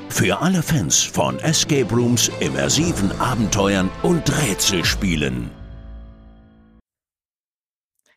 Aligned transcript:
Für 0.09 0.41
alle 0.41 0.61
Fans 0.61 1.01
von 1.01 1.39
Escape 1.39 1.95
Rooms, 1.95 2.29
immersiven 2.41 3.17
Abenteuern 3.17 3.89
und 4.03 4.29
Rätselspielen. 4.41 5.51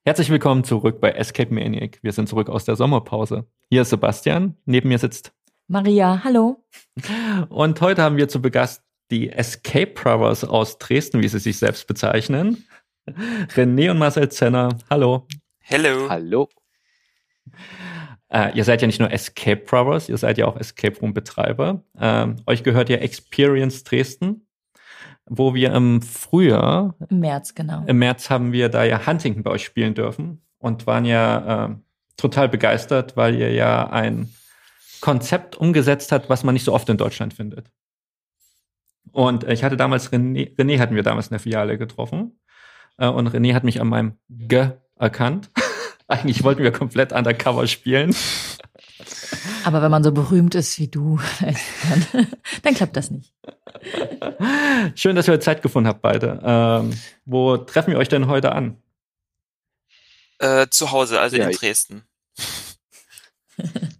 Herzlich 0.04 0.28
willkommen 0.28 0.64
zurück 0.64 1.00
bei 1.00 1.12
Escape 1.12 1.54
Maniac. 1.54 2.00
Wir 2.02 2.10
sind 2.10 2.28
zurück 2.28 2.48
aus 2.48 2.64
der 2.64 2.74
Sommerpause. 2.74 3.46
Hier 3.70 3.82
ist 3.82 3.90
Sebastian, 3.90 4.56
neben 4.66 4.88
mir 4.88 4.98
sitzt 4.98 5.32
Maria, 5.74 6.22
hallo. 6.22 6.64
Und 7.48 7.80
heute 7.80 8.00
haben 8.00 8.16
wir 8.16 8.28
zu 8.28 8.40
Begast 8.40 8.84
die 9.10 9.28
Escape 9.28 9.88
Brothers 9.88 10.44
aus 10.44 10.78
Dresden, 10.78 11.20
wie 11.20 11.26
sie 11.26 11.40
sich 11.40 11.58
selbst 11.58 11.88
bezeichnen. 11.88 12.64
René 13.08 13.90
und 13.90 13.98
Marcel 13.98 14.28
Zenner, 14.28 14.78
hallo. 14.88 15.26
Hello. 15.58 16.08
Hallo. 16.08 16.48
Äh, 18.28 18.56
ihr 18.56 18.62
seid 18.62 18.82
ja 18.82 18.86
nicht 18.86 19.00
nur 19.00 19.10
Escape 19.10 19.64
Brothers, 19.64 20.08
ihr 20.08 20.16
seid 20.16 20.38
ja 20.38 20.46
auch 20.46 20.56
Escape 20.56 20.96
Room 21.00 21.12
Betreiber. 21.12 21.82
Ähm, 21.98 22.36
euch 22.46 22.62
gehört 22.62 22.88
ja 22.88 22.98
Experience 22.98 23.82
Dresden, 23.82 24.46
wo 25.26 25.54
wir 25.54 25.72
im 25.72 26.02
Frühjahr, 26.02 26.94
Im 27.10 27.18
März, 27.18 27.52
genau. 27.52 27.82
im 27.84 27.98
März 27.98 28.30
haben 28.30 28.52
wir 28.52 28.68
da 28.68 28.84
ja 28.84 29.04
Huntington 29.04 29.42
bei 29.42 29.50
euch 29.50 29.64
spielen 29.64 29.94
dürfen 29.94 30.40
und 30.58 30.86
waren 30.86 31.04
ja 31.04 31.64
äh, 31.64 31.74
total 32.16 32.48
begeistert, 32.48 33.16
weil 33.16 33.34
ihr 33.34 33.50
ja 33.50 33.90
ein 33.90 34.28
Konzept 35.04 35.54
umgesetzt 35.54 36.12
habt, 36.12 36.30
was 36.30 36.44
man 36.44 36.54
nicht 36.54 36.64
so 36.64 36.72
oft 36.72 36.88
in 36.88 36.96
Deutschland 36.96 37.34
findet. 37.34 37.70
Und 39.12 39.44
ich 39.44 39.62
hatte 39.62 39.76
damals 39.76 40.10
René, 40.10 40.56
René 40.56 40.78
hatten 40.78 40.94
wir 40.94 41.02
damals 41.02 41.26
in 41.26 41.34
der 41.34 41.40
Filiale 41.40 41.76
getroffen. 41.76 42.40
Äh, 42.96 43.08
Und 43.08 43.28
René 43.28 43.52
hat 43.52 43.64
mich 43.64 43.82
an 43.82 43.88
meinem 43.88 44.16
G 44.30 44.70
erkannt. 44.96 45.50
Eigentlich 46.08 46.42
wollten 46.42 46.62
wir 46.62 46.72
komplett 46.72 47.12
undercover 47.12 47.66
spielen. 47.66 48.16
Aber 49.66 49.82
wenn 49.82 49.90
man 49.90 50.02
so 50.02 50.10
berühmt 50.10 50.54
ist 50.54 50.78
wie 50.78 50.88
du, 50.88 51.20
dann, 51.42 52.26
dann 52.62 52.74
klappt 52.74 52.96
das 52.96 53.10
nicht. 53.10 53.34
Schön, 54.94 55.16
dass 55.16 55.28
ihr 55.28 55.38
Zeit 55.38 55.60
gefunden 55.60 55.86
habt, 55.86 56.00
beide. 56.00 56.40
Ähm, 56.42 56.98
wo 57.26 57.58
treffen 57.58 57.90
wir 57.90 57.98
euch 57.98 58.08
denn 58.08 58.26
heute 58.26 58.52
an? 58.52 58.78
Äh, 60.38 60.68
zu 60.70 60.92
Hause, 60.92 61.20
also 61.20 61.36
Ja, 61.36 61.48
in 61.48 61.52
Dresden. 61.52 62.04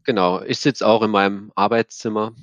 Genau, 0.04 0.42
ich 0.42 0.58
sitze 0.58 0.86
auch 0.86 1.02
in 1.02 1.10
meinem 1.10 1.50
Arbeitszimmer 1.54 2.34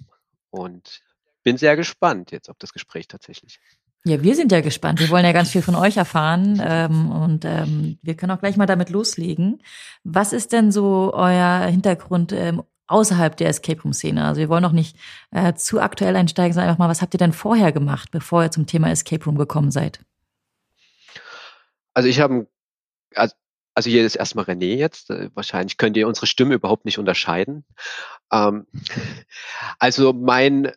und 0.50 1.02
bin 1.44 1.58
sehr 1.58 1.76
gespannt 1.76 2.32
jetzt 2.32 2.50
auf 2.50 2.58
das 2.58 2.74
Gespräch 2.74 3.08
tatsächlich. 3.08 3.60
Ja, 4.04 4.24
wir 4.24 4.36
sind 4.36 4.52
ja 4.52 4.62
gespannt. 4.62 5.00
Wir 5.00 5.10
wollen 5.10 5.26
ja 5.26 5.32
ganz 5.32 5.52
viel 5.52 5.62
von 5.62 5.76
euch 5.76 5.98
erfahren 5.98 6.60
ähm, 6.64 7.12
und 7.12 7.46
ähm, 7.46 8.00
wir 8.02 8.16
können 8.16 8.32
auch 8.32 8.40
gleich 8.40 8.58
mal 8.58 8.66
damit 8.66 8.90
loslegen. 8.90 9.62
Was 10.04 10.34
ist 10.34 10.54
denn 10.54 10.72
so 10.72 11.12
euer 11.14 11.68
Hintergrund 11.68 12.32
ähm, 12.32 12.64
außerhalb 12.88 13.38
der 13.38 13.50
Escape 13.50 13.80
Room 13.84 13.94
Szene? 13.94 14.26
Also 14.26 14.42
wir 14.42 14.50
wollen 14.50 14.64
noch 14.64 14.72
nicht 14.72 14.98
äh, 15.30 15.54
zu 15.54 15.80
aktuell 15.80 16.16
einsteigen, 16.16 16.54
sondern 16.54 16.70
einfach 16.70 16.80
mal, 16.80 16.90
was 16.90 17.04
habt 17.04 17.14
ihr 17.14 17.20
denn 17.20 17.32
vorher 17.32 17.72
gemacht, 17.72 18.10
bevor 18.10 18.42
ihr 18.44 18.52
zum 18.52 18.66
Thema 18.66 18.90
Escape 18.90 19.24
Room 19.24 19.38
gekommen 19.38 19.70
seid? 19.70 20.00
Also 21.94 22.10
ich 22.10 22.20
habe, 22.20 22.48
also, 23.14 23.36
also 23.74 23.90
hier 23.90 24.06
ist 24.06 24.16
erstmal 24.16 24.46
René 24.46 24.76
jetzt. 24.76 25.10
Äh, 25.10 25.30
Wahrscheinlich 25.34 25.78
könnt 25.78 25.98
ihr 25.98 26.08
unsere 26.08 26.28
Stimme 26.28 26.56
überhaupt 26.56 26.86
nicht 26.86 27.00
unterscheiden. 27.00 27.66
Ähm, 28.32 28.68
also 29.80 30.14
mein 30.14 30.72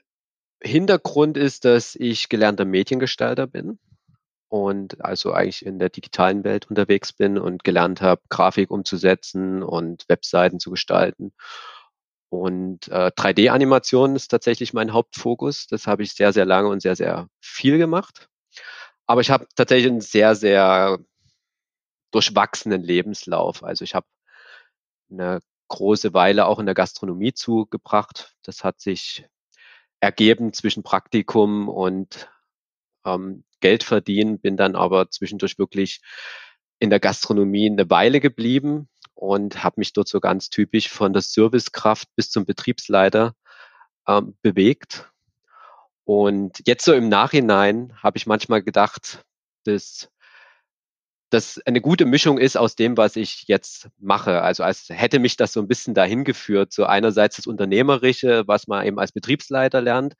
Hintergrund 0.63 1.37
ist, 1.37 1.65
dass 1.65 1.95
ich 1.95 2.29
gelernter 2.29 2.65
Mediengestalter 2.65 3.47
bin 3.47 3.79
und 4.49 5.05
also 5.05 5.33
eigentlich 5.33 5.67
in 5.67 5.79
der 5.79 5.91
digitalen 5.91 6.45
Welt 6.45 6.71
unterwegs 6.71 7.13
bin 7.13 7.39
und 7.39 7.65
gelernt 7.65 8.01
habe, 8.01 8.23
Grafik 8.29 8.71
umzusetzen 8.71 9.63
und 9.63 10.05
Webseiten 10.09 10.61
zu 10.61 10.71
gestalten. 10.71 11.33
Und 12.31 12.89
äh, 12.89 13.11
3D-Animation 13.17 14.17
ist 14.17 14.29
tatsächlich 14.29 14.73
mein 14.73 14.93
Hauptfokus. 14.93 15.67
Das 15.67 15.87
habe 15.87 16.03
ich 16.03 16.15
sehr, 16.15 16.33
sehr 16.33 16.45
lange 16.45 16.69
und 16.69 16.81
sehr, 16.81 16.97
sehr 16.97 17.29
viel 17.41 17.79
gemacht. 17.79 18.29
Aber 19.07 19.21
ich 19.21 19.31
habe 19.31 19.47
tatsächlich 19.55 19.91
einen 19.91 20.01
sehr, 20.01 20.35
sehr 20.35 20.99
durchwachsenen 22.15 22.83
Lebenslauf. 22.83 23.65
Also 23.65 23.85
ich 23.85 23.95
habe 23.95 24.07
eine 25.11 25.41
große 25.69 26.15
Weile 26.15 26.47
auch 26.47 26.59
in 26.59 26.67
der 26.67 26.75
Gastronomie 26.75 27.33
zugebracht. 27.35 28.35
Das 28.43 28.65
hat 28.65 28.81
sich 28.81 29.27
ergeben 30.01 30.53
zwischen 30.53 30.83
Praktikum 30.83 31.69
und 31.69 32.31
ähm, 33.05 33.45
Geld 33.61 33.83
verdienen, 33.83 34.39
bin 34.39 34.57
dann 34.57 34.77
aber 34.77 35.11
zwischendurch 35.11 35.59
wirklich 35.59 36.01
in 36.79 36.91
der 36.91 37.01
Gastronomie 37.01 37.71
eine 37.71 37.89
Weile 37.89 38.21
geblieben 38.21 38.89
und 39.15 39.65
habe 39.65 39.77
mich 39.79 39.93
dort 39.93 40.09
so 40.09 40.21
ganz 40.21 40.51
typisch 40.51 40.91
von 40.91 41.13
der 41.13 41.23
Servicekraft 41.23 42.09
bis 42.17 42.31
zum 42.31 42.45
Betriebsleiter 42.45 43.35
ähm, 44.07 44.37
bewegt. 44.43 45.11
Und 46.05 46.61
jetzt 46.67 46.85
so 46.85 46.93
im 46.93 47.09
Nachhinein 47.09 47.97
habe 48.03 48.19
ich 48.19 48.27
manchmal 48.27 48.63
gedacht, 48.63 49.25
dass 49.65 50.11
das 51.35 51.61
eine 51.67 51.81
gute 51.81 52.07
Mischung 52.07 52.39
ist 52.39 52.57
aus 52.57 52.77
dem, 52.77 52.97
was 52.97 53.17
ich 53.17 53.45
jetzt 53.49 53.89
mache. 53.99 54.43
Also 54.43 54.63
als 54.63 54.89
hätte 54.89 55.19
mich 55.19 55.37
das 55.37 55.53
so 55.53 55.61
ein 55.61 55.67
bisschen 55.67 55.93
dahin 55.93 56.23
geführt. 56.23 56.73
So 56.73 56.85
einerseits 56.87 57.37
das 57.37 57.49
Unternehmerische, 57.49 58.45
was 58.47 58.69
man 58.69 58.87
eben 58.87 59.01
als 59.01 59.11
Betriebsleiter 59.11 59.81
lernt 59.81 60.15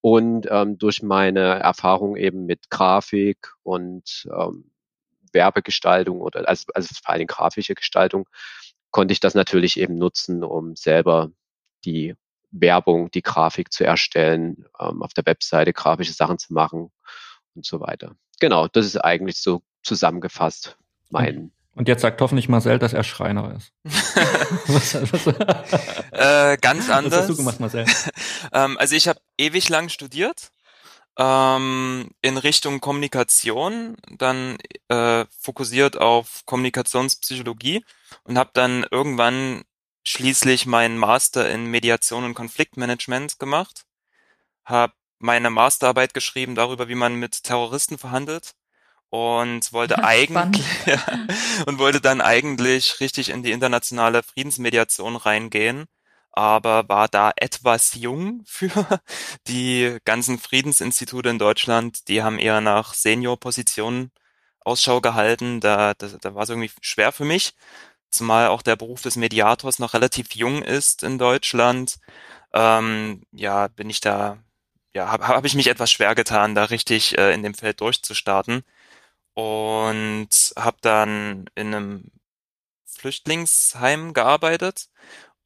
und 0.00 0.48
ähm, 0.50 0.76
durch 0.76 1.02
meine 1.02 1.60
Erfahrung 1.60 2.16
eben 2.16 2.46
mit 2.46 2.68
Grafik 2.68 3.52
und 3.62 4.28
ähm, 4.36 4.72
Werbegestaltung 5.32 6.20
oder 6.20 6.48
also, 6.48 6.64
also 6.74 6.94
vor 7.00 7.14
allem 7.14 7.28
grafische 7.28 7.74
Gestaltung 7.74 8.28
konnte 8.90 9.12
ich 9.12 9.20
das 9.20 9.34
natürlich 9.34 9.78
eben 9.78 9.98
nutzen, 9.98 10.42
um 10.42 10.74
selber 10.74 11.30
die 11.84 12.16
Werbung, 12.50 13.12
die 13.12 13.22
Grafik 13.22 13.72
zu 13.72 13.84
erstellen, 13.84 14.64
ähm, 14.80 15.00
auf 15.02 15.14
der 15.14 15.26
Webseite 15.26 15.72
grafische 15.72 16.12
Sachen 16.12 16.38
zu 16.38 16.52
machen 16.52 16.90
und 17.54 17.64
so 17.64 17.78
weiter. 17.78 18.16
Genau, 18.40 18.66
das 18.66 18.86
ist 18.86 18.96
eigentlich 18.96 19.36
so 19.36 19.62
zusammengefasst 19.82 20.76
mein. 21.10 21.52
Und 21.74 21.88
jetzt 21.88 22.02
sagt 22.02 22.20
hoffentlich 22.20 22.48
Marcel, 22.48 22.78
dass 22.78 22.92
er 22.92 23.04
Schreiner 23.04 23.54
ist. 23.56 23.72
was, 23.84 24.94
was, 25.12 25.26
Äh, 26.12 26.58
ganz 26.58 26.88
was 26.88 26.90
anders. 26.90 27.20
hast 27.20 27.30
du 27.30 27.36
gemacht, 27.36 27.60
Marcel? 27.60 27.86
Ähm, 28.52 28.76
also 28.78 28.96
ich 28.96 29.06
habe 29.06 29.20
ewig 29.38 29.68
lang 29.68 29.88
studiert 29.90 30.50
ähm, 31.16 32.10
in 32.22 32.36
Richtung 32.36 32.80
Kommunikation, 32.80 33.96
dann 34.10 34.56
äh, 34.88 35.24
fokussiert 35.38 35.98
auf 35.98 36.42
Kommunikationspsychologie 36.46 37.84
und 38.24 38.38
habe 38.38 38.50
dann 38.54 38.84
irgendwann 38.90 39.62
schließlich 40.04 40.66
meinen 40.66 40.98
Master 40.98 41.48
in 41.50 41.66
Mediation 41.66 42.24
und 42.24 42.34
Konfliktmanagement 42.34 43.38
gemacht, 43.38 43.84
habe 44.64 44.94
meine 45.18 45.50
Masterarbeit 45.50 46.14
geschrieben 46.14 46.54
darüber, 46.54 46.88
wie 46.88 46.94
man 46.94 47.14
mit 47.14 47.44
Terroristen 47.44 47.98
verhandelt 47.98 48.54
und 49.10 49.72
wollte 49.72 50.02
eigentlich 50.04 50.66
ja, 50.86 50.98
und 51.66 51.78
wollte 51.78 52.00
dann 52.00 52.20
eigentlich 52.20 53.00
richtig 53.00 53.30
in 53.30 53.42
die 53.42 53.52
internationale 53.52 54.22
Friedensmediation 54.22 55.16
reingehen 55.16 55.86
aber 56.32 56.88
war 56.88 57.08
da 57.08 57.32
etwas 57.36 57.94
jung 57.94 58.42
für 58.46 58.70
die 59.48 59.98
ganzen 60.04 60.38
Friedensinstitute 60.38 61.28
in 61.28 61.38
Deutschland. 61.38 62.08
Die 62.08 62.22
haben 62.22 62.38
eher 62.38 62.60
nach 62.60 62.94
Seniorpositionen 62.94 64.12
Ausschau 64.60 65.00
gehalten. 65.00 65.60
Da, 65.60 65.94
da, 65.94 66.08
da 66.20 66.34
war 66.34 66.44
es 66.44 66.50
irgendwie 66.50 66.70
schwer 66.80 67.12
für 67.12 67.24
mich, 67.24 67.54
zumal 68.10 68.48
auch 68.48 68.62
der 68.62 68.76
Beruf 68.76 69.02
des 69.02 69.16
Mediators 69.16 69.78
noch 69.78 69.94
relativ 69.94 70.34
jung 70.34 70.62
ist 70.62 71.02
in 71.02 71.18
Deutschland. 71.18 71.98
Ähm, 72.54 73.22
ja, 73.32 73.68
bin 73.68 73.90
ich 73.90 74.00
da, 74.00 74.38
ja, 74.94 75.08
habe 75.10 75.28
hab 75.28 75.44
ich 75.44 75.54
mich 75.54 75.68
etwas 75.68 75.90
schwer 75.92 76.14
getan, 76.14 76.54
da 76.54 76.64
richtig 76.64 77.18
äh, 77.18 77.32
in 77.34 77.42
dem 77.42 77.54
Feld 77.54 77.80
durchzustarten 77.80 78.64
und 79.40 80.28
habe 80.58 80.76
dann 80.82 81.46
in 81.54 81.74
einem 81.74 82.10
Flüchtlingsheim 82.86 84.12
gearbeitet 84.12 84.88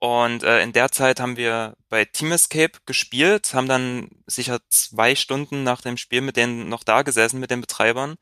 und 0.00 0.42
äh, 0.44 0.62
in 0.62 0.72
der 0.72 0.90
Zeit 0.92 1.20
haben 1.20 1.36
wir 1.36 1.76
bei 1.88 2.04
Team 2.04 2.32
Escape 2.32 2.78
gespielt, 2.86 3.54
haben 3.54 3.68
dann 3.68 4.10
sicher 4.26 4.60
zwei 4.68 5.14
Stunden 5.14 5.64
nach 5.64 5.80
dem 5.82 5.96
Spiel 5.96 6.20
mit 6.22 6.36
denen 6.36 6.68
noch 6.68 6.84
da 6.84 7.02
gesessen, 7.02 7.40
mit 7.40 7.50
den 7.50 7.60
Betreibern, 7.60 8.16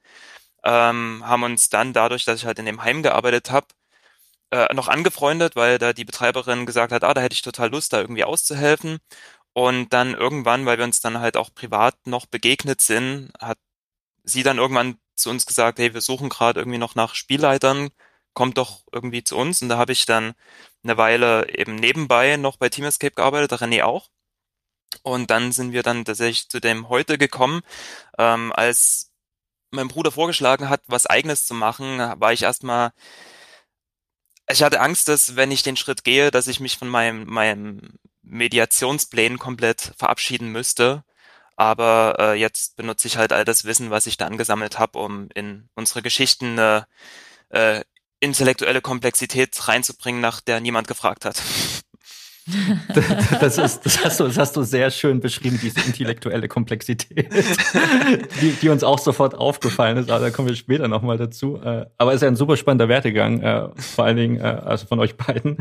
ähm, 0.65 1.23
haben 1.27 1.45
uns 1.45 1.71
dann 1.71 1.93
dadurch, 1.95 2.25
dass 2.25 2.41
ich 2.41 2.47
halt 2.47 2.59
in 2.59 2.67
dem 2.67 2.83
Heim 2.85 3.03
gearbeitet 3.03 3.51
habe, 3.51 3.69
äh, 4.53 4.73
noch 4.75 4.89
angefreundet, 4.89 5.57
weil 5.57 5.79
da 5.79 5.93
die 5.93 6.05
Betreiberin 6.05 6.67
gesagt 6.67 6.93
hat, 6.93 7.05
ah, 7.05 7.15
da 7.15 7.21
hätte 7.23 7.35
ich 7.35 7.43
total 7.43 7.71
Lust, 7.71 7.93
da 7.93 8.01
irgendwie 8.01 8.25
auszuhelfen. 8.25 8.99
Und 9.55 9.93
dann 9.93 10.15
irgendwann, 10.15 10.67
weil 10.67 10.79
wir 10.79 10.85
uns 10.87 11.01
dann 11.01 11.21
halt 11.21 11.37
auch 11.37 11.55
privat 11.55 11.97
noch 12.07 12.27
begegnet 12.27 12.81
sind, 12.83 13.33
hat 13.41 13.59
sie 14.25 14.43
dann 14.43 14.59
irgendwann 14.59 14.99
zu 15.14 15.31
uns 15.31 15.47
gesagt, 15.47 15.79
hey, 15.79 15.94
wir 15.94 16.00
suchen 16.00 16.29
gerade 16.29 16.61
irgendwie 16.61 16.79
noch 16.79 16.94
nach 16.94 17.14
Spielleitern, 17.14 17.91
kommt 18.35 18.59
doch 18.59 18.85
irgendwie 18.93 19.25
zu 19.25 19.37
uns. 19.37 19.62
Und 19.62 19.69
da 19.69 19.79
habe 19.79 19.93
ich 19.93 20.06
dann 20.06 20.35
eine 20.82 20.97
Weile 20.97 21.49
eben 21.49 21.75
nebenbei 21.76 22.37
noch 22.37 22.56
bei 22.56 22.69
Team 22.69 22.85
Escape 22.85 23.14
gearbeitet, 23.14 23.53
der 23.53 23.59
René 23.61 23.85
auch. 23.85 24.09
Und 25.03 25.31
dann 25.31 25.53
sind 25.53 25.73
wir 25.73 25.82
dann 25.82 26.05
tatsächlich 26.05 26.49
zu 26.49 26.61
dem 26.61 26.88
heute 26.88 27.19
gekommen. 27.19 27.62
Ähm, 28.19 28.53
als 28.55 29.11
mein 29.70 29.88
Bruder 29.88 30.12
vorgeschlagen 30.12 30.69
hat, 30.69 30.82
was 30.87 31.06
eigenes 31.06 31.47
zu 31.47 31.55
machen, 31.55 31.99
war 31.99 32.32
ich 32.32 32.43
erstmal, 32.43 32.93
ich 34.50 34.62
hatte 34.62 34.81
Angst, 34.81 35.08
dass 35.08 35.37
wenn 35.37 35.50
ich 35.50 35.62
den 35.62 35.76
Schritt 35.76 36.05
gehe, 36.05 36.31
dass 36.31 36.47
ich 36.47 36.61
mich 36.61 36.79
von 36.79 36.88
meinem, 36.88 37.25
meinem 37.26 37.99
Mediationsplänen 38.23 39.38
komplett 39.38 39.93
verabschieden 39.97 40.49
müsste. 40.49 41.05
Aber 41.57 42.17
äh, 42.19 42.35
jetzt 42.35 42.77
benutze 42.77 43.09
ich 43.09 43.17
halt 43.17 43.33
all 43.33 43.45
das 43.45 43.65
Wissen, 43.65 43.91
was 43.91 44.07
ich 44.07 44.17
da 44.17 44.27
angesammelt 44.27 44.79
habe, 44.79 44.99
um 44.99 45.29
in 45.35 45.69
unsere 45.75 46.03
Geschichten 46.03 46.59
eine 46.59 46.87
äh, 47.51 47.83
intellektuelle 48.21 48.81
Komplexität 48.81 49.69
reinzubringen, 49.69 50.21
nach 50.21 50.41
der 50.41 50.61
niemand 50.61 50.89
gefragt 50.89 51.25
hat. 51.25 51.43
das, 53.41 53.59
ist, 53.59 53.87
das, 53.87 54.05
hast 54.05 54.21
du, 54.21 54.25
das 54.25 54.39
hast 54.39 54.56
du 54.56 54.62
sehr 54.62 54.91
schön 54.91 55.21
beschrieben, 55.21 55.59
diese 55.62 55.81
intellektuelle 55.87 56.49
Komplexität, 56.49 57.29
die, 58.41 58.53
die 58.53 58.69
uns 58.69 58.83
auch 58.83 58.99
sofort 58.99 59.35
aufgefallen 59.35 59.97
ist, 59.97 60.11
aber 60.11 60.25
da 60.25 60.31
kommen 60.31 60.49
wir 60.49 60.56
später 60.56 60.89
nochmal 60.89 61.19
dazu. 61.19 61.61
Äh, 61.62 61.87
aber 61.99 62.11
es 62.11 62.17
ist 62.17 62.23
ja 62.23 62.29
ein 62.29 62.37
super 62.37 62.56
spannender 62.56 62.89
Wertegang, 62.89 63.41
äh, 63.41 63.69
vor 63.77 64.05
allen 64.05 64.17
Dingen 64.17 64.41
äh, 64.41 64.43
also 64.43 64.87
von 64.87 64.99
euch 64.99 65.17
beiden. 65.17 65.59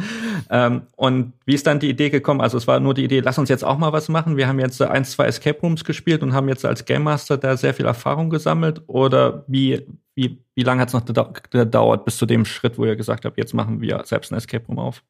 Ähm, 0.50 0.84
und 0.96 1.34
wie 1.46 1.54
ist 1.54 1.68
dann 1.68 1.80
die 1.80 1.90
Idee 1.90 2.10
gekommen? 2.10 2.42
Also 2.42 2.58
es 2.58 2.68
war 2.68 2.80
nur 2.80 2.94
die 2.94 3.04
Idee, 3.04 3.20
lass 3.20 3.38
uns 3.38 3.50
jetzt 3.50 3.64
auch 3.64 3.78
mal 3.78 3.94
was 3.94 4.10
machen. 4.10 4.38
Wir 4.38 4.48
haben 4.48 4.60
jetzt 4.60 4.82
ein, 4.82 5.06
zwei 5.06 5.26
Escape 5.26 5.60
Rooms 5.62 5.84
gespielt 5.84 6.24
und 6.24 6.34
haben 6.34 6.50
jetzt 6.50 6.66
als 6.66 6.86
Game 6.86 7.04
Master 7.04 7.38
da 7.38 7.58
sehr 7.58 7.74
viel 7.74 7.86
Erfahrung 7.86 8.30
gesammelt. 8.30 8.82
Oder 8.88 9.44
wie, 9.48 9.86
wie, 10.16 10.44
wie 10.56 10.64
lange 10.64 10.82
hat 10.82 10.90
es 10.90 10.94
noch 10.94 11.06
gedauert 11.06 12.06
bis 12.06 12.18
zu 12.18 12.26
dem 12.26 12.46
Schritt, 12.46 12.78
wo 12.78 12.86
ihr 12.86 12.96
gesagt 12.96 13.26
habt, 13.26 13.38
jetzt 13.38 13.54
machen 13.54 13.82
wir 13.82 14.02
selbst 14.06 14.32
ein 14.32 14.38
Escape 14.38 14.66
Room 14.68 14.80
auf? 14.80 15.04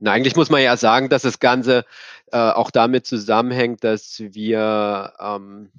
Na, 0.00 0.12
eigentlich 0.12 0.34
muss 0.34 0.48
man 0.48 0.62
ja 0.62 0.76
sagen, 0.78 1.10
dass 1.10 1.22
das 1.22 1.40
Ganze 1.40 1.84
äh, 2.32 2.38
auch 2.38 2.70
damit 2.70 3.06
zusammenhängt, 3.06 3.84
dass 3.84 4.18
wir 4.18 5.12
ähm, 5.20 5.70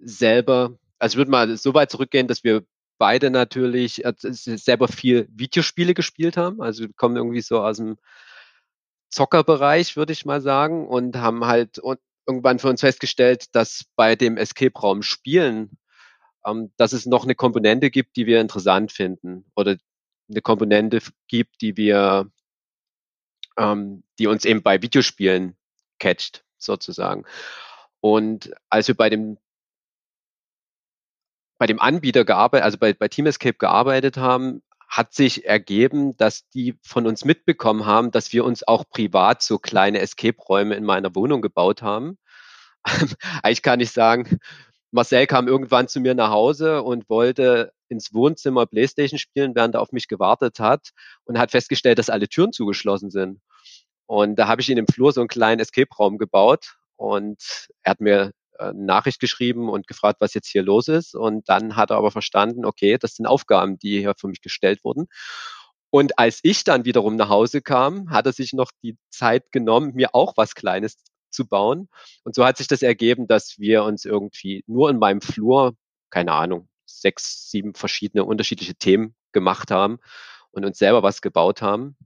selber, 0.00 0.78
also 0.98 1.14
ich 1.14 1.18
würde 1.18 1.30
mal 1.30 1.56
so 1.58 1.74
weit 1.74 1.90
zurückgehen, 1.90 2.26
dass 2.26 2.42
wir 2.42 2.64
beide 2.98 3.30
natürlich 3.30 4.04
äh, 4.04 4.14
selber 4.18 4.88
viel 4.88 5.28
Videospiele 5.30 5.92
gespielt 5.92 6.38
haben. 6.38 6.62
Also 6.62 6.84
wir 6.84 6.92
kommen 6.94 7.16
irgendwie 7.16 7.42
so 7.42 7.60
aus 7.60 7.76
dem 7.76 7.98
Zockerbereich, 9.10 9.96
würde 9.96 10.14
ich 10.14 10.24
mal 10.24 10.40
sagen, 10.40 10.88
und 10.88 11.16
haben 11.16 11.44
halt 11.44 11.82
irgendwann 12.26 12.58
für 12.58 12.68
uns 12.68 12.80
festgestellt, 12.80 13.54
dass 13.54 13.84
bei 13.94 14.16
dem 14.16 14.38
Escape-Raum 14.38 15.02
Spielen, 15.02 15.76
ähm, 16.46 16.72
dass 16.78 16.94
es 16.94 17.04
noch 17.04 17.24
eine 17.24 17.34
Komponente 17.34 17.90
gibt, 17.90 18.16
die 18.16 18.24
wir 18.24 18.40
interessant 18.40 18.90
finden 18.90 19.44
oder 19.54 19.76
eine 20.30 20.40
Komponente 20.40 21.00
gibt, 21.28 21.60
die 21.60 21.76
wir 21.76 22.30
ähm, 23.56 24.02
die 24.18 24.26
uns 24.26 24.44
eben 24.44 24.62
bei 24.62 24.82
Videospielen 24.82 25.56
catcht, 25.98 26.44
sozusagen. 26.58 27.24
Und 28.00 28.52
als 28.68 28.88
wir 28.88 28.96
bei 28.96 29.10
dem 29.10 29.38
bei 31.58 31.66
dem 31.66 31.80
Anbieter 31.80 32.24
gearbeitet, 32.24 32.64
also 32.64 32.78
bei, 32.78 32.92
bei 32.92 33.06
Team 33.06 33.26
Escape 33.26 33.56
gearbeitet 33.56 34.16
haben, 34.16 34.62
hat 34.88 35.14
sich 35.14 35.46
ergeben, 35.46 36.16
dass 36.16 36.48
die 36.48 36.76
von 36.82 37.06
uns 37.06 37.24
mitbekommen 37.24 37.86
haben, 37.86 38.10
dass 38.10 38.32
wir 38.32 38.44
uns 38.44 38.66
auch 38.66 38.84
privat 38.90 39.42
so 39.42 39.58
kleine 39.58 40.00
Escape-Räume 40.00 40.74
in 40.74 40.84
meiner 40.84 41.14
Wohnung 41.14 41.40
gebaut 41.40 41.80
haben. 41.80 42.18
Eigentlich 43.44 43.62
kann 43.62 43.78
ich 43.78 43.92
sagen, 43.92 44.40
Marcel 44.90 45.26
kam 45.26 45.48
irgendwann 45.48 45.88
zu 45.88 46.00
mir 46.00 46.14
nach 46.14 46.30
Hause 46.30 46.82
und 46.82 47.08
wollte 47.08 47.72
ins 47.88 48.12
Wohnzimmer 48.12 48.66
Playstation 48.66 49.18
spielen, 49.18 49.54
während 49.54 49.76
er 49.76 49.80
auf 49.80 49.92
mich 49.92 50.08
gewartet 50.08 50.58
hat 50.58 50.90
und 51.24 51.38
hat 51.38 51.52
festgestellt, 51.52 51.98
dass 51.98 52.10
alle 52.10 52.28
Türen 52.28 52.52
zugeschlossen 52.52 53.10
sind. 53.10 53.40
Und 54.12 54.38
da 54.38 54.46
habe 54.46 54.60
ich 54.60 54.68
in 54.68 54.76
dem 54.76 54.86
Flur 54.86 55.10
so 55.10 55.22
einen 55.22 55.28
kleinen 55.28 55.58
Escape-Raum 55.58 56.18
gebaut 56.18 56.76
und 56.96 57.42
er 57.82 57.92
hat 57.92 58.02
mir 58.02 58.32
äh, 58.58 58.64
eine 58.64 58.84
Nachricht 58.84 59.20
geschrieben 59.20 59.70
und 59.70 59.86
gefragt, 59.86 60.20
was 60.20 60.34
jetzt 60.34 60.48
hier 60.48 60.62
los 60.62 60.88
ist. 60.88 61.14
Und 61.14 61.48
dann 61.48 61.76
hat 61.76 61.88
er 61.90 61.96
aber 61.96 62.10
verstanden, 62.10 62.66
okay, 62.66 62.98
das 62.98 63.14
sind 63.14 63.24
Aufgaben, 63.24 63.78
die 63.78 64.00
hier 64.00 64.12
für 64.14 64.28
mich 64.28 64.42
gestellt 64.42 64.84
wurden. 64.84 65.06
Und 65.88 66.18
als 66.18 66.40
ich 66.42 66.62
dann 66.62 66.84
wiederum 66.84 67.16
nach 67.16 67.30
Hause 67.30 67.62
kam, 67.62 68.10
hat 68.10 68.26
er 68.26 68.34
sich 68.34 68.52
noch 68.52 68.70
die 68.82 68.98
Zeit 69.08 69.50
genommen, 69.50 69.94
mir 69.94 70.14
auch 70.14 70.34
was 70.36 70.54
Kleines 70.54 70.98
zu 71.30 71.46
bauen. 71.48 71.88
Und 72.22 72.34
so 72.34 72.44
hat 72.44 72.58
sich 72.58 72.68
das 72.68 72.82
ergeben, 72.82 73.26
dass 73.28 73.58
wir 73.58 73.82
uns 73.82 74.04
irgendwie 74.04 74.62
nur 74.66 74.90
in 74.90 74.98
meinem 74.98 75.22
Flur, 75.22 75.74
keine 76.10 76.32
Ahnung, 76.32 76.68
sechs, 76.84 77.50
sieben 77.50 77.72
verschiedene 77.72 78.26
unterschiedliche 78.26 78.74
Themen 78.74 79.14
gemacht 79.32 79.70
haben 79.70 80.00
und 80.50 80.66
uns 80.66 80.76
selber 80.76 81.02
was 81.02 81.22
gebaut 81.22 81.62
haben. 81.62 81.96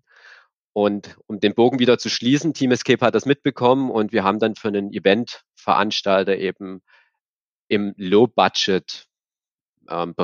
Und 0.77 1.17
um 1.27 1.41
den 1.41 1.55
Bogen 1.55 1.79
wieder 1.79 1.97
zu 1.97 2.11
schließen, 2.11 2.53
Team 2.53 2.71
Escape 2.71 3.03
hat 3.03 3.15
das 3.15 3.25
mitbekommen 3.25 3.91
und 3.91 4.13
wir 4.13 4.25
haben 4.25 4.39
dann 4.39 4.57
für 4.57 4.69
einen 4.69 4.93
Eventveranstalter 4.93 6.37
eben 6.37 6.83
im 7.67 7.95
Low-Budget 7.97 9.07
ähm, 9.89 10.15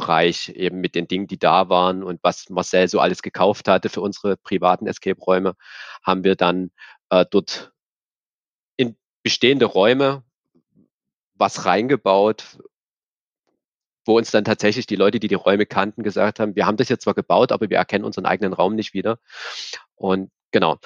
eben 0.48 0.80
mit 0.82 0.94
den 0.94 1.08
Dingen, 1.08 1.26
die 1.26 1.38
da 1.38 1.70
waren 1.70 2.02
und 2.02 2.22
was 2.22 2.50
Marcel 2.50 2.86
so 2.86 3.00
alles 3.00 3.22
gekauft 3.22 3.66
hatte 3.66 3.88
für 3.88 4.02
unsere 4.02 4.36
privaten 4.36 4.86
Escape-Räume, 4.86 5.54
haben 6.02 6.22
wir 6.22 6.36
dann 6.36 6.70
äh, 7.08 7.24
dort 7.30 7.72
bestehende 9.22 9.64
Räume 9.64 10.22
was 11.32 11.64
reingebaut, 11.64 12.58
wo 14.04 14.18
uns 14.18 14.30
dann 14.30 14.44
tatsächlich 14.44 14.86
die 14.86 14.96
Leute, 14.96 15.18
die 15.18 15.28
die 15.28 15.34
Räume 15.34 15.64
kannten, 15.64 16.02
gesagt 16.02 16.40
haben, 16.40 16.56
wir 16.56 16.66
haben 16.66 16.76
das 16.76 16.90
jetzt 16.90 17.04
zwar 17.04 17.14
gebaut, 17.14 17.52
aber 17.52 17.70
wir 17.70 17.78
erkennen 17.78 18.04
unseren 18.04 18.26
eigenen 18.26 18.52
Raum 18.52 18.74
nicht 18.74 18.92
wieder. 18.92 19.18
Und 19.94 20.30
genau. 20.52 20.78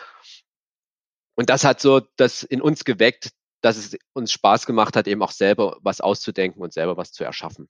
Und 1.35 1.51
das 1.51 1.65
hat 1.65 1.81
so 1.81 2.01
das 2.17 2.43
in 2.43 2.63
uns 2.63 2.85
geweckt, 2.85 3.33
dass 3.61 3.77
es 3.77 3.97
uns 4.15 4.33
Spaß 4.33 4.65
gemacht 4.67 4.97
hat, 4.97 5.07
eben 5.07 5.23
auch 5.23 5.33
selber 5.33 5.77
was 5.83 6.01
auszudenken 6.01 6.63
und 6.63 6.73
selber 6.73 6.97
was 6.97 7.13
zu 7.13 7.25
erschaffen. 7.25 7.69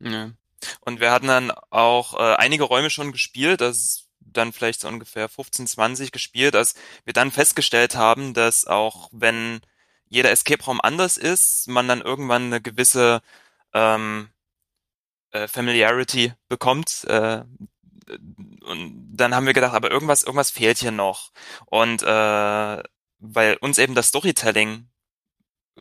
Ja. 0.00 0.32
Und 0.80 1.00
wir 1.00 1.10
hatten 1.10 1.26
dann 1.26 1.50
auch 1.70 2.14
äh, 2.14 2.34
einige 2.36 2.64
Räume 2.64 2.90
schon 2.90 3.12
gespielt. 3.12 3.60
Das 3.60 4.10
dann 4.20 4.52
vielleicht 4.52 4.80
so 4.80 4.88
ungefähr 4.88 5.28
15, 5.28 5.66
20 5.66 6.12
gespielt, 6.12 6.54
als 6.54 6.74
wir 7.04 7.12
dann 7.12 7.30
festgestellt 7.30 7.96
haben, 7.96 8.34
dass 8.34 8.66
auch 8.66 9.08
wenn 9.12 9.60
jeder 10.08 10.30
Escape-Raum 10.30 10.80
anders 10.80 11.16
ist, 11.16 11.68
man 11.68 11.88
dann 11.88 12.00
irgendwann 12.00 12.46
eine 12.46 12.60
gewisse 12.60 13.22
ähm, 13.72 14.30
äh, 15.30 15.46
Familiarity 15.48 16.32
bekommt. 16.48 17.04
Äh, 17.04 17.44
und 18.66 19.10
dann 19.12 19.34
haben 19.34 19.46
wir 19.46 19.52
gedacht, 19.52 19.74
aber 19.74 19.90
irgendwas, 19.90 20.22
irgendwas 20.22 20.50
fehlt 20.50 20.78
hier 20.78 20.92
noch. 20.92 21.30
Und 21.66 22.02
äh, 22.02 22.82
weil 23.18 23.56
uns 23.60 23.78
eben 23.78 23.94
das 23.94 24.08
Storytelling 24.08 24.88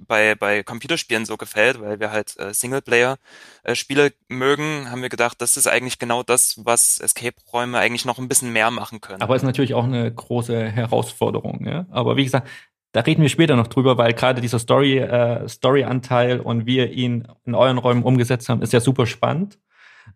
bei, 0.08 0.36
bei 0.36 0.63
Computerspielen 0.63 1.25
so 1.25 1.38
gefällt, 1.38 1.82
weil 1.82 2.00
wir 2.00 2.12
halt 2.12 2.38
äh, 2.39 2.54
Singleplayer-Spiele 2.54 4.08
äh, 4.08 4.12
mögen, 4.27 4.89
haben 4.89 5.01
wir 5.01 5.10
gedacht, 5.10 5.42
das 5.42 5.58
ist 5.58 5.68
eigentlich 5.68 6.00
genau 6.00 6.24
das, 6.24 6.60
was 6.63 7.00
Escape-Räume 7.00 7.77
eigentlich 7.77 8.06
noch 8.06 8.20
ein 8.20 8.27
bisschen 8.27 8.54
mehr 8.54 8.72
machen 8.72 9.01
können. 9.01 9.22
Aber 9.22 9.36
ist 9.36 9.44
natürlich 9.44 9.74
auch 9.74 9.84
eine 9.84 10.13
große 10.13 10.70
Herausforderung. 10.70 11.65
Ja? 11.65 11.86
Aber 11.89 12.18
wie 12.18 12.24
gesagt, 12.24 12.48
da 12.92 13.01
reden 13.01 13.22
wir 13.22 13.30
später 13.30 13.56
noch 13.56 13.68
drüber, 13.68 13.98
weil 13.98 14.13
gerade 14.13 14.42
dieser 14.42 14.60
Story, 14.60 14.98
äh, 14.98 15.48
Story-Anteil 15.48 16.39
und 16.39 16.65
wie 16.65 16.77
ihr 16.77 16.92
ihn 16.92 17.27
in 17.46 17.56
euren 17.56 17.77
Räumen 17.77 18.04
umgesetzt 18.04 18.50
habt, 18.50 18.63
ist 18.63 18.74
ja 18.74 18.80
super 18.80 19.06
spannend. 19.06 19.60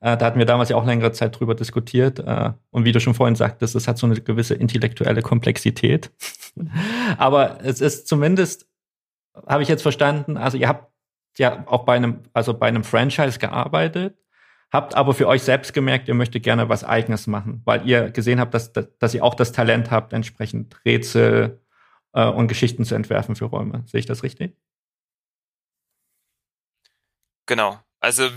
Äh, 0.03 0.17
da 0.17 0.25
hatten 0.25 0.37
wir 0.37 0.45
damals 0.45 0.67
ja 0.67 0.75
auch 0.75 0.85
längere 0.85 1.13
Zeit 1.13 1.39
drüber 1.39 1.55
diskutiert. 1.55 2.19
Äh, 2.19 2.51
und 2.71 2.83
wie 2.83 2.91
du 2.91 2.99
schon 2.99 3.13
vorhin 3.13 3.35
sagtest, 3.35 3.73
es 3.73 3.87
hat 3.87 3.97
so 3.97 4.05
eine 4.05 4.19
gewisse 4.19 4.53
intellektuelle 4.53 5.21
Komplexität. 5.21 6.11
Aber 7.17 7.63
es 7.63 7.79
ist 7.79 8.07
zumindest 8.07 8.67
habe 9.47 9.63
ich 9.63 9.69
jetzt 9.69 9.81
verstanden, 9.81 10.37
also 10.37 10.57
ihr 10.57 10.67
habt 10.67 10.91
ja 11.37 11.65
auch 11.67 11.85
bei 11.85 11.95
einem, 11.95 12.19
also 12.33 12.53
bei 12.53 12.67
einem 12.67 12.83
Franchise 12.83 13.39
gearbeitet, 13.39 14.15
habt 14.71 14.93
aber 14.95 15.15
für 15.15 15.27
euch 15.27 15.41
selbst 15.41 15.73
gemerkt, 15.73 16.07
ihr 16.07 16.13
möchtet 16.13 16.43
gerne 16.43 16.69
was 16.69 16.83
Eigenes 16.83 17.25
machen, 17.25 17.61
weil 17.65 17.87
ihr 17.87 18.11
gesehen 18.11 18.39
habt, 18.39 18.53
dass, 18.53 18.71
dass 18.73 19.13
ihr 19.15 19.23
auch 19.23 19.33
das 19.33 19.51
Talent 19.51 19.89
habt, 19.89 20.13
entsprechend 20.13 20.79
Rätsel 20.85 21.61
äh, 22.13 22.27
und 22.27 22.47
Geschichten 22.47 22.85
zu 22.85 22.93
entwerfen 22.93 23.35
für 23.35 23.45
Räume. 23.45 23.83
Sehe 23.87 23.99
ich 23.99 24.05
das 24.05 24.21
richtig? 24.21 24.55
Genau. 27.47 27.79
Also 27.99 28.29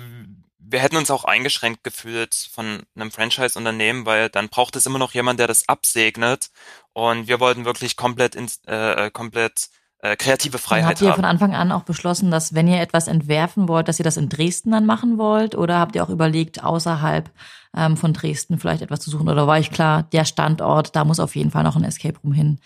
wir 0.68 0.80
hätten 0.80 0.96
uns 0.96 1.10
auch 1.10 1.24
eingeschränkt 1.24 1.84
gefühlt 1.84 2.34
von 2.52 2.82
einem 2.94 3.10
Franchise-Unternehmen, 3.10 4.04
weil 4.06 4.28
dann 4.28 4.48
braucht 4.48 4.76
es 4.76 4.86
immer 4.86 4.98
noch 4.98 5.14
jemand, 5.14 5.38
der 5.38 5.46
das 5.46 5.68
absegnet. 5.68 6.50
Und 6.92 7.28
wir 7.28 7.40
wollten 7.40 7.64
wirklich 7.64 7.96
komplett, 7.96 8.34
ins, 8.34 8.60
äh, 8.66 9.10
komplett 9.10 9.68
äh, 10.00 10.16
kreative 10.16 10.58
Freiheit 10.58 10.86
habt 10.86 11.02
ihr 11.02 11.14
von 11.14 11.24
Anfang 11.24 11.54
an 11.54 11.72
auch 11.72 11.84
beschlossen, 11.84 12.30
dass 12.30 12.54
wenn 12.54 12.68
ihr 12.68 12.80
etwas 12.80 13.08
entwerfen 13.08 13.66
wollt, 13.68 13.88
dass 13.88 13.98
ihr 13.98 14.04
das 14.04 14.16
in 14.16 14.28
Dresden 14.28 14.72
dann 14.72 14.86
machen 14.86 15.18
wollt? 15.18 15.54
Oder 15.54 15.78
habt 15.78 15.94
ihr 15.94 16.04
auch 16.04 16.10
überlegt, 16.10 16.62
außerhalb 16.62 17.30
ähm, 17.76 17.96
von 17.96 18.12
Dresden 18.12 18.58
vielleicht 18.58 18.82
etwas 18.82 19.00
zu 19.00 19.10
suchen? 19.10 19.28
Oder 19.28 19.46
war 19.46 19.58
euch 19.58 19.70
klar, 19.70 20.02
der 20.12 20.24
Standort, 20.24 20.96
da 20.96 21.04
muss 21.04 21.20
auf 21.20 21.36
jeden 21.36 21.50
Fall 21.50 21.62
noch 21.62 21.76
ein 21.76 21.84
Escape 21.84 22.18
Room 22.22 22.32
hin, 22.32 22.58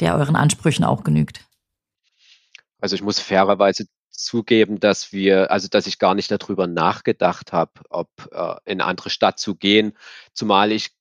der 0.00 0.14
euren 0.14 0.36
Ansprüchen 0.36 0.84
auch 0.84 1.04
genügt? 1.04 1.40
Also 2.80 2.94
ich 2.94 3.02
muss 3.02 3.18
fairerweise 3.18 3.86
zugeben, 4.16 4.80
dass 4.80 5.12
wir, 5.12 5.50
also 5.50 5.68
dass 5.68 5.86
ich 5.86 5.98
gar 5.98 6.14
nicht 6.14 6.30
darüber 6.30 6.66
nachgedacht 6.66 7.52
habe, 7.52 7.72
ob 7.90 8.08
äh, 8.32 8.56
in 8.64 8.80
eine 8.80 8.84
andere 8.84 9.10
Stadt 9.10 9.38
zu 9.38 9.54
gehen, 9.54 9.96
zumal 10.32 10.72
ich 10.72 10.96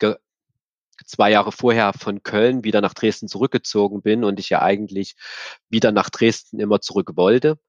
zwei 1.06 1.32
Jahre 1.32 1.52
vorher 1.52 1.94
von 1.94 2.24
Köln 2.24 2.64
wieder 2.64 2.82
nach 2.82 2.94
Dresden 2.94 3.28
zurückgezogen 3.28 4.02
bin 4.02 4.24
und 4.24 4.40
ich 4.40 4.50
ja 4.50 4.62
eigentlich 4.62 5.16
wieder 5.70 5.92
nach 5.92 6.10
Dresden 6.10 6.60
immer 6.60 6.82
zurück 6.82 7.12
wollte, 7.16 7.60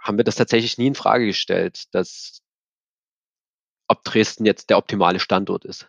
haben 0.00 0.16
wir 0.16 0.24
das 0.24 0.36
tatsächlich 0.36 0.78
nie 0.78 0.88
in 0.88 0.94
Frage 0.94 1.26
gestellt, 1.26 1.94
dass 1.94 2.42
ob 3.88 4.04
Dresden 4.04 4.44
jetzt 4.44 4.70
der 4.70 4.78
optimale 4.78 5.18
Standort 5.18 5.64
ist. 5.64 5.88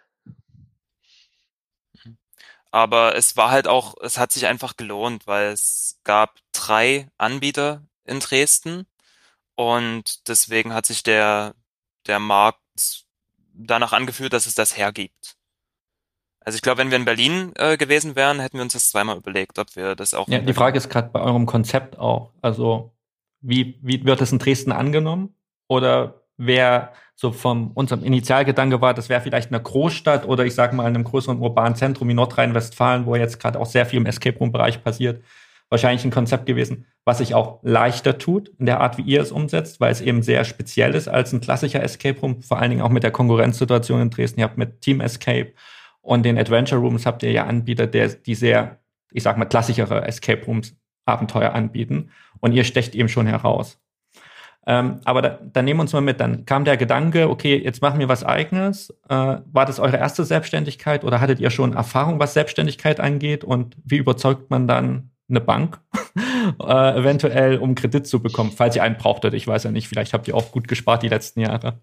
Aber 2.72 3.16
es 3.16 3.36
war 3.36 3.50
halt 3.50 3.68
auch, 3.68 3.96
es 4.02 4.18
hat 4.18 4.32
sich 4.32 4.46
einfach 4.46 4.78
gelohnt, 4.78 5.26
weil 5.26 5.52
es 5.52 6.00
gab 6.04 6.40
drei 6.52 7.10
Anbieter 7.18 7.84
in 8.10 8.20
Dresden 8.20 8.86
und 9.56 10.28
deswegen 10.28 10.74
hat 10.74 10.86
sich 10.86 11.04
der, 11.04 11.54
der 12.08 12.20
Markt 12.20 12.60
danach 13.54 13.94
angefühlt, 13.94 14.34
dass 14.34 14.46
es 14.46 14.56
das 14.56 14.78
hergibt. 14.78 15.36
Also 16.40 16.56
ich 16.56 16.62
glaube, 16.62 16.80
wenn 16.80 16.90
wir 16.90 16.98
in 16.98 17.06
Berlin 17.06 17.52
äh, 17.56 17.78
gewesen 17.78 18.16
wären, 18.16 18.40
hätten 18.40 18.58
wir 18.58 18.64
uns 18.64 18.74
das 18.74 18.90
zweimal 18.90 19.18
überlegt, 19.18 19.60
ob 19.60 19.76
wir 19.76 19.96
das 19.96 20.14
auch. 20.14 20.28
Ja, 20.30 20.40
die 20.40 20.54
Frage 20.54 20.78
ist 20.78 20.90
gerade 20.90 21.10
bei 21.10 21.20
eurem 21.20 21.46
Konzept 21.46 22.00
auch. 22.00 22.32
Also 22.42 22.94
wie, 23.42 23.78
wie 23.82 24.04
wird 24.06 24.22
es 24.22 24.32
in 24.32 24.40
Dresden 24.40 24.72
angenommen? 24.72 25.36
Oder 25.68 26.24
wer 26.38 26.94
so 27.16 27.32
vom 27.34 27.72
unserem 27.74 28.04
Initialgedanke 28.04 28.82
war, 28.82 28.94
das 28.94 29.10
wäre 29.10 29.22
vielleicht 29.22 29.50
eine 29.50 29.62
Großstadt 29.62 30.26
oder 30.26 30.46
ich 30.46 30.56
sage 30.56 30.76
mal 30.76 30.84
in 30.84 30.96
einem 30.96 31.04
größeren 31.04 31.40
urbanen 31.40 31.76
Zentrum 31.76 32.08
wie 32.08 32.14
Nordrhein-Westfalen, 32.14 33.06
wo 33.06 33.16
jetzt 33.16 33.40
gerade 33.40 33.60
auch 33.60 33.66
sehr 33.66 33.86
viel 33.86 34.00
im 34.00 34.06
Escape 34.06 34.40
Room-Bereich 34.40 34.82
passiert, 34.84 35.22
wahrscheinlich 35.70 36.04
ein 36.04 36.12
Konzept 36.12 36.46
gewesen, 36.46 36.86
was 37.06 37.20
sich 37.20 37.36
auch 37.36 37.60
leichter 37.62 38.18
tut 38.18 38.50
in 38.60 38.66
der 38.66 38.82
Art, 38.82 38.98
wie 38.98 39.04
ihr 39.04 39.22
es 39.22 39.32
umsetzt, 39.32 39.80
weil 39.80 39.92
es 39.92 40.02
eben 40.02 40.24
sehr 40.24 40.44
speziell 40.44 40.96
ist 40.96 41.08
als 41.08 41.32
ein 41.32 41.42
klassischer 41.42 41.84
Escape 41.84 42.20
Room, 42.20 42.42
vor 42.42 42.60
allen 42.60 42.72
Dingen 42.72 42.82
auch 42.82 42.90
mit 42.90 43.04
der 43.04 43.12
Konkurrenzsituation 43.12 44.02
in 44.02 44.10
Dresden. 44.10 44.40
Ihr 44.40 44.46
habt 44.46 44.58
mit 44.58 44.82
Team 44.82 45.02
Escape 45.02 45.54
und 46.02 46.24
den 46.24 46.38
Adventure 46.38 46.82
Rooms 46.82 47.06
habt 47.06 47.24
ihr 47.24 47.32
ja 47.32 47.46
Anbieter, 47.46 47.88
der, 47.88 48.10
die 48.10 48.36
sehr, 48.36 48.80
ich 49.12 49.24
sag 49.24 49.38
mal, 49.38 49.46
klassischere 49.46 50.08
Escape 50.08 50.46
Rooms 50.46 50.76
Abenteuer 51.10 51.54
anbieten. 51.54 52.12
Und 52.40 52.54
ihr 52.54 52.64
stecht 52.64 52.96
eben 52.96 53.10
schon 53.10 53.28
heraus. 53.28 53.80
Ähm, 54.66 55.00
aber 55.04 55.22
da, 55.22 55.40
dann 55.42 55.66
nehmen 55.66 55.80
wir 55.80 55.82
uns 55.82 55.94
mal 55.94 56.02
mit. 56.02 56.20
Dann 56.20 56.46
kam 56.46 56.64
der 56.64 56.78
Gedanke, 56.78 57.30
okay, 57.30 57.58
jetzt 57.58 57.82
machen 57.82 58.00
wir 58.00 58.08
was 58.08 58.24
Eigenes. 58.24 58.92
Äh, 59.10 59.16
war 59.46 59.66
das 59.66 59.80
eure 59.80 59.98
erste 59.98 60.24
Selbstständigkeit 60.24 61.04
oder 61.04 61.20
hattet 61.20 61.40
ihr 61.40 61.50
schon 61.50 61.74
Erfahrung, 61.74 62.20
was 62.20 62.34
Selbstständigkeit 62.34 63.00
angeht? 63.00 63.44
Und 63.44 63.76
wie 63.84 63.98
überzeugt 63.98 64.50
man 64.52 64.68
dann 64.68 65.12
eine 65.30 65.42
Bank 65.42 65.80
äh, 66.62 67.00
eventuell, 67.00 67.58
um 67.58 67.76
Kredit 67.76 68.08
zu 68.08 68.22
bekommen, 68.22 68.52
falls 68.52 68.76
ihr 68.76 68.84
einen 68.84 68.98
brauchtet? 68.98 69.34
Ich 69.34 69.48
weiß 69.48 69.64
ja 69.64 69.72
nicht, 69.72 69.88
vielleicht 69.88 70.14
habt 70.14 70.28
ihr 70.28 70.36
auch 70.36 70.52
gut 70.52 70.68
gespart 70.68 71.04
die 71.04 71.10
letzten 71.10 71.42
Jahre. 71.42 71.82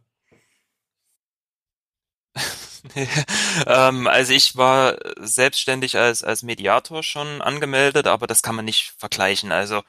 ähm, 3.66 4.06
also 4.06 4.32
ich 4.32 4.56
war 4.56 4.96
selbstständig 5.18 5.96
als, 5.98 6.22
als 6.22 6.42
Mediator 6.42 7.02
schon 7.02 7.42
angemeldet, 7.42 8.06
aber 8.06 8.26
das 8.26 8.42
kann 8.42 8.56
man 8.56 8.64
nicht 8.64 8.94
vergleichen. 8.98 9.52
Also 9.52 9.82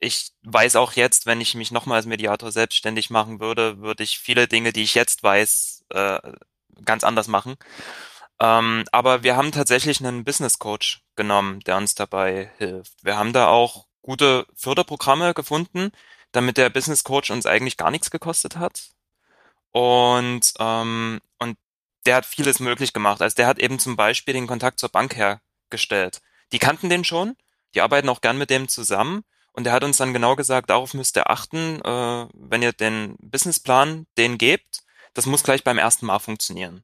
ich 0.00 0.32
weiß 0.42 0.76
auch 0.76 0.92
jetzt, 0.94 1.26
wenn 1.26 1.40
ich 1.40 1.54
mich 1.54 1.70
nochmal 1.70 1.96
als 1.96 2.06
Mediator 2.06 2.50
selbstständig 2.50 3.10
machen 3.10 3.40
würde, 3.40 3.78
würde 3.78 4.02
ich 4.02 4.18
viele 4.18 4.48
Dinge, 4.48 4.72
die 4.72 4.82
ich 4.82 4.94
jetzt 4.94 5.22
weiß, 5.22 5.84
äh, 5.90 6.20
ganz 6.84 7.04
anders 7.04 7.28
machen. 7.28 7.54
Ähm, 8.42 8.84
aber 8.90 9.22
wir 9.22 9.36
haben 9.36 9.52
tatsächlich 9.52 10.00
einen 10.00 10.24
Business 10.24 10.58
Coach 10.58 11.02
genommen, 11.14 11.60
der 11.60 11.76
uns 11.76 11.94
dabei 11.94 12.50
hilft. 12.58 12.92
Wir 13.04 13.16
haben 13.16 13.32
da 13.32 13.46
auch 13.46 13.86
gute 14.02 14.46
Förderprogramme 14.56 15.32
gefunden, 15.32 15.92
damit 16.32 16.56
der 16.56 16.68
Business 16.68 17.04
Coach 17.04 17.30
uns 17.30 17.46
eigentlich 17.46 17.76
gar 17.76 17.92
nichts 17.92 18.10
gekostet 18.10 18.56
hat. 18.56 18.90
Und, 19.70 20.54
ähm, 20.58 21.20
und 21.38 21.56
der 22.04 22.16
hat 22.16 22.26
vieles 22.26 22.58
möglich 22.58 22.92
gemacht. 22.92 23.22
Also 23.22 23.36
der 23.36 23.46
hat 23.46 23.60
eben 23.60 23.78
zum 23.78 23.94
Beispiel 23.94 24.34
den 24.34 24.48
Kontakt 24.48 24.80
zur 24.80 24.88
Bank 24.88 25.14
hergestellt. 25.14 26.20
Die 26.50 26.58
kannten 26.58 26.90
den 26.90 27.04
schon, 27.04 27.36
die 27.76 27.80
arbeiten 27.80 28.08
auch 28.08 28.22
gern 28.22 28.38
mit 28.38 28.50
dem 28.50 28.66
zusammen. 28.66 29.22
Und 29.52 29.68
er 29.68 29.72
hat 29.72 29.84
uns 29.84 29.98
dann 29.98 30.12
genau 30.12 30.34
gesagt, 30.34 30.70
darauf 30.70 30.94
müsst 30.94 31.16
ihr 31.16 31.30
achten, 31.30 31.80
äh, 31.82 32.26
wenn 32.34 32.62
ihr 32.62 32.72
den 32.72 33.14
Businessplan 33.20 34.06
den 34.18 34.36
gebt, 34.36 34.82
das 35.14 35.26
muss 35.26 35.44
gleich 35.44 35.62
beim 35.62 35.78
ersten 35.78 36.06
Mal 36.06 36.18
funktionieren. 36.18 36.82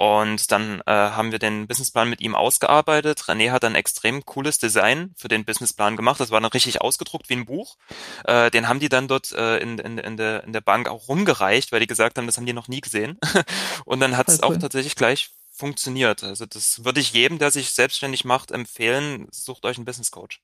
Und 0.00 0.52
dann 0.52 0.80
äh, 0.86 0.92
haben 0.92 1.32
wir 1.32 1.40
den 1.40 1.66
Businessplan 1.66 2.08
mit 2.08 2.20
ihm 2.20 2.36
ausgearbeitet. 2.36 3.22
René 3.22 3.50
hat 3.50 3.64
ein 3.64 3.74
extrem 3.74 4.24
cooles 4.24 4.60
Design 4.60 5.12
für 5.16 5.26
den 5.26 5.44
Businessplan 5.44 5.96
gemacht. 5.96 6.20
Das 6.20 6.30
war 6.30 6.40
dann 6.40 6.52
richtig 6.52 6.80
ausgedruckt 6.80 7.28
wie 7.28 7.34
ein 7.34 7.46
Buch. 7.46 7.76
Äh, 8.24 8.52
den 8.52 8.68
haben 8.68 8.78
die 8.78 8.88
dann 8.88 9.08
dort 9.08 9.32
äh, 9.32 9.58
in, 9.58 9.76
in, 9.78 9.98
in, 9.98 10.16
der, 10.16 10.44
in 10.44 10.52
der 10.52 10.60
Bank 10.60 10.88
auch 10.88 11.08
rumgereicht, 11.08 11.72
weil 11.72 11.80
die 11.80 11.88
gesagt 11.88 12.16
haben, 12.16 12.26
das 12.26 12.36
haben 12.36 12.46
die 12.46 12.52
noch 12.52 12.68
nie 12.68 12.80
gesehen. 12.80 13.18
Und 13.86 13.98
dann 13.98 14.16
hat 14.16 14.28
es 14.28 14.40
cool. 14.40 14.54
auch 14.54 14.56
tatsächlich 14.56 14.94
gleich 14.94 15.30
funktioniert. 15.50 16.22
Also 16.22 16.46
das 16.46 16.84
würde 16.84 17.00
ich 17.00 17.12
jedem, 17.12 17.40
der 17.40 17.50
sich 17.50 17.70
selbstständig 17.70 18.24
macht, 18.24 18.52
empfehlen. 18.52 19.26
Sucht 19.32 19.64
euch 19.64 19.78
einen 19.78 19.84
Business 19.84 20.12
Coach. 20.12 20.40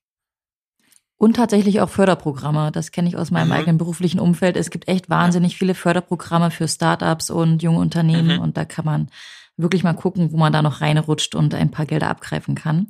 Und 1.17 1.37
tatsächlich 1.37 1.81
auch 1.81 1.91
Förderprogramme. 1.91 2.73
Das 2.73 2.91
kenne 2.91 3.07
ich 3.07 3.17
aus 3.17 3.31
meinem 3.31 3.47
mhm. 3.47 3.55
eigenen 3.55 3.79
beruflichen 3.79 4.19
Umfeld. 4.19 4.57
Es 4.57 4.71
gibt 4.71 4.89
echt 4.89 5.09
wahnsinnig 5.09 5.57
viele 5.57 5.77
Förderprogramme 5.77 6.51
für 6.51 6.67
Startups 6.67 7.31
und 7.31 7.63
junge 7.63 7.79
Unternehmen. 7.79 8.39
Mhm. 8.39 8.43
Und 8.43 8.57
da 8.57 8.65
kann 8.65 8.85
man 8.85 9.09
wirklich 9.57 9.85
mal 9.85 9.95
gucken, 9.95 10.33
wo 10.33 10.37
man 10.37 10.53
da 10.53 10.63
noch 10.63 10.81
reinrutscht 10.81 11.35
und 11.35 11.55
ein 11.55 11.71
paar 11.71 11.87
Gelder 11.87 12.09
abgreifen 12.09 12.55
kann. 12.55 12.89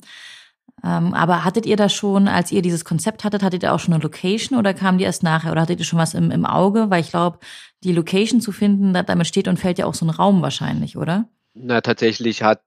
Ähm, 0.83 1.15
aber 1.15 1.45
hattet 1.45 1.67
ihr 1.67 1.77
da 1.77 1.89
schon, 1.89 2.29
als 2.29 2.51
ihr 2.53 2.63
dieses 2.63 2.85
Konzept 2.85 3.25
hattet, 3.25 3.43
hattet 3.43 3.63
ihr 3.63 3.73
auch 3.73 3.79
schon 3.79 3.95
eine 3.95 4.03
Location 4.03 4.59
oder 4.59 4.75
kam 4.75 4.99
die 4.99 5.05
erst 5.05 5.23
nachher? 5.23 5.53
Oder 5.53 5.63
hattet 5.63 5.79
ihr 5.79 5.85
schon 5.85 5.99
was 5.99 6.15
im, 6.15 6.31
im 6.31 6.45
Auge? 6.45 6.91
Weil 6.91 7.01
ich 7.01 7.11
glaube, 7.11 7.39
die 7.85 7.93
Location 7.93 8.41
zu 8.41 8.53
finden, 8.53 8.93
damit 8.93 9.27
steht 9.27 9.49
und 9.49 9.59
fällt 9.59 9.79
ja 9.79 9.87
auch 9.87 9.95
so 9.95 10.05
ein 10.05 10.11
Raum 10.11 10.43
wahrscheinlich, 10.43 10.97
oder? 10.97 11.29
Na, 11.55 11.81
tatsächlich 11.81 12.43
hat 12.43 12.63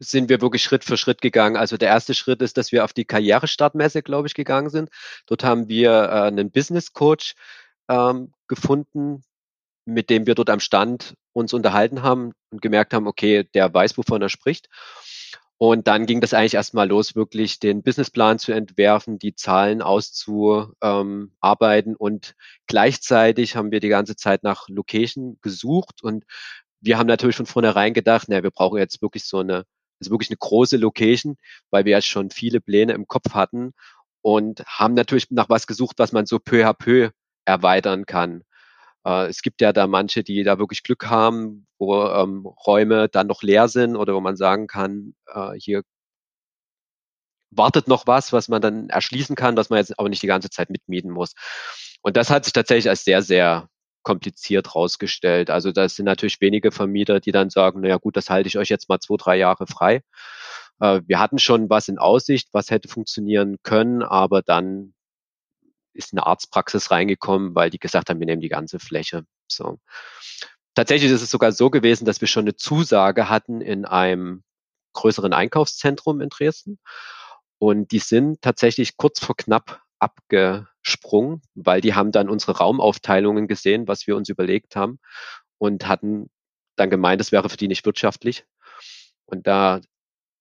sind 0.00 0.28
wir 0.28 0.40
wirklich 0.40 0.62
Schritt 0.62 0.84
für 0.84 0.96
Schritt 0.96 1.20
gegangen. 1.20 1.56
Also 1.56 1.76
der 1.76 1.88
erste 1.88 2.14
Schritt 2.14 2.40
ist, 2.42 2.56
dass 2.56 2.72
wir 2.72 2.84
auf 2.84 2.92
die 2.92 3.04
Karrierestartmesse, 3.04 4.02
glaube 4.02 4.28
ich, 4.28 4.34
gegangen 4.34 4.70
sind. 4.70 4.90
Dort 5.26 5.42
haben 5.42 5.68
wir 5.68 5.90
äh, 5.90 6.28
einen 6.28 6.50
Business 6.50 6.92
Coach 6.92 7.34
ähm, 7.88 8.32
gefunden, 8.46 9.22
mit 9.86 10.10
dem 10.10 10.26
wir 10.26 10.34
dort 10.34 10.50
am 10.50 10.60
Stand 10.60 11.14
uns 11.38 11.54
unterhalten 11.54 12.02
haben 12.02 12.32
und 12.50 12.62
gemerkt 12.62 12.92
haben, 12.92 13.06
okay, 13.06 13.44
der 13.54 13.72
weiß, 13.72 13.96
wovon 13.96 14.22
er 14.22 14.28
spricht. 14.28 14.68
Und 15.60 15.88
dann 15.88 16.06
ging 16.06 16.20
das 16.20 16.34
eigentlich 16.34 16.54
erstmal 16.54 16.88
los, 16.88 17.16
wirklich 17.16 17.58
den 17.58 17.82
Businessplan 17.82 18.38
zu 18.38 18.52
entwerfen, 18.52 19.18
die 19.18 19.34
Zahlen 19.34 19.82
auszuarbeiten 19.82 21.96
und 21.96 22.34
gleichzeitig 22.68 23.56
haben 23.56 23.72
wir 23.72 23.80
die 23.80 23.88
ganze 23.88 24.14
Zeit 24.14 24.44
nach 24.44 24.68
Location 24.68 25.36
gesucht 25.42 26.04
und 26.04 26.24
wir 26.80 26.96
haben 26.96 27.08
natürlich 27.08 27.34
von 27.34 27.46
vornherein 27.46 27.92
gedacht, 27.92 28.28
naja, 28.28 28.44
wir 28.44 28.52
brauchen 28.52 28.78
jetzt 28.78 29.02
wirklich 29.02 29.24
so 29.24 29.38
eine, 29.38 29.64
also 30.00 30.12
wirklich 30.12 30.30
eine 30.30 30.36
große 30.36 30.76
Location, 30.76 31.36
weil 31.70 31.84
wir 31.84 31.92
ja 31.92 32.02
schon 32.02 32.30
viele 32.30 32.60
Pläne 32.60 32.92
im 32.92 33.08
Kopf 33.08 33.34
hatten 33.34 33.72
und 34.22 34.64
haben 34.66 34.94
natürlich 34.94 35.28
nach 35.30 35.48
was 35.48 35.66
gesucht, 35.66 35.98
was 35.98 36.12
man 36.12 36.26
so 36.26 36.38
peu 36.38 36.68
à 36.68 36.72
peu 36.72 37.10
erweitern 37.44 38.06
kann. 38.06 38.44
Äh, 39.04 39.26
es 39.28 39.42
gibt 39.42 39.60
ja 39.60 39.72
da 39.72 39.86
manche, 39.86 40.22
die 40.24 40.42
da 40.44 40.58
wirklich 40.58 40.82
Glück 40.82 41.06
haben, 41.06 41.66
wo 41.78 42.04
ähm, 42.06 42.46
Räume 42.46 43.08
dann 43.08 43.26
noch 43.26 43.42
leer 43.42 43.68
sind 43.68 43.96
oder 43.96 44.14
wo 44.14 44.20
man 44.20 44.36
sagen 44.36 44.66
kann, 44.66 45.14
äh, 45.26 45.52
hier 45.54 45.82
wartet 47.50 47.88
noch 47.88 48.06
was, 48.06 48.32
was 48.32 48.48
man 48.48 48.60
dann 48.62 48.88
erschließen 48.90 49.36
kann, 49.36 49.56
was 49.56 49.70
man 49.70 49.78
jetzt 49.78 49.98
aber 49.98 50.08
nicht 50.08 50.22
die 50.22 50.26
ganze 50.26 50.50
Zeit 50.50 50.70
mitmieten 50.70 51.10
muss. 51.10 51.34
Und 52.02 52.16
das 52.16 52.30
hat 52.30 52.44
sich 52.44 52.52
tatsächlich 52.52 52.88
als 52.90 53.04
sehr, 53.04 53.22
sehr 53.22 53.68
kompliziert 54.02 54.74
rausgestellt. 54.74 55.50
Also 55.50 55.72
das 55.72 55.96
sind 55.96 56.06
natürlich 56.06 56.40
wenige 56.40 56.72
Vermieter, 56.72 57.20
die 57.20 57.32
dann 57.32 57.50
sagen, 57.50 57.80
naja 57.80 57.96
gut, 57.96 58.16
das 58.16 58.30
halte 58.30 58.48
ich 58.48 58.58
euch 58.58 58.68
jetzt 58.68 58.88
mal 58.88 59.00
zwei, 59.00 59.16
drei 59.18 59.36
Jahre 59.36 59.66
frei. 59.66 60.02
Äh, 60.80 61.02
wir 61.06 61.18
hatten 61.18 61.38
schon 61.38 61.70
was 61.70 61.88
in 61.88 61.98
Aussicht, 61.98 62.48
was 62.52 62.70
hätte 62.70 62.88
funktionieren 62.88 63.56
können, 63.62 64.02
aber 64.02 64.42
dann 64.42 64.94
ist 65.98 66.12
eine 66.12 66.26
Arztpraxis 66.26 66.90
reingekommen, 66.90 67.54
weil 67.54 67.70
die 67.70 67.78
gesagt 67.78 68.08
haben, 68.08 68.20
wir 68.20 68.26
nehmen 68.26 68.40
die 68.40 68.48
ganze 68.48 68.78
Fläche. 68.78 69.24
So. 69.48 69.78
Tatsächlich 70.74 71.10
ist 71.10 71.22
es 71.22 71.30
sogar 71.30 71.52
so 71.52 71.70
gewesen, 71.70 72.04
dass 72.04 72.20
wir 72.20 72.28
schon 72.28 72.44
eine 72.44 72.56
Zusage 72.56 73.28
hatten 73.28 73.60
in 73.60 73.84
einem 73.84 74.44
größeren 74.94 75.32
Einkaufszentrum 75.32 76.20
in 76.20 76.28
Dresden. 76.28 76.78
Und 77.58 77.90
die 77.90 77.98
sind 77.98 78.40
tatsächlich 78.42 78.96
kurz 78.96 79.20
vor 79.20 79.36
knapp 79.36 79.82
abgesprungen, 79.98 81.42
weil 81.54 81.80
die 81.80 81.94
haben 81.94 82.12
dann 82.12 82.28
unsere 82.28 82.58
Raumaufteilungen 82.58 83.48
gesehen, 83.48 83.88
was 83.88 84.06
wir 84.06 84.16
uns 84.16 84.28
überlegt 84.28 84.76
haben 84.76 85.00
und 85.58 85.88
hatten 85.88 86.30
dann 86.76 86.90
gemeint, 86.90 87.20
es 87.20 87.32
wäre 87.32 87.48
für 87.48 87.56
die 87.56 87.66
nicht 87.66 87.84
wirtschaftlich. 87.84 88.46
Und 89.26 89.48
da 89.48 89.80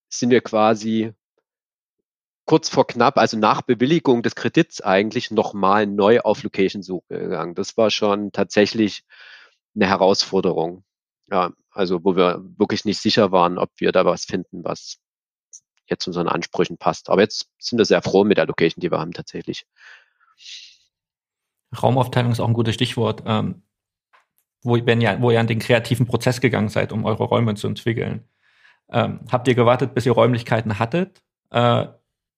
sind 0.10 0.30
wir 0.30 0.42
quasi 0.42 1.14
kurz 2.48 2.70
vor 2.70 2.88
knapp, 2.88 3.18
also 3.18 3.38
nach 3.38 3.62
Bewilligung 3.62 4.24
des 4.24 4.34
Kredits 4.34 4.82
eigentlich 4.82 5.30
nochmal 5.32 5.86
neu 5.86 6.22
auf 6.22 6.42
Location-Suche 6.44 7.04
gegangen. 7.10 7.54
Das 7.54 7.78
war 7.78 7.92
schon 7.92 8.32
tatsächlich 8.32 9.04
eine 9.76 9.88
Herausforderung. 9.88 10.84
Ja, 11.30 11.52
also 11.72 12.04
wo 12.04 12.16
wir 12.16 12.42
wirklich 12.58 12.86
nicht 12.86 13.00
sicher 13.00 13.32
waren, 13.32 13.58
ob 13.58 13.70
wir 13.78 13.92
da 13.92 14.06
was 14.06 14.24
finden, 14.24 14.64
was 14.64 14.98
jetzt 15.88 16.08
unseren 16.08 16.30
Ansprüchen 16.30 16.78
passt. 16.78 17.10
Aber 17.10 17.22
jetzt 17.22 17.50
sind 17.60 17.78
wir 17.78 17.86
sehr 17.86 18.02
froh 18.02 18.24
mit 18.24 18.38
der 18.38 18.48
Location, 18.48 18.82
die 18.82 18.92
wir 18.92 19.00
haben 19.00 19.12
tatsächlich. 19.12 19.66
Raumaufteilung 21.82 22.32
ist 22.32 22.40
auch 22.40 22.48
ein 22.48 22.54
gutes 22.54 22.76
Stichwort, 22.76 23.24
ähm, 23.26 23.64
wo, 24.64 24.78
wenn 24.86 25.02
ja, 25.02 25.22
wo 25.22 25.32
ihr 25.32 25.40
an 25.42 25.48
den 25.48 25.60
kreativen 25.60 26.08
Prozess 26.08 26.40
gegangen 26.40 26.70
seid, 26.70 26.94
um 26.94 27.04
eure 27.04 27.26
Räume 27.26 27.56
zu 27.56 27.68
entwickeln. 27.68 28.24
ähm, 28.90 29.20
habt 29.30 29.50
ihr 29.50 29.56
gewartet, 29.56 29.94
bis 29.94 30.06
ihr 30.06 30.14
Räumlichkeiten 30.14 30.80
hattet 30.80 31.22
äh, 31.52 31.88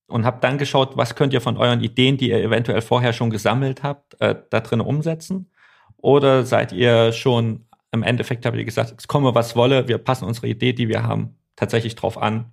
und 0.09 0.25
habt 0.25 0.43
dann 0.43 0.57
geschaut, 0.57 0.97
was 0.97 1.15
könnt 1.15 1.33
ihr 1.33 1.41
von 1.41 1.57
euren 1.57 1.81
Ideen, 1.81 2.17
die 2.17 2.29
ihr 2.29 2.43
eventuell 2.43 2.81
vorher 2.81 3.13
schon 3.13 3.29
gesammelt 3.29 3.83
habt, 3.83 4.19
äh, 4.21 4.35
da 4.49 4.59
drin 4.59 4.81
umsetzen? 4.81 5.51
Oder 5.97 6.45
seid 6.45 6.71
ihr 6.71 7.11
schon 7.13 7.65
im 7.91 8.03
Endeffekt, 8.03 8.45
habt 8.45 8.57
ihr 8.57 8.65
gesagt, 8.65 8.93
es 8.97 9.07
komme 9.07 9.33
was 9.35 9.55
wolle, 9.55 9.87
wir 9.87 9.97
passen 9.97 10.25
unsere 10.25 10.47
Idee, 10.47 10.73
die 10.73 10.87
wir 10.87 11.03
haben, 11.03 11.37
tatsächlich 11.55 11.95
drauf 11.95 12.17
an? 12.17 12.51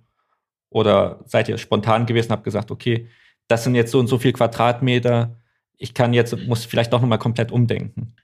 Oder 0.69 1.19
seid 1.25 1.49
ihr 1.49 1.57
spontan 1.57 2.05
gewesen, 2.05 2.31
habt 2.31 2.43
gesagt, 2.43 2.71
okay, 2.71 3.07
das 3.47 3.63
sind 3.63 3.75
jetzt 3.75 3.91
so 3.91 3.99
und 3.99 4.07
so 4.07 4.17
viel 4.17 4.33
Quadratmeter, 4.33 5.37
ich 5.77 5.93
kann 5.93 6.13
jetzt, 6.13 6.35
muss 6.47 6.65
vielleicht 6.65 6.91
doch 6.91 7.01
nochmal 7.01 7.19
komplett 7.19 7.51
umdenken? 7.51 8.15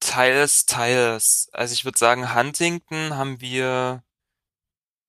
Teils, 0.00 0.66
teils. 0.66 1.48
Also 1.52 1.74
ich 1.74 1.84
würde 1.84 1.98
sagen, 1.98 2.34
Huntington 2.34 3.16
haben 3.16 3.40
wir 3.40 4.02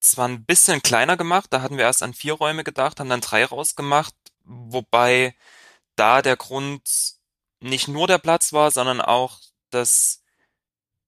zwar 0.03 0.27
ein 0.27 0.45
bisschen 0.45 0.81
kleiner 0.81 1.17
gemacht, 1.17 1.48
da 1.51 1.62
hatten 1.62 1.77
wir 1.77 1.86
erst 1.86 2.03
an 2.03 2.13
vier 2.13 2.33
Räume 2.33 2.63
gedacht, 2.63 3.00
haben 3.00 3.10
dann 3.10 3.22
drei 3.22 3.45
rausgemacht, 3.45 4.13
wobei 4.43 5.36
da 5.95 6.22
der 6.22 6.38
Grund 6.38 7.15
nicht 7.60 7.88
nur 7.88 8.07
der 8.07 8.17
Platz 8.17 8.53
war, 8.53 8.72
sondern 8.72 9.01
auch, 9.01 9.39
dass 9.69 10.22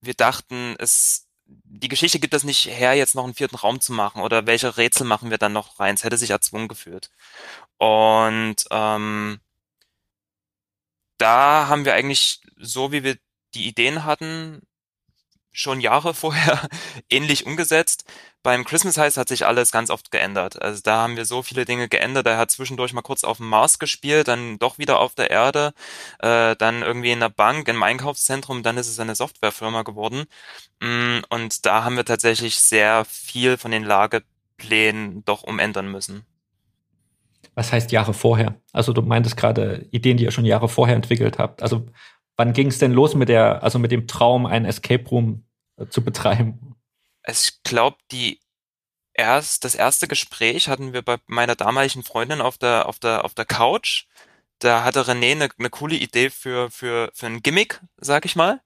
wir 0.02 0.14
dachten, 0.14 0.76
es 0.80 1.26
die 1.48 1.90
Geschichte 1.90 2.20
gibt 2.20 2.34
das 2.34 2.44
nicht 2.44 2.66
her, 2.66 2.94
jetzt 2.96 3.16
noch 3.16 3.24
einen 3.24 3.36
vierten 3.36 3.56
Raum 3.56 3.80
zu 3.80 3.94
machen 3.94 4.22
oder 4.22 4.48
welche 4.48 4.78
Rätsel 4.78 5.06
machen 5.06 5.30
wir 5.30 5.38
dann 5.38 5.54
noch 5.54 5.80
rein. 5.80 5.96
Es 5.96 6.04
hätte 6.04 6.18
sich 6.18 6.32
erzwungen 6.32 6.68
gefühlt. 6.68 7.12
Und 7.78 8.56
ähm, 8.72 9.40
da 11.18 11.68
haben 11.68 11.86
wir 11.86 11.94
eigentlich 11.94 12.42
so, 12.58 12.92
wie 12.92 13.04
wir 13.04 13.18
die 13.54 13.68
Ideen 13.68 14.06
hatten, 14.06 14.62
schon 15.56 15.80
Jahre 15.80 16.14
vorher 16.14 16.68
ähnlich 17.10 17.46
umgesetzt. 17.46 18.06
Beim 18.44 18.64
Christmas 18.64 18.98
Heist 18.98 19.18
hat 19.18 19.30
sich 19.30 19.48
alles 19.48 19.72
ganz 19.72 19.90
oft 19.90 20.12
geändert. 20.12 20.62
Also 20.62 20.82
da 20.84 20.98
haben 20.98 21.16
wir 21.18 21.26
so 21.26 21.42
viele 21.42 21.66
Dinge 21.66 21.90
geändert. 21.90 22.28
Er 22.28 22.38
hat 22.38 22.52
zwischendurch 22.52 22.94
mal 22.94 23.02
kurz 23.02 23.24
auf 23.24 23.38
dem 23.38 23.50
Mars 23.50 23.80
gespielt, 23.80 24.28
dann 24.28 24.60
doch 24.60 24.78
wieder 24.78 25.00
auf 25.00 25.16
der 25.16 25.32
Erde, 25.32 25.74
äh, 26.20 26.56
dann 26.56 26.84
irgendwie 26.84 27.12
in 27.12 27.22
der 27.22 27.30
Bank, 27.30 27.68
im 27.68 27.82
Einkaufszentrum, 27.82 28.62
dann 28.62 28.78
ist 28.78 28.88
es 28.88 29.00
eine 29.00 29.16
Softwarefirma 29.16 29.82
geworden. 29.82 30.26
Mm, 30.80 31.20
und 31.30 31.66
da 31.66 31.84
haben 31.84 31.96
wir 31.96 32.06
tatsächlich 32.06 32.60
sehr 32.60 33.06
viel 33.06 33.58
von 33.58 33.72
den 33.72 33.84
Lageplänen 33.84 35.26
doch 35.26 35.42
umändern 35.42 35.92
müssen. 35.92 36.26
Was 37.56 37.72
heißt 37.72 37.92
Jahre 37.94 38.14
vorher? 38.14 38.56
Also 38.74 38.92
du 38.92 39.02
meintest 39.02 39.38
gerade 39.38 39.88
Ideen, 39.92 40.18
die 40.18 40.26
ihr 40.26 40.32
schon 40.32 40.46
Jahre 40.46 40.68
vorher 40.68 40.96
entwickelt 40.96 41.40
habt. 41.40 41.64
Also 41.64 41.88
wann 42.38 42.54
ging 42.54 42.68
es 42.68 42.80
denn 42.80 42.92
los 42.92 43.16
mit 43.16 43.30
der, 43.30 43.64
also 43.64 43.80
mit 43.80 43.92
dem 43.92 44.08
Traum, 44.08 44.46
einen 44.46 44.66
Escape 44.66 45.08
Room 45.10 45.46
äh, 45.78 45.88
zu 45.88 46.04
betreiben? 46.04 46.76
Ich 47.28 47.64
glaube, 47.64 47.98
die 48.12 48.40
erst, 49.14 49.64
das 49.64 49.76
erste 49.76 50.08
Gespräch 50.08 50.68
hatten 50.68 50.94
wir 50.94 51.02
bei 51.02 51.18
meiner 51.26 51.56
damaligen 51.56 52.04
Freundin 52.04 52.42
auf 52.42 52.58
der, 52.58 52.88
auf 52.88 53.00
der, 53.00 53.26
auf 53.26 53.34
der 53.34 53.46
Couch. 53.46 54.06
Da 54.60 54.84
hatte 54.84 55.02
René 55.02 55.32
eine, 55.32 55.50
eine 55.58 55.70
coole 55.70 55.96
Idee 55.96 56.30
für, 56.30 56.70
für, 56.70 57.12
für 57.14 57.26
ein 57.26 57.42
Gimmick, 57.42 57.82
sag 57.98 58.26
ich 58.26 58.36
mal. 58.36 58.62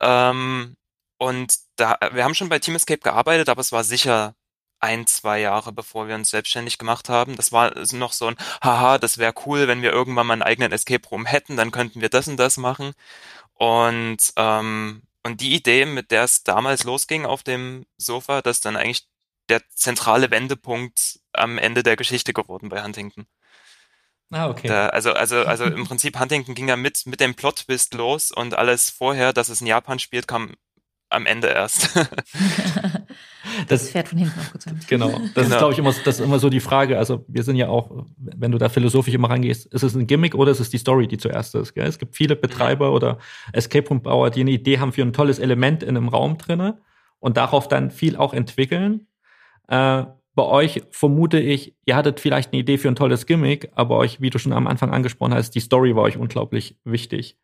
Ähm, 0.00 0.76
und 1.18 1.54
da, 1.76 1.98
wir 2.12 2.24
haben 2.24 2.34
schon 2.34 2.48
bei 2.48 2.58
Team 2.58 2.76
Escape 2.76 3.00
gearbeitet, 3.00 3.48
aber 3.48 3.60
es 3.60 3.72
war 3.72 3.84
sicher 3.84 4.34
ein, 4.80 5.06
zwei 5.06 5.40
Jahre, 5.40 5.72
bevor 5.72 6.08
wir 6.08 6.14
uns 6.14 6.30
selbstständig 6.30 6.78
gemacht 6.78 7.08
haben. 7.08 7.36
Das 7.36 7.52
war 7.52 7.72
noch 7.92 8.12
so 8.12 8.26
ein, 8.26 8.36
haha, 8.62 8.98
das 8.98 9.18
wäre 9.18 9.34
cool, 9.46 9.68
wenn 9.68 9.82
wir 9.82 9.92
irgendwann 9.92 10.26
mal 10.26 10.34
einen 10.34 10.42
eigenen 10.42 10.72
Escape 10.72 11.06
Room 11.08 11.26
hätten, 11.26 11.56
dann 11.56 11.70
könnten 11.70 12.00
wir 12.00 12.08
das 12.08 12.28
und 12.28 12.36
das 12.36 12.56
machen. 12.56 12.92
Und, 13.54 14.18
ähm, 14.36 15.02
und 15.24 15.40
die 15.40 15.54
Idee, 15.54 15.84
mit 15.84 16.10
der 16.10 16.24
es 16.24 16.44
damals 16.44 16.84
losging 16.84 17.26
auf 17.26 17.42
dem 17.42 17.86
Sofa, 17.96 18.40
das 18.40 18.58
ist 18.58 18.64
dann 18.64 18.76
eigentlich 18.76 19.08
der 19.48 19.62
zentrale 19.70 20.30
Wendepunkt 20.30 21.20
am 21.32 21.58
Ende 21.58 21.82
der 21.82 21.96
Geschichte 21.96 22.32
geworden 22.32 22.68
bei 22.68 22.82
Huntington. 22.82 23.26
Ah, 24.30 24.48
okay. 24.48 24.68
Da, 24.68 24.88
also, 24.88 25.12
also, 25.12 25.44
also 25.44 25.64
im 25.64 25.86
Prinzip 25.86 26.18
Huntington 26.18 26.54
ging 26.54 26.68
ja 26.68 26.76
mit, 26.76 27.06
mit 27.06 27.20
dem 27.20 27.34
Plot-Twist 27.34 27.94
los 27.94 28.30
und 28.30 28.54
alles 28.54 28.90
vorher, 28.90 29.32
dass 29.32 29.48
es 29.48 29.60
in 29.60 29.66
Japan 29.66 29.98
spielt, 29.98 30.28
kam 30.28 30.54
am 31.08 31.26
Ende 31.26 31.48
erst. 31.48 31.90
das, 33.66 33.82
das, 33.82 33.90
fährt 33.90 34.08
von 34.08 34.18
hinten 34.18 34.38
auch 34.38 34.50
kurz 34.50 34.66
Genau. 34.88 35.08
Das 35.34 35.44
genau. 35.44 35.54
ist, 35.54 35.58
glaube 35.58 35.72
ich, 35.72 35.78
immer, 35.78 35.92
das 36.04 36.18
ist 36.18 36.20
immer 36.20 36.38
so 36.38 36.50
die 36.50 36.60
Frage. 36.60 36.98
Also, 36.98 37.24
wir 37.28 37.42
sind 37.42 37.56
ja 37.56 37.68
auch, 37.68 38.04
wenn 38.16 38.52
du 38.52 38.58
da 38.58 38.68
philosophisch 38.68 39.14
immer 39.14 39.30
rangehst, 39.30 39.66
ist 39.66 39.82
es 39.82 39.94
ein 39.94 40.06
Gimmick 40.06 40.34
oder 40.34 40.50
ist 40.52 40.60
es 40.60 40.70
die 40.70 40.78
Story, 40.78 41.08
die 41.08 41.18
zuerst 41.18 41.54
ist? 41.54 41.74
Gell? 41.74 41.86
Es 41.86 41.98
gibt 41.98 42.16
viele 42.16 42.36
Betreiber 42.36 42.92
oder 42.92 43.18
Escape 43.52 43.88
Room 43.88 44.02
Bauer, 44.02 44.30
die 44.30 44.40
eine 44.40 44.50
Idee 44.50 44.78
haben 44.78 44.92
für 44.92 45.02
ein 45.02 45.12
tolles 45.12 45.38
Element 45.38 45.82
in 45.82 45.96
einem 45.96 46.08
Raum 46.08 46.38
drinne 46.38 46.78
und 47.18 47.36
darauf 47.36 47.68
dann 47.68 47.90
viel 47.90 48.16
auch 48.16 48.32
entwickeln. 48.32 49.06
Äh, 49.68 50.04
bei 50.34 50.44
euch 50.44 50.82
vermute 50.90 51.40
ich, 51.40 51.74
ihr 51.84 51.96
hattet 51.96 52.20
vielleicht 52.20 52.52
eine 52.52 52.60
Idee 52.60 52.78
für 52.78 52.86
ein 52.86 52.94
tolles 52.94 53.26
Gimmick, 53.26 53.70
aber 53.74 53.96
euch, 53.96 54.20
wie 54.20 54.30
du 54.30 54.38
schon 54.38 54.52
am 54.52 54.68
Anfang 54.68 54.92
angesprochen 54.92 55.34
hast, 55.34 55.50
die 55.50 55.60
Story 55.60 55.96
war 55.96 56.04
euch 56.04 56.16
unglaublich 56.16 56.78
wichtig. 56.84 57.36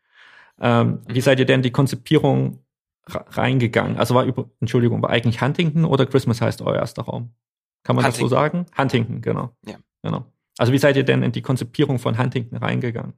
Ähm, 0.61 1.01
wie 1.07 1.19
mhm. 1.19 1.21
seid 1.21 1.39
ihr 1.39 1.45
denn 1.45 1.61
die 1.61 1.71
Konzipierung 1.71 2.64
reingegangen? 3.07 3.97
Also 3.97 4.15
war 4.15 4.25
über, 4.25 4.49
Entschuldigung, 4.59 5.01
war 5.01 5.09
eigentlich 5.09 5.41
Huntington 5.41 5.85
oder 5.85 6.05
Christmas 6.05 6.41
heißt 6.41 6.61
euer 6.61 6.75
erster 6.75 7.03
Raum? 7.03 7.31
Kann 7.83 7.95
man 7.95 8.05
Huntington. 8.05 8.25
das 8.25 8.29
so 8.29 8.35
sagen? 8.35 8.65
Huntington, 8.77 9.21
genau. 9.21 9.51
Ja. 9.65 9.75
Genau. 10.01 10.25
Also 10.57 10.71
wie 10.71 10.77
seid 10.77 10.95
ihr 10.95 11.03
denn 11.03 11.23
in 11.23 11.31
die 11.31 11.41
Konzipierung 11.41 11.99
von 11.99 12.17
Huntington 12.17 12.57
reingegangen? 12.57 13.13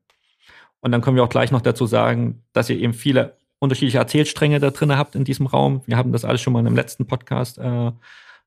Und 0.79 0.91
dann 0.91 1.01
können 1.01 1.15
wir 1.15 1.23
auch 1.23 1.29
gleich 1.29 1.51
noch 1.51 1.61
dazu 1.61 1.85
sagen, 1.85 2.43
dass 2.53 2.69
ihr 2.69 2.77
eben 2.77 2.93
viele 2.93 3.37
unterschiedliche 3.59 3.97
Erzählstränge 3.97 4.59
da 4.59 4.69
drin 4.69 4.95
habt 4.95 5.15
in 5.15 5.23
diesem 5.23 5.47
Raum. 5.47 5.81
Wir 5.85 5.97
haben 5.97 6.11
das 6.11 6.25
alles 6.25 6.41
schon 6.41 6.53
mal 6.53 6.59
in 6.59 6.67
einem 6.67 6.75
letzten 6.75 7.05
Podcast 7.05 7.57
äh, 7.57 7.91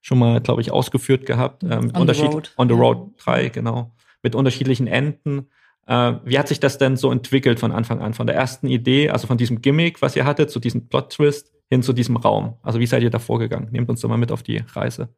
schon 0.00 0.18
mal, 0.18 0.40
glaube 0.40 0.61
ich, 0.61 0.70
ausgeführt 0.70 1.26
gehabt. 1.26 1.62
Ähm, 1.64 1.92
on 1.94 2.09
the 2.09 2.20
Road. 2.22 2.53
On 2.57 2.68
the 2.68 2.74
Road 2.74 3.12
3, 3.18 3.48
genau. 3.48 3.92
Mit 4.22 4.35
unterschiedlichen 4.35 4.87
Enden. 4.87 5.48
Äh, 5.90 6.20
wie 6.24 6.38
hat 6.38 6.46
sich 6.46 6.61
das 6.61 6.79
denn 6.79 6.96
so 6.96 7.11
entwickelt 7.11 7.59
von 7.59 7.72
Anfang 7.72 8.00
an? 8.00 8.14
Von 8.14 8.29
der 8.29 8.37
ersten 8.37 8.68
Idee, 8.68 9.11
also 9.11 9.26
von 9.26 9.38
diesem 9.38 9.61
Gimmick, 9.61 10.00
was 10.00 10.14
ihr 10.14 10.24
hattet, 10.24 10.48
zu 10.48 10.61
diesem 10.61 10.88
Plot-Twist, 10.88 11.53
hin 11.68 11.83
zu 11.83 11.92
diesem 11.92 12.16
Raum? 12.16 12.57
Also 12.62 12.79
wie 12.79 12.87
seid 12.87 13.03
ihr 13.03 13.11
da 13.11 13.18
vorgegangen? 13.18 13.72
Nehmt 13.72 13.90
uns 13.90 14.00
doch 14.00 14.09
mal 14.09 14.16
mit 14.16 14.31
auf 14.31 14.44
die 14.44 14.59
Reise. 14.72 15.12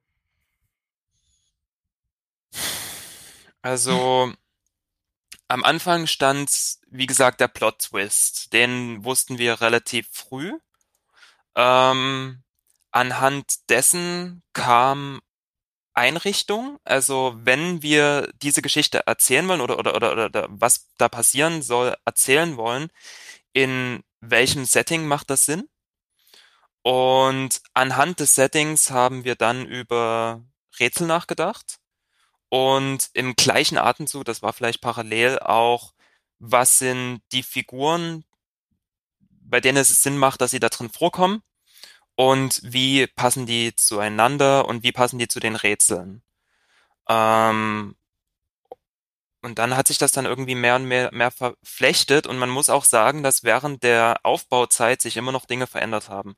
Also 3.61 4.32
am 5.46 5.62
Anfang 5.62 6.06
stand, 6.06 6.50
wie 6.88 7.06
gesagt, 7.06 7.40
der 7.40 7.48
Plot-Twist. 7.48 8.54
Den 8.54 9.04
wussten 9.04 9.37
wir 9.37 9.61
relativ 9.61 10.08
früh. 10.11 10.54
Ähm, 11.54 12.42
anhand 12.92 13.68
dessen 13.68 14.42
kam 14.54 15.20
Einrichtung. 15.94 16.78
Also 16.85 17.35
wenn 17.37 17.83
wir 17.83 18.33
diese 18.42 18.62
Geschichte 18.62 19.07
erzählen 19.07 19.46
wollen 19.48 19.61
oder, 19.61 19.78
oder, 19.78 19.94
oder, 19.96 20.26
oder 20.26 20.46
was 20.50 20.88
da 20.98 21.09
passieren 21.09 21.62
soll, 21.62 21.96
erzählen 22.05 22.57
wollen, 22.57 22.88
in 23.52 24.02
welchem 24.20 24.64
Setting 24.64 25.07
macht 25.07 25.31
das 25.31 25.44
Sinn? 25.44 25.68
Und 26.83 27.62
anhand 27.74 28.20
des 28.20 28.35
Settings 28.35 28.90
haben 28.90 29.24
wir 29.24 29.37
dann 29.37 29.66
über 29.66 30.42
Rätsel 30.81 31.07
nachgedacht 31.07 31.78
und 32.48 33.11
im 33.14 33.37
gleichen 33.37 33.78
Atemzug, 33.78 34.24
das 34.24 34.42
war 34.42 34.52
vielleicht 34.52 34.81
parallel 34.81 35.38
auch, 35.38 35.94
was 36.38 36.78
sind 36.78 37.22
die 37.33 37.42
Figuren, 37.42 38.24
bei 39.20 39.61
denen 39.61 39.78
es 39.78 40.02
Sinn 40.02 40.18
macht, 40.18 40.40
dass 40.40 40.50
sie 40.50 40.61
da 40.61 40.68
drin 40.68 40.90
vorkommen 40.90 41.42
und 42.16 42.61
wie 42.64 43.07
passen 43.07 43.46
die 43.46 43.75
zueinander 43.75 44.66
und 44.66 44.83
wie 44.83 44.92
passen 44.92 45.18
die 45.18 45.29
zu 45.29 45.40
den 45.40 45.57
Rätseln. 45.57 46.22
Ähm, 47.09 47.96
und 49.42 49.59
dann 49.59 49.77
hat 49.77 49.88
sich 49.88 49.98
das 49.98 50.12
dann 50.12 50.25
irgendwie 50.25 50.55
mehr 50.55 50.77
und 50.77 50.85
mehr, 50.87 51.11
mehr 51.12 51.31
verflechtet 51.33 52.27
und 52.29 52.38
man 52.38 52.51
muss 52.51 52.70
auch 52.70 52.85
sagen, 52.85 53.22
dass 53.25 53.42
während 53.42 53.83
der 53.83 54.20
Aufbauzeit 54.22 55.03
sich 55.03 55.16
immer 55.16 55.33
noch 55.33 55.46
Dinge 55.46 55.66
verändert 55.66 56.09
haben. 56.09 56.37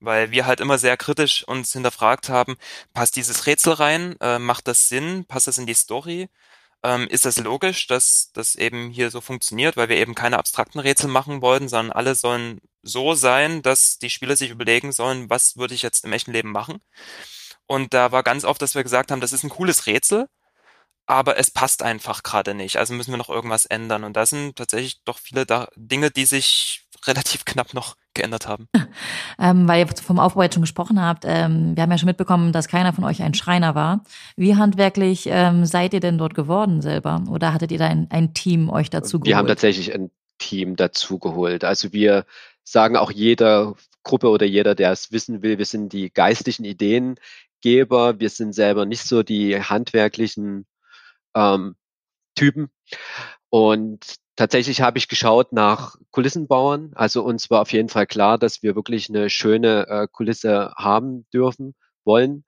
Weil 0.00 0.30
wir 0.32 0.46
halt 0.46 0.60
immer 0.60 0.78
sehr 0.78 0.96
kritisch 0.96 1.44
uns 1.48 1.72
hinterfragt 1.72 2.28
haben, 2.28 2.56
passt 2.92 3.16
dieses 3.16 3.46
Rätsel 3.46 3.74
rein, 3.74 4.16
äh, 4.20 4.38
macht 4.38 4.68
das 4.68 4.88
Sinn, 4.88 5.24
passt 5.26 5.48
das 5.48 5.58
in 5.58 5.66
die 5.66 5.74
Story? 5.74 6.28
ähm, 6.84 7.08
ist 7.08 7.26
es 7.26 7.38
logisch, 7.38 7.86
dass 7.88 8.30
das 8.34 8.54
eben 8.56 8.90
hier 8.90 9.10
so 9.10 9.20
funktioniert, 9.20 9.76
weil 9.76 9.88
wir 9.88 9.96
eben 9.96 10.14
keine 10.14 10.38
abstrakten 10.38 10.80
Rätsel 10.80 11.08
machen 11.08 11.40
wollten, 11.42 11.68
sondern 11.68 11.92
alle 11.96 12.14
sollen 12.14 12.60
so 12.84 13.14
sein, 13.14 13.62
dass 13.62 13.98
die 13.98 14.10
Spieler 14.10 14.36
sich 14.36 14.50
überlegen 14.50 14.92
sollen, 14.92 15.30
was 15.30 15.56
würde 15.56 15.74
ich 15.74 15.82
jetzt 15.82 16.04
im 16.04 16.12
echten 16.12 16.32
Leben 16.32 16.52
machen. 16.52 16.80
Und 17.66 17.94
da 17.94 18.12
war 18.12 18.22
ganz 18.22 18.44
oft, 18.44 18.60
dass 18.62 18.74
wir 18.74 18.82
gesagt 18.82 19.10
haben, 19.10 19.20
das 19.20 19.32
ist 19.32 19.42
ein 19.42 19.50
cooles 19.50 19.86
Rätsel, 19.86 20.28
aber 21.06 21.38
es 21.38 21.50
passt 21.50 21.82
einfach 21.82 22.22
gerade 22.22 22.54
nicht. 22.54 22.76
Also 22.76 22.94
müssen 22.94 23.10
wir 23.10 23.18
noch 23.18 23.28
irgendwas 23.28 23.66
ändern. 23.66 24.04
Und 24.04 24.16
da 24.16 24.26
sind 24.26 24.56
tatsächlich 24.56 25.02
doch 25.04 25.18
viele 25.18 25.46
da 25.46 25.68
Dinge, 25.76 26.10
die 26.10 26.24
sich 26.24 26.84
relativ 27.06 27.44
knapp 27.44 27.74
noch 27.74 27.96
geändert 28.14 28.46
haben. 28.46 28.68
Ähm, 29.36 29.66
weil 29.66 29.84
ihr 29.84 29.88
vom 29.88 30.20
Aufbau 30.20 30.44
jetzt 30.44 30.54
schon 30.54 30.62
gesprochen 30.62 31.02
habt, 31.02 31.24
ähm, 31.26 31.74
wir 31.74 31.82
haben 31.82 31.90
ja 31.90 31.98
schon 31.98 32.06
mitbekommen, 32.06 32.52
dass 32.52 32.68
keiner 32.68 32.92
von 32.92 33.02
euch 33.02 33.20
ein 33.20 33.34
Schreiner 33.34 33.74
war. 33.74 34.04
Wie 34.36 34.54
handwerklich 34.54 35.26
ähm, 35.28 35.66
seid 35.66 35.92
ihr 35.92 35.98
denn 35.98 36.18
dort 36.18 36.36
geworden 36.36 36.80
selber? 36.82 37.24
Oder 37.28 37.52
hattet 37.52 37.72
ihr 37.72 37.78
da 37.78 37.86
ein, 37.88 38.06
ein 38.10 38.32
Team 38.32 38.70
euch 38.70 38.90
dazu 38.90 39.18
geholt? 39.18 39.26
Wir 39.26 39.36
haben 39.36 39.48
tatsächlich 39.48 39.92
ein 39.92 40.12
Team 40.38 40.76
dazu 40.76 41.18
geholt. 41.18 41.64
Also 41.64 41.92
wir 41.92 42.26
sagen 42.64 42.96
auch 42.96 43.10
jeder 43.10 43.74
Gruppe 44.02 44.28
oder 44.28 44.46
jeder, 44.46 44.74
der 44.74 44.92
es 44.92 45.12
wissen 45.12 45.42
will, 45.42 45.58
wir 45.58 45.66
sind 45.66 45.92
die 45.92 46.12
geistlichen 46.12 46.64
Ideengeber, 46.64 48.20
wir 48.20 48.30
sind 48.30 48.54
selber 48.54 48.86
nicht 48.86 49.04
so 49.04 49.22
die 49.22 49.60
handwerklichen 49.60 50.66
ähm, 51.34 51.76
Typen. 52.34 52.70
Und 53.50 54.16
tatsächlich 54.36 54.80
habe 54.80 54.98
ich 54.98 55.08
geschaut 55.08 55.52
nach 55.52 55.96
Kulissenbauern. 56.10 56.92
Also 56.94 57.22
uns 57.24 57.50
war 57.50 57.60
auf 57.62 57.72
jeden 57.72 57.88
Fall 57.88 58.06
klar, 58.06 58.38
dass 58.38 58.62
wir 58.62 58.74
wirklich 58.74 59.08
eine 59.08 59.30
schöne 59.30 59.86
äh, 59.88 60.08
Kulisse 60.10 60.72
haben 60.76 61.26
dürfen, 61.32 61.74
wollen. 62.04 62.44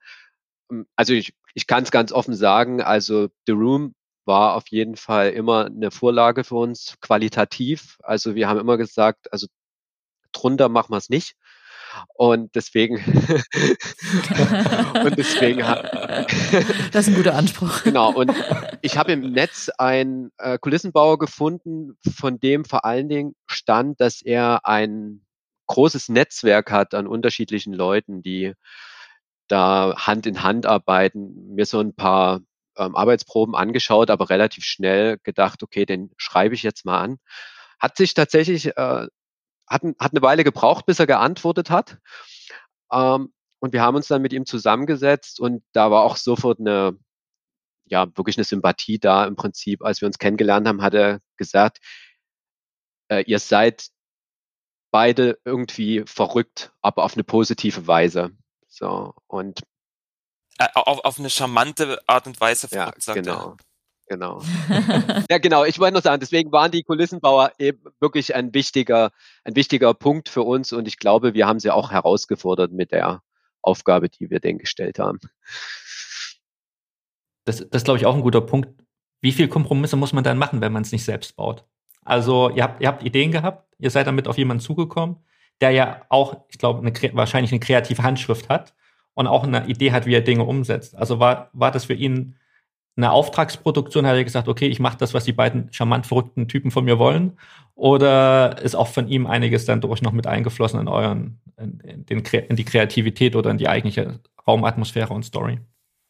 Ähm, 0.71 0.87
also 0.97 1.15
ich, 1.15 1.35
ich 1.55 1.67
kann 1.67 1.85
es 1.85 1.91
ganz 1.91 2.13
offen 2.13 2.35
sagen, 2.35 2.83
also 2.83 3.29
The 3.47 3.53
Room 3.53 3.95
war 4.27 4.55
auf 4.57 4.69
jeden 4.69 4.97
Fall 4.97 5.31
immer 5.31 5.67
eine 5.67 5.91
Vorlage 5.91 6.45
für 6.45 6.57
uns, 6.57 6.97
qualitativ. 7.01 7.99
Also 8.03 8.35
wir 8.35 8.49
haben 8.49 8.59
immer 8.61 8.77
gesagt, 8.77 9.33
also 9.33 9.47
drunter 10.37 10.69
machen 10.69 10.93
wir 10.93 10.99
es 10.99 11.09
nicht. 11.09 11.35
Und 12.15 12.55
deswegen 12.55 12.97
und 15.05 15.17
deswegen 15.17 15.59
das 16.93 17.07
ist 17.07 17.09
ein 17.09 17.15
guter 17.15 17.35
Anspruch. 17.35 17.85
Genau. 17.85 18.13
Und 18.13 18.33
ich 18.83 18.99
habe 18.99 19.13
im 19.13 19.33
Netz 19.33 19.71
einen 19.79 20.31
äh, 20.39 20.59
Kulissenbauer 20.59 21.19
gefunden, 21.19 21.97
von 22.17 22.39
dem 22.39 22.65
vor 22.65 22.85
allen 22.85 23.09
Dingen 23.09 23.35
stand, 23.47 24.01
dass 24.01 24.21
er 24.21 24.67
ein 24.67 25.23
großes 25.69 26.09
Netzwerk 26.09 26.71
hat 26.71 26.95
an 26.95 27.07
unterschiedlichen 27.07 27.73
Leuten, 27.73 28.23
die 28.23 28.53
da 29.49 29.95
Hand 29.97 30.27
in 30.27 30.43
Hand 30.43 30.67
arbeiten. 30.67 31.55
Mir 31.55 31.67
so 31.67 31.81
ein 31.81 31.95
paar 31.95 32.41
ähm, 32.77 32.95
Arbeitsproben 32.95 33.55
angeschaut, 33.55 34.11
aber 34.11 34.31
relativ 34.31 34.65
schnell 34.65 35.19
gedacht, 35.23 35.63
okay, 35.63 35.87
den 35.87 36.11
schreibe 36.17 36.55
ich 36.55 36.63
jetzt 36.63 36.85
mal 36.85 37.01
an. 37.01 37.19
Hat 37.79 37.97
sich 37.97 38.15
tatsächlich 38.15 38.77
äh, 38.77 39.07
hat, 39.69 39.83
hat 39.99 40.13
eine 40.13 40.23
Weile 40.23 40.45
gebraucht, 40.45 40.87
bis 40.87 40.99
er 40.99 41.07
geantwortet 41.07 41.71
hat. 41.71 41.99
Ähm, 42.93 43.33
und 43.59 43.73
wir 43.73 43.83
haben 43.83 43.97
uns 43.97 44.09
dann 44.09 44.23
mit 44.23 44.33
ihm 44.33 44.47
zusammengesetzt 44.47 45.41
und 45.41 45.65
da 45.73 45.91
war 45.91 46.03
auch 46.05 46.17
sofort 46.17 46.61
eine, 46.61 46.99
ja, 47.87 48.07
wirklich 48.17 48.37
eine 48.37 48.45
Sympathie 48.45 48.99
da 48.99 49.25
im 49.25 49.37
Prinzip. 49.37 49.83
Als 49.85 50.01
wir 50.01 50.07
uns 50.07 50.19
kennengelernt 50.19 50.69
haben, 50.69 50.83
hat 50.83 50.95
er 50.95 51.21
gesagt, 51.37 51.79
äh, 53.09 53.25
ihr 53.27 53.39
seid 53.39 53.89
beide 54.91 55.39
irgendwie 55.45 56.05
verrückt, 56.07 56.73
aber 56.81 57.05
auf 57.05 57.15
eine 57.15 57.25
positive 57.25 57.87
Weise. 57.87 58.31
So, 58.69 59.15
und 59.27 59.63
äh, 60.59 60.69
auf, 60.75 61.05
auf 61.05 61.19
eine 61.19 61.31
charmante 61.31 62.01
Art 62.07 62.27
und 62.27 62.41
Weise 62.41 62.69
verrückt, 62.69 62.97
ja, 62.97 63.01
sagt 63.01 63.25
genau. 63.25 63.57
Genau. 64.09 64.41
ja, 65.31 65.39
genau. 65.39 65.65
Ich 65.65 65.79
wollte 65.81 65.95
nur 65.95 66.03
sagen, 66.03 66.21
deswegen 66.21 66.53
waren 66.53 66.71
die 66.71 66.85
Kulissenbauer 66.85 67.53
eben 67.59 67.83
wirklich 67.99 68.35
ein 68.35 68.55
wichtiger, 68.55 69.11
ein 69.45 69.57
wichtiger 69.57 69.95
Punkt 69.95 70.29
für 70.29 70.43
uns 70.43 70.73
und 70.73 70.87
ich 70.87 70.99
glaube, 70.99 71.35
wir 71.35 71.47
haben 71.47 71.59
sie 71.59 71.71
auch 71.71 71.91
herausgefordert 71.91 72.73
mit 72.73 72.93
der 72.93 73.23
Aufgabe, 73.63 74.09
die 74.09 74.31
wir 74.31 74.39
denen 74.39 74.59
gestellt 74.59 75.01
haben. 75.01 75.19
Das, 77.45 77.59
das 77.59 77.83
ist, 77.83 77.85
glaube 77.85 77.99
ich, 77.99 78.07
auch 78.07 78.15
ein 78.15 78.23
guter 78.23 78.41
Punkt. 78.41 78.69
Wie 79.21 79.33
viel 79.33 79.49
Kompromisse 79.49 79.97
muss 79.97 80.13
man 80.13 80.25
dann 80.25 80.39
machen, 80.39 80.61
wenn 80.61 80.73
man 80.73 80.83
es 80.83 80.93
nicht 80.93 81.05
selbst 81.05 81.35
baut? 81.37 81.65
Also, 82.05 82.51
ihr 82.51 82.63
habt, 82.63 82.81
ihr 82.81 82.89
habt 82.89 83.03
Ideen 83.03 83.33
gehabt, 83.33 83.75
ihr 83.79 83.91
seid 83.91 84.07
damit 84.07 84.29
auf 84.29 84.39
jemanden 84.39 84.63
zugekommen, 84.63 85.17
der 85.61 85.71
ja 85.71 86.03
auch, 86.11 86.45
ich 86.49 86.59
glaube, 86.59 86.81
eine, 86.81 86.93
wahrscheinlich 87.17 87.51
eine 87.51 87.61
kreative 87.61 88.03
Handschrift 88.05 88.49
hat 88.49 88.75
und 89.15 89.27
auch 89.27 89.43
eine 89.43 89.67
Idee 89.67 89.91
hat, 89.91 90.07
wie 90.07 90.15
er 90.15 90.21
Dinge 90.21 90.45
umsetzt. 90.45 90.95
Also 90.95 91.19
war, 91.19 91.51
war 91.53 91.73
das 91.73 91.87
für 91.87 91.95
ihn 91.95 92.37
eine 92.97 93.13
Auftragsproduktion 93.13 94.07
hat 94.07 94.17
er 94.17 94.25
gesagt, 94.25 94.49
okay, 94.49 94.67
ich 94.67 94.81
mache 94.81 94.97
das, 94.99 95.13
was 95.13 95.25
die 95.25 95.33
beiden 95.33 95.73
charmant 95.73 96.07
verrückten 96.07 96.49
Typen 96.49 96.71
von 96.71 96.85
mir 96.85 96.99
wollen? 96.99 97.39
Oder 97.75 98.63
ist 98.63 98.75
auch 98.75 98.89
von 98.89 99.09
ihm 99.09 99.27
einiges 99.27 99.67
dann 99.67 99.83
durch 99.83 100.01
noch 100.01 100.13
mit 100.13 100.27
eingeflossen 100.27 100.81
in 100.81 100.89
euren, 100.89 101.39
in, 101.59 101.81
in, 101.81 102.07
den, 102.07 102.21
in 102.21 102.57
die 102.57 102.65
Kreativität 102.65 103.37
oder 103.37 103.51
in 103.51 103.59
die 103.59 103.69
eigentliche 103.69 104.21
Raumatmosphäre 104.47 105.13
und 105.13 105.25
Story? 105.25 105.59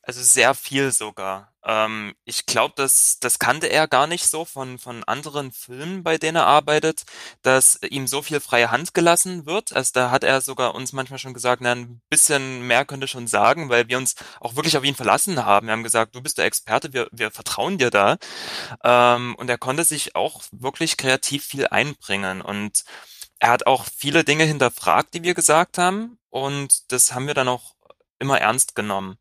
Also 0.07 0.23
sehr 0.23 0.55
viel 0.55 0.93
sogar. 0.93 1.53
Ähm, 1.65 2.15
ich 2.25 2.47
glaube, 2.47 2.75
das, 2.77 3.19
das 3.19 3.41
kannte 3.41 3.67
er 3.67 3.89
gar 3.89 4.07
nicht 4.07 4.29
so 4.29 4.45
von, 4.45 4.79
von 4.79 5.03
anderen 5.03 5.51
Filmen, 5.51 6.05
bei 6.05 6.17
denen 6.17 6.37
er 6.37 6.47
arbeitet, 6.47 7.03
dass 7.43 7.81
ihm 7.83 8.07
so 8.07 8.23
viel 8.23 8.39
freie 8.39 8.71
Hand 8.71 8.95
gelassen 8.95 9.47
wird. 9.47 9.73
Also 9.73 9.91
da 9.95 10.13
hat 10.13 10.23
er 10.23 10.41
sogar 10.43 10.77
uns 10.77 10.93
manchmal 10.93 11.19
schon 11.19 11.35
gesagt, 11.35 11.61
na, 11.61 11.73
ein 11.73 12.01
bisschen 12.09 12.69
mehr 12.69 12.85
könnte 12.85 13.09
schon 13.09 13.27
sagen, 13.27 13.69
weil 13.69 13.89
wir 13.89 13.99
uns 13.99 14.15
auch 14.41 14.55
wirklich 14.55 14.77
auf 14.77 14.85
ihn 14.85 14.95
verlassen 14.95 15.45
haben. 15.45 15.67
Wir 15.67 15.73
haben 15.73 15.83
gesagt, 15.83 16.15
du 16.15 16.23
bist 16.23 16.39
der 16.39 16.45
Experte, 16.45 16.93
wir, 16.93 17.09
wir 17.11 17.33
vertrauen 17.33 17.77
dir 17.77 17.91
da. 17.91 18.17
Ähm, 18.85 19.35
und 19.35 19.51
er 19.51 19.59
konnte 19.59 19.83
sich 19.83 20.15
auch 20.15 20.45
wirklich 20.53 20.97
kreativ 20.99 21.45
viel 21.45 21.67
einbringen. 21.67 22.43
Und 22.43 22.85
er 23.41 23.51
hat 23.51 23.67
auch 23.67 23.87
viele 23.97 24.23
Dinge 24.23 24.45
hinterfragt, 24.45 25.15
die 25.15 25.25
wir 25.25 25.35
gesagt 25.35 25.79
haben. 25.79 26.21
Und 26.31 26.93
das 26.93 27.13
haben 27.13 27.27
wir 27.27 27.35
dann 27.35 27.49
auch 27.49 27.75
immer 28.21 28.41
ernst 28.41 28.77
genommen. 28.77 29.19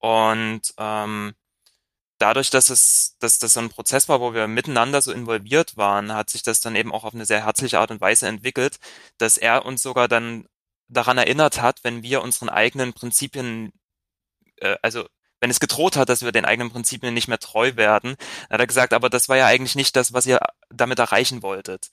Und 0.00 0.62
ähm, 0.78 1.34
dadurch, 2.18 2.50
dass 2.50 2.70
es, 2.70 3.16
dass 3.20 3.38
das 3.38 3.54
so 3.54 3.60
ein 3.60 3.70
Prozess 3.70 4.08
war, 4.08 4.20
wo 4.20 4.34
wir 4.34 4.48
miteinander 4.48 5.02
so 5.02 5.12
involviert 5.12 5.76
waren, 5.76 6.12
hat 6.14 6.30
sich 6.30 6.42
das 6.42 6.60
dann 6.60 6.76
eben 6.76 6.92
auch 6.92 7.04
auf 7.04 7.14
eine 7.14 7.26
sehr 7.26 7.44
herzliche 7.46 7.78
Art 7.80 7.90
und 7.90 8.00
Weise 8.00 8.28
entwickelt, 8.28 8.78
dass 9.18 9.38
er 9.38 9.66
uns 9.66 9.82
sogar 9.82 10.08
dann 10.08 10.46
daran 10.88 11.18
erinnert 11.18 11.62
hat, 11.62 11.84
wenn 11.84 12.02
wir 12.02 12.22
unseren 12.22 12.48
eigenen 12.50 12.92
Prinzipien, 12.92 13.72
äh, 14.58 14.76
also 14.82 15.06
wenn 15.40 15.50
es 15.50 15.60
gedroht 15.60 15.96
hat, 15.96 16.08
dass 16.08 16.22
wir 16.22 16.32
den 16.32 16.44
eigenen 16.44 16.70
Prinzipien 16.70 17.14
nicht 17.14 17.28
mehr 17.28 17.38
treu 17.38 17.72
werden, 17.76 18.16
hat 18.50 18.60
er 18.60 18.66
gesagt, 18.66 18.92
aber 18.92 19.08
das 19.08 19.28
war 19.28 19.36
ja 19.36 19.46
eigentlich 19.46 19.74
nicht 19.74 19.96
das, 19.96 20.12
was 20.12 20.26
ihr 20.26 20.38
damit 20.68 20.98
erreichen 20.98 21.42
wolltet. 21.42 21.90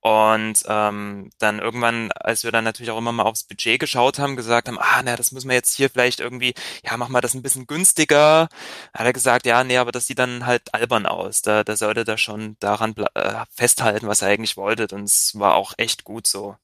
Und 0.00 0.64
ähm, 0.66 1.30
dann 1.38 1.58
irgendwann, 1.58 2.10
als 2.12 2.44
wir 2.44 2.52
dann 2.52 2.64
natürlich 2.64 2.90
auch 2.90 2.98
immer 2.98 3.12
mal 3.12 3.24
aufs 3.24 3.44
Budget 3.44 3.78
geschaut 3.78 4.18
haben, 4.18 4.36
gesagt 4.36 4.68
haben, 4.68 4.78
ah, 4.78 5.02
na, 5.04 5.16
das 5.16 5.32
müssen 5.32 5.48
wir 5.48 5.54
jetzt 5.54 5.74
hier 5.74 5.90
vielleicht 5.90 6.20
irgendwie, 6.20 6.54
ja, 6.84 6.96
mach 6.96 7.08
mal 7.08 7.20
das 7.20 7.34
ein 7.34 7.42
bisschen 7.42 7.66
günstiger, 7.66 8.48
hat 8.94 9.06
er 9.06 9.12
gesagt, 9.12 9.46
ja, 9.46 9.62
nee, 9.62 9.76
aber 9.76 9.92
das 9.92 10.06
sieht 10.06 10.18
dann 10.18 10.46
halt 10.46 10.74
albern 10.74 11.06
aus. 11.06 11.42
Da, 11.42 11.64
da 11.64 11.76
sollte 11.76 12.04
er 12.06 12.18
schon 12.18 12.56
daran 12.60 12.94
äh, 13.14 13.44
festhalten, 13.50 14.08
was 14.08 14.22
er 14.22 14.28
eigentlich 14.28 14.56
wollte. 14.56 14.88
Und 14.94 15.04
es 15.04 15.32
war 15.34 15.54
auch 15.54 15.74
echt 15.76 16.04
gut 16.04 16.26
so. 16.26 16.56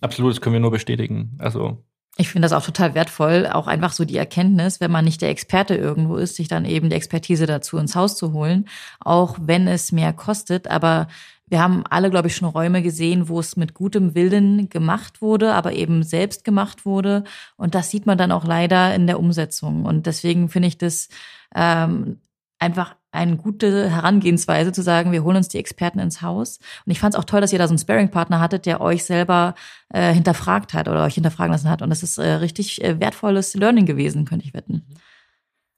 Absolut, 0.00 0.32
das 0.32 0.40
können 0.40 0.54
wir 0.54 0.60
nur 0.60 0.70
bestätigen. 0.70 1.36
Also 1.38 1.84
ich 2.20 2.28
finde 2.28 2.46
das 2.46 2.52
auch 2.52 2.64
total 2.64 2.94
wertvoll, 2.94 3.46
auch 3.46 3.66
einfach 3.66 3.92
so 3.92 4.04
die 4.04 4.16
Erkenntnis, 4.16 4.80
wenn 4.80 4.90
man 4.90 5.04
nicht 5.04 5.22
der 5.22 5.30
Experte 5.30 5.74
irgendwo 5.74 6.16
ist, 6.16 6.36
sich 6.36 6.48
dann 6.48 6.64
eben 6.64 6.90
die 6.90 6.96
Expertise 6.96 7.46
dazu 7.46 7.78
ins 7.78 7.96
Haus 7.96 8.16
zu 8.16 8.32
holen, 8.32 8.68
auch 9.00 9.38
wenn 9.40 9.66
es 9.66 9.90
mehr 9.90 10.12
kostet. 10.12 10.68
Aber 10.68 11.08
wir 11.46 11.60
haben 11.60 11.84
alle, 11.90 12.10
glaube 12.10 12.28
ich, 12.28 12.36
schon 12.36 12.48
Räume 12.48 12.82
gesehen, 12.82 13.28
wo 13.28 13.40
es 13.40 13.56
mit 13.56 13.74
gutem 13.74 14.14
Willen 14.14 14.68
gemacht 14.68 15.20
wurde, 15.20 15.54
aber 15.54 15.72
eben 15.72 16.02
selbst 16.02 16.44
gemacht 16.44 16.86
wurde. 16.86 17.24
Und 17.56 17.74
das 17.74 17.90
sieht 17.90 18.06
man 18.06 18.18
dann 18.18 18.32
auch 18.32 18.44
leider 18.44 18.94
in 18.94 19.06
der 19.06 19.18
Umsetzung. 19.18 19.84
Und 19.84 20.06
deswegen 20.06 20.48
finde 20.48 20.68
ich 20.68 20.78
das 20.78 21.08
ähm, 21.54 22.20
einfach 22.60 22.94
eine 23.12 23.36
gute 23.36 23.90
Herangehensweise 23.90 24.72
zu 24.72 24.82
sagen, 24.82 25.12
wir 25.12 25.24
holen 25.24 25.36
uns 25.36 25.48
die 25.48 25.58
Experten 25.58 25.98
ins 25.98 26.22
Haus. 26.22 26.58
Und 26.86 26.92
ich 26.92 27.00
fand 27.00 27.14
es 27.14 27.20
auch 27.20 27.24
toll, 27.24 27.40
dass 27.40 27.52
ihr 27.52 27.58
da 27.58 27.66
so 27.66 27.72
einen 27.72 27.78
Sparing-Partner 27.78 28.40
hattet, 28.40 28.66
der 28.66 28.80
euch 28.80 29.04
selber 29.04 29.54
äh, 29.88 30.12
hinterfragt 30.12 30.74
hat 30.74 30.88
oder 30.88 31.04
euch 31.04 31.14
hinterfragen 31.14 31.52
lassen 31.52 31.68
hat. 31.68 31.82
Und 31.82 31.90
das 31.90 32.02
ist 32.02 32.18
äh, 32.18 32.28
richtig 32.34 32.82
äh, 32.84 33.00
wertvolles 33.00 33.54
Learning 33.54 33.86
gewesen, 33.86 34.24
könnte 34.24 34.46
ich 34.46 34.54
wetten. 34.54 34.84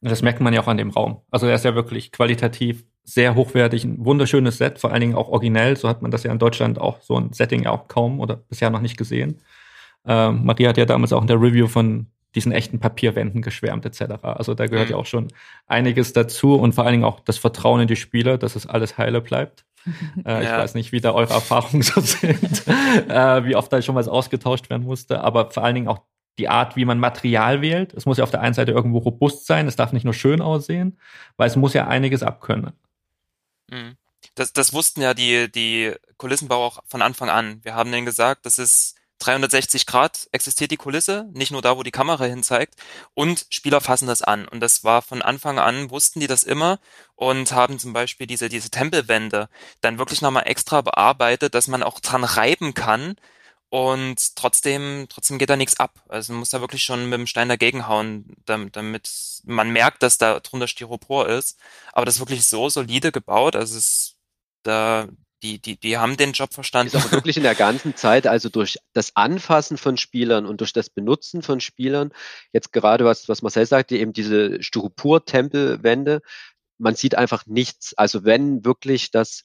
Das 0.02 0.22
merkt 0.22 0.40
man 0.40 0.52
ja 0.52 0.60
auch 0.60 0.68
an 0.68 0.78
dem 0.78 0.90
Raum. 0.90 1.20
Also 1.30 1.46
er 1.46 1.54
ist 1.54 1.64
ja 1.64 1.74
wirklich 1.74 2.10
qualitativ 2.10 2.84
sehr 3.04 3.34
hochwertig, 3.34 3.84
ein 3.84 4.04
wunderschönes 4.04 4.58
Set, 4.58 4.78
vor 4.78 4.90
allen 4.90 5.00
Dingen 5.00 5.14
auch 5.14 5.28
originell. 5.28 5.76
So 5.76 5.88
hat 5.88 6.02
man 6.02 6.10
das 6.10 6.24
ja 6.24 6.32
in 6.32 6.38
Deutschland 6.38 6.80
auch 6.80 7.00
so 7.00 7.16
ein 7.16 7.32
Setting 7.32 7.66
auch 7.66 7.88
kaum 7.88 8.20
oder 8.20 8.36
bisher 8.36 8.70
noch 8.70 8.80
nicht 8.80 8.96
gesehen. 8.96 9.40
Ähm, 10.04 10.44
Maria 10.44 10.68
hat 10.68 10.76
ja 10.76 10.84
damals 10.84 11.12
auch 11.12 11.20
in 11.20 11.28
der 11.28 11.40
Review 11.40 11.68
von 11.68 12.06
diesen 12.34 12.52
echten 12.52 12.80
Papierwänden 12.80 13.42
geschwärmt 13.42 13.84
etc. 13.84 14.22
Also 14.22 14.54
da 14.54 14.66
gehört 14.66 14.88
mhm. 14.88 14.92
ja 14.92 14.96
auch 14.98 15.06
schon 15.06 15.28
einiges 15.66 16.12
dazu 16.12 16.54
und 16.54 16.74
vor 16.74 16.84
allen 16.84 16.94
Dingen 16.94 17.04
auch 17.04 17.20
das 17.20 17.38
Vertrauen 17.38 17.82
in 17.82 17.88
die 17.88 17.96
Spieler, 17.96 18.38
dass 18.38 18.56
es 18.56 18.66
alles 18.66 18.98
heile 18.98 19.20
bleibt. 19.20 19.64
äh, 20.24 20.32
ja. 20.32 20.42
Ich 20.42 20.50
weiß 20.50 20.74
nicht, 20.74 20.92
wie 20.92 21.00
da 21.00 21.12
eure 21.12 21.34
Erfahrungen 21.34 21.82
so 21.82 22.00
sind, 22.00 22.66
äh, 22.68 23.44
wie 23.44 23.56
oft 23.56 23.72
da 23.72 23.82
schon 23.82 23.94
was 23.94 24.08
ausgetauscht 24.08 24.70
werden 24.70 24.84
musste, 24.84 25.20
aber 25.20 25.50
vor 25.50 25.64
allen 25.64 25.74
Dingen 25.74 25.88
auch 25.88 26.02
die 26.38 26.48
Art, 26.48 26.76
wie 26.76 26.84
man 26.84 26.98
Material 26.98 27.60
wählt. 27.60 27.92
Es 27.92 28.06
muss 28.06 28.16
ja 28.16 28.24
auf 28.24 28.30
der 28.30 28.40
einen 28.40 28.54
Seite 28.54 28.72
irgendwo 28.72 28.98
robust 28.98 29.46
sein, 29.46 29.68
es 29.68 29.76
darf 29.76 29.92
nicht 29.92 30.04
nur 30.04 30.14
schön 30.14 30.40
aussehen, 30.40 30.98
weil 31.36 31.48
es 31.48 31.56
muss 31.56 31.74
ja 31.74 31.88
einiges 31.88 32.22
abkönnen. 32.22 32.72
Mhm. 33.70 33.96
Das, 34.34 34.52
das 34.52 34.72
wussten 34.72 35.02
ja 35.02 35.14
die, 35.14 35.50
die 35.50 35.92
Kulissenbauer 36.16 36.66
auch 36.66 36.82
von 36.86 37.02
Anfang 37.02 37.28
an. 37.28 37.60
Wir 37.64 37.74
haben 37.74 37.92
denen 37.92 38.06
gesagt, 38.06 38.46
das 38.46 38.58
ist 38.58 38.94
360 39.22 39.86
Grad 39.86 40.28
existiert 40.32 40.70
die 40.70 40.76
Kulisse, 40.76 41.28
nicht 41.32 41.52
nur 41.52 41.62
da, 41.62 41.76
wo 41.76 41.82
die 41.82 41.90
Kamera 41.90 42.24
hin 42.24 42.42
zeigt. 42.42 42.74
Und 43.14 43.46
Spieler 43.50 43.80
fassen 43.80 44.08
das 44.08 44.22
an. 44.22 44.48
Und 44.48 44.60
das 44.60 44.84
war 44.84 45.02
von 45.02 45.22
Anfang 45.22 45.58
an, 45.58 45.90
wussten 45.90 46.20
die 46.20 46.26
das 46.26 46.42
immer 46.42 46.80
und 47.14 47.52
haben 47.52 47.78
zum 47.78 47.92
Beispiel 47.92 48.26
diese, 48.26 48.48
diese 48.48 48.70
Tempelwände 48.70 49.48
dann 49.80 49.98
wirklich 49.98 50.22
nochmal 50.22 50.46
extra 50.46 50.80
bearbeitet, 50.80 51.54
dass 51.54 51.68
man 51.68 51.82
auch 51.82 52.00
dran 52.00 52.24
reiben 52.24 52.74
kann. 52.74 53.16
Und 53.70 54.36
trotzdem, 54.36 55.06
trotzdem 55.08 55.38
geht 55.38 55.48
da 55.50 55.56
nichts 55.56 55.80
ab. 55.80 56.02
Also 56.08 56.32
man 56.32 56.40
muss 56.40 56.50
da 56.50 56.60
wirklich 56.60 56.82
schon 56.84 57.08
mit 57.08 57.18
dem 57.18 57.26
Stein 57.26 57.48
dagegen 57.48 57.88
hauen, 57.88 58.36
damit, 58.44 58.76
damit 58.76 59.10
man 59.44 59.70
merkt, 59.70 60.02
dass 60.02 60.18
da 60.18 60.40
drunter 60.40 60.68
Styropor 60.68 61.28
ist. 61.28 61.58
Aber 61.92 62.04
das 62.04 62.16
ist 62.16 62.20
wirklich 62.20 62.46
so 62.46 62.68
solide 62.68 63.12
gebaut. 63.12 63.56
Also 63.56 63.78
es, 63.78 64.16
da, 64.62 65.08
die, 65.42 65.58
die, 65.60 65.76
die 65.76 65.98
haben 65.98 66.16
den 66.16 66.32
Job 66.32 66.54
verstanden. 66.54 66.94
Ist 66.94 67.02
aber 67.04 67.12
wirklich 67.12 67.36
in 67.36 67.42
der 67.42 67.54
ganzen 67.54 67.96
Zeit, 67.96 68.26
also 68.26 68.48
durch 68.48 68.78
das 68.92 69.16
Anfassen 69.16 69.76
von 69.76 69.96
Spielern 69.96 70.46
und 70.46 70.60
durch 70.60 70.72
das 70.72 70.88
Benutzen 70.88 71.42
von 71.42 71.60
Spielern, 71.60 72.12
jetzt 72.52 72.72
gerade 72.72 73.04
was, 73.04 73.28
was 73.28 73.42
Marcel 73.42 73.66
sagte, 73.66 73.96
eben 73.96 74.12
diese 74.12 74.62
Styropor-Tempelwände, 74.62 76.22
man 76.78 76.94
sieht 76.94 77.16
einfach 77.16 77.46
nichts. 77.46 77.94
Also 77.94 78.24
wenn 78.24 78.64
wirklich 78.64 79.10
das, 79.10 79.44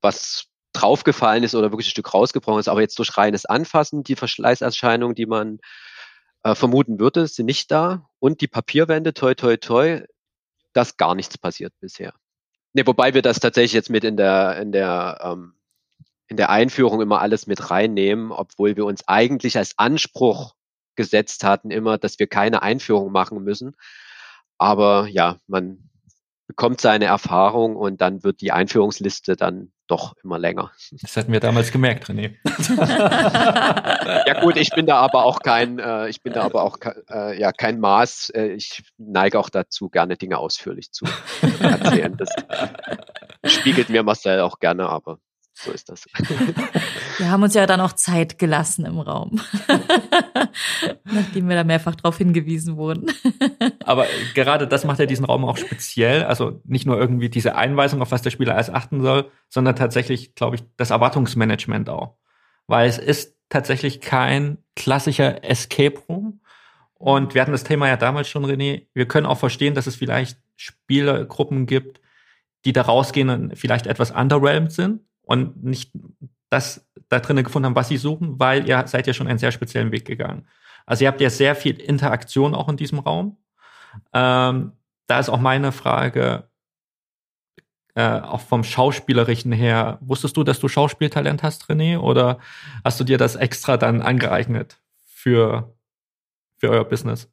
was 0.00 0.46
draufgefallen 0.72 1.42
ist 1.42 1.54
oder 1.54 1.72
wirklich 1.72 1.88
ein 1.88 1.90
Stück 1.90 2.12
rausgebrochen 2.12 2.60
ist, 2.60 2.68
aber 2.68 2.82
jetzt 2.82 2.98
durch 2.98 3.16
reines 3.16 3.46
Anfassen, 3.46 4.02
die 4.04 4.16
Verschleißerscheinungen, 4.16 5.14
die 5.14 5.26
man 5.26 5.58
äh, 6.42 6.54
vermuten 6.54 7.00
würde, 7.00 7.26
sind 7.26 7.46
nicht 7.46 7.70
da. 7.70 8.08
Und 8.18 8.42
die 8.42 8.48
Papierwände, 8.48 9.14
toi, 9.14 9.34
toi, 9.34 9.56
toi, 9.56 10.02
dass 10.74 10.98
gar 10.98 11.14
nichts 11.14 11.38
passiert 11.38 11.72
bisher. 11.80 12.12
Ne, 12.76 12.86
wobei 12.86 13.14
wir 13.14 13.22
das 13.22 13.40
tatsächlich 13.40 13.72
jetzt 13.72 13.88
mit 13.88 14.04
in 14.04 14.18
der, 14.18 14.58
in 14.58 14.70
der, 14.70 15.18
ähm, 15.22 15.54
in 16.28 16.36
der 16.36 16.50
Einführung 16.50 17.00
immer 17.00 17.22
alles 17.22 17.46
mit 17.46 17.70
reinnehmen, 17.70 18.32
obwohl 18.32 18.76
wir 18.76 18.84
uns 18.84 19.08
eigentlich 19.08 19.56
als 19.56 19.78
Anspruch 19.78 20.54
gesetzt 20.94 21.42
hatten, 21.42 21.70
immer, 21.70 21.96
dass 21.96 22.18
wir 22.18 22.26
keine 22.26 22.60
Einführung 22.60 23.12
machen 23.12 23.42
müssen. 23.42 23.76
Aber 24.58 25.06
ja, 25.06 25.38
man 25.46 25.88
bekommt 26.56 26.80
seine 26.80 27.04
Erfahrung 27.04 27.76
und 27.76 28.00
dann 28.00 28.24
wird 28.24 28.40
die 28.40 28.50
Einführungsliste 28.50 29.36
dann 29.36 29.72
doch 29.88 30.14
immer 30.24 30.38
länger. 30.38 30.72
Das 30.90 31.16
hatten 31.16 31.30
wir 31.30 31.38
damals 31.38 31.70
gemerkt, 31.70 32.06
René. 32.06 32.34
ja 34.26 34.40
gut, 34.40 34.56
ich 34.56 34.70
bin 34.70 34.86
da 34.86 34.96
aber 34.96 35.24
auch 35.24 35.40
kein, 35.40 35.78
äh, 35.78 36.08
ich 36.08 36.22
bin 36.22 36.32
da 36.32 36.42
aber 36.42 36.62
auch 36.62 36.78
äh, 37.10 37.38
ja 37.38 37.52
kein 37.52 37.78
Maß. 37.78 38.30
Äh, 38.30 38.46
ich 38.54 38.82
neige 38.96 39.38
auch 39.38 39.50
dazu, 39.50 39.90
gerne 39.90 40.16
Dinge 40.16 40.38
ausführlich 40.38 40.92
zu 40.92 41.04
erzählen. 41.60 42.16
Das 42.16 42.30
spiegelt 43.44 43.90
mir 43.90 44.02
Marcel 44.02 44.40
auch 44.40 44.58
gerne, 44.58 44.88
aber 44.88 45.18
so 45.58 45.72
ist 45.72 45.88
das. 45.88 46.06
Wir 47.18 47.30
haben 47.30 47.42
uns 47.42 47.54
ja 47.54 47.66
dann 47.66 47.80
auch 47.80 47.94
Zeit 47.94 48.38
gelassen 48.38 48.84
im 48.84 48.98
Raum, 48.98 49.40
nachdem 51.04 51.48
wir 51.48 51.56
da 51.56 51.64
mehrfach 51.64 51.94
darauf 51.94 52.18
hingewiesen 52.18 52.76
wurden. 52.76 53.10
Aber 53.84 54.06
gerade 54.34 54.68
das 54.68 54.84
macht 54.84 54.98
ja 54.98 55.06
diesen 55.06 55.24
Raum 55.24 55.46
auch 55.46 55.56
speziell. 55.56 56.24
Also 56.24 56.60
nicht 56.64 56.84
nur 56.84 56.98
irgendwie 56.98 57.30
diese 57.30 57.56
Einweisung, 57.56 58.02
auf 58.02 58.10
was 58.10 58.20
der 58.20 58.30
Spieler 58.30 58.54
alles 58.54 58.68
achten 58.68 59.00
soll, 59.00 59.30
sondern 59.48 59.76
tatsächlich, 59.76 60.34
glaube 60.34 60.56
ich, 60.56 60.64
das 60.76 60.90
Erwartungsmanagement 60.90 61.88
auch. 61.88 62.16
Weil 62.66 62.86
es 62.88 62.98
ist 62.98 63.36
tatsächlich 63.48 64.02
kein 64.02 64.58
klassischer 64.74 65.42
Escape 65.42 65.98
Room. 66.06 66.40
Und 66.94 67.34
wir 67.34 67.40
hatten 67.40 67.52
das 67.52 67.64
Thema 67.64 67.88
ja 67.88 67.96
damals 67.96 68.28
schon, 68.28 68.44
René. 68.44 68.88
Wir 68.92 69.08
können 69.08 69.26
auch 69.26 69.38
verstehen, 69.38 69.74
dass 69.74 69.86
es 69.86 69.96
vielleicht 69.96 70.38
Spielergruppen 70.56 71.64
gibt, 71.64 72.02
die 72.66 72.74
da 72.74 72.82
rausgehen 72.82 73.30
und 73.30 73.56
vielleicht 73.56 73.86
etwas 73.86 74.10
underwhelmed 74.10 74.72
sind 74.72 75.05
und 75.26 75.62
nicht 75.62 75.92
das 76.48 76.86
da 77.08 77.20
drinnen 77.20 77.44
gefunden 77.44 77.66
haben, 77.66 77.76
was 77.76 77.88
sie 77.88 77.98
suchen, 77.98 78.38
weil 78.38 78.66
ihr 78.66 78.86
seid 78.86 79.06
ja 79.06 79.12
schon 79.12 79.26
einen 79.26 79.38
sehr 79.38 79.52
speziellen 79.52 79.92
Weg 79.92 80.06
gegangen. 80.06 80.46
Also 80.86 81.04
ihr 81.04 81.08
habt 81.08 81.20
ja 81.20 81.30
sehr 81.30 81.54
viel 81.54 81.78
Interaktion 81.80 82.54
auch 82.54 82.68
in 82.68 82.76
diesem 82.76 83.00
Raum. 83.00 83.36
Ähm, 84.12 84.72
da 85.06 85.18
ist 85.18 85.28
auch 85.28 85.40
meine 85.40 85.72
Frage, 85.72 86.48
äh, 87.94 88.20
auch 88.20 88.40
vom 88.40 88.62
Schauspielerischen 88.62 89.52
her, 89.52 89.98
wusstest 90.00 90.36
du, 90.36 90.44
dass 90.44 90.60
du 90.60 90.68
Schauspieltalent 90.68 91.42
hast, 91.42 91.64
René, 91.64 91.98
oder 91.98 92.38
hast 92.84 93.00
du 93.00 93.04
dir 93.04 93.18
das 93.18 93.36
extra 93.36 93.76
dann 93.76 94.02
angeeignet 94.02 94.80
für, 95.04 95.74
für 96.58 96.70
euer 96.70 96.84
Business? 96.84 97.28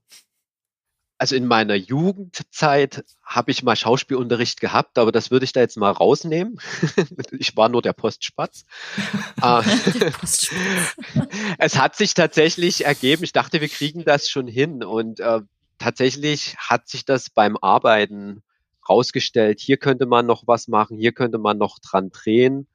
Also 1.23 1.37
in 1.37 1.47
meiner 1.47 1.75
Jugendzeit 1.75 3.05
habe 3.23 3.51
ich 3.51 3.63
mal 3.63 3.77
Schauspielunterricht 3.77 4.59
gehabt, 4.59 4.97
aber 4.97 5.13
das 5.13 5.31
würde 5.31 5.45
ich 5.45 5.53
da 5.53 5.61
jetzt 5.61 5.77
mal 5.77 5.89
rausnehmen. 5.89 6.59
ich 7.31 7.55
war 7.55 7.69
nur 7.69 7.81
der 7.81 7.93
Postspatz. 7.93 8.65
Ah. 9.41 9.63
es 11.57 11.77
hat 11.77 11.95
sich 11.95 12.13
tatsächlich 12.13 12.83
ergeben, 12.83 13.23
ich 13.23 13.31
dachte, 13.31 13.61
wir 13.61 13.69
kriegen 13.69 14.03
das 14.03 14.29
schon 14.29 14.47
hin 14.47 14.83
und 14.83 15.21
äh, 15.21 15.39
tatsächlich 15.77 16.57
hat 16.57 16.89
sich 16.89 17.05
das 17.05 17.29
beim 17.29 17.55
Arbeiten 17.55 18.43
rausgestellt, 18.89 19.61
hier 19.61 19.77
könnte 19.77 20.05
man 20.05 20.25
noch 20.25 20.43
was 20.45 20.67
machen, 20.67 20.97
hier 20.97 21.13
könnte 21.13 21.37
man 21.37 21.57
noch 21.57 21.79
dran 21.79 22.11
drehen. 22.11 22.67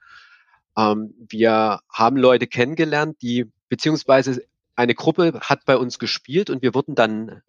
Ähm, 0.75 1.13
wir 1.29 1.81
haben 1.91 2.17
Leute 2.17 2.47
kennengelernt, 2.47 3.21
die 3.21 3.45
beziehungsweise 3.69 4.43
eine 4.75 4.95
Gruppe 4.95 5.39
hat 5.43 5.67
bei 5.67 5.77
uns 5.77 5.99
gespielt 5.99 6.49
und 6.49 6.63
wir 6.63 6.75
wurden 6.75 6.95
dann 6.95 7.43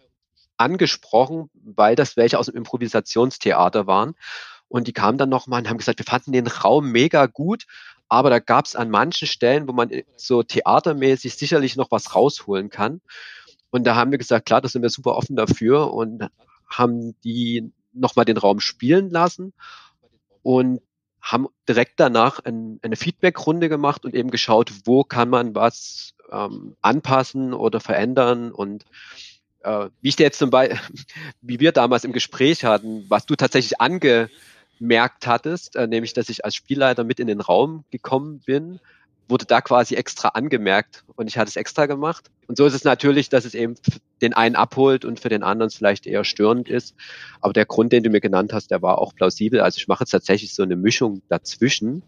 angesprochen, 0.59 1.49
weil 1.53 1.95
das 1.95 2.17
welche 2.17 2.39
aus 2.39 2.47
dem 2.47 2.55
Improvisationstheater 2.55 3.87
waren. 3.87 4.15
Und 4.67 4.87
die 4.87 4.93
kamen 4.93 5.17
dann 5.17 5.29
nochmal 5.29 5.61
und 5.61 5.69
haben 5.69 5.77
gesagt, 5.77 5.99
wir 5.99 6.05
fanden 6.05 6.31
den 6.31 6.47
Raum 6.47 6.91
mega 6.91 7.25
gut, 7.25 7.65
aber 8.07 8.29
da 8.29 8.39
gab 8.39 8.65
es 8.65 8.75
an 8.75 8.89
manchen 8.89 9.27
Stellen, 9.27 9.67
wo 9.67 9.73
man 9.73 9.89
so 10.15 10.43
theatermäßig 10.43 11.35
sicherlich 11.35 11.75
noch 11.75 11.91
was 11.91 12.15
rausholen 12.15 12.69
kann. 12.69 13.01
Und 13.71 13.85
da 13.85 13.95
haben 13.95 14.11
wir 14.11 14.17
gesagt, 14.17 14.45
klar, 14.45 14.61
da 14.61 14.67
sind 14.67 14.81
wir 14.81 14.89
super 14.89 15.15
offen 15.15 15.35
dafür 15.35 15.93
und 15.93 16.27
haben 16.69 17.15
die 17.23 17.71
nochmal 17.93 18.25
den 18.25 18.37
Raum 18.37 18.59
spielen 18.59 19.09
lassen 19.09 19.53
und 20.41 20.81
haben 21.21 21.47
direkt 21.67 21.99
danach 21.99 22.39
ein, 22.39 22.79
eine 22.81 22.95
Feedback-Runde 22.95 23.69
gemacht 23.69 24.05
und 24.05 24.15
eben 24.15 24.31
geschaut, 24.31 24.71
wo 24.85 25.03
kann 25.03 25.29
man 25.29 25.53
was 25.53 26.13
ähm, 26.31 26.75
anpassen 26.81 27.53
oder 27.53 27.79
verändern 27.79 28.51
und 28.51 28.85
äh, 29.63 29.89
wie 30.01 30.09
ich 30.09 30.15
dir 30.15 30.23
jetzt 30.23 30.39
zum 30.39 30.49
Beispiel, 30.49 30.79
wie 31.41 31.59
wir 31.59 31.71
damals 31.71 32.03
im 32.03 32.13
Gespräch 32.13 32.63
hatten, 32.63 33.05
was 33.09 33.25
du 33.25 33.35
tatsächlich 33.35 33.81
angemerkt 33.81 35.27
hattest, 35.27 35.75
äh, 35.75 35.87
nämlich, 35.87 36.13
dass 36.13 36.29
ich 36.29 36.45
als 36.45 36.55
Spielleiter 36.55 37.03
mit 37.03 37.19
in 37.19 37.27
den 37.27 37.41
Raum 37.41 37.83
gekommen 37.91 38.39
bin, 38.45 38.79
wurde 39.29 39.45
da 39.45 39.61
quasi 39.61 39.95
extra 39.95 40.29
angemerkt 40.29 41.03
und 41.15 41.27
ich 41.27 41.37
hatte 41.37 41.49
es 41.49 41.55
extra 41.55 41.85
gemacht. 41.85 42.29
Und 42.47 42.57
so 42.57 42.65
ist 42.65 42.73
es 42.73 42.83
natürlich, 42.83 43.29
dass 43.29 43.45
es 43.45 43.53
eben 43.53 43.75
den 44.21 44.33
einen 44.33 44.55
abholt 44.55 45.05
und 45.05 45.19
für 45.19 45.29
den 45.29 45.43
anderen 45.43 45.69
vielleicht 45.69 46.07
eher 46.07 46.23
störend 46.23 46.67
ist. 46.67 46.95
Aber 47.39 47.53
der 47.53 47.65
Grund, 47.65 47.93
den 47.93 48.03
du 48.03 48.09
mir 48.09 48.21
genannt 48.21 48.53
hast, 48.53 48.71
der 48.71 48.81
war 48.81 48.97
auch 48.97 49.13
plausibel. 49.13 49.61
Also 49.61 49.77
ich 49.77 49.87
mache 49.87 50.03
jetzt 50.03 50.11
tatsächlich 50.11 50.55
so 50.55 50.63
eine 50.63 50.75
Mischung 50.75 51.21
dazwischen, 51.29 52.03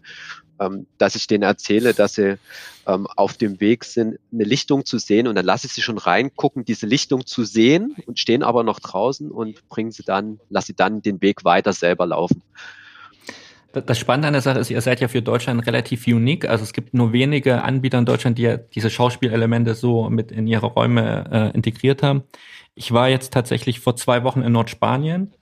ähm, 0.58 0.86
dass 0.98 1.14
ich 1.14 1.28
denen 1.28 1.44
erzähle, 1.44 1.94
dass 1.94 2.14
sie 2.14 2.38
ähm, 2.86 3.06
auf 3.06 3.36
dem 3.36 3.60
Weg 3.60 3.84
sind, 3.84 4.18
eine 4.32 4.44
Lichtung 4.44 4.84
zu 4.84 4.98
sehen 4.98 5.28
und 5.28 5.36
dann 5.36 5.44
lasse 5.44 5.68
ich 5.68 5.72
sie 5.72 5.82
schon 5.82 5.98
reingucken, 5.98 6.64
diese 6.64 6.86
Lichtung 6.86 7.24
zu 7.24 7.44
sehen 7.44 7.94
und 8.06 8.18
stehen 8.18 8.42
aber 8.42 8.64
noch 8.64 8.80
draußen 8.80 9.30
und 9.30 9.68
bringen 9.68 9.92
sie 9.92 10.02
dann, 10.02 10.40
lasse 10.48 10.68
sie 10.68 10.74
dann 10.74 11.02
den 11.02 11.22
Weg 11.22 11.44
weiter 11.44 11.72
selber 11.72 12.06
laufen. 12.06 12.42
Das 13.72 13.98
Spannende 13.98 14.28
an 14.28 14.34
der 14.34 14.42
Sache 14.42 14.58
ist, 14.58 14.70
ihr 14.70 14.80
seid 14.82 15.00
ja 15.00 15.08
für 15.08 15.22
Deutschland 15.22 15.66
relativ 15.66 16.06
unique. 16.06 16.46
Also 16.46 16.62
es 16.62 16.74
gibt 16.74 16.92
nur 16.92 17.12
wenige 17.12 17.62
Anbieter 17.62 17.98
in 17.98 18.04
Deutschland, 18.04 18.36
die 18.36 18.42
ja 18.42 18.56
diese 18.58 18.90
Schauspielelemente 18.90 19.74
so 19.74 20.10
mit 20.10 20.30
in 20.30 20.46
ihre 20.46 20.66
Räume 20.66 21.24
äh, 21.32 21.56
integriert 21.56 22.02
haben. 22.02 22.24
Ich 22.74 22.92
war 22.92 23.08
jetzt 23.08 23.32
tatsächlich 23.32 23.80
vor 23.80 23.96
zwei 23.96 24.24
Wochen 24.24 24.42
in 24.42 24.52
Nordspanien. 24.52 25.34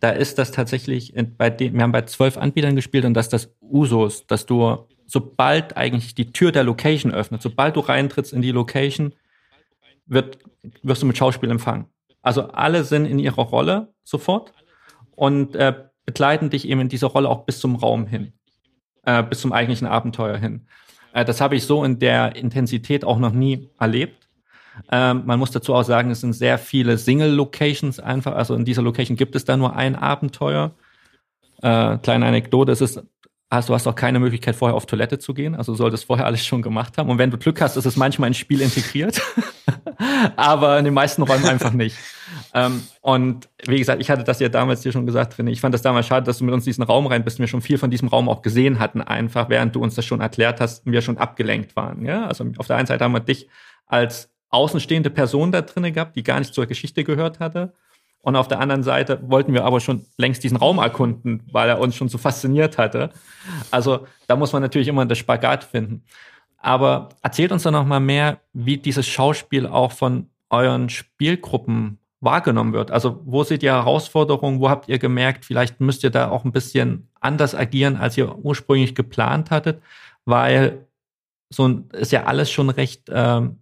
Da 0.00 0.10
ist 0.10 0.38
das 0.38 0.50
tatsächlich 0.50 1.14
bei 1.36 1.50
den, 1.50 1.74
wir 1.74 1.82
haben 1.82 1.92
bei 1.92 2.02
zwölf 2.02 2.38
Anbietern 2.38 2.74
gespielt 2.74 3.04
und 3.04 3.14
das 3.14 3.26
ist 3.26 3.32
das 3.32 3.54
Usus, 3.60 4.26
dass 4.26 4.46
du, 4.46 4.86
sobald 5.06 5.76
eigentlich 5.76 6.14
die 6.14 6.32
Tür 6.32 6.52
der 6.52 6.64
Location 6.64 7.12
öffnet, 7.12 7.42
sobald 7.42 7.76
du 7.76 7.80
reintrittst 7.80 8.32
in 8.32 8.42
die 8.42 8.50
Location, 8.50 9.14
wird, 10.06 10.38
wirst 10.82 11.02
du 11.02 11.06
mit 11.06 11.18
Schauspiel 11.18 11.50
empfangen. 11.50 11.86
Also 12.22 12.48
alle 12.48 12.84
sind 12.84 13.04
in 13.04 13.18
ihrer 13.18 13.42
Rolle 13.42 13.92
sofort 14.02 14.52
und 15.14 15.54
äh, 15.56 15.74
begleiten 16.04 16.50
dich 16.50 16.68
eben 16.68 16.80
in 16.80 16.88
dieser 16.88 17.08
Rolle 17.08 17.28
auch 17.28 17.44
bis 17.44 17.60
zum 17.60 17.76
Raum 17.76 18.06
hin, 18.06 18.32
äh, 19.04 19.22
bis 19.22 19.40
zum 19.40 19.52
eigentlichen 19.52 19.86
Abenteuer 19.86 20.36
hin. 20.36 20.66
Äh, 21.12 21.24
das 21.24 21.40
habe 21.40 21.56
ich 21.56 21.64
so 21.64 21.84
in 21.84 21.98
der 21.98 22.36
Intensität 22.36 23.04
auch 23.04 23.18
noch 23.18 23.32
nie 23.32 23.70
erlebt. 23.78 24.28
Ähm, 24.90 25.22
man 25.24 25.38
muss 25.38 25.52
dazu 25.52 25.74
auch 25.74 25.84
sagen, 25.84 26.10
es 26.10 26.20
sind 26.20 26.32
sehr 26.32 26.58
viele 26.58 26.98
Single-Locations 26.98 28.00
einfach. 28.00 28.34
Also 28.34 28.54
in 28.54 28.64
dieser 28.64 28.82
Location 28.82 29.16
gibt 29.16 29.36
es 29.36 29.44
da 29.44 29.56
nur 29.56 29.76
ein 29.76 29.94
Abenteuer. 29.96 30.72
Äh, 31.62 31.98
kleine 31.98 32.26
Anekdote, 32.26 32.72
es 32.72 32.80
ist 32.80 33.02
hast 33.54 33.68
du 33.68 33.74
hast 33.74 33.86
auch 33.86 33.94
keine 33.94 34.20
Möglichkeit, 34.20 34.56
vorher 34.56 34.74
auf 34.74 34.86
Toilette 34.86 35.18
zu 35.18 35.34
gehen. 35.34 35.54
Also 35.54 35.74
solltest 35.74 36.04
vorher 36.04 36.26
alles 36.26 36.44
schon 36.44 36.62
gemacht 36.62 36.98
haben. 36.98 37.10
Und 37.10 37.18
wenn 37.18 37.30
du 37.30 37.38
Glück 37.38 37.60
hast, 37.60 37.76
ist 37.76 37.86
es 37.86 37.96
manchmal 37.96 38.28
ins 38.28 38.36
Spiel 38.36 38.60
integriert. 38.60 39.20
Aber 40.36 40.78
in 40.78 40.84
den 40.84 40.94
meisten 40.94 41.22
Räumen 41.22 41.46
einfach 41.46 41.72
nicht. 41.72 41.96
Ähm, 42.52 42.82
und 43.00 43.48
wie 43.66 43.78
gesagt, 43.78 44.00
ich 44.00 44.10
hatte 44.10 44.24
das 44.24 44.40
ja 44.40 44.48
damals 44.48 44.82
dir 44.82 44.92
schon 44.92 45.06
gesagt, 45.06 45.34
René. 45.34 45.50
Ich 45.50 45.60
fand 45.60 45.74
das 45.74 45.82
damals 45.82 46.06
schade, 46.06 46.26
dass 46.26 46.38
du 46.38 46.44
mit 46.44 46.54
uns 46.54 46.64
diesen 46.64 46.82
Raum 46.82 47.06
rein 47.06 47.24
bist 47.24 47.38
und 47.38 47.42
wir 47.42 47.48
schon 47.48 47.62
viel 47.62 47.78
von 47.78 47.90
diesem 47.90 48.08
Raum 48.08 48.28
auch 48.28 48.42
gesehen 48.42 48.78
hatten, 48.78 49.00
einfach, 49.00 49.48
während 49.48 49.74
du 49.74 49.80
uns 49.80 49.94
das 49.94 50.04
schon 50.04 50.20
erklärt 50.20 50.60
hast, 50.60 50.84
wir 50.86 51.02
schon 51.02 51.18
abgelenkt 51.18 51.76
waren. 51.76 52.04
Ja, 52.04 52.26
also 52.26 52.44
auf 52.58 52.66
der 52.66 52.76
einen 52.76 52.86
Seite 52.86 53.04
haben 53.04 53.12
wir 53.12 53.20
dich 53.20 53.48
als 53.86 54.30
außenstehende 54.50 55.10
Person 55.10 55.52
da 55.52 55.62
drinne 55.62 55.92
gehabt, 55.92 56.16
die 56.16 56.22
gar 56.22 56.38
nicht 56.38 56.54
zur 56.54 56.66
Geschichte 56.66 57.04
gehört 57.04 57.40
hatte. 57.40 57.74
Und 58.24 58.36
auf 58.36 58.48
der 58.48 58.58
anderen 58.58 58.82
Seite 58.82 59.20
wollten 59.28 59.52
wir 59.52 59.64
aber 59.64 59.80
schon 59.80 60.06
längst 60.16 60.42
diesen 60.42 60.56
Raum 60.56 60.78
erkunden, 60.78 61.42
weil 61.52 61.68
er 61.68 61.78
uns 61.78 61.94
schon 61.94 62.08
so 62.08 62.16
fasziniert 62.16 62.78
hatte. 62.78 63.10
Also 63.70 64.06
da 64.26 64.36
muss 64.36 64.54
man 64.54 64.62
natürlich 64.62 64.88
immer 64.88 65.04
das 65.04 65.18
Spagat 65.18 65.62
finden. 65.62 66.04
Aber 66.56 67.10
erzählt 67.20 67.52
uns 67.52 67.64
doch 67.64 67.70
noch 67.70 67.84
mal 67.84 68.00
mehr, 68.00 68.40
wie 68.54 68.78
dieses 68.78 69.06
Schauspiel 69.06 69.66
auch 69.66 69.92
von 69.92 70.30
euren 70.48 70.88
Spielgruppen 70.88 71.98
wahrgenommen 72.20 72.72
wird. 72.72 72.90
Also 72.90 73.20
wo 73.26 73.44
seht 73.44 73.62
ihr 73.62 73.74
Herausforderungen? 73.74 74.58
Wo 74.58 74.70
habt 74.70 74.88
ihr 74.88 74.98
gemerkt, 74.98 75.44
vielleicht 75.44 75.80
müsst 75.80 76.02
ihr 76.02 76.10
da 76.10 76.30
auch 76.30 76.46
ein 76.46 76.52
bisschen 76.52 77.10
anders 77.20 77.54
agieren, 77.54 77.98
als 77.98 78.16
ihr 78.16 78.34
ursprünglich 78.38 78.94
geplant 78.94 79.50
hattet? 79.50 79.82
Weil 80.24 80.86
so 81.50 81.82
ist 81.92 82.12
ja 82.12 82.24
alles 82.24 82.50
schon 82.50 82.70
recht, 82.70 83.10
ähm, 83.12 83.58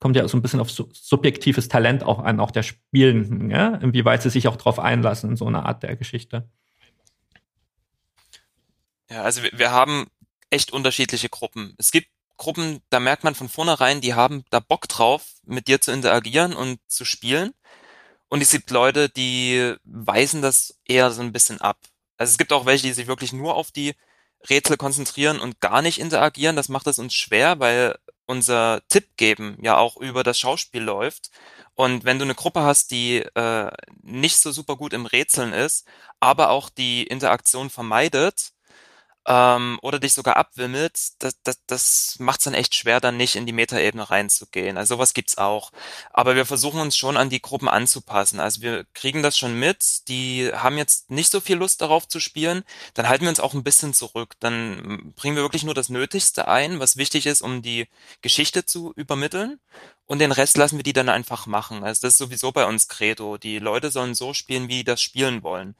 kommt 0.00 0.16
ja 0.16 0.26
so 0.26 0.36
ein 0.36 0.42
bisschen 0.42 0.60
auf 0.60 0.70
subjektives 0.70 1.68
Talent 1.68 2.02
auch 2.02 2.18
an, 2.18 2.40
auch 2.40 2.50
der 2.50 2.62
Spielenden, 2.62 3.50
ja? 3.50 3.76
inwieweit 3.76 4.22
sie 4.22 4.30
sich 4.30 4.48
auch 4.48 4.56
darauf 4.56 4.78
einlassen 4.78 5.30
in 5.30 5.36
so 5.36 5.46
eine 5.46 5.64
Art 5.64 5.82
der 5.82 5.94
Geschichte. 5.96 6.48
Ja, 9.10 9.22
also 9.22 9.42
wir 9.52 9.70
haben 9.70 10.06
echt 10.48 10.72
unterschiedliche 10.72 11.28
Gruppen. 11.28 11.74
Es 11.78 11.90
gibt 11.90 12.08
Gruppen, 12.36 12.80
da 12.88 13.00
merkt 13.00 13.22
man 13.22 13.34
von 13.34 13.50
vornherein, 13.50 14.00
die 14.00 14.14
haben 14.14 14.44
da 14.50 14.60
Bock 14.60 14.88
drauf, 14.88 15.34
mit 15.44 15.68
dir 15.68 15.80
zu 15.80 15.92
interagieren 15.92 16.54
und 16.54 16.80
zu 16.86 17.04
spielen. 17.04 17.52
Und 18.28 18.40
es 18.40 18.50
gibt 18.50 18.70
Leute, 18.70 19.10
die 19.10 19.74
weisen 19.84 20.40
das 20.40 20.78
eher 20.86 21.10
so 21.10 21.20
ein 21.20 21.32
bisschen 21.32 21.60
ab. 21.60 21.76
Also 22.16 22.30
es 22.30 22.38
gibt 22.38 22.52
auch 22.52 22.64
welche, 22.64 22.86
die 22.86 22.92
sich 22.92 23.08
wirklich 23.08 23.32
nur 23.32 23.56
auf 23.56 23.72
die 23.72 23.94
Rätsel 24.48 24.78
konzentrieren 24.78 25.38
und 25.38 25.60
gar 25.60 25.82
nicht 25.82 26.00
interagieren. 26.00 26.56
Das 26.56 26.68
macht 26.68 26.86
es 26.86 26.98
uns 26.98 27.12
schwer, 27.12 27.60
weil 27.60 27.96
unser 28.30 28.80
Tipp 28.88 29.16
geben 29.16 29.58
ja 29.60 29.76
auch 29.76 29.96
über 29.96 30.22
das 30.22 30.38
Schauspiel 30.38 30.82
läuft. 30.82 31.30
Und 31.74 32.04
wenn 32.04 32.18
du 32.18 32.24
eine 32.24 32.36
Gruppe 32.36 32.62
hast, 32.62 32.92
die 32.92 33.18
äh, 33.18 33.70
nicht 34.02 34.36
so 34.36 34.52
super 34.52 34.76
gut 34.76 34.92
im 34.92 35.06
Rätseln 35.06 35.52
ist, 35.52 35.84
aber 36.20 36.50
auch 36.50 36.70
die 36.70 37.02
Interaktion 37.02 37.70
vermeidet, 37.70 38.52
ähm, 39.30 39.78
oder 39.82 40.00
dich 40.00 40.12
sogar 40.14 40.36
abwimmelt, 40.36 40.98
das, 41.20 41.40
das, 41.44 41.60
das 41.66 42.16
macht 42.18 42.40
es 42.40 42.44
dann 42.46 42.54
echt 42.54 42.74
schwer, 42.74 43.00
dann 43.00 43.16
nicht 43.16 43.36
in 43.36 43.46
die 43.46 43.52
Metaebene 43.52 44.10
reinzugehen. 44.10 44.76
Also 44.76 44.96
sowas 44.96 45.14
gibt's 45.14 45.38
auch. 45.38 45.70
Aber 46.12 46.34
wir 46.34 46.44
versuchen 46.44 46.80
uns 46.80 46.96
schon 46.96 47.16
an 47.16 47.30
die 47.30 47.40
Gruppen 47.40 47.68
anzupassen. 47.68 48.40
Also 48.40 48.60
wir 48.60 48.86
kriegen 48.92 49.22
das 49.22 49.38
schon 49.38 49.54
mit, 49.54 50.08
die 50.08 50.50
haben 50.52 50.76
jetzt 50.78 51.12
nicht 51.12 51.30
so 51.30 51.38
viel 51.40 51.56
Lust 51.56 51.80
darauf 51.80 52.08
zu 52.08 52.18
spielen, 52.18 52.64
dann 52.94 53.08
halten 53.08 53.22
wir 53.22 53.28
uns 53.28 53.38
auch 53.38 53.54
ein 53.54 53.62
bisschen 53.62 53.94
zurück. 53.94 54.34
Dann 54.40 55.12
bringen 55.14 55.36
wir 55.36 55.44
wirklich 55.44 55.62
nur 55.62 55.74
das 55.74 55.90
Nötigste 55.90 56.48
ein, 56.48 56.80
was 56.80 56.96
wichtig 56.96 57.26
ist, 57.26 57.40
um 57.40 57.62
die 57.62 57.86
Geschichte 58.22 58.66
zu 58.66 58.92
übermitteln. 58.96 59.60
Und 60.06 60.18
den 60.18 60.32
Rest 60.32 60.56
lassen 60.56 60.76
wir 60.76 60.82
die 60.82 60.92
dann 60.92 61.08
einfach 61.08 61.46
machen. 61.46 61.84
Also 61.84 62.00
das 62.02 62.14
ist 62.14 62.18
sowieso 62.18 62.50
bei 62.50 62.66
uns 62.66 62.88
Credo. 62.88 63.38
Die 63.38 63.60
Leute 63.60 63.92
sollen 63.92 64.16
so 64.16 64.34
spielen, 64.34 64.66
wie 64.66 64.78
die 64.78 64.84
das 64.84 65.00
spielen 65.00 65.44
wollen. 65.44 65.76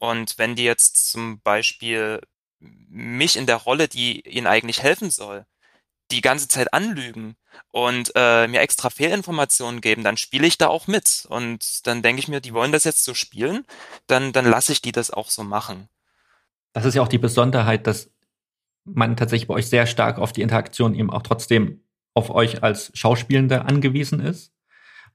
Und 0.00 0.38
wenn 0.38 0.56
die 0.56 0.64
jetzt 0.64 1.10
zum 1.10 1.40
Beispiel 1.42 2.20
mich 2.60 3.36
in 3.36 3.46
der 3.46 3.56
Rolle, 3.56 3.88
die 3.88 4.20
ihnen 4.28 4.46
eigentlich 4.46 4.82
helfen 4.82 5.10
soll, 5.10 5.46
die 6.10 6.20
ganze 6.20 6.48
Zeit 6.48 6.72
anlügen 6.72 7.36
und 7.70 8.12
äh, 8.14 8.48
mir 8.48 8.60
extra 8.60 8.90
Fehlinformationen 8.90 9.80
geben, 9.80 10.04
dann 10.04 10.16
spiele 10.16 10.46
ich 10.46 10.58
da 10.58 10.68
auch 10.68 10.86
mit. 10.86 11.26
Und 11.28 11.86
dann 11.86 12.02
denke 12.02 12.20
ich 12.20 12.28
mir, 12.28 12.40
die 12.40 12.54
wollen 12.54 12.72
das 12.72 12.84
jetzt 12.84 13.04
so 13.04 13.14
spielen, 13.14 13.64
dann, 14.06 14.32
dann 14.32 14.46
lasse 14.46 14.72
ich 14.72 14.82
die 14.82 14.92
das 14.92 15.10
auch 15.10 15.30
so 15.30 15.44
machen. 15.44 15.88
Das 16.72 16.84
ist 16.84 16.94
ja 16.94 17.02
auch 17.02 17.08
die 17.08 17.18
Besonderheit, 17.18 17.86
dass 17.86 18.10
man 18.84 19.16
tatsächlich 19.16 19.48
bei 19.48 19.54
euch 19.54 19.68
sehr 19.68 19.86
stark 19.86 20.18
auf 20.18 20.32
die 20.32 20.42
Interaktion 20.42 20.94
eben 20.94 21.10
auch 21.10 21.22
trotzdem 21.22 21.82
auf 22.14 22.30
euch 22.30 22.62
als 22.62 22.90
Schauspielende 22.94 23.64
angewiesen 23.66 24.20
ist, 24.20 24.52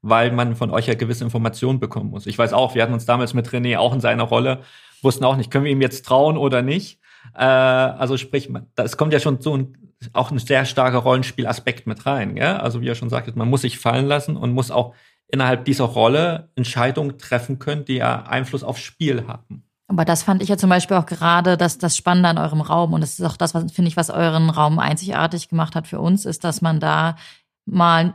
weil 0.01 0.31
man 0.31 0.55
von 0.55 0.69
euch 0.71 0.87
ja 0.87 0.93
gewisse 0.93 1.23
Informationen 1.23 1.79
bekommen 1.79 2.11
muss. 2.11 2.27
Ich 2.27 2.37
weiß 2.37 2.53
auch, 2.53 2.75
wir 2.75 2.83
hatten 2.83 2.93
uns 2.93 3.05
damals 3.05 3.33
mit 3.33 3.47
René 3.49 3.77
auch 3.77 3.93
in 3.93 4.01
seiner 4.01 4.23
Rolle, 4.23 4.63
wussten 5.01 5.23
auch 5.23 5.35
nicht, 5.35 5.51
können 5.51 5.65
wir 5.65 5.71
ihm 5.71 5.81
jetzt 5.81 6.05
trauen 6.05 6.37
oder 6.37 6.61
nicht. 6.61 6.99
Äh, 7.35 7.43
also 7.43 8.17
sprich, 8.17 8.49
das 8.75 8.97
kommt 8.97 9.13
ja 9.13 9.19
schon 9.19 9.41
so 9.41 9.57
ein, 9.57 9.77
auch 10.13 10.31
ein 10.31 10.39
sehr 10.39 10.65
starker 10.65 10.99
Rollenspielaspekt 10.99 11.87
mit 11.87 12.05
rein. 12.05 12.35
Gell? 12.35 12.57
Also 12.57 12.81
wie 12.81 12.85
ihr 12.85 12.95
schon 12.95 13.09
sagtet, 13.09 13.35
man 13.35 13.49
muss 13.49 13.61
sich 13.61 13.79
fallen 13.79 14.05
lassen 14.05 14.35
und 14.37 14.51
muss 14.53 14.71
auch 14.71 14.93
innerhalb 15.27 15.65
dieser 15.65 15.85
Rolle 15.85 16.49
Entscheidungen 16.55 17.17
treffen 17.17 17.59
können, 17.59 17.85
die 17.85 17.95
ja 17.95 18.23
Einfluss 18.23 18.63
aufs 18.63 18.81
Spiel 18.81 19.27
haben. 19.27 19.63
Aber 19.87 20.05
das 20.05 20.23
fand 20.23 20.41
ich 20.41 20.49
ja 20.49 20.57
zum 20.57 20.69
Beispiel 20.69 20.97
auch 20.97 21.05
gerade 21.05 21.57
das, 21.57 21.77
das 21.77 21.97
Spannende 21.97 22.29
an 22.29 22.37
eurem 22.37 22.61
Raum. 22.61 22.93
Und 22.93 23.01
das 23.01 23.19
ist 23.19 23.25
auch 23.25 23.37
das, 23.37 23.53
was, 23.53 23.71
finde 23.71 23.89
ich, 23.89 23.97
was 23.97 24.09
euren 24.09 24.49
Raum 24.49 24.79
einzigartig 24.79 25.49
gemacht 25.49 25.75
hat 25.75 25.87
für 25.87 25.99
uns, 25.99 26.25
ist, 26.25 26.43
dass 26.43 26.61
man 26.61 26.79
da 26.79 27.15
mal 27.65 28.13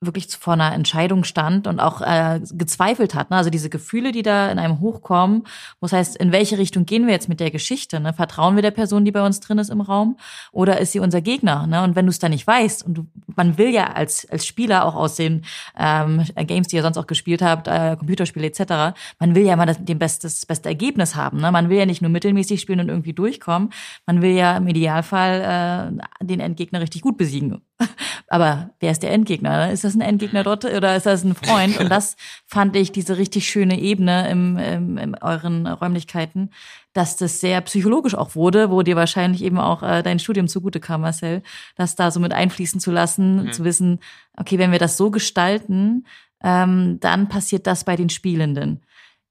wirklich 0.00 0.28
vor 0.36 0.52
einer 0.52 0.72
Entscheidung 0.72 1.24
stand 1.24 1.66
und 1.66 1.80
auch 1.80 2.02
äh, 2.02 2.40
gezweifelt 2.52 3.14
hat. 3.14 3.30
Ne? 3.30 3.36
Also 3.36 3.50
diese 3.50 3.70
Gefühle, 3.70 4.12
die 4.12 4.22
da 4.22 4.50
in 4.50 4.58
einem 4.58 4.80
hochkommen, 4.80 5.44
wo 5.80 5.90
heißt, 5.90 6.16
in 6.16 6.32
welche 6.32 6.58
Richtung 6.58 6.84
gehen 6.84 7.06
wir 7.06 7.14
jetzt 7.14 7.28
mit 7.28 7.40
der 7.40 7.50
Geschichte? 7.50 7.98
Ne? 8.00 8.12
Vertrauen 8.12 8.56
wir 8.56 8.62
der 8.62 8.70
Person, 8.70 9.04
die 9.04 9.12
bei 9.12 9.24
uns 9.24 9.40
drin 9.40 9.58
ist 9.58 9.70
im 9.70 9.80
Raum, 9.80 10.18
oder 10.52 10.78
ist 10.80 10.92
sie 10.92 11.00
unser 11.00 11.20
Gegner? 11.20 11.66
Ne? 11.66 11.82
Und 11.82 11.96
wenn 11.96 12.06
du 12.06 12.10
es 12.10 12.18
da 12.18 12.28
nicht 12.28 12.46
weißt 12.46 12.84
und 12.84 12.94
du, 12.94 13.06
man 13.34 13.58
will 13.58 13.70
ja 13.70 13.92
als 13.92 14.26
als 14.30 14.46
Spieler 14.46 14.84
auch 14.84 14.94
aus 14.94 15.16
den 15.16 15.44
ähm, 15.78 16.22
Games, 16.36 16.68
die 16.68 16.76
ihr 16.76 16.82
sonst 16.82 16.98
auch 16.98 17.06
gespielt 17.06 17.42
habt, 17.42 17.68
äh, 17.68 17.96
Computerspiele 17.96 18.46
etc., 18.46 18.94
man 19.18 19.34
will 19.34 19.44
ja 19.44 19.56
mal 19.56 19.66
das, 19.66 19.82
den 19.82 19.98
bestes, 19.98 20.44
beste 20.44 20.68
Ergebnis 20.68 21.14
haben. 21.14 21.40
Ne? 21.40 21.50
Man 21.50 21.70
will 21.70 21.78
ja 21.78 21.86
nicht 21.86 22.02
nur 22.02 22.10
mittelmäßig 22.10 22.60
spielen 22.60 22.80
und 22.80 22.88
irgendwie 22.88 23.14
durchkommen. 23.14 23.70
Man 24.06 24.20
will 24.20 24.32
ja 24.32 24.58
im 24.58 24.66
Idealfall 24.66 25.90
äh, 26.20 26.24
den 26.24 26.40
Endgegner 26.40 26.80
richtig 26.80 27.02
gut 27.02 27.16
besiegen. 27.16 27.62
Aber 28.28 28.70
wer 28.80 28.90
ist 28.90 29.02
der 29.02 29.12
Endgegner? 29.12 29.70
Ist 29.70 29.84
das 29.86 29.94
ein 29.94 30.02
Endgegner 30.02 30.42
dort 30.42 30.64
oder 30.64 30.96
ist 30.96 31.06
das 31.06 31.24
ein 31.24 31.34
Freund? 31.34 31.78
Und 31.80 31.88
das 31.88 32.16
fand 32.46 32.76
ich 32.76 32.92
diese 32.92 33.16
richtig 33.16 33.48
schöne 33.48 33.80
Ebene 33.80 34.28
im, 34.28 34.58
im, 34.58 34.98
in 34.98 35.14
euren 35.14 35.66
Räumlichkeiten, 35.66 36.50
dass 36.92 37.16
das 37.16 37.40
sehr 37.40 37.60
psychologisch 37.62 38.14
auch 38.14 38.34
wurde, 38.34 38.70
wo 38.70 38.82
dir 38.82 38.96
wahrscheinlich 38.96 39.42
eben 39.42 39.58
auch 39.58 39.82
äh, 39.82 40.02
dein 40.02 40.18
Studium 40.18 40.48
zugute 40.48 40.80
kam, 40.80 41.02
Marcel, 41.02 41.42
das 41.76 41.94
da 41.94 42.10
so 42.10 42.20
mit 42.20 42.32
einfließen 42.32 42.80
zu 42.80 42.90
lassen, 42.90 43.44
mhm. 43.44 43.52
zu 43.52 43.64
wissen, 43.64 44.00
okay, 44.36 44.58
wenn 44.58 44.72
wir 44.72 44.78
das 44.78 44.96
so 44.96 45.10
gestalten, 45.10 46.06
ähm, 46.42 46.98
dann 47.00 47.28
passiert 47.28 47.66
das 47.66 47.84
bei 47.84 47.96
den 47.96 48.08
Spielenden. 48.08 48.82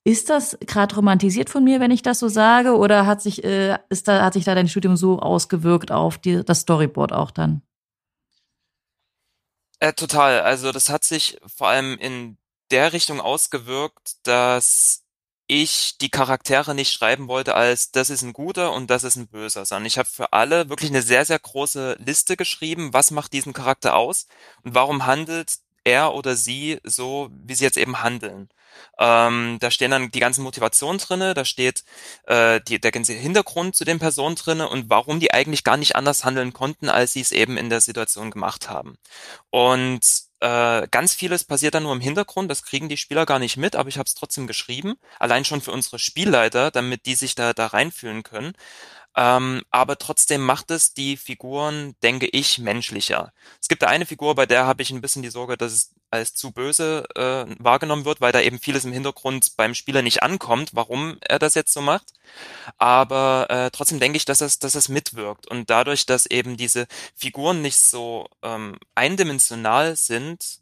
Ist 0.04 0.30
das 0.30 0.58
gerade 0.60 0.96
romantisiert 0.96 1.50
von 1.50 1.64
mir, 1.64 1.80
wenn 1.80 1.90
ich 1.90 2.04
das 2.04 2.20
so 2.20 2.28
sage, 2.28 2.78
oder 2.78 3.08
hat 3.08 3.24
sich 3.24 3.44
äh, 3.44 3.78
ist 3.90 4.08
da 4.08 4.24
hat 4.24 4.34
sich 4.34 4.44
da 4.44 4.54
dein 4.54 4.68
Studium 4.68 4.96
so 4.98 5.20
ausgewirkt 5.20 5.92
auf 5.92 6.20
die, 6.20 6.44
das 6.46 6.62
Storyboard 6.62 7.12
auch 7.12 7.32
dann? 7.32 7.64
Äh, 9.86 9.94
total. 9.94 10.42
Also 10.42 10.72
das 10.72 10.90
hat 10.90 11.04
sich 11.04 11.38
vor 11.46 11.68
allem 11.68 11.98
in 12.00 12.38
der 12.72 12.92
Richtung 12.94 13.22
ausgewirkt, 13.22 14.16
dass 14.24 15.04
ich 15.48 15.98
die 16.00 16.10
Charaktere 16.10 16.74
nicht 16.74 16.92
schreiben 16.92 17.28
wollte 17.28 17.54
als 17.54 17.92
das 17.92 18.10
ist 18.10 18.24
ein 18.24 18.34
guter 18.34 18.74
und 18.74 18.90
das 18.90 19.04
ist 19.04 19.16
ein 19.16 19.28
böser, 19.28 19.64
sondern 19.66 19.86
ich 19.86 20.00
habe 20.00 20.10
für 20.10 20.34
alle 20.34 20.70
wirklich 20.70 20.90
eine 20.90 21.04
sehr, 21.04 21.24
sehr 21.26 21.38
große 21.38 21.98
Liste 22.00 22.36
geschrieben, 22.36 22.94
was 22.94 23.12
macht 23.12 23.34
diesen 23.34 23.54
Charakter 23.54 23.96
aus 23.96 24.28
und 24.64 24.74
warum 24.74 25.06
handelt 25.06 25.60
er 25.84 26.16
oder 26.16 26.36
sie 26.36 26.80
so, 26.84 27.30
wie 27.32 27.54
sie 27.54 27.64
jetzt 27.66 27.78
eben 27.78 28.02
handeln. 28.02 28.50
Ähm, 29.00 29.58
da 29.60 29.72
stehen 29.72 29.92
dann 29.92 30.12
die 30.12 30.20
ganzen 30.20 30.44
Motivationen 30.44 31.00
drinne, 31.00 31.34
da 31.34 31.46
steht 31.46 31.84
äh, 32.26 32.62
die, 32.68 32.80
der 32.80 32.92
ganze 32.92 33.14
Hintergrund 33.14 33.76
zu 33.76 33.86
den 33.86 34.00
Personen 34.00 34.36
drinne 34.36 34.70
und 34.70 34.90
warum 34.90 35.20
die 35.20 35.34
eigentlich 35.34 35.64
gar 35.64 35.78
nicht 35.78 35.96
anders 35.96 36.24
handeln 36.26 36.54
konnten, 36.54 36.90
als 36.90 37.14
sie 37.14 37.22
es 37.22 37.32
eben 37.32 37.58
in 37.58 37.70
der 37.70 37.82
Situation 37.82 38.32
gemacht 38.32 38.70
haben. 38.70 38.98
Und 39.50 40.02
äh, 40.42 40.88
ganz 40.92 41.14
vieles 41.14 41.44
passiert 41.44 41.76
dann 41.76 41.84
nur 41.84 41.94
im 41.94 42.02
Hintergrund, 42.02 42.52
das 42.52 42.64
kriegen 42.64 42.90
die 42.90 42.98
Spieler 42.98 43.26
gar 43.26 43.40
nicht 43.40 43.58
mit, 43.58 43.76
aber 43.76 43.90
ich 43.90 43.98
habe 43.98 44.08
es 44.08 44.16
trotzdem 44.16 44.48
geschrieben, 44.48 44.96
allein 45.20 45.46
schon 45.46 45.62
für 45.62 45.72
unsere 45.72 45.98
Spielleiter, 45.98 46.72
damit 46.72 47.06
die 47.06 47.16
sich 47.16 47.36
da, 47.36 47.54
da 47.54 47.68
reinfühlen 47.68 48.24
können. 48.24 48.54
Ähm, 49.16 49.62
aber 49.72 49.98
trotzdem 49.98 50.42
macht 50.42 50.72
es 50.72 50.94
die 50.94 51.16
Figuren, 51.16 51.96
denke 52.04 52.28
ich, 52.28 52.60
menschlicher. 52.60 53.32
Es 53.62 53.70
gibt 53.70 53.82
da 53.82 53.88
eine 53.88 54.06
Figur, 54.06 54.36
bei 54.36 54.46
der 54.46 54.66
habe 54.66 54.82
ich 54.82 54.92
ein 54.92 55.02
bisschen 55.02 55.22
die 55.22 55.30
Sorge, 55.30 55.58
dass 55.58 55.72
es 55.72 55.92
als 56.12 56.34
zu 56.36 56.52
böse 56.52 57.06
äh, 57.16 57.46
wahrgenommen 57.60 58.06
wird, 58.06 58.22
weil 58.22 58.32
da 58.32 58.42
eben 58.42 58.60
vieles 58.60 58.86
im 58.86 58.94
Hintergrund 58.94 59.56
beim 59.58 59.74
Spieler 59.74 60.02
nicht 60.02 60.24
ankommt, 60.24 60.72
warum 60.74 61.18
er 61.22 61.40
das 61.40 61.56
jetzt 61.56 61.74
so 61.74 61.82
macht. 61.82 62.14
Aber 62.78 63.48
äh, 63.50 63.72
trotzdem 63.72 64.00
denke 64.00 64.18
ich, 64.18 64.26
dass 64.26 64.42
es, 64.42 64.60
dass 64.60 64.76
es 64.76 64.90
mitwirkt. 64.90 65.48
Und 65.48 65.70
dadurch, 65.70 66.06
dass 66.06 66.26
eben 66.26 66.58
diese 66.58 66.88
Figuren 67.16 67.62
nicht 67.62 67.78
so 67.78 68.28
ähm, 68.42 68.78
eindimensional 68.96 69.96
sind, 69.96 70.60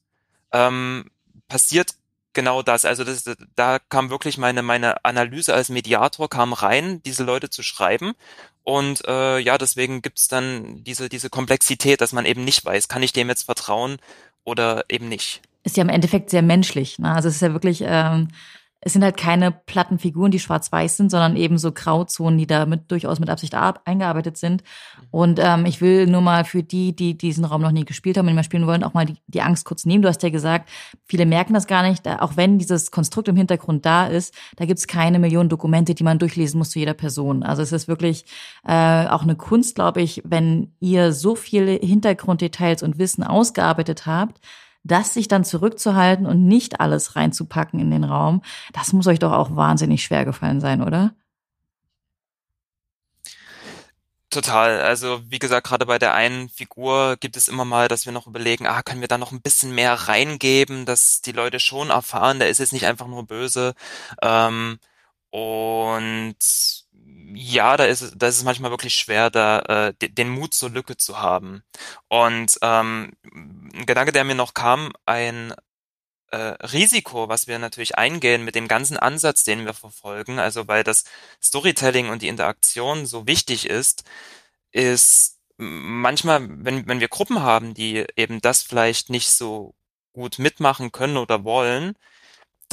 ähm, 0.52 1.10
passiert 1.48 1.96
genau 2.34 2.62
das. 2.62 2.86
Also 2.86 3.04
das, 3.04 3.24
da 3.56 3.80
kam 3.80 4.10
wirklich 4.10 4.38
meine, 4.38 4.62
meine 4.62 5.04
Analyse 5.06 5.54
als 5.54 5.69
Mediator 5.69 6.30
kam 6.30 6.54
rein, 6.54 7.02
diese 7.04 7.24
Leute 7.24 7.50
zu 7.50 7.63
schreiben. 7.63 8.13
Und 8.63 9.06
äh, 9.08 9.39
ja, 9.39 9.58
deswegen 9.58 10.02
gibt's 10.02 10.28
dann 10.28 10.84
diese, 10.84 11.10
diese 11.10 11.30
Komplexität, 11.30 12.02
dass 12.02 12.13
man 12.13 12.26
eben 12.26 12.43
nicht 12.43 12.64
weiß, 12.64 12.88
kann 12.88 13.03
ich 13.03 13.14
dem 13.14 13.30
jetzt 13.30 13.43
vertrauen 13.43 13.97
oder 14.43 14.86
eben 14.89 15.10
nicht. 15.10 15.41
Ist 15.64 15.78
ja 15.78 15.84
im 15.84 15.89
Endeffekt 15.89 16.30
sehr 16.30 16.41
menschlich. 16.41 16.99
Ne? 16.99 17.14
Also 17.14 17.30
es 17.30 17.36
ist 17.36 17.41
ja 17.41 17.53
wirklich 17.53 17.84
ähm, 17.86 18.30
es 18.86 18.93
sind 18.93 19.03
halt 19.03 19.16
keine 19.16 19.51
platten 19.51 19.97
Figuren, 19.97 20.32
die 20.32 20.39
schwarz-weiß 20.39 20.97
sind, 20.97 21.10
sondern 21.10 21.38
eben 21.38 21.57
so 21.57 21.72
Grauzonen, 21.72 22.38
die 22.38 22.47
da 22.47 22.66
mit, 22.66 22.91
durchaus 22.91 23.20
mit 23.20 23.30
Absicht 23.30 23.55
eingearbeitet 23.55 24.38
sind. 24.38 24.64
Und 25.14 25.39
ähm, 25.39 25.68
ich 25.68 25.80
will 25.80 26.07
nur 26.07 26.22
mal 26.22 26.43
für 26.43 26.64
die, 26.64 26.95
die 26.95 27.16
diesen 27.16 27.45
Raum 27.45 27.61
noch 27.61 27.72
nie 27.72 27.86
gespielt 27.86 28.18
haben 28.18 28.28
und 28.28 28.34
mal 28.34 28.43
spielen 28.43 28.66
wollen, 28.66 28.84
auch 28.84 28.95
mal 28.95 29.05
die, 29.05 29.18
die 29.28 29.43
Angst 29.43 29.64
kurz 29.64 29.86
nehmen. 29.86 30.01
Du 30.01 30.07
hast 30.07 30.24
ja 30.24 30.30
gesagt, 30.30 30.72
viele 31.05 31.28
merken 31.28 31.53
das 31.53 31.68
gar 31.68 31.88
nicht, 31.88 32.07
auch 32.07 32.36
wenn 32.36 32.57
dieses 32.57 32.89
Konstrukt 32.89 33.28
im 33.28 33.36
Hintergrund 33.36 33.86
da 33.86 34.07
ist, 34.07 34.34
da 34.55 34.66
gibt's 34.66 34.88
keine 34.88 35.20
Millionen 35.20 35.49
Dokumente, 35.49 35.93
die 35.93 36.03
man 36.03 36.18
durchlesen 36.18 36.57
muss 36.57 36.72
zu 36.72 36.80
jeder 36.80 36.95
Person. 36.95 37.43
Also 37.43 37.61
es 37.61 37.72
ist 37.72 37.88
wirklich 37.88 38.26
äh, 38.68 39.05
auch 39.05 39.22
eine 39.22 39.36
Kunst, 39.36 39.76
glaube 39.76 40.01
ich, 40.01 40.24
wenn 40.26 40.74
ihr 40.80 41.14
so 41.14 41.36
viele 41.36 41.74
Hintergrunddetails 41.74 42.82
und 42.82 42.97
Wissen 42.97 43.24
ausgearbeitet 43.24 44.07
habt, 44.07 44.39
das 44.84 45.14
sich 45.14 45.28
dann 45.28 45.43
zurückzuhalten 45.43 46.26
und 46.26 46.47
nicht 46.47 46.80
alles 46.80 47.16
reinzupacken 47.16 47.80
in 47.80 47.91
den 47.91 48.03
Raum, 48.03 48.41
das 48.74 48.93
muss 48.93 49.05
euch 49.05 49.20
doch 49.20 49.34
auch 49.34 49.55
wahnsinnig 49.55 50.03
schwer 50.03 50.26
gefallen 50.26 50.59
sein, 50.59 50.82
oder? 50.82 51.14
Total. 54.34 54.81
Also 54.81 55.21
wie 55.29 55.38
gesagt, 55.38 55.67
gerade 55.67 55.86
bei 55.86 55.99
der 55.99 56.15
einen 56.15 56.49
Figur 56.49 57.17
gibt 57.17 57.38
es 57.38 57.47
immer 57.47 57.65
mal, 57.65 57.88
dass 57.88 58.07
wir 58.07 58.13
noch 58.13 58.25
überlegen, 58.25 58.65
ah, 58.65 58.81
können 58.81 59.01
wir 59.01 59.07
da 59.07 59.19
noch 59.19 59.31
ein 59.31 59.43
bisschen 59.43 59.75
mehr 59.75 59.93
reingeben, 59.93 60.88
dass 60.88 61.21
die 61.21 61.34
Leute 61.34 61.59
schon 61.59 61.91
erfahren, 61.91 62.39
der 62.39 62.49
ist 62.49 62.57
jetzt 62.57 62.73
nicht 62.73 62.88
einfach 62.88 63.05
nur 63.05 63.27
böse. 63.27 63.75
Ähm, 64.23 64.79
und 65.29 66.36
ja, 67.36 67.77
da 67.77 67.86
ist, 67.86 68.13
da 68.15 68.27
ist 68.27 68.38
es 68.38 68.43
manchmal 68.43 68.71
wirklich 68.71 68.95
schwer, 68.95 69.29
da 69.29 69.59
äh, 69.91 69.93
den 70.09 70.29
Mut 70.29 70.53
zur 70.55 70.71
Lücke 70.71 70.97
zu 70.97 71.19
haben. 71.19 71.63
Und 72.07 72.57
ähm, 72.63 73.13
ein 73.23 73.86
Gedanke, 73.86 74.11
der 74.13 74.23
mir 74.23 74.36
noch 74.36 74.55
kam, 74.55 74.93
ein 75.05 75.53
Risiko, 76.38 77.29
was 77.29 77.47
wir 77.47 77.59
natürlich 77.59 77.97
eingehen 77.97 78.43
mit 78.45 78.55
dem 78.55 78.67
ganzen 78.67 78.97
Ansatz, 78.97 79.43
den 79.43 79.65
wir 79.65 79.73
verfolgen, 79.73 80.39
also 80.39 80.67
weil 80.67 80.84
das 80.84 81.03
Storytelling 81.41 82.09
und 82.09 82.21
die 82.21 82.27
Interaktion 82.27 83.05
so 83.05 83.27
wichtig 83.27 83.67
ist, 83.69 84.03
ist 84.71 85.39
manchmal, 85.57 86.47
wenn, 86.49 86.88
wenn 86.88 86.99
wir 86.99 87.07
Gruppen 87.09 87.41
haben, 87.41 87.73
die 87.73 88.05
eben 88.17 88.41
das 88.41 88.63
vielleicht 88.63 89.09
nicht 89.09 89.29
so 89.31 89.75
gut 90.13 90.39
mitmachen 90.39 90.91
können 90.91 91.17
oder 91.17 91.43
wollen, 91.43 91.95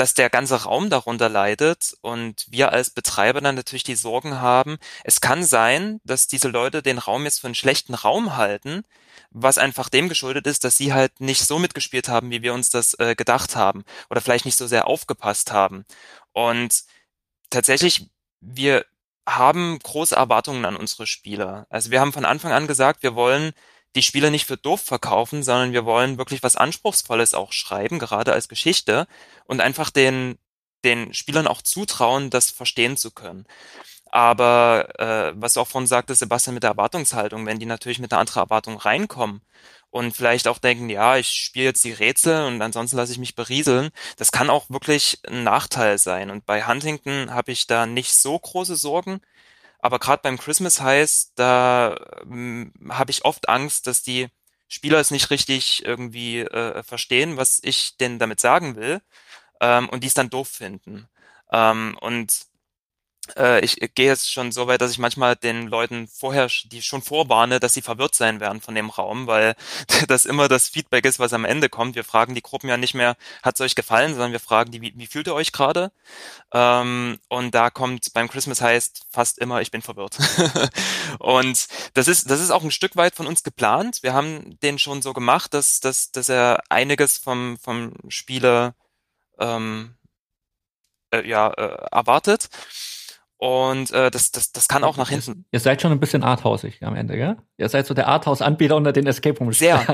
dass 0.01 0.15
der 0.15 0.31
ganze 0.31 0.63
Raum 0.63 0.89
darunter 0.89 1.29
leidet 1.29 1.95
und 2.01 2.47
wir 2.49 2.73
als 2.73 2.89
Betreiber 2.89 3.43
dann 3.43 3.55
natürlich 3.55 3.85
die 3.85 3.95
Sorgen 3.95 4.41
haben, 4.41 4.79
es 5.05 5.21
kann 5.21 5.45
sein, 5.45 6.01
dass 6.05 6.27
diese 6.27 6.49
Leute 6.49 6.83
den 6.83 6.97
Raum 6.97 7.25
jetzt 7.25 7.43
für 7.43 7.49
einen 7.49 7.55
schlechten 7.55 7.93
Raum 7.93 8.39
halten, 8.39 8.85
was 9.31 9.59
einfach 9.59 9.91
dem 9.91 10.09
geschuldet 10.09 10.47
ist, 10.47 10.65
dass 10.65 10.79
sie 10.79 10.95
halt 10.95 11.21
nicht 11.21 11.47
so 11.47 11.59
mitgespielt 11.59 12.09
haben, 12.09 12.31
wie 12.31 12.41
wir 12.41 12.55
uns 12.55 12.71
das 12.71 12.95
äh, 12.95 13.15
gedacht 13.15 13.57
haben 13.57 13.85
oder 14.09 14.23
vielleicht 14.23 14.47
nicht 14.47 14.57
so 14.57 14.67
sehr 14.67 14.87
aufgepasst 14.87 15.53
haben. 15.53 15.85
Und 16.33 16.85
tatsächlich, 17.51 18.09
wir 18.41 18.87
haben 19.29 19.79
große 19.81 20.17
Erwartungen 20.17 20.65
an 20.65 20.77
unsere 20.77 21.07
Spieler. 21.07 21.67
Also 21.69 21.91
wir 21.91 22.01
haben 22.01 22.15
von 22.15 22.25
Anfang 22.25 22.53
an 22.53 22.67
gesagt, 22.67 23.03
wir 23.03 23.15
wollen 23.17 23.53
die 23.97 24.03
Spieler 24.03 24.31
nicht 24.31 24.47
für 24.47 24.57
doof 24.57 24.81
verkaufen, 24.83 25.43
sondern 25.43 25.73
wir 25.73 25.85
wollen 25.85 26.19
wirklich 26.19 26.43
was 26.43 26.57
Anspruchsvolles 26.57 27.35
auch 27.35 27.53
schreiben, 27.53 27.99
gerade 27.99 28.33
als 28.33 28.49
Geschichte 28.49 29.07
und 29.47 29.61
einfach 29.61 29.91
den, 29.91 30.39
den 30.85 31.13
Spielern 31.15 31.47
auch 31.47 31.63
zutrauen, 31.63 32.31
das 32.31 32.51
verstehen 32.51 32.97
zu 32.97 33.11
können. 33.11 33.47
Aber 34.13 34.89
äh, 34.99 35.33
was 35.41 35.57
auch 35.57 35.69
vorhin 35.69 35.87
sagte, 35.87 36.15
Sebastian, 36.15 36.55
mit 36.55 36.65
der 36.65 36.71
Erwartungshaltung, 36.71 37.47
wenn 37.47 37.59
die 37.61 37.67
natürlich 37.67 38.01
mit 38.01 38.13
einer 38.13 38.21
anderen 38.21 38.43
Erwartung 38.43 38.77
reinkommen 38.77 39.43
und 39.91 40.17
vielleicht 40.17 40.49
auch 40.49 40.59
denken, 40.59 40.89
ja, 40.91 41.17
ich 41.17 41.29
spiele 41.29 41.67
jetzt 41.67 41.85
die 41.85 41.93
Rätsel 41.93 42.47
und 42.47 42.61
ansonsten 42.63 42.97
lasse 42.97 43.13
ich 43.13 43.19
mich 43.19 43.35
berieseln, 43.37 43.91
das 44.17 44.33
kann 44.33 44.51
auch 44.51 44.69
wirklich 44.71 45.21
ein 45.29 45.45
Nachteil 45.45 45.99
sein. 45.99 46.31
Und 46.31 46.47
bei 46.47 46.67
Huntington 46.67 47.33
habe 47.33 47.53
ich 47.53 47.67
da 47.67 47.87
nicht 47.87 48.15
so 48.15 48.39
große 48.39 48.77
Sorgen. 48.77 49.21
Aber 49.83 49.99
gerade 49.99 50.23
beim 50.23 50.39
Christmas 50.39 50.81
Heist, 50.81 51.33
da 51.37 51.97
ähm, 52.23 52.73
habe 52.91 53.11
ich 53.11 53.25
oft 53.25 53.49
Angst, 53.49 53.87
dass 53.87 54.03
die 54.03 54.29
Spieler 54.69 55.01
es 55.01 55.11
nicht 55.11 55.31
richtig 55.31 55.85
irgendwie 55.85 56.41
äh, 56.41 56.83
verstehen, 56.83 57.37
was 57.37 57.61
ich 57.63 57.97
denn 57.97 58.19
damit 58.19 58.41
sagen 58.41 58.77
will, 58.77 59.01
ähm, 59.61 59.89
und 59.89 60.05
die 60.05 60.09
es 60.09 60.15
dann 60.15 60.31
doof 60.31 60.49
finden. 60.49 61.09
Ähm, 61.53 61.97
und 62.01 62.47
ich 63.63 63.77
gehe 63.95 64.07
jetzt 64.07 64.33
schon 64.33 64.53
so 64.53 64.67
weit, 64.67 64.81
dass 64.81 64.91
ich 64.91 64.99
manchmal 64.99 65.37
den 65.37 65.69
Leuten 65.69 66.09
vorher, 66.09 66.49
die 66.67 66.83
schon 66.83 67.03
vorwarne, 67.03 67.61
dass 67.61 67.75
sie 67.75 67.83
verwirrt 67.83 68.15
sein 68.15 68.41
werden 68.41 68.61
von 68.61 68.75
dem 68.75 68.91
Raum, 68.91 69.27
weil 69.27 69.55
das 70.09 70.25
immer 70.27 70.49
das 70.49 70.69
Feedback 70.69 71.05
ist, 71.05 71.19
was 71.19 71.33
am 71.33 71.45
Ende 71.45 71.69
kommt. 71.69 71.95
Wir 71.95 72.05
fragen 72.05 72.35
die 72.35 72.43
Gruppen 72.43 72.69
ja 72.69 72.77
nicht 72.77 72.95
mehr, 72.95 73.17
hat 73.43 73.55
es 73.55 73.61
euch 73.61 73.75
gefallen, 73.75 74.13
sondern 74.13 74.33
wir 74.33 74.41
fragen 74.41 74.71
die, 74.71 74.81
wie, 74.81 74.93
wie 74.97 75.07
fühlt 75.07 75.27
ihr 75.27 75.35
euch 75.35 75.53
gerade? 75.53 75.93
Ähm, 76.53 77.19
und 77.29 77.55
da 77.55 77.71
kommt 77.71 78.13
beim 78.15 78.29
Christmas 78.29 78.61
heißt 78.61 79.07
fast 79.11 79.39
immer, 79.39 79.61
ich 79.61 79.71
bin 79.71 79.83
verwirrt. 79.83 80.19
und 81.19 81.67
das 81.95 82.09
ist, 82.09 82.31
das 82.31 82.41
ist 82.41 82.51
auch 82.51 82.63
ein 82.63 82.71
Stück 82.71 82.97
weit 82.97 83.15
von 83.15 83.27
uns 83.27 83.43
geplant. 83.43 84.03
Wir 84.03 84.15
haben 84.15 84.59
den 84.61 84.79
schon 84.79 85.03
so 85.03 85.13
gemacht, 85.13 85.55
dass, 85.55 85.81
dass, 85.81 86.13
dass 86.13 86.29
er 86.29 86.63
einiges 86.69 87.19
vom, 87.19 87.59
vom 87.59 87.93
Spieler 88.09 88.75
ähm, 89.39 89.95
äh, 91.13 91.27
ja, 91.29 91.49
äh, 91.51 91.87
erwartet. 91.91 92.49
Und 93.41 93.91
äh, 93.93 94.11
das, 94.11 94.33
das, 94.33 94.53
das 94.53 94.69
kann 94.69 94.85
auch 94.85 94.99
nach 94.99 95.09
hinten. 95.09 95.47
Ihr 95.51 95.61
seid 95.61 95.81
schon 95.81 95.93
ein 95.93 95.99
bisschen 95.99 96.23
arthausig 96.23 96.83
am 96.83 96.95
Ende, 96.95 97.17
gell? 97.17 97.39
Ihr 97.57 97.71
seid 97.71 97.87
so 97.87 97.95
der 97.95 98.07
Arthouse-Anbieter 98.07 98.77
unter 98.77 98.93
den 98.93 99.07
Escape 99.07 99.39
room 99.39 99.55
Sehr. 99.55 99.81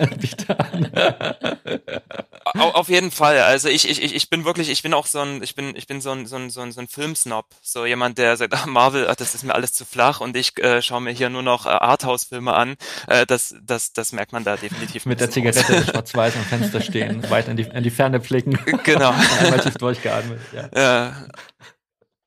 auf 2.59 2.89
jeden 2.89 3.13
Fall. 3.13 3.39
Also 3.39 3.69
ich, 3.69 3.89
ich, 3.89 4.03
ich 4.03 4.31
bin 4.31 4.45
wirklich, 4.45 4.69
ich 4.69 4.83
bin 4.83 4.93
auch 4.93 5.07
so 5.07 5.21
ein, 5.21 5.45
ich 5.45 5.55
bin, 5.55 5.77
ich 5.77 5.87
bin 5.87 6.01
so 6.01 6.11
ein, 6.11 6.27
so 6.27 6.35
ein, 6.35 6.51
so 6.51 6.61
ein, 6.61 6.73
so 6.73 6.81
ein 6.81 6.89
Filmsnob. 6.89 7.47
So 7.63 7.87
jemand, 7.87 8.19
der 8.19 8.37
sagt, 8.37 8.53
ach, 8.53 8.67
Marvel, 8.67 9.07
ach, 9.09 9.15
das 9.15 9.37
ist 9.37 9.45
mir 9.45 9.55
alles 9.55 9.73
zu 9.73 9.85
flach 9.85 10.21
und 10.21 10.37
ich 10.37 10.59
äh, 10.59 10.83
schaue 10.83 11.01
mir 11.01 11.13
hier 11.13 11.31
nur 11.31 11.43
noch 11.45 11.67
äh, 11.67 11.69
Arthouse-Filme 11.69 12.53
an. 12.53 12.75
Äh, 13.07 13.27
das, 13.27 13.55
das, 13.63 13.93
das 13.93 14.11
merkt 14.11 14.33
man 14.33 14.43
da 14.43 14.57
definitiv. 14.57 15.07
Mit 15.07 15.21
der 15.21 15.31
Zigarette 15.31 15.85
schwarz-weiß 15.85 16.35
am 16.35 16.43
Fenster 16.43 16.81
stehen, 16.81 17.31
weit 17.31 17.47
in 17.47 17.57
die, 17.57 17.63
in 17.63 17.85
die 17.85 17.91
Ferne 17.91 18.19
blicken. 18.19 18.59
Genau. 18.83 19.15
Einmal 19.41 19.61
tief 19.61 19.75
durchgeatmet. 19.75 20.41
Ja. 20.53 20.69
ja. 20.75 21.17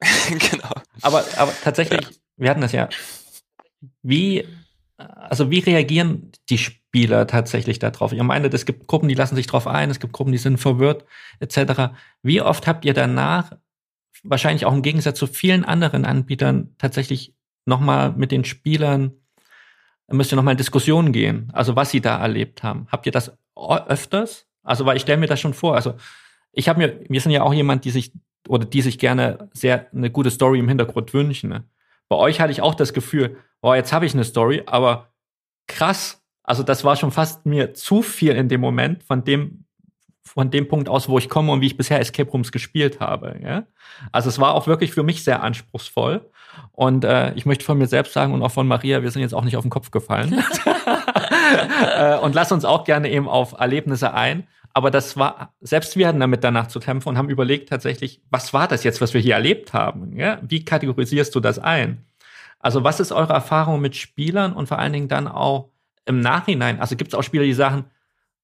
genau. 0.29 0.73
Aber, 1.01 1.25
aber 1.37 1.53
tatsächlich, 1.63 1.99
wir 2.37 2.49
hatten 2.49 2.61
das 2.61 2.71
ja. 2.71 2.89
Wie, 4.01 4.45
also 4.97 5.51
wie 5.51 5.59
reagieren 5.59 6.31
die 6.49 6.57
Spieler 6.57 7.27
tatsächlich 7.27 7.79
darauf? 7.79 8.13
Ihr 8.13 8.23
meint, 8.23 8.51
es 8.53 8.65
gibt 8.65 8.87
Gruppen, 8.87 9.09
die 9.09 9.15
lassen 9.15 9.35
sich 9.35 9.47
drauf 9.47 9.67
ein, 9.67 9.89
es 9.89 9.99
gibt 9.99 10.13
Gruppen, 10.13 10.31
die 10.31 10.37
sind 10.37 10.57
verwirrt, 10.57 11.05
etc. 11.39 11.93
Wie 12.21 12.41
oft 12.41 12.67
habt 12.67 12.85
ihr 12.85 12.93
danach, 12.93 13.53
wahrscheinlich 14.23 14.65
auch 14.65 14.73
im 14.73 14.81
Gegensatz 14.81 15.17
zu 15.17 15.27
vielen 15.27 15.63
anderen 15.65 16.05
Anbietern, 16.05 16.75
tatsächlich 16.77 17.33
nochmal 17.65 18.11
mit 18.13 18.31
den 18.31 18.45
Spielern, 18.45 19.13
müsst 20.11 20.33
ihr 20.33 20.35
nochmal 20.35 20.53
in 20.53 20.57
Diskussionen 20.57 21.11
gehen, 21.13 21.49
also 21.53 21.75
was 21.75 21.91
sie 21.91 22.01
da 22.01 22.19
erlebt 22.19 22.63
haben. 22.63 22.87
Habt 22.91 23.05
ihr 23.05 23.11
das 23.11 23.37
öfters? 23.55 24.47
Also, 24.63 24.85
weil 24.85 24.97
ich 24.97 25.03
stelle 25.03 25.19
mir 25.19 25.27
das 25.27 25.39
schon 25.39 25.53
vor, 25.53 25.75
also 25.75 25.95
ich 26.51 26.67
habe 26.67 26.79
mir, 26.79 26.99
wir 27.07 27.21
sind 27.21 27.31
ja 27.31 27.43
auch 27.43 27.53
jemand, 27.53 27.85
die 27.85 27.91
sich 27.91 28.11
oder 28.49 28.65
die 28.65 28.81
sich 28.81 28.97
gerne 28.97 29.49
sehr 29.53 29.85
eine 29.93 30.09
gute 30.09 30.31
Story 30.31 30.57
im 30.57 30.67
Hintergrund 30.67 31.13
wünschen. 31.13 31.49
Ne? 31.49 31.63
Bei 32.09 32.15
euch 32.15 32.41
hatte 32.41 32.51
ich 32.51 32.61
auch 32.61 32.73
das 32.73 32.93
Gefühl, 32.93 33.37
boah, 33.61 33.75
jetzt 33.75 33.93
habe 33.93 34.07
ich 34.07 34.13
eine 34.15 34.23
Story, 34.23 34.63
aber 34.65 35.09
krass. 35.67 36.25
Also 36.41 36.63
das 36.63 36.83
war 36.83 36.95
schon 36.95 37.11
fast 37.11 37.45
mir 37.45 37.75
zu 37.75 38.01
viel 38.01 38.31
in 38.31 38.49
dem 38.49 38.59
Moment 38.59 39.03
von 39.03 39.23
dem 39.23 39.65
von 40.23 40.51
dem 40.51 40.67
Punkt 40.67 40.89
aus, 40.89 41.09
wo 41.09 41.17
ich 41.17 41.27
komme 41.27 41.51
und 41.51 41.61
wie 41.61 41.65
ich 41.65 41.77
bisher 41.77 41.99
Escape 41.99 42.29
Rooms 42.29 42.51
gespielt 42.51 42.99
habe. 42.99 43.39
Ja? 43.41 43.63
Also 44.11 44.29
es 44.29 44.37
war 44.37 44.53
auch 44.53 44.67
wirklich 44.67 44.91
für 44.91 45.01
mich 45.01 45.23
sehr 45.23 45.41
anspruchsvoll. 45.41 46.29
Und 46.71 47.03
äh, 47.03 47.33
ich 47.33 47.47
möchte 47.47 47.65
von 47.65 47.79
mir 47.79 47.87
selbst 47.87 48.13
sagen 48.13 48.33
und 48.33 48.43
auch 48.43 48.51
von 48.51 48.67
Maria, 48.67 49.01
wir 49.01 49.09
sind 49.09 49.23
jetzt 49.23 49.33
auch 49.33 49.43
nicht 49.43 49.57
auf 49.57 49.63
den 49.63 49.71
Kopf 49.71 49.89
gefallen. 49.89 50.43
äh, 51.97 52.17
und 52.17 52.35
lass 52.35 52.51
uns 52.51 52.63
auch 52.63 52.83
gerne 52.83 53.09
eben 53.09 53.27
auf 53.27 53.53
Erlebnisse 53.59 54.13
ein. 54.13 54.47
Aber 54.79 54.91
das 54.91 55.17
war, 55.17 55.53
selbst 55.59 55.97
wir 55.97 56.07
hatten 56.07 56.21
damit 56.21 56.41
danach 56.41 56.67
zu 56.67 56.79
kämpfen 56.79 57.09
und 57.09 57.17
haben 57.17 57.29
überlegt 57.29 57.67
tatsächlich, 57.67 58.21
was 58.29 58.53
war 58.53 58.65
das 58.65 58.85
jetzt, 58.85 59.01
was 59.01 59.13
wir 59.13 59.19
hier 59.19 59.33
erlebt 59.33 59.73
haben? 59.73 60.15
Ja? 60.15 60.39
Wie 60.41 60.63
kategorisierst 60.63 61.35
du 61.35 61.41
das 61.41 61.59
ein? 61.59 62.05
Also 62.59 62.85
was 62.85 63.01
ist 63.01 63.11
eure 63.11 63.33
Erfahrung 63.33 63.81
mit 63.81 63.97
Spielern 63.97 64.53
und 64.53 64.67
vor 64.67 64.79
allen 64.79 64.93
Dingen 64.93 65.09
dann 65.09 65.27
auch 65.27 65.67
im 66.05 66.21
Nachhinein? 66.21 66.79
Also 66.79 66.95
gibt 66.95 67.11
es 67.11 67.19
auch 67.19 67.23
Spieler, 67.23 67.43
die 67.43 67.51
sagen, 67.51 67.91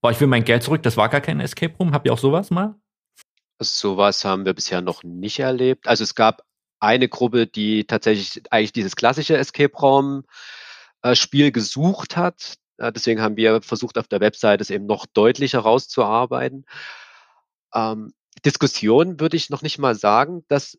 boah, 0.01 0.11
ich 0.11 0.19
will 0.19 0.27
mein 0.27 0.43
Geld 0.43 0.61
zurück, 0.61 0.83
das 0.83 0.97
war 0.97 1.07
gar 1.07 1.21
kein 1.21 1.39
Escape 1.39 1.73
Room. 1.79 1.93
Habt 1.93 2.05
ihr 2.05 2.11
auch 2.11 2.17
sowas 2.17 2.51
mal? 2.51 2.75
Sowas 3.61 4.25
haben 4.25 4.43
wir 4.43 4.53
bisher 4.53 4.81
noch 4.81 5.03
nicht 5.03 5.39
erlebt. 5.39 5.87
Also 5.87 6.03
es 6.03 6.15
gab 6.15 6.43
eine 6.81 7.07
Gruppe, 7.07 7.47
die 7.47 7.85
tatsächlich 7.85 8.43
eigentlich 8.51 8.73
dieses 8.73 8.97
klassische 8.97 9.37
Escape 9.37 9.77
Raum 9.77 10.25
äh, 11.01 11.15
Spiel 11.15 11.53
gesucht 11.53 12.17
hat. 12.17 12.55
Deswegen 12.77 13.21
haben 13.21 13.37
wir 13.37 13.61
versucht, 13.61 13.97
auf 13.97 14.07
der 14.07 14.19
Webseite 14.19 14.61
es 14.61 14.69
eben 14.69 14.85
noch 14.85 15.05
deutlicher 15.05 15.59
rauszuarbeiten. 15.59 16.65
Ähm, 17.73 18.13
Diskussion 18.45 19.19
würde 19.19 19.37
ich 19.37 19.49
noch 19.49 19.61
nicht 19.61 19.77
mal 19.77 19.95
sagen, 19.95 20.43
dass 20.47 20.77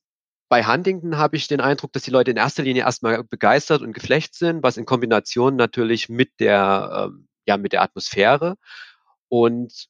bei 0.48 0.64
Huntington 0.64 1.16
habe 1.16 1.36
ich 1.36 1.48
den 1.48 1.60
Eindruck, 1.60 1.92
dass 1.92 2.02
die 2.02 2.10
Leute 2.10 2.30
in 2.30 2.36
erster 2.36 2.62
Linie 2.62 2.82
erstmal 2.82 3.24
begeistert 3.24 3.82
und 3.82 3.92
geflecht 3.92 4.34
sind, 4.34 4.62
was 4.62 4.76
in 4.76 4.84
Kombination 4.84 5.56
natürlich 5.56 6.08
mit 6.08 6.38
der, 6.38 7.08
ähm, 7.10 7.28
ja, 7.46 7.56
mit 7.56 7.72
der 7.72 7.82
Atmosphäre 7.82 8.56
und 9.28 9.88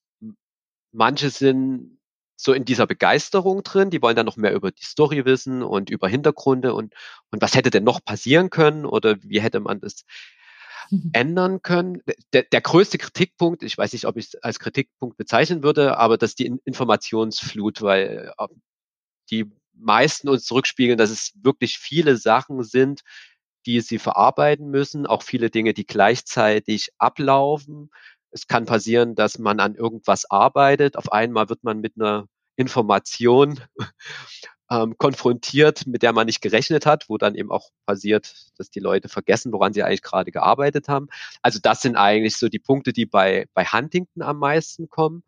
manche 0.92 1.30
sind 1.30 1.98
so 2.36 2.52
in 2.52 2.64
dieser 2.64 2.86
Begeisterung 2.86 3.62
drin, 3.62 3.90
die 3.90 4.02
wollen 4.02 4.16
dann 4.16 4.26
noch 4.26 4.36
mehr 4.36 4.52
über 4.54 4.70
die 4.70 4.84
Story 4.84 5.24
wissen 5.24 5.62
und 5.62 5.90
über 5.90 6.08
Hintergründe 6.08 6.74
und, 6.74 6.94
und 7.30 7.42
was 7.42 7.54
hätte 7.54 7.70
denn 7.70 7.84
noch 7.84 8.04
passieren 8.04 8.50
können 8.50 8.84
oder 8.84 9.16
wie 9.22 9.40
hätte 9.40 9.60
man 9.60 9.80
das 9.80 10.04
ändern 11.12 11.62
können. 11.62 12.02
Der, 12.32 12.42
der 12.42 12.60
größte 12.60 12.98
Kritikpunkt, 12.98 13.62
ich 13.62 13.76
weiß 13.76 13.92
nicht, 13.92 14.06
ob 14.06 14.16
ich 14.16 14.26
es 14.26 14.34
als 14.42 14.58
Kritikpunkt 14.58 15.16
bezeichnen 15.16 15.62
würde, 15.62 15.98
aber 15.98 16.18
dass 16.18 16.34
die 16.34 16.46
Informationsflut, 16.64 17.82
weil 17.82 18.32
äh, 18.38 18.46
die 19.30 19.50
meisten 19.74 20.28
uns 20.28 20.44
zurückspiegeln, 20.44 20.98
dass 20.98 21.10
es 21.10 21.32
wirklich 21.42 21.78
viele 21.78 22.16
Sachen 22.16 22.62
sind, 22.62 23.02
die 23.66 23.80
sie 23.80 23.98
verarbeiten 23.98 24.70
müssen, 24.70 25.06
auch 25.06 25.22
viele 25.22 25.50
Dinge, 25.50 25.74
die 25.74 25.86
gleichzeitig 25.86 26.90
ablaufen. 26.98 27.90
es 28.30 28.46
kann 28.46 28.66
passieren, 28.66 29.14
dass 29.14 29.38
man 29.38 29.60
an 29.60 29.74
irgendwas 29.74 30.30
arbeitet. 30.30 30.96
Auf 30.96 31.12
einmal 31.12 31.48
wird 31.48 31.64
man 31.64 31.80
mit 31.80 31.94
einer 31.96 32.26
Information 32.56 33.60
ähm, 34.70 34.96
konfrontiert, 34.98 35.86
mit 35.86 36.02
der 36.02 36.12
man 36.12 36.26
nicht 36.26 36.40
gerechnet 36.40 36.86
hat, 36.86 37.08
wo 37.08 37.18
dann 37.18 37.34
eben 37.34 37.50
auch 37.50 37.70
passiert, 37.86 38.34
dass 38.58 38.70
die 38.70 38.80
Leute 38.80 39.08
vergessen, 39.08 39.52
woran 39.52 39.72
sie 39.72 39.82
eigentlich 39.82 40.02
gerade 40.02 40.32
gearbeitet 40.32 40.88
haben. 40.88 41.08
Also 41.42 41.58
das 41.62 41.82
sind 41.82 41.96
eigentlich 41.96 42.36
so 42.36 42.48
die 42.48 42.58
Punkte, 42.58 42.92
die 42.92 43.06
bei, 43.06 43.46
bei 43.54 43.64
Huntington 43.64 44.22
am 44.22 44.38
meisten 44.38 44.88
kommen. 44.88 45.22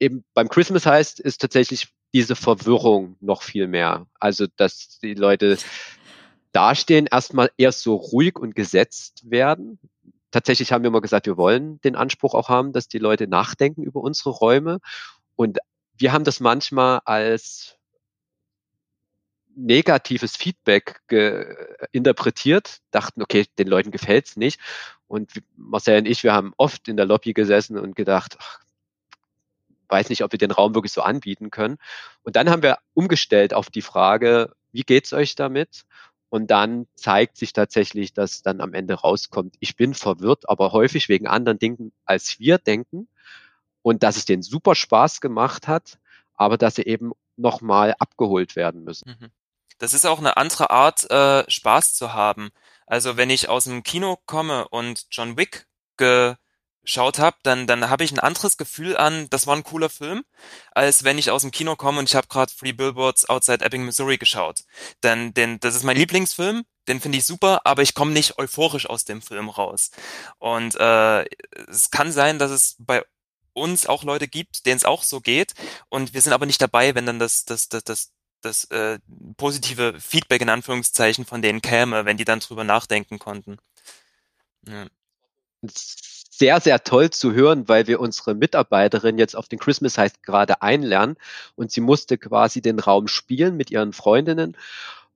Eben 0.00 0.24
beim 0.34 0.48
Christmas 0.48 0.86
heißt, 0.86 1.20
ist 1.20 1.40
tatsächlich 1.40 1.88
diese 2.12 2.36
Verwirrung 2.36 3.16
noch 3.20 3.42
viel 3.42 3.66
mehr. 3.66 4.06
Also, 4.20 4.46
dass 4.56 4.98
die 5.00 5.14
Leute 5.14 5.58
dastehen, 6.52 7.08
erstmal 7.10 7.50
erst 7.56 7.82
so 7.82 7.96
ruhig 7.96 8.38
und 8.38 8.54
gesetzt 8.54 9.28
werden. 9.28 9.78
Tatsächlich 10.30 10.72
haben 10.72 10.82
wir 10.82 10.88
immer 10.88 11.00
gesagt, 11.00 11.26
wir 11.26 11.36
wollen 11.36 11.80
den 11.82 11.96
Anspruch 11.96 12.34
auch 12.34 12.48
haben, 12.48 12.72
dass 12.72 12.88
die 12.88 12.98
Leute 12.98 13.26
nachdenken 13.26 13.82
über 13.82 14.00
unsere 14.00 14.30
Räume. 14.30 14.78
Und 15.36 15.58
wir 15.96 16.12
haben 16.12 16.24
das 16.24 16.40
manchmal 16.40 17.00
als 17.04 17.76
negatives 19.56 20.36
Feedback 20.36 21.00
interpretiert, 21.92 22.78
dachten, 22.90 23.22
okay, 23.22 23.46
den 23.58 23.68
Leuten 23.68 23.90
gefällt's 23.90 24.36
nicht. 24.36 24.60
Und 25.06 25.32
Marcel 25.56 25.98
und 25.98 26.06
ich, 26.06 26.22
wir 26.24 26.32
haben 26.32 26.52
oft 26.56 26.88
in 26.88 26.96
der 26.96 27.06
Lobby 27.06 27.32
gesessen 27.32 27.78
und 27.78 27.94
gedacht, 27.94 28.36
ach, 28.40 28.60
weiß 29.88 30.08
nicht, 30.08 30.24
ob 30.24 30.32
wir 30.32 30.38
den 30.38 30.50
Raum 30.50 30.74
wirklich 30.74 30.92
so 30.92 31.02
anbieten 31.02 31.50
können. 31.50 31.76
Und 32.22 32.36
dann 32.36 32.50
haben 32.50 32.62
wir 32.62 32.78
umgestellt 32.94 33.54
auf 33.54 33.70
die 33.70 33.82
Frage, 33.82 34.52
wie 34.72 34.82
geht's 34.82 35.12
euch 35.12 35.34
damit? 35.34 35.84
Und 36.30 36.50
dann 36.50 36.86
zeigt 36.96 37.36
sich 37.36 37.52
tatsächlich, 37.52 38.12
dass 38.12 38.42
dann 38.42 38.60
am 38.60 38.74
Ende 38.74 38.94
rauskommt, 38.94 39.54
ich 39.60 39.76
bin 39.76 39.94
verwirrt, 39.94 40.48
aber 40.48 40.72
häufig 40.72 41.08
wegen 41.08 41.28
anderen 41.28 41.58
Dingen, 41.58 41.92
als 42.04 42.40
wir 42.40 42.58
denken. 42.58 43.08
Und 43.82 44.02
dass 44.02 44.16
es 44.16 44.24
denen 44.24 44.42
super 44.42 44.74
Spaß 44.74 45.20
gemacht 45.20 45.68
hat, 45.68 45.98
aber 46.34 46.58
dass 46.58 46.76
sie 46.76 46.82
eben 46.82 47.12
nochmal 47.36 47.94
abgeholt 47.98 48.56
werden 48.56 48.82
müssen. 48.82 49.16
Mhm. 49.20 49.30
Das 49.84 49.92
ist 49.92 50.06
auch 50.06 50.18
eine 50.18 50.38
andere 50.38 50.70
Art, 50.70 51.10
äh, 51.10 51.44
Spaß 51.46 51.92
zu 51.92 52.14
haben. 52.14 52.52
Also 52.86 53.18
wenn 53.18 53.28
ich 53.28 53.50
aus 53.50 53.64
dem 53.64 53.82
Kino 53.82 54.18
komme 54.24 54.66
und 54.68 55.04
John 55.10 55.36
Wick 55.36 55.66
ge 55.98 56.36
geschaut 56.84 57.18
habe, 57.18 57.36
dann, 57.42 57.66
dann 57.66 57.90
habe 57.90 58.02
ich 58.04 58.12
ein 58.12 58.18
anderes 58.18 58.56
Gefühl 58.56 58.96
an, 58.96 59.28
das 59.28 59.46
war 59.46 59.54
ein 59.56 59.62
cooler 59.62 59.90
Film, 59.90 60.24
als 60.72 61.04
wenn 61.04 61.18
ich 61.18 61.30
aus 61.30 61.42
dem 61.42 61.50
Kino 61.50 61.76
komme 61.76 61.98
und 61.98 62.08
ich 62.08 62.14
habe 62.14 62.28
gerade 62.28 62.52
Free 62.52 62.72
Billboards 62.72 63.28
Outside 63.28 63.62
Ebbing, 63.62 63.84
Missouri 63.84 64.16
geschaut. 64.16 64.64
Denn, 65.02 65.34
denn 65.34 65.60
das 65.60 65.74
ist 65.74 65.82
mein 65.82 65.98
Lieblingsfilm, 65.98 66.64
den 66.88 67.00
finde 67.00 67.18
ich 67.18 67.26
super, 67.26 67.60
aber 67.64 67.82
ich 67.82 67.94
komme 67.94 68.12
nicht 68.12 68.38
euphorisch 68.38 68.86
aus 68.88 69.04
dem 69.04 69.20
Film 69.20 69.50
raus. 69.50 69.90
Und 70.38 70.76
äh, 70.76 71.24
es 71.68 71.90
kann 71.90 72.10
sein, 72.10 72.38
dass 72.38 72.50
es 72.50 72.76
bei 72.78 73.02
uns 73.52 73.86
auch 73.86 74.02
Leute 74.02 74.28
gibt, 74.28 74.64
denen 74.64 74.78
es 74.78 74.84
auch 74.84 75.02
so 75.02 75.20
geht, 75.20 75.52
und 75.90 76.14
wir 76.14 76.22
sind 76.22 76.32
aber 76.32 76.46
nicht 76.46 76.62
dabei, 76.62 76.94
wenn 76.94 77.06
dann 77.06 77.18
das, 77.18 77.44
das, 77.44 77.68
das, 77.68 77.84
das 77.84 78.13
das 78.44 78.64
äh, 78.66 78.98
positive 79.36 79.98
Feedback 80.00 80.42
in 80.42 80.48
Anführungszeichen 80.48 81.24
von 81.24 81.42
denen 81.42 81.62
käme, 81.62 82.04
wenn 82.04 82.16
die 82.16 82.24
dann 82.24 82.40
drüber 82.40 82.64
nachdenken 82.64 83.18
konnten. 83.18 83.58
Ja 84.66 84.86
sehr, 86.36 86.60
sehr 86.60 86.82
toll 86.82 87.10
zu 87.10 87.32
hören, 87.32 87.68
weil 87.68 87.86
wir 87.86 88.00
unsere 88.00 88.34
Mitarbeiterin 88.34 89.18
jetzt 89.18 89.36
auf 89.36 89.48
den 89.48 89.58
Christmas 89.58 89.98
heißt 89.98 90.22
gerade 90.22 90.62
einlernen 90.62 91.16
und 91.54 91.70
sie 91.70 91.80
musste 91.80 92.18
quasi 92.18 92.60
den 92.60 92.80
Raum 92.80 93.06
spielen 93.08 93.56
mit 93.56 93.70
ihren 93.70 93.92
Freundinnen 93.92 94.56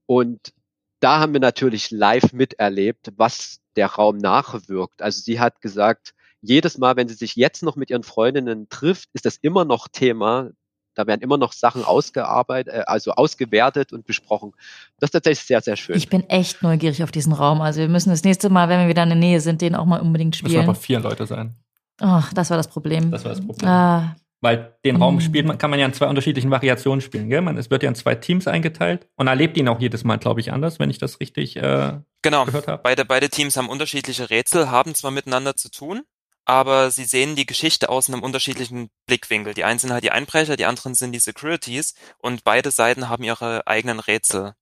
und 0.06 0.52
da 1.00 1.20
haben 1.20 1.32
wir 1.32 1.40
natürlich 1.40 1.90
live 1.90 2.32
miterlebt, 2.32 3.12
was 3.16 3.60
der 3.76 3.86
Raum 3.86 4.18
nachwirkt. 4.18 5.00
Also 5.02 5.20
sie 5.20 5.38
hat 5.38 5.60
gesagt, 5.60 6.14
jedes 6.40 6.78
Mal, 6.78 6.96
wenn 6.96 7.08
sie 7.08 7.14
sich 7.14 7.36
jetzt 7.36 7.62
noch 7.62 7.76
mit 7.76 7.90
ihren 7.90 8.02
Freundinnen 8.02 8.68
trifft, 8.68 9.08
ist 9.12 9.24
das 9.24 9.36
immer 9.36 9.64
noch 9.64 9.88
Thema. 9.88 10.50
Da 10.98 11.06
werden 11.06 11.20
immer 11.20 11.38
noch 11.38 11.52
Sachen 11.52 11.84
ausgearbeitet, 11.84 12.74
äh, 12.74 12.82
also 12.86 13.12
ausgewertet 13.12 13.92
und 13.92 14.04
besprochen. 14.04 14.52
Das 14.98 15.08
ist 15.08 15.12
tatsächlich 15.12 15.46
sehr, 15.46 15.60
sehr 15.60 15.76
schön. 15.76 15.96
Ich 15.96 16.08
bin 16.08 16.28
echt 16.28 16.60
neugierig 16.64 17.04
auf 17.04 17.12
diesen 17.12 17.32
Raum. 17.32 17.60
Also 17.60 17.78
wir 17.80 17.88
müssen 17.88 18.10
das 18.10 18.24
nächste 18.24 18.50
Mal, 18.50 18.68
wenn 18.68 18.80
wir 18.80 18.88
wieder 18.88 19.04
in 19.04 19.10
der 19.10 19.18
Nähe 19.18 19.40
sind, 19.40 19.62
den 19.62 19.76
auch 19.76 19.84
mal 19.84 20.00
unbedingt 20.00 20.34
spielen. 20.34 20.54
Müssen 20.54 20.68
aber 20.68 20.74
vier 20.74 20.98
Leute 20.98 21.24
sein. 21.24 21.54
Ach, 22.00 22.32
das 22.32 22.50
war 22.50 22.56
das 22.56 22.66
Problem. 22.66 23.12
Das 23.12 23.22
war 23.22 23.30
das 23.30 23.40
Problem. 23.40 23.68
Ah. 23.68 24.16
Weil 24.40 24.74
den 24.84 24.96
Raum 24.96 25.16
mhm. 25.16 25.20
spielt 25.20 25.46
man, 25.46 25.56
kann 25.56 25.70
man 25.70 25.78
ja 25.78 25.86
in 25.86 25.92
zwei 25.92 26.08
unterschiedlichen 26.08 26.50
Variationen 26.50 27.00
spielen. 27.00 27.28
Gell? 27.28 27.42
Man, 27.42 27.56
es 27.56 27.70
wird 27.70 27.84
ja 27.84 27.88
in 27.88 27.94
zwei 27.94 28.16
Teams 28.16 28.48
eingeteilt 28.48 29.06
und 29.14 29.28
erlebt 29.28 29.56
ihn 29.56 29.68
auch 29.68 29.78
jedes 29.78 30.02
Mal, 30.02 30.16
glaube 30.16 30.40
ich, 30.40 30.52
anders, 30.52 30.80
wenn 30.80 30.90
ich 30.90 30.98
das 30.98 31.20
richtig 31.20 31.54
äh, 31.56 31.92
genau. 32.22 32.44
gehört 32.44 32.66
habe. 32.66 32.82
Beide, 32.82 33.04
beide 33.04 33.28
Teams 33.28 33.56
haben 33.56 33.68
unterschiedliche 33.68 34.30
Rätsel, 34.30 34.68
haben 34.68 34.96
zwar 34.96 35.12
miteinander 35.12 35.54
zu 35.54 35.70
tun, 35.70 36.02
aber 36.48 36.90
sie 36.90 37.04
sehen 37.04 37.36
die 37.36 37.44
Geschichte 37.44 37.90
aus 37.90 38.08
einem 38.08 38.22
unterschiedlichen 38.22 38.88
Blickwinkel. 39.06 39.52
Die 39.52 39.64
einen 39.64 39.78
sind 39.78 39.92
halt 39.92 40.02
die 40.02 40.12
Einbrecher, 40.12 40.56
die 40.56 40.64
anderen 40.64 40.94
sind 40.94 41.12
die 41.12 41.18
Securities 41.18 41.94
und 42.18 42.42
beide 42.42 42.70
Seiten 42.70 43.10
haben 43.10 43.22
ihre 43.22 43.66
eigenen 43.66 44.00
Rätsel. 44.00 44.54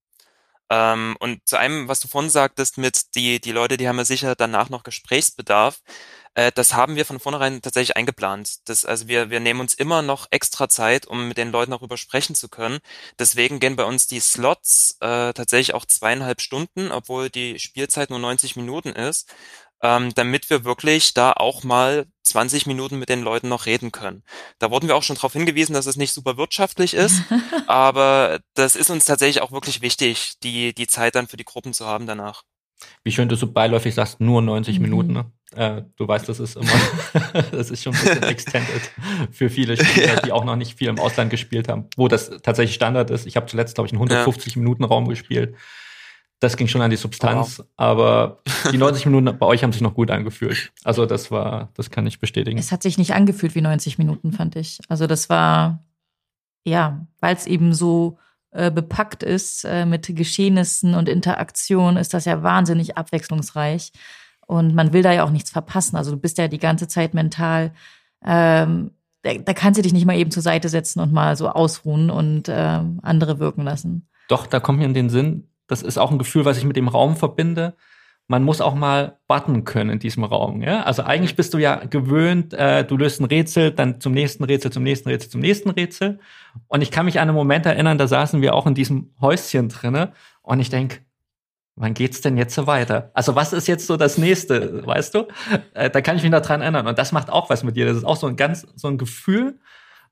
Ähm, 0.68 1.16
und 1.20 1.46
zu 1.48 1.56
einem, 1.56 1.86
was 1.86 2.00
du 2.00 2.08
vorhin 2.08 2.30
sagtest, 2.30 2.76
mit 2.76 3.14
die, 3.14 3.40
die 3.40 3.52
Leute, 3.52 3.76
die 3.76 3.88
haben 3.88 3.98
ja 3.98 4.04
sicher 4.04 4.34
danach 4.34 4.68
noch 4.68 4.82
Gesprächsbedarf, 4.82 5.80
äh, 6.34 6.50
das 6.52 6.74
haben 6.74 6.96
wir 6.96 7.06
von 7.06 7.20
vornherein 7.20 7.62
tatsächlich 7.62 7.96
eingeplant. 7.96 8.68
Das, 8.68 8.84
also 8.84 9.06
wir, 9.06 9.30
wir 9.30 9.38
nehmen 9.38 9.60
uns 9.60 9.74
immer 9.74 10.02
noch 10.02 10.26
extra 10.30 10.68
Zeit, 10.68 11.06
um 11.06 11.28
mit 11.28 11.38
den 11.38 11.52
Leuten 11.52 11.70
darüber 11.70 11.96
sprechen 11.96 12.34
zu 12.34 12.48
können. 12.48 12.80
Deswegen 13.18 13.60
gehen 13.60 13.76
bei 13.76 13.84
uns 13.84 14.08
die 14.08 14.20
Slots 14.20 14.96
äh, 15.00 15.32
tatsächlich 15.34 15.74
auch 15.74 15.86
zweieinhalb 15.86 16.40
Stunden, 16.40 16.90
obwohl 16.90 17.30
die 17.30 17.60
Spielzeit 17.60 18.10
nur 18.10 18.18
90 18.18 18.56
Minuten 18.56 18.90
ist 18.90 19.32
ähm, 19.82 20.12
damit 20.14 20.50
wir 20.50 20.64
wirklich 20.64 21.14
da 21.14 21.32
auch 21.32 21.64
mal 21.64 22.06
20 22.22 22.66
Minuten 22.66 22.98
mit 22.98 23.08
den 23.08 23.22
Leuten 23.22 23.48
noch 23.48 23.66
reden 23.66 23.92
können. 23.92 24.22
Da 24.58 24.70
wurden 24.70 24.88
wir 24.88 24.96
auch 24.96 25.02
schon 25.02 25.16
darauf 25.16 25.32
hingewiesen, 25.32 25.74
dass 25.74 25.86
es 25.86 25.96
nicht 25.96 26.12
super 26.12 26.36
wirtschaftlich 26.36 26.94
ist, 26.94 27.22
aber 27.66 28.40
das 28.54 28.76
ist 28.76 28.90
uns 28.90 29.04
tatsächlich 29.04 29.42
auch 29.42 29.52
wirklich 29.52 29.80
wichtig, 29.80 30.34
die, 30.42 30.74
die 30.74 30.86
Zeit 30.86 31.14
dann 31.14 31.28
für 31.28 31.36
die 31.36 31.44
Gruppen 31.44 31.72
zu 31.72 31.86
haben 31.86 32.06
danach. 32.06 32.42
Wie 33.04 33.12
schön 33.12 33.28
du 33.28 33.36
so 33.36 33.50
beiläufig 33.50 33.94
sagst, 33.94 34.20
nur 34.20 34.42
90 34.42 34.76
mhm. 34.76 34.82
Minuten. 34.82 35.12
Ne? 35.12 35.32
Äh, 35.54 35.82
du 35.96 36.06
weißt, 36.06 36.28
das 36.28 36.40
ist 36.40 36.56
immer, 36.56 36.68
das 37.52 37.70
ist 37.70 37.82
schon 37.82 37.94
ein 37.94 38.04
bisschen 38.04 38.22
extended 38.24 38.82
für 39.30 39.48
viele 39.48 39.76
Spieler, 39.82 40.20
die 40.20 40.32
auch 40.32 40.44
noch 40.44 40.56
nicht 40.56 40.76
viel 40.76 40.88
im 40.88 40.98
Ausland 40.98 41.30
gespielt 41.30 41.68
haben, 41.68 41.88
wo 41.96 42.08
das 42.08 42.30
tatsächlich 42.42 42.74
Standard 42.74 43.10
ist. 43.10 43.26
Ich 43.26 43.36
habe 43.36 43.46
zuletzt, 43.46 43.76
glaube 43.76 43.86
ich, 43.86 43.92
einen 43.92 44.02
150 44.02 44.56
Minuten 44.56 44.84
Raum 44.84 45.08
gespielt 45.08 45.54
das 46.40 46.56
ging 46.56 46.68
schon 46.68 46.82
an 46.82 46.90
die 46.90 46.96
Substanz, 46.96 47.58
wow. 47.58 47.66
aber 47.76 48.42
die 48.72 48.78
90 48.78 49.06
Minuten 49.06 49.38
bei 49.38 49.46
euch 49.46 49.62
haben 49.62 49.72
sich 49.72 49.80
noch 49.80 49.94
gut 49.94 50.10
angefühlt. 50.10 50.72
Also 50.84 51.06
das 51.06 51.30
war, 51.30 51.70
das 51.74 51.90
kann 51.90 52.06
ich 52.06 52.18
bestätigen. 52.18 52.58
Es 52.58 52.72
hat 52.72 52.82
sich 52.82 52.98
nicht 52.98 53.14
angefühlt 53.14 53.54
wie 53.54 53.62
90 53.62 53.98
Minuten, 53.98 54.32
fand 54.32 54.56
ich. 54.56 54.78
Also 54.88 55.06
das 55.06 55.28
war, 55.30 55.84
ja, 56.64 57.06
weil 57.20 57.34
es 57.34 57.46
eben 57.46 57.72
so 57.72 58.18
äh, 58.50 58.70
bepackt 58.70 59.22
ist 59.22 59.64
äh, 59.64 59.86
mit 59.86 60.14
Geschehnissen 60.14 60.94
und 60.94 61.08
Interaktion, 61.08 61.96
ist 61.96 62.12
das 62.12 62.26
ja 62.26 62.42
wahnsinnig 62.42 62.96
abwechslungsreich. 62.98 63.92
Und 64.46 64.74
man 64.74 64.92
will 64.92 65.02
da 65.02 65.12
ja 65.12 65.24
auch 65.24 65.30
nichts 65.30 65.50
verpassen. 65.50 65.96
Also 65.96 66.12
du 66.12 66.18
bist 66.18 66.38
ja 66.38 66.48
die 66.48 66.58
ganze 66.58 66.86
Zeit 66.86 67.14
mental, 67.14 67.72
ähm, 68.24 68.92
da, 69.22 69.34
da 69.34 69.54
kannst 69.54 69.78
du 69.78 69.82
dich 69.82 69.92
nicht 69.92 70.06
mal 70.06 70.16
eben 70.16 70.30
zur 70.30 70.42
Seite 70.42 70.68
setzen 70.68 71.00
und 71.00 71.12
mal 71.12 71.36
so 71.36 71.48
ausruhen 71.48 72.10
und 72.10 72.48
äh, 72.48 72.80
andere 73.02 73.38
wirken 73.38 73.62
lassen. 73.62 74.08
Doch, 74.28 74.46
da 74.46 74.60
kommt 74.60 74.78
mir 74.78 74.84
in 74.84 74.94
den 74.94 75.10
Sinn, 75.10 75.48
das 75.66 75.82
ist 75.82 75.98
auch 75.98 76.10
ein 76.10 76.18
Gefühl, 76.18 76.44
was 76.44 76.58
ich 76.58 76.64
mit 76.64 76.76
dem 76.76 76.88
Raum 76.88 77.16
verbinde. 77.16 77.74
Man 78.28 78.42
muss 78.42 78.60
auch 78.60 78.74
mal 78.74 79.18
button 79.28 79.64
können 79.64 79.90
in 79.90 79.98
diesem 80.00 80.24
Raum. 80.24 80.60
Ja? 80.62 80.82
Also 80.82 81.04
eigentlich 81.04 81.36
bist 81.36 81.54
du 81.54 81.58
ja 81.58 81.76
gewöhnt, 81.76 82.54
äh, 82.54 82.84
du 82.84 82.96
löst 82.96 83.20
ein 83.20 83.24
Rätsel, 83.24 83.70
dann 83.70 84.00
zum 84.00 84.12
nächsten 84.12 84.42
Rätsel, 84.42 84.72
zum 84.72 84.82
nächsten 84.82 85.08
Rätsel, 85.08 85.30
zum 85.30 85.40
nächsten 85.40 85.70
Rätsel. 85.70 86.18
Und 86.66 86.82
ich 86.82 86.90
kann 86.90 87.06
mich 87.06 87.20
an 87.20 87.28
einen 87.28 87.36
Moment 87.36 87.66
erinnern, 87.66 87.98
da 87.98 88.08
saßen 88.08 88.42
wir 88.42 88.54
auch 88.54 88.66
in 88.66 88.74
diesem 88.74 89.14
Häuschen 89.20 89.68
drinne 89.68 90.12
und 90.42 90.58
ich 90.58 90.70
denk, 90.70 91.02
wann 91.76 91.94
geht's 91.94 92.20
denn 92.20 92.36
jetzt 92.36 92.54
so 92.54 92.66
weiter? 92.66 93.10
Also 93.14 93.36
was 93.36 93.52
ist 93.52 93.68
jetzt 93.68 93.86
so 93.86 93.96
das 93.96 94.18
nächste, 94.18 94.84
weißt 94.84 95.14
du? 95.14 95.28
Äh, 95.74 95.90
da 95.90 96.00
kann 96.00 96.16
ich 96.16 96.22
mich 96.22 96.32
noch 96.32 96.40
dran 96.40 96.62
erinnern. 96.62 96.86
Und 96.86 96.98
das 96.98 97.12
macht 97.12 97.30
auch 97.30 97.48
was 97.50 97.62
mit 97.62 97.76
dir. 97.76 97.86
Das 97.86 97.96
ist 97.96 98.04
auch 98.04 98.16
so 98.16 98.26
ein 98.26 98.36
ganz, 98.36 98.66
so 98.74 98.88
ein 98.88 98.98
Gefühl, 98.98 99.60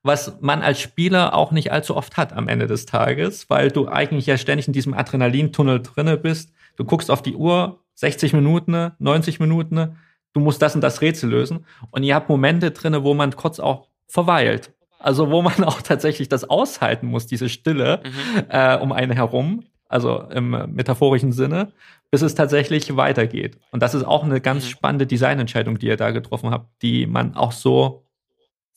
was 0.04 0.36
man 0.40 0.62
als 0.62 0.80
Spieler 0.80 1.34
auch 1.34 1.50
nicht 1.50 1.72
allzu 1.72 1.96
oft 1.96 2.18
hat 2.18 2.34
am 2.34 2.46
Ende 2.46 2.66
des 2.66 2.84
Tages, 2.84 3.48
weil 3.48 3.70
du 3.70 3.88
eigentlich 3.88 4.26
ja 4.26 4.36
ständig 4.36 4.66
in 4.66 4.74
diesem 4.74 4.92
Adrenalintunnel 4.92 5.82
drinne 5.82 6.18
bist. 6.18 6.52
Du 6.76 6.84
guckst 6.84 7.10
auf 7.10 7.22
die 7.22 7.34
Uhr, 7.34 7.80
60 7.94 8.34
Minuten, 8.34 8.92
90 8.98 9.40
Minuten, 9.40 9.96
du 10.34 10.40
musst 10.40 10.60
das 10.60 10.74
und 10.74 10.82
das 10.82 11.00
Rätsel 11.00 11.30
lösen. 11.30 11.64
Und 11.90 12.02
ihr 12.02 12.14
habt 12.14 12.28
Momente 12.28 12.70
drinne, 12.70 13.02
wo 13.02 13.14
man 13.14 13.34
kurz 13.34 13.58
auch 13.58 13.88
verweilt. 14.06 14.72
Also 14.98 15.30
wo 15.30 15.40
man 15.40 15.64
auch 15.64 15.80
tatsächlich 15.80 16.28
das 16.28 16.44
aushalten 16.44 17.06
muss, 17.06 17.26
diese 17.26 17.48
Stille 17.48 18.02
mhm. 18.04 18.44
äh, 18.50 18.76
um 18.76 18.92
einen 18.92 19.12
herum, 19.12 19.64
also 19.88 20.20
im 20.30 20.50
metaphorischen 20.74 21.32
Sinne, 21.32 21.72
bis 22.10 22.20
es 22.20 22.34
tatsächlich 22.34 22.94
weitergeht. 22.94 23.56
Und 23.70 23.82
das 23.82 23.94
ist 23.94 24.04
auch 24.04 24.22
eine 24.22 24.42
ganz 24.42 24.64
mhm. 24.64 24.68
spannende 24.68 25.06
Designentscheidung, 25.06 25.78
die 25.78 25.86
ihr 25.86 25.96
da 25.96 26.10
getroffen 26.10 26.50
habt, 26.50 26.82
die 26.82 27.06
man 27.06 27.34
auch 27.36 27.52
so 27.52 28.03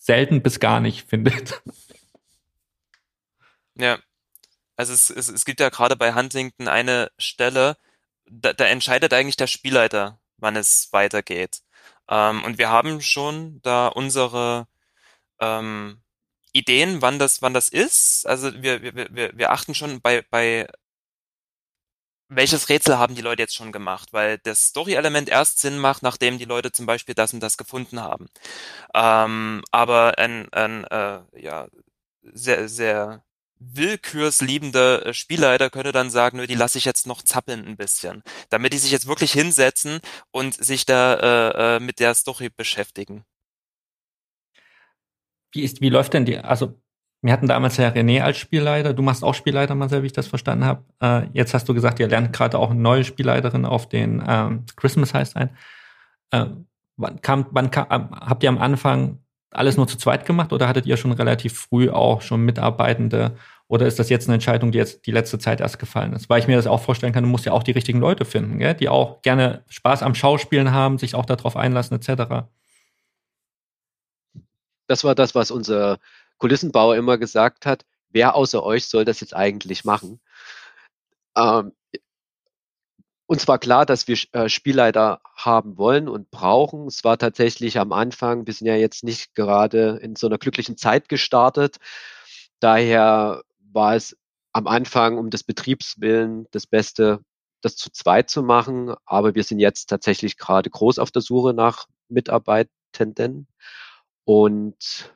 selten 0.08 0.42
bis 0.42 0.60
gar 0.60 0.80
nicht 0.80 1.08
findet. 1.08 1.62
Ja. 3.76 4.00
Also 4.76 4.94
es, 4.94 5.10
es, 5.10 5.28
es 5.28 5.46
gibt 5.46 5.60
ja 5.60 5.70
gerade 5.70 5.96
bei 5.96 6.16
Huntington 6.16 6.68
eine 6.68 7.12
Stelle, 7.18 7.78
da, 8.26 8.54
da 8.54 8.66
entscheidet 8.66 9.14
eigentlich 9.14 9.38
der 9.38 9.48
Spielleiter, 9.48 10.20
wann 10.38 10.56
es 10.56 10.90
weitergeht. 10.92 11.62
Ähm, 12.10 12.44
und 12.44 12.58
wir 12.58 12.70
haben 12.70 13.02
schon 13.02 13.62
da 13.64 13.88
unsere 13.88 14.68
ähm, 15.40 16.02
Ideen, 16.54 17.02
wann 17.02 17.20
das, 17.20 17.42
wann 17.42 17.54
das 17.54 17.70
ist. 17.70 18.26
Also 18.28 18.64
wir, 18.64 18.82
wir, 18.82 18.96
wir, 19.14 19.38
wir 19.38 19.52
achten 19.52 19.76
schon 19.76 20.02
bei, 20.02 20.24
bei 20.30 20.68
welches 22.30 22.70
Rätsel 22.70 22.98
haben 22.98 23.16
die 23.16 23.22
Leute 23.22 23.44
jetzt 23.44 23.56
schon 23.56 23.72
gemacht, 23.72 24.10
weil 24.12 24.38
das 24.40 24.68
Story-Element 24.68 25.30
erst 25.30 25.60
Sinn 25.60 25.78
macht, 25.80 26.04
nachdem 26.04 26.38
die 26.38 26.46
Leute 26.46 26.72
zum 26.72 26.86
Beispiel 26.86 27.16
das 27.16 27.34
und 27.34 27.42
das 27.42 27.58
gefunden 27.58 28.02
haben. 28.02 28.28
Ähm, 28.94 29.64
aber 29.72 30.18
ein, 30.18 30.52
ein 30.52 30.84
äh, 30.86 31.20
ja, 31.40 31.68
sehr, 32.22 32.68
sehr 32.68 33.24
willkürsliebender 33.60 35.08
äh, 35.08 35.14
Spielleiter 35.14 35.70
könnte 35.70 35.92
dann 35.92 36.10
sagen, 36.10 36.38
nö, 36.38 36.48
die 36.48 36.56
lasse 36.56 36.78
ich 36.78 36.86
jetzt 36.86 37.08
noch 37.08 37.22
zappeln 37.22 37.66
ein 37.66 37.78
bisschen, 37.78 38.24
damit 38.50 38.74
die 38.74 38.78
sich 38.78 38.92
jetzt 38.92 39.08
wirklich 39.08 39.32
hinsetzen 39.32 40.00
und 40.32 40.54
sich 40.54 40.86
da 40.86 41.14
äh, 41.16 41.78
äh, 41.78 41.80
mit 41.80 42.00
der 42.00 42.14
Story 42.14 42.50
beschäftigen. 42.50 43.24
Wie 45.52 45.64
ist, 45.64 45.82
wie 45.82 45.90
läuft 45.90 46.14
denn 46.14 46.26
die, 46.26 46.38
also 46.38 46.80
wir 47.22 47.34
hatten 47.34 47.48
damals 47.48 47.78
ja 47.78 47.90
René 47.90 48.22
als 48.22 48.38
Spielleiter, 48.38 48.94
du 48.94 49.02
machst 49.02 49.24
auch 49.24 49.34
Spielleiter, 49.34 49.76
Marcel, 49.76 50.04
wie 50.04 50.08
ich 50.08 50.14
das 50.14 50.28
verstanden 50.28 50.66
habe. 50.66 50.84
Äh, 51.02 51.28
jetzt 51.34 51.54
hast 51.54 51.68
du 51.68 51.74
gesagt, 51.74 52.00
ihr 52.00 52.08
lernt 52.08 52.32
gerade 52.34 52.58
auch 52.60 52.72
eine 52.72 52.80
neue 52.80 53.04
Spielleiterin 53.04 53.66
auf 53.66 53.90
den 53.90 54.24
ähm, 54.28 54.66
Christmas 54.76 55.14
heißt 55.14 55.36
ein. 55.36 55.50
Äh, 56.32 56.46
wann 56.96 57.22
kam, 57.22 57.48
wann 57.52 57.72
kam, 57.72 57.88
habt 57.90 58.44
ihr 58.44 58.50
am 58.50 58.60
Anfang 58.60 59.20
alles 59.52 59.78
nur 59.78 59.88
zu 59.88 59.98
zweit 59.98 60.26
gemacht 60.26 60.54
oder 60.54 60.68
hattet 60.68 60.86
ihr 60.86 60.98
schon 60.98 61.12
relativ 61.12 61.58
früh 61.58 61.90
auch 61.90 62.22
schon 62.22 62.42
Mitarbeitende 62.42 63.36
oder 63.70 63.86
ist 63.86 64.00
das 64.00 64.10
jetzt 64.10 64.28
eine 64.28 64.36
Entscheidung, 64.36 64.72
die 64.72 64.78
jetzt 64.78 65.06
die 65.06 65.12
letzte 65.12 65.40
Zeit 65.40 65.60
erst 65.60 65.80
gefallen 65.80 66.14
ist? 66.14 66.30
Weil 66.30 66.40
ich 66.40 66.48
mir 66.48 66.56
das 66.56 66.68
auch 66.68 66.82
vorstellen 66.82 67.12
kann, 67.12 67.24
du 67.24 67.30
musst 67.30 67.46
ja 67.46 67.52
auch 67.52 67.64
die 67.64 67.72
richtigen 67.72 68.00
Leute 68.00 68.24
finden, 68.24 68.60
gell? 68.60 68.74
die 68.74 68.88
auch 68.88 69.22
gerne 69.22 69.64
Spaß 69.68 70.04
am 70.04 70.16
Schauspielen 70.16 70.72
haben, 70.72 70.98
sich 70.98 71.16
auch 71.16 71.26
darauf 71.26 71.58
einlassen, 71.58 71.98
etc. 71.98 72.48
Das 74.88 75.04
war 75.04 75.16
das, 75.16 75.36
was 75.36 75.52
unser 75.52 76.00
Kulissenbauer 76.38 76.96
immer 76.96 77.18
gesagt 77.18 77.66
hat. 77.66 77.86
Wer 78.10 78.36
außer 78.36 78.64
euch 78.64 78.88
soll 78.88 79.06
das 79.06 79.20
jetzt 79.20 79.36
eigentlich 79.36 79.86
machen? 79.86 80.20
Ähm, 81.36 81.74
uns 83.28 83.48
war 83.48 83.60
klar, 83.60 83.86
dass 83.86 84.08
wir 84.08 84.18
äh, 84.32 84.48
Spielleiter 84.48 85.22
haben 85.36 85.78
wollen 85.78 86.08
und 86.08 86.32
brauchen. 86.32 86.88
Es 86.88 87.04
war 87.04 87.18
tatsächlich 87.18 87.78
am 87.78 87.92
Anfang, 87.92 88.48
wir 88.48 88.54
sind 88.54 88.68
ja 88.68 88.76
jetzt 88.76 89.04
nicht 89.04 89.36
gerade 89.36 90.00
in 90.02 90.16
so 90.16 90.28
einer 90.28 90.38
glücklichen 90.38 90.78
Zeit 90.78 91.10
gestartet. 91.10 91.78
Daher 92.60 93.44
war 93.60 93.96
es 93.96 94.18
am 94.54 94.66
Anfang 94.68 95.18
um 95.18 95.30
des 95.30 95.44
Betriebswillen 95.44 96.48
das 96.52 96.66
Beste, 96.68 97.20
das 97.62 97.76
zu 97.76 97.92
zweit 97.92 98.30
zu 98.30 98.44
machen. 98.44 98.96
Aber 99.06 99.36
wir 99.36 99.44
sind 99.44 99.60
jetzt 99.60 99.88
tatsächlich 99.88 100.38
gerade 100.38 100.70
groß 100.70 100.98
auf 100.98 101.12
der 101.12 101.22
Suche 101.22 101.54
nach 101.54 101.88
Mitarbeitenden 102.08 103.48
und 104.24 105.14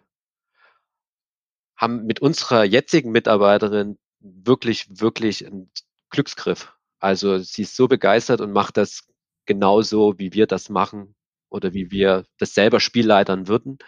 haben 1.82 2.06
mit 2.06 2.20
unserer 2.20 2.64
jetzigen 2.64 3.12
Mitarbeiterin 3.12 3.98
wirklich, 4.20 4.88
wirklich 5.02 5.46
einen 5.46 5.72
Glücksgriff. 6.12 6.72
Also 7.00 7.40
sie 7.40 7.64
ist 7.64 7.76
so 7.76 7.88
begeistert 7.88 8.40
und 8.40 8.52
macht 8.52 8.78
das 8.78 9.08
genauso, 9.46 10.20
wie 10.20 10.34
wir 10.34 10.46
das 10.46 10.70
machen 10.70 11.16
oder 11.50 11.74
wie 11.74 11.90
wir 11.90 12.26
das 12.38 12.54
selber 12.54 12.80
Spielleitern 12.80 13.48
würden. 13.48 13.80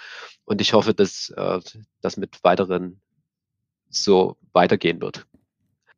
Und 0.45 0.59
ich 0.59 0.73
hoffe, 0.73 0.95
dass 0.95 1.29
äh, 1.37 1.59
das 2.01 2.17
mit 2.17 2.43
weiteren 2.43 2.99
so 3.89 4.37
weitergehen 4.53 4.99
wird. 4.99 5.27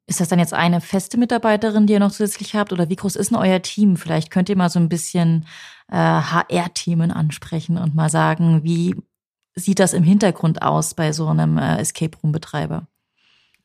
Ist 0.07 0.19
das 0.19 0.27
dann 0.27 0.37
jetzt 0.37 0.53
eine 0.53 0.81
feste 0.81 1.17
Mitarbeiterin, 1.17 1.87
die 1.87 1.93
ihr 1.93 1.99
noch 1.99 2.11
zusätzlich 2.11 2.55
habt? 2.55 2.73
Oder 2.73 2.89
wie 2.89 2.95
groß 2.95 3.15
ist 3.15 3.31
denn 3.31 3.37
euer 3.37 3.61
Team? 3.61 3.95
Vielleicht 3.95 4.29
könnt 4.29 4.49
ihr 4.49 4.57
mal 4.57 4.69
so 4.69 4.79
ein 4.79 4.89
bisschen 4.89 5.47
äh, 5.89 5.95
HR-Themen 5.95 7.11
ansprechen 7.11 7.77
und 7.77 7.95
mal 7.95 8.09
sagen, 8.09 8.63
wie 8.63 8.95
sieht 9.55 9.79
das 9.79 9.93
im 9.93 10.03
Hintergrund 10.03 10.61
aus 10.61 10.93
bei 10.93 11.13
so 11.13 11.27
einem 11.27 11.57
äh, 11.57 11.79
Escape 11.79 12.17
Room-Betreiber? 12.21 12.87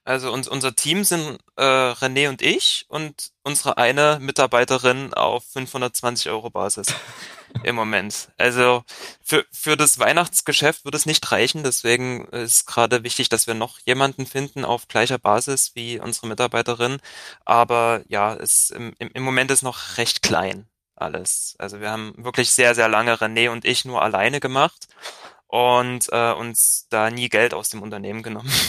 Also 0.04 0.32
uns, 0.32 0.48
unser 0.48 0.74
Team 0.74 1.04
sind 1.04 1.38
äh, 1.56 1.62
René 1.62 2.30
und 2.30 2.40
ich 2.40 2.86
und 2.88 3.32
unsere 3.42 3.76
eine 3.76 4.18
Mitarbeiterin 4.20 5.12
auf 5.12 5.44
520 5.52 6.30
Euro 6.30 6.48
Basis 6.48 6.88
im 7.64 7.76
Moment. 7.76 8.30
Also 8.38 8.82
für, 9.22 9.44
für 9.52 9.76
das 9.76 9.98
Weihnachtsgeschäft 9.98 10.84
wird 10.84 10.94
es 10.94 11.04
nicht 11.04 11.30
reichen, 11.30 11.64
deswegen 11.64 12.24
ist 12.28 12.66
gerade 12.66 13.04
wichtig, 13.04 13.28
dass 13.28 13.46
wir 13.46 13.54
noch 13.54 13.78
jemanden 13.80 14.24
finden 14.26 14.64
auf 14.64 14.88
gleicher 14.88 15.18
Basis 15.18 15.72
wie 15.74 16.00
unsere 16.00 16.28
Mitarbeiterin. 16.28 16.98
Aber 17.44 18.02
ja, 18.08 18.34
es 18.34 18.70
im, 18.70 18.94
im 18.98 19.22
Moment 19.22 19.50
ist 19.50 19.62
noch 19.62 19.98
recht 19.98 20.22
klein 20.22 20.66
alles. 20.96 21.56
Also 21.58 21.80
wir 21.80 21.90
haben 21.90 22.14
wirklich 22.16 22.50
sehr, 22.50 22.74
sehr 22.74 22.88
lange 22.88 23.14
René 23.14 23.50
und 23.50 23.64
ich 23.64 23.84
nur 23.84 24.02
alleine 24.02 24.40
gemacht 24.40 24.88
und 25.50 26.06
äh, 26.12 26.32
uns 26.32 26.86
da 26.90 27.10
nie 27.10 27.28
Geld 27.28 27.54
aus 27.54 27.68
dem 27.70 27.82
Unternehmen 27.82 28.22
genommen. 28.22 28.50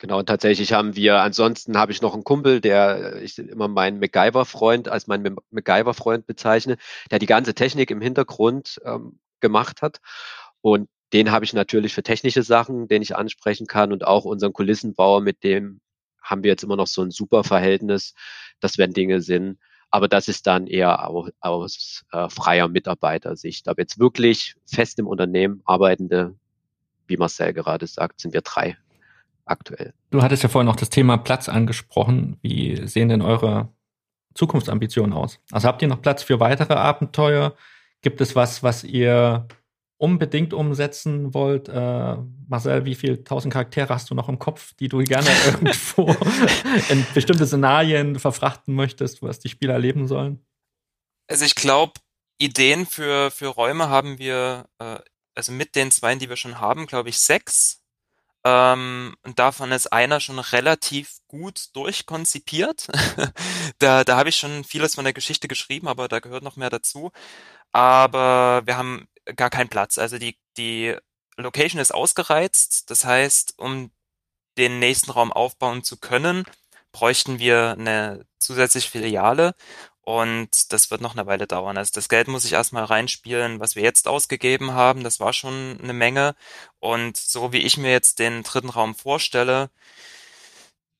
Genau, 0.00 0.18
und 0.18 0.26
tatsächlich 0.26 0.74
haben 0.74 0.96
wir, 0.96 1.20
ansonsten 1.20 1.78
habe 1.78 1.90
ich 1.90 2.02
noch 2.02 2.12
einen 2.12 2.24
Kumpel, 2.24 2.60
der 2.60 3.22
ich 3.22 3.38
immer 3.38 3.68
meinen 3.68 4.00
MacGyver-Freund 4.00 4.86
als 4.88 5.06
meinen 5.06 5.36
MacGyver-Freund 5.50 6.26
bezeichne, 6.26 6.76
der 7.10 7.20
die 7.20 7.26
ganze 7.26 7.54
Technik 7.54 7.90
im 7.90 8.02
Hintergrund 8.02 8.82
ähm, 8.84 9.18
gemacht 9.40 9.80
hat. 9.80 10.00
Und 10.60 10.90
den 11.14 11.30
habe 11.30 11.46
ich 11.46 11.54
natürlich 11.54 11.94
für 11.94 12.02
technische 12.02 12.42
Sachen, 12.42 12.86
den 12.86 13.00
ich 13.00 13.16
ansprechen 13.16 13.66
kann 13.66 13.92
und 13.92 14.06
auch 14.06 14.26
unseren 14.26 14.52
Kulissenbauer, 14.52 15.22
mit 15.22 15.42
dem 15.42 15.80
haben 16.20 16.42
wir 16.42 16.50
jetzt 16.50 16.64
immer 16.64 16.76
noch 16.76 16.88
so 16.88 17.00
ein 17.00 17.10
super 17.10 17.44
Verhältnis, 17.44 18.14
dass 18.60 18.76
wenn 18.76 18.92
Dinge 18.92 19.22
sind. 19.22 19.58
Aber 19.94 20.08
das 20.08 20.26
ist 20.26 20.48
dann 20.48 20.66
eher 20.66 21.08
aus, 21.08 21.30
aus 21.38 22.04
äh, 22.10 22.28
freier 22.28 22.66
Mitarbeitersicht. 22.66 23.68
Aber 23.68 23.80
jetzt 23.80 24.00
wirklich 24.00 24.56
fest 24.66 24.98
im 24.98 25.06
Unternehmen 25.06 25.62
arbeitende, 25.66 26.34
wie 27.06 27.16
Marcel 27.16 27.52
gerade 27.52 27.86
sagt, 27.86 28.20
sind 28.20 28.34
wir 28.34 28.40
drei 28.40 28.76
aktuell. 29.44 29.94
Du 30.10 30.20
hattest 30.20 30.42
ja 30.42 30.48
vorhin 30.48 30.66
noch 30.66 30.74
das 30.74 30.90
Thema 30.90 31.16
Platz 31.16 31.48
angesprochen. 31.48 32.38
Wie 32.42 32.84
sehen 32.88 33.08
denn 33.08 33.22
eure 33.22 33.68
Zukunftsambitionen 34.34 35.12
aus? 35.12 35.38
Also 35.52 35.68
habt 35.68 35.80
ihr 35.80 35.86
noch 35.86 36.02
Platz 36.02 36.24
für 36.24 36.40
weitere 36.40 36.74
Abenteuer? 36.74 37.54
Gibt 38.02 38.20
es 38.20 38.34
was, 38.34 38.64
was 38.64 38.82
ihr 38.82 39.46
unbedingt 40.04 40.52
umsetzen 40.52 41.32
wollt? 41.32 41.70
Äh, 41.70 42.16
Marcel, 42.46 42.84
wie 42.84 42.94
viele 42.94 43.24
tausend 43.24 43.54
Charaktere 43.54 43.88
hast 43.88 44.10
du 44.10 44.14
noch 44.14 44.28
im 44.28 44.38
Kopf, 44.38 44.74
die 44.74 44.88
du 44.88 44.98
gerne 45.02 45.30
irgendwo 45.46 46.14
in 46.90 47.06
bestimmte 47.14 47.46
Szenarien 47.46 48.18
verfrachten 48.18 48.74
möchtest, 48.74 49.22
was 49.22 49.38
die 49.38 49.48
Spieler 49.48 49.72
erleben 49.72 50.06
sollen? 50.06 50.44
Also 51.26 51.46
ich 51.46 51.54
glaube, 51.54 51.94
Ideen 52.36 52.84
für, 52.84 53.30
für 53.30 53.46
Räume 53.46 53.88
haben 53.88 54.18
wir, 54.18 54.66
äh, 54.78 54.98
also 55.34 55.52
mit 55.52 55.74
den 55.74 55.90
zwei, 55.90 56.14
die 56.16 56.28
wir 56.28 56.36
schon 56.36 56.60
haben, 56.60 56.86
glaube 56.86 57.08
ich, 57.08 57.18
sechs. 57.18 57.80
Ähm, 58.44 59.16
und 59.22 59.38
davon 59.38 59.72
ist 59.72 59.90
einer 59.90 60.20
schon 60.20 60.38
relativ 60.38 61.16
gut 61.28 61.74
durchkonzipiert. 61.74 62.88
da 63.78 64.04
da 64.04 64.16
habe 64.18 64.28
ich 64.28 64.36
schon 64.36 64.64
vieles 64.64 64.96
von 64.96 65.04
der 65.04 65.14
Geschichte 65.14 65.48
geschrieben, 65.48 65.88
aber 65.88 66.08
da 66.08 66.20
gehört 66.20 66.44
noch 66.44 66.56
mehr 66.56 66.68
dazu. 66.68 67.10
Aber 67.72 68.62
wir 68.66 68.76
haben 68.76 69.08
gar 69.36 69.50
keinen 69.50 69.68
Platz. 69.68 69.98
Also 69.98 70.18
die, 70.18 70.38
die 70.56 70.96
Location 71.36 71.80
ist 71.80 71.94
ausgereizt. 71.94 72.90
Das 72.90 73.04
heißt, 73.04 73.58
um 73.58 73.90
den 74.58 74.78
nächsten 74.78 75.10
Raum 75.10 75.32
aufbauen 75.32 75.82
zu 75.82 75.96
können, 75.98 76.44
bräuchten 76.92 77.38
wir 77.38 77.72
eine 77.72 78.26
zusätzliche 78.38 78.90
Filiale 78.90 79.54
und 80.04 80.72
das 80.72 80.90
wird 80.90 81.00
noch 81.00 81.14
eine 81.14 81.26
Weile 81.26 81.46
dauern. 81.46 81.78
Also 81.78 81.92
das 81.94 82.08
Geld 82.08 82.28
muss 82.28 82.44
ich 82.44 82.52
erstmal 82.52 82.84
reinspielen, 82.84 83.58
was 83.58 83.74
wir 83.74 83.82
jetzt 83.82 84.06
ausgegeben 84.06 84.72
haben. 84.72 85.02
Das 85.02 85.18
war 85.18 85.32
schon 85.32 85.78
eine 85.82 85.94
Menge. 85.94 86.36
Und 86.78 87.16
so 87.16 87.52
wie 87.52 87.62
ich 87.62 87.78
mir 87.78 87.90
jetzt 87.90 88.18
den 88.18 88.42
dritten 88.42 88.68
Raum 88.68 88.94
vorstelle, 88.94 89.70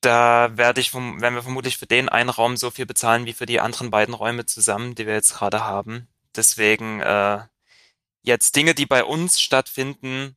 da 0.01 0.57
werde 0.57 0.81
ich, 0.81 0.93
werden 0.93 1.35
wir 1.35 1.43
vermutlich 1.43 1.77
für 1.77 1.87
den 1.87 2.09
einen 2.09 2.29
Raum 2.29 2.57
so 2.57 2.71
viel 2.71 2.85
bezahlen 2.85 3.25
wie 3.25 3.33
für 3.33 3.45
die 3.45 3.59
anderen 3.59 3.91
beiden 3.91 4.13
Räume 4.13 4.45
zusammen, 4.45 4.95
die 4.95 5.05
wir 5.07 5.13
jetzt 5.13 5.35
gerade 5.35 5.63
haben. 5.63 6.07
Deswegen 6.35 6.99
äh, 7.01 7.41
jetzt 8.25 8.55
Dinge, 8.55 8.75
die 8.75 8.85
bei 8.85 9.03
uns 9.03 9.39
stattfinden, 9.39 10.35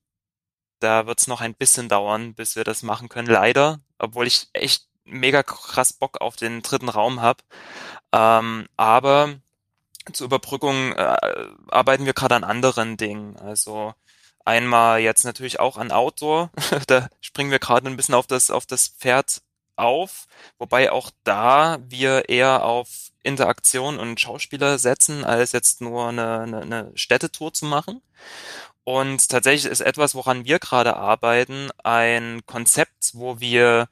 da 0.81 1.07
wird 1.07 1.21
es 1.21 1.27
noch 1.27 1.41
ein 1.41 1.55
bisschen 1.55 1.89
dauern, 1.89 2.35
bis 2.35 2.57
wir 2.57 2.65
das 2.65 2.83
machen 2.83 3.09
können. 3.09 3.29
Leider, 3.29 3.81
obwohl 3.99 4.27
ich 4.27 4.49
echt 4.53 4.87
mega 5.05 5.43
krass 5.43 5.93
Bock 5.93 6.21
auf 6.21 6.37
den 6.37 6.63
dritten 6.63 6.89
Raum 6.89 7.21
habe. 7.21 7.43
Ähm, 8.13 8.69
aber 8.77 9.35
zur 10.13 10.27
Überbrückung 10.27 10.93
äh, 10.93 11.17
arbeiten 11.69 12.07
wir 12.07 12.13
gerade 12.13 12.37
an 12.37 12.45
anderen 12.45 12.97
Dingen. 12.97 13.37
Also 13.37 13.95
einmal 14.45 15.01
jetzt 15.01 15.25
natürlich 15.25 15.61
auch 15.61 15.77
an 15.77 15.91
Outdoor. 15.91 16.51
da 16.87 17.09
springen 17.21 17.51
wir 17.51 17.59
gerade 17.59 17.89
ein 17.89 17.97
bisschen 17.97 18.15
auf 18.15 18.27
das, 18.27 18.51
auf 18.51 18.67
das 18.67 18.89
Pferd 18.89 19.43
auf, 19.77 20.27
wobei 20.59 20.91
auch 20.91 21.11
da 21.25 21.79
wir 21.89 22.29
eher 22.29 22.65
auf 22.65 23.08
Interaktion 23.23 23.99
und 23.99 24.21
Schauspieler 24.21 24.79
setzen, 24.79 25.25
als 25.25 25.53
jetzt 25.53 25.81
nur 25.81 26.09
eine, 26.09 26.41
eine, 26.41 26.61
eine 26.63 26.93
Städtetour 26.95 27.53
zu 27.53 27.67
machen. 27.67 28.03
Und 28.85 29.29
tatsächlich 29.29 29.71
ist 29.71 29.81
etwas, 29.81 30.15
woran 30.15 30.45
wir 30.47 30.59
gerade 30.59 30.97
arbeiten, 30.97 31.71
ein 31.85 32.41
Konzept, 32.47 33.11
wo 33.15 33.39
wir 33.41 33.89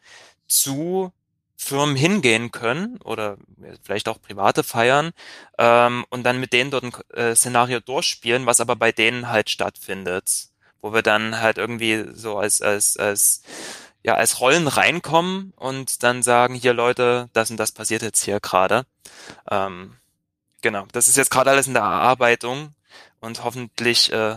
zu 0.49 1.13
Firmen 1.57 1.97
hingehen 1.97 2.51
können 2.53 2.99
oder 3.03 3.39
vielleicht 3.83 4.09
auch 4.09 4.21
private 4.21 4.63
feiern 4.63 5.13
ähm, 5.59 6.05
und 6.11 6.23
dann 6.23 6.39
mit 6.39 6.53
denen 6.53 6.71
dort 6.71 6.85
ein 6.85 6.93
äh, 7.15 7.35
Szenario 7.35 7.81
durchspielen, 7.81 8.47
was 8.47 8.61
aber 8.61 8.77
bei 8.77 8.93
denen 8.93 9.29
halt 9.29 9.51
stattfindet, 9.51 10.49
wo 10.81 10.93
wir 10.93 11.03
dann 11.03 11.41
halt 11.41 11.59
irgendwie 11.59 12.05
so 12.13 12.37
als 12.39 12.61
als 12.61 12.97
als 12.99 13.43
ja 14.07 14.15
als 14.15 14.41
Rollen 14.41 14.69
reinkommen 14.69 15.53
und 15.57 16.05
dann 16.05 16.23
sagen 16.23 16.55
hier 16.55 16.73
Leute, 16.73 17.29
das 17.33 17.51
und 17.51 17.59
das 17.59 17.73
passiert 17.73 18.03
jetzt 18.03 18.23
hier 18.23 18.39
gerade. 18.39 18.87
Ähm, 19.51 19.97
genau, 20.63 20.87
das 20.93 21.09
ist 21.09 21.17
jetzt 21.17 21.31
gerade 21.31 21.51
alles 21.51 21.67
in 21.67 21.75
der 21.75 21.83
Erarbeitung 21.83 22.71
und 23.21 23.43
hoffentlich 23.43 24.13
äh, 24.13 24.37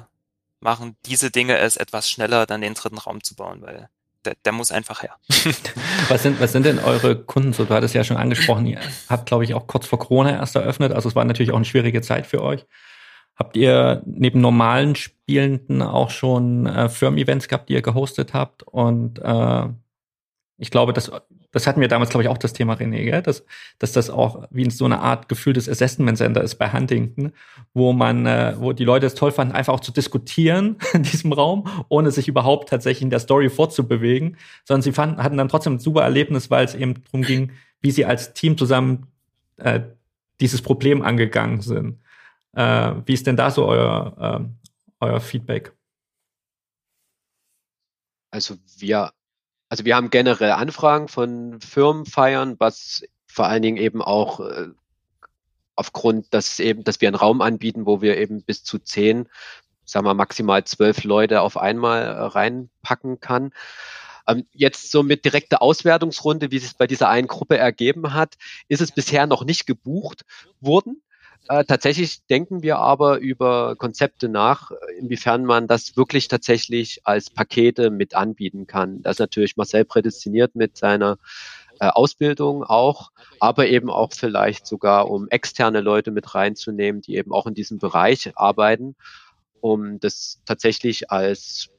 machen 0.60 0.98
diese 1.06 1.30
Dinge 1.30 1.60
es 1.60 1.78
etwas 1.78 2.10
schneller, 2.10 2.48
dann 2.48 2.62
den 2.62 2.74
dritten 2.74 2.98
Raum 2.98 3.24
zu 3.24 3.36
bauen, 3.36 3.62
weil 3.62 3.90
der, 4.26 4.34
der 4.44 4.52
muss 4.54 4.72
einfach 4.72 5.04
her. 5.04 5.16
was, 6.10 6.24
sind, 6.24 6.42
was 6.42 6.52
sind 6.52 6.66
denn 6.66 6.80
eure 6.80 7.16
Kunden 7.16 7.54
so? 7.54 7.64
Du 7.64 7.74
hattest 7.74 7.94
ja 7.94 8.04
schon 8.04 8.18
angesprochen, 8.18 8.66
ihr 8.66 8.80
habt, 9.08 9.28
glaube 9.28 9.44
ich, 9.44 9.54
auch 9.54 9.68
kurz 9.68 9.86
vor 9.86 10.00
Corona 10.00 10.32
erst 10.32 10.56
eröffnet. 10.56 10.94
Also 10.94 11.10
es 11.10 11.16
war 11.16 11.26
natürlich 11.26 11.52
auch 11.52 11.58
eine 11.58 11.66
schwierige 11.66 12.02
Zeit 12.02 12.26
für 12.26 12.42
euch. 12.42 12.66
Habt 13.40 13.56
ihr 13.56 14.04
neben 14.06 14.42
normalen 14.42 14.96
Spielenden 14.96 15.82
auch 15.82 16.10
schon 16.10 16.66
äh, 16.66 16.90
Firmen-Events 16.90 17.48
gehabt, 17.48 17.70
die 17.70 17.74
ihr 17.74 17.82
gehostet 17.82 18.34
habt? 18.34 18.64
Und 18.64 19.20
äh, 19.20 19.68
ich 20.58 20.72
glaube, 20.72 20.92
das, 20.92 21.10
das 21.52 21.66
hatten 21.66 21.80
wir 21.80 21.88
damals, 21.88 22.10
glaube 22.10 22.24
ich, 22.24 22.30
auch 22.30 22.38
das 22.38 22.52
Thema 22.52 22.74
René, 22.74 23.06
gell? 23.06 23.22
Dass, 23.22 23.46
dass 23.80 23.94
das 23.94 24.10
auch 24.10 24.44
wie 24.52 24.70
so 24.70 24.84
eine 24.84 25.00
Art 25.00 25.30
gefühltes 25.30 25.70
Assessment 25.70 26.18
Center 26.18 26.44
ist 26.44 26.56
bei 26.56 26.74
Huntington, 26.74 27.32
wo 27.74 27.94
man, 27.94 28.26
äh, 28.26 28.56
wo 28.58 28.74
die 28.74 28.84
Leute 28.84 29.06
es 29.06 29.16
toll 29.16 29.32
fanden, 29.32 29.54
einfach 29.56 29.74
auch 29.74 29.80
zu 29.80 29.94
diskutieren 29.94 30.76
in 30.94 31.04
diesem 31.04 31.32
Raum, 31.32 31.66
ohne 31.88 32.12
sich 32.12 32.28
überhaupt 32.28 32.68
tatsächlich 32.68 33.04
in 33.04 33.10
der 33.10 33.20
Story 33.20 33.50
fortzubewegen, 33.50 34.36
sondern 34.66 34.82
sie 34.82 34.92
fanden, 34.92 35.24
hatten 35.24 35.38
dann 35.38 35.48
trotzdem 35.48 35.76
ein 35.76 35.80
super 35.80 36.02
Erlebnis, 36.02 36.52
weil 36.52 36.66
es 36.66 36.76
eben 36.76 37.06
darum 37.06 37.22
ging, 37.22 37.54
wie 37.80 37.92
sie 37.92 38.04
als 38.04 38.34
Team 38.34 38.58
zusammen 38.58 39.08
äh, 39.56 39.80
dieses 40.42 40.62
Problem 40.62 41.02
angegangen 41.02 41.62
sind. 41.62 42.00
Äh, 42.54 42.96
wie 43.06 43.14
ist 43.14 43.28
denn 43.28 43.38
da 43.38 43.52
so 43.52 43.66
euer, 43.66 44.42
äh, 44.42 45.06
euer 45.06 45.20
Feedback? 45.20 45.74
Also 48.32 48.58
wir 48.78 49.12
also 49.70 49.86
wir 49.86 49.96
haben 49.96 50.10
generell 50.10 50.52
Anfragen 50.52 51.08
von 51.08 51.62
Firmenfeiern, 51.62 52.56
was 52.60 53.04
vor 53.28 53.46
allen 53.46 53.62
Dingen 53.62 53.78
eben 53.78 54.02
auch 54.02 54.40
äh, 54.40 54.70
aufgrund, 55.76 56.34
dass 56.34 56.60
eben, 56.60 56.84
dass 56.84 57.00
wir 57.00 57.08
einen 57.08 57.16
Raum 57.16 57.42
anbieten, 57.42 57.86
wo 57.86 58.02
wir 58.02 58.18
eben 58.18 58.44
bis 58.44 58.64
zu 58.64 58.80
zehn, 58.80 59.30
sagen 59.86 60.08
wir 60.08 60.16
maximal 60.16 60.64
zwölf 60.64 61.04
Leute 61.04 61.42
auf 61.42 61.56
einmal 61.56 62.02
äh, 62.02 62.10
reinpacken 62.10 63.20
kann. 63.20 63.54
Ähm, 64.28 64.48
jetzt 64.52 64.92
so 64.92 65.04
mit 65.04 65.24
direkter 65.24 65.62
Auswertungsrunde, 65.62 66.50
wie 66.52 66.58
es 66.58 66.74
bei 66.74 66.88
dieser 66.88 67.10
einen 67.10 67.28
Gruppe 67.28 67.58
ergeben 67.60 68.14
hat, 68.16 68.36
ist 68.70 68.82
es 68.82 68.92
bisher 68.92 69.28
noch 69.28 69.46
nicht 69.46 69.68
gebucht 69.68 70.26
worden. 70.60 71.04
Äh, 71.48 71.64
tatsächlich 71.66 72.26
denken 72.28 72.62
wir 72.62 72.78
aber 72.78 73.20
über 73.20 73.76
Konzepte 73.76 74.30
nach, 74.30 74.72
inwiefern 75.00 75.46
man 75.46 75.68
das 75.68 75.98
wirklich 75.98 76.28
tatsächlich 76.28 77.02
als 77.06 77.30
Pakete 77.30 77.90
mit 77.90 78.14
anbieten 78.14 78.68
kann. 78.68 79.02
Das 79.02 79.16
ist 79.16 79.20
natürlich 79.20 79.58
Marcel 79.58 79.86
prädestiniert 79.86 80.56
mit 80.56 80.78
seiner 80.78 81.18
äh, 81.80 81.88
Ausbildung 81.88 82.64
auch, 82.64 83.12
aber 83.40 83.68
eben 83.68 83.90
auch 83.90 84.14
vielleicht 84.14 84.68
sogar, 84.68 85.10
um 85.10 85.28
externe 85.30 85.82
Leute 85.82 86.12
mit 86.12 86.36
reinzunehmen, 86.36 87.02
die 87.02 87.16
eben 87.16 87.32
auch 87.32 87.48
in 87.48 87.54
diesem 87.54 87.80
Bereich 87.80 88.32
arbeiten, 88.36 88.96
um 89.62 90.00
das 90.00 90.42
tatsächlich 90.46 91.10
als 91.10 91.70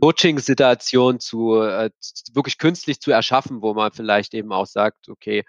Coaching-Situation 0.00 1.20
zu 1.20 1.60
äh, 1.60 1.90
wirklich 2.32 2.58
künstlich 2.58 3.00
zu 3.00 3.10
erschaffen, 3.10 3.62
wo 3.62 3.74
man 3.74 3.92
vielleicht 3.92 4.34
eben 4.34 4.52
auch 4.52 4.66
sagt, 4.66 5.08
okay, 5.08 5.44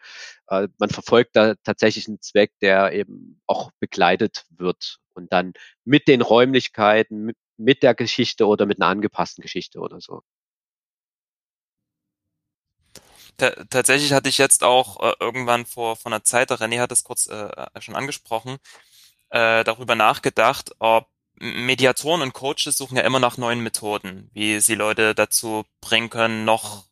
äh, 0.48 0.68
man 0.78 0.90
verfolgt 0.90 1.36
da 1.36 1.56
tatsächlich 1.64 2.08
einen 2.08 2.22
Zweck, 2.22 2.54
der 2.62 2.94
eben 2.94 3.42
auch 3.48 3.72
begleitet 3.80 4.46
wird 4.50 5.00
und 5.14 5.32
dann 5.34 5.54
mit 5.86 6.08
den 6.08 6.22
Räumlichkeiten, 6.22 7.26
mit, 7.26 7.38
mit 7.58 7.84
der 7.84 7.96
Geschichte 7.96 8.48
oder 8.48 8.66
mit 8.66 8.82
einer 8.82 8.90
angepassten 8.90 9.42
Geschichte 9.42 9.80
oder 9.80 10.00
so. 10.02 10.22
tatsächlich 13.38 14.14
hatte 14.14 14.30
ich 14.30 14.38
jetzt 14.38 14.64
auch 14.64 15.00
äh, 15.02 15.16
irgendwann 15.20 15.66
vor, 15.66 15.96
vor 15.96 16.12
einer 16.12 16.24
Zeit, 16.24 16.52
René 16.52 16.80
hat 16.80 16.92
es 16.92 17.04
kurz 17.04 17.28
äh, 17.28 17.50
schon 17.80 17.96
angesprochen, 17.96 18.58
äh, 19.30 19.64
darüber 19.64 19.96
nachgedacht, 19.96 20.72
ob 20.80 21.08
Mediatoren 21.44 22.22
und 22.22 22.34
Coaches 22.34 22.78
suchen 22.78 22.96
ja 22.96 23.04
immer 23.04 23.20
nach 23.20 23.38
neuen 23.38 23.60
Methoden, 23.60 24.30
wie 24.34 24.62
sie 24.62 24.76
Leute 24.76 25.14
dazu 25.14 25.66
bringen 25.82 26.10
können, 26.10 26.46
noch 26.46 26.86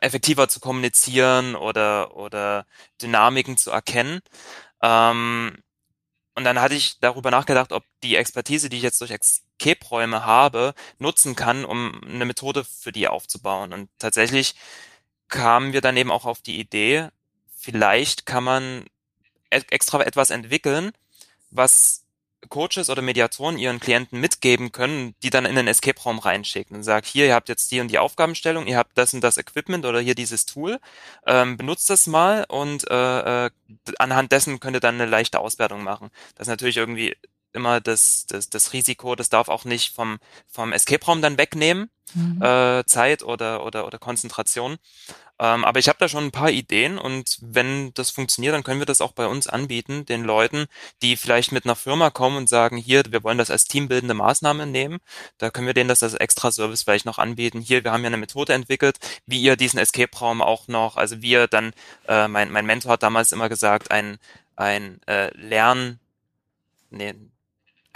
effektiver 0.00 0.48
zu 0.48 0.60
kommunizieren 0.60 1.56
oder, 1.56 2.14
oder 2.14 2.66
Dynamiken 3.00 3.56
zu 3.56 3.70
erkennen. 3.70 4.20
Ähm, 4.82 5.56
und 6.34 6.44
dann 6.44 6.60
hatte 6.60 6.74
ich 6.74 7.00
darüber 7.00 7.30
nachgedacht, 7.30 7.72
ob 7.72 7.84
die 8.02 8.16
Expertise, 8.16 8.68
die 8.68 8.76
ich 8.76 8.82
jetzt 8.82 9.00
durch 9.00 9.10
Escape-Räume 9.10 10.26
habe, 10.26 10.74
nutzen 10.98 11.34
kann, 11.34 11.64
um 11.64 11.98
eine 12.04 12.26
Methode 12.26 12.64
für 12.64 12.92
die 12.92 13.08
aufzubauen. 13.08 13.72
Und 13.72 13.88
tatsächlich 13.98 14.54
kamen 15.28 15.72
wir 15.72 15.80
dann 15.80 15.96
eben 15.96 16.10
auch 16.10 16.26
auf 16.26 16.42
die 16.42 16.60
Idee, 16.60 17.08
vielleicht 17.56 18.26
kann 18.26 18.44
man 18.44 18.84
e-, 19.50 19.62
extra 19.70 20.02
etwas 20.02 20.30
entwickeln, 20.30 20.92
was 21.50 22.05
Coaches 22.48 22.90
oder 22.90 23.02
Mediatoren 23.02 23.58
ihren 23.58 23.80
Klienten 23.80 24.20
mitgeben 24.20 24.72
können, 24.72 25.14
die 25.22 25.30
dann 25.30 25.46
in 25.46 25.56
den 25.56 25.66
Escape-Raum 25.66 26.18
reinschicken 26.18 26.76
und 26.76 26.82
sagt, 26.82 27.06
hier, 27.06 27.26
ihr 27.26 27.34
habt 27.34 27.48
jetzt 27.48 27.70
die 27.70 27.80
und 27.80 27.88
die 27.88 27.98
Aufgabenstellung, 27.98 28.66
ihr 28.66 28.76
habt 28.76 28.96
das 28.96 29.14
und 29.14 29.22
das 29.22 29.36
Equipment 29.36 29.84
oder 29.84 30.00
hier 30.00 30.14
dieses 30.14 30.46
Tool, 30.46 30.78
ähm, 31.26 31.56
benutzt 31.56 31.90
das 31.90 32.06
mal 32.06 32.44
und 32.48 32.88
äh, 32.90 33.46
äh, 33.46 33.50
anhand 33.98 34.32
dessen 34.32 34.60
könnt 34.60 34.76
ihr 34.76 34.80
dann 34.80 34.96
eine 34.96 35.06
leichte 35.06 35.40
Auswertung 35.40 35.82
machen. 35.82 36.10
Das 36.34 36.46
ist 36.46 36.50
natürlich 36.50 36.76
irgendwie 36.76 37.16
immer 37.52 37.80
das, 37.80 38.26
das, 38.28 38.50
das 38.50 38.72
Risiko, 38.72 39.16
das 39.16 39.30
darf 39.30 39.48
auch 39.48 39.64
nicht 39.64 39.94
vom, 39.94 40.18
vom 40.46 40.72
Escape-Raum 40.72 41.22
dann 41.22 41.38
wegnehmen, 41.38 41.90
mhm. 42.14 42.40
äh, 42.42 42.84
Zeit 42.84 43.22
oder, 43.22 43.64
oder, 43.64 43.86
oder 43.86 43.98
Konzentration. 43.98 44.76
Ähm, 45.38 45.64
aber 45.64 45.78
ich 45.78 45.88
habe 45.88 45.98
da 45.98 46.08
schon 46.08 46.24
ein 46.24 46.30
paar 46.30 46.50
Ideen 46.50 46.98
und 46.98 47.38
wenn 47.42 47.92
das 47.94 48.10
funktioniert, 48.10 48.54
dann 48.54 48.62
können 48.62 48.80
wir 48.80 48.86
das 48.86 49.00
auch 49.00 49.12
bei 49.12 49.26
uns 49.26 49.46
anbieten, 49.46 50.06
den 50.06 50.24
Leuten, 50.24 50.66
die 51.02 51.16
vielleicht 51.16 51.52
mit 51.52 51.64
einer 51.64 51.76
Firma 51.76 52.10
kommen 52.10 52.36
und 52.38 52.48
sagen, 52.48 52.76
hier, 52.78 53.02
wir 53.10 53.22
wollen 53.22 53.38
das 53.38 53.50
als 53.50 53.66
teambildende 53.66 54.14
Maßnahme 54.14 54.66
nehmen. 54.66 54.98
Da 55.38 55.50
können 55.50 55.66
wir 55.66 55.74
denen 55.74 55.88
das 55.88 56.02
als 56.02 56.14
extra 56.14 56.50
Service 56.50 56.82
vielleicht 56.82 57.06
noch 57.06 57.18
anbieten. 57.18 57.60
Hier, 57.60 57.84
wir 57.84 57.92
haben 57.92 58.02
ja 58.02 58.08
eine 58.08 58.16
Methode 58.16 58.54
entwickelt, 58.54 58.98
wie 59.26 59.40
ihr 59.42 59.56
diesen 59.56 59.78
Escape-Raum 59.78 60.40
auch 60.40 60.68
noch, 60.68 60.96
also 60.96 61.20
wie 61.22 61.32
ihr 61.32 61.48
dann, 61.48 61.72
äh, 62.08 62.28
mein, 62.28 62.50
mein 62.50 62.66
Mentor 62.66 62.92
hat 62.92 63.02
damals 63.02 63.32
immer 63.32 63.48
gesagt, 63.48 63.90
ein, 63.90 64.18
ein 64.56 65.00
äh, 65.06 65.36
Lern, 65.36 66.00
nee, 66.90 67.14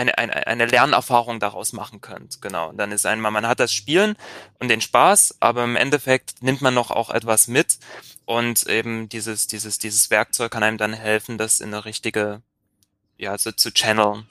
eine, 0.01 0.17
eine, 0.19 0.47
eine 0.47 0.67
Lernerfahrung 0.67 1.41
daraus 1.41 1.73
machen 1.73 2.01
könnt. 2.01 2.41
Genau. 2.41 2.71
Und 2.71 2.79
dann 2.79 2.93
ist 2.93 3.07
einmal, 3.07 3.31
man 3.31 3.47
hat 3.47 3.61
das 3.61 3.73
Spielen 3.73 4.17
und 4.59 4.69
den 4.69 4.81
Spaß, 4.81 5.37
aber 5.41 5.65
im 5.65 5.77
Endeffekt 5.77 6.43
nimmt 6.43 6.63
man 6.63 6.75
noch 6.75 6.91
auch 6.91 7.11
etwas 7.11 7.49
mit 7.49 7.79
und 8.25 8.67
eben 8.67 9.09
dieses, 9.09 9.47
dieses, 9.47 9.79
dieses 9.79 10.11
Werkzeug 10.11 10.51
kann 10.53 10.63
einem 10.63 10.79
dann 10.79 10.93
helfen, 10.93 11.37
das 11.39 11.61
in 11.61 11.75
eine 11.75 11.85
richtige 11.85 12.43
ja, 13.21 13.37
so 13.37 13.53
zu 13.53 13.71
channeln, 13.71 14.25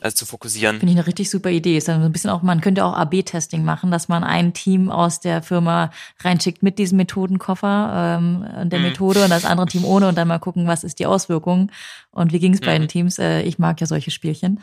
also 0.00 0.14
zu 0.18 0.26
fokussieren. 0.26 0.78
Finde 0.78 0.92
ich 0.92 0.98
eine 0.98 1.06
richtig 1.06 1.28
super 1.30 1.50
Idee. 1.50 1.76
Ist 1.76 1.88
dann 1.88 2.00
so 2.00 2.06
ein 2.06 2.12
bisschen 2.12 2.30
auch, 2.30 2.42
man 2.42 2.60
könnte 2.60 2.84
auch 2.84 2.94
AB-Testing 2.94 3.64
machen, 3.64 3.90
dass 3.90 4.08
man 4.08 4.22
ein 4.22 4.54
Team 4.54 4.88
aus 4.88 5.18
der 5.18 5.42
Firma 5.42 5.90
reinschickt 6.20 6.62
mit 6.62 6.78
diesem 6.78 6.96
Methodenkoffer 6.98 8.18
ähm, 8.18 8.46
und 8.60 8.72
der 8.72 8.78
mhm. 8.78 8.86
Methode 8.86 9.24
und 9.24 9.30
das 9.30 9.44
andere 9.44 9.66
Team 9.66 9.84
ohne 9.84 10.08
und 10.08 10.16
dann 10.16 10.28
mal 10.28 10.38
gucken, 10.38 10.68
was 10.68 10.84
ist 10.84 11.00
die 11.00 11.06
Auswirkung 11.06 11.72
und 12.12 12.32
wie 12.32 12.38
ging 12.38 12.54
es 12.54 12.60
bei 12.60 12.78
mhm. 12.78 12.82
den 12.82 12.88
Teams. 12.88 13.18
Äh, 13.18 13.42
ich 13.42 13.58
mag 13.58 13.80
ja 13.80 13.86
solche 13.88 14.12
Spielchen. 14.12 14.60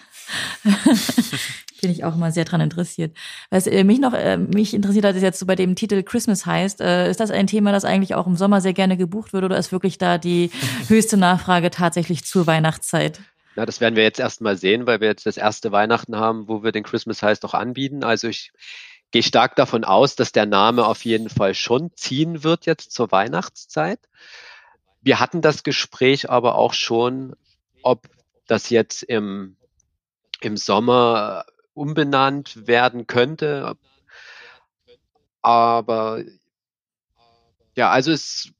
Bin 1.85 1.91
ich 1.91 2.03
auch 2.03 2.15
immer 2.15 2.31
sehr 2.31 2.45
dran 2.45 2.61
interessiert. 2.61 3.15
Was 3.51 3.67
äh, 3.67 3.83
mich 3.83 3.99
noch 3.99 4.13
äh, 4.13 4.37
mich 4.37 4.73
interessiert 4.73 5.05
hat, 5.05 5.15
ist 5.15 5.21
jetzt 5.21 5.37
so 5.37 5.45
bei 5.45 5.55
dem 5.55 5.75
Titel 5.75 6.01
Christmas 6.01 6.47
heißt, 6.47 6.81
äh, 6.81 7.11
ist 7.11 7.19
das 7.19 7.29
ein 7.29 7.45
Thema, 7.45 7.71
das 7.71 7.85
eigentlich 7.85 8.15
auch 8.15 8.25
im 8.25 8.35
Sommer 8.35 8.59
sehr 8.59 8.73
gerne 8.73 8.97
gebucht 8.97 9.33
wird 9.33 9.43
oder 9.43 9.55
ist 9.55 9.71
wirklich 9.71 9.99
da 9.99 10.17
die 10.17 10.49
höchste 10.87 11.15
Nachfrage 11.15 11.69
tatsächlich 11.69 12.25
zur 12.25 12.47
Weihnachtszeit? 12.47 13.19
Na, 13.55 13.67
das 13.67 13.81
werden 13.81 13.95
wir 13.95 14.01
jetzt 14.01 14.19
erstmal 14.19 14.57
sehen, 14.57 14.87
weil 14.87 14.99
wir 14.99 15.09
jetzt 15.09 15.27
das 15.27 15.37
erste 15.37 15.71
Weihnachten 15.71 16.15
haben, 16.15 16.47
wo 16.47 16.63
wir 16.63 16.71
den 16.71 16.81
Christmas 16.81 17.21
heißt 17.21 17.45
auch 17.45 17.53
anbieten. 17.53 18.03
Also 18.03 18.29
ich 18.29 18.51
gehe 19.11 19.21
stark 19.21 19.55
davon 19.55 19.83
aus, 19.83 20.15
dass 20.15 20.31
der 20.31 20.47
Name 20.47 20.87
auf 20.87 21.05
jeden 21.05 21.29
Fall 21.29 21.53
schon 21.53 21.91
ziehen 21.95 22.43
wird 22.43 22.65
jetzt 22.65 22.93
zur 22.93 23.11
Weihnachtszeit. 23.11 23.99
Wir 25.03 25.19
hatten 25.19 25.43
das 25.43 25.61
Gespräch 25.61 26.31
aber 26.31 26.55
auch 26.55 26.73
schon, 26.73 27.35
ob 27.83 28.09
das 28.47 28.71
jetzt 28.71 29.03
im, 29.03 29.55
im 30.41 30.57
Sommer 30.57 31.45
umbenannt 31.75 32.67
werden 32.67 33.05
könnte. 33.05 33.75
Aber 35.43 36.23
ja, 37.75 37.91
also 37.91 38.11
es, 38.11 38.51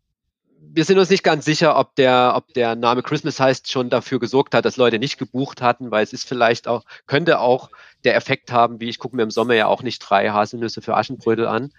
wir 0.60 0.86
sind 0.86 1.00
uns 1.00 1.10
nicht 1.10 1.24
ganz 1.24 1.46
sicher, 1.46 1.78
ob 1.78 1.96
der, 1.96 2.34
ob 2.36 2.54
der 2.54 2.76
Name 2.76 3.02
Christmas 3.02 3.40
heißt 3.40 3.72
schon 3.72 3.90
dafür 3.90 4.20
gesorgt 4.20 4.54
hat, 4.54 4.66
dass 4.66 4.78
Leute 4.78 5.00
nicht 5.00 5.18
gebucht 5.18 5.62
hatten, 5.62 5.90
weil 5.90 6.04
es 6.04 6.14
ist 6.14 6.28
vielleicht 6.28 6.68
auch, 6.68 6.84
könnte 7.08 7.40
auch 7.40 7.70
der 8.04 8.16
Effekt 8.16 8.52
haben, 8.52 8.80
wie 8.80 8.90
ich 8.90 9.00
gucke 9.00 9.16
mir 9.16 9.24
im 9.24 9.32
Sommer 9.32 9.56
ja 9.56 9.68
auch 9.68 9.82
nicht 9.82 10.00
drei 10.00 10.30
Haselnüsse 10.30 10.82
für 10.82 10.96
Aschenbrödel 10.96 11.48
an. 11.48 11.72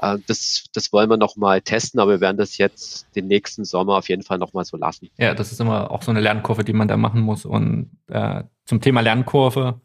Äh, 0.00 0.18
das, 0.26 0.64
das 0.72 0.92
wollen 0.92 1.10
wir 1.10 1.16
nochmal 1.16 1.60
testen, 1.60 2.00
aber 2.00 2.12
wir 2.12 2.20
werden 2.20 2.36
das 2.36 2.58
jetzt 2.58 3.06
den 3.14 3.26
nächsten 3.26 3.64
Sommer 3.64 3.96
auf 3.96 4.08
jeden 4.08 4.22
Fall 4.22 4.38
nochmal 4.38 4.64
so 4.64 4.76
lassen. 4.76 5.10
Ja, 5.18 5.34
das 5.34 5.52
ist 5.52 5.60
immer 5.60 5.90
auch 5.90 6.02
so 6.02 6.10
eine 6.10 6.20
Lernkurve, 6.20 6.64
die 6.64 6.72
man 6.72 6.88
da 6.88 6.96
machen 6.96 7.20
muss. 7.20 7.44
Und 7.44 7.90
äh, 8.08 8.44
zum 8.64 8.80
Thema 8.80 9.00
Lernkurve, 9.00 9.80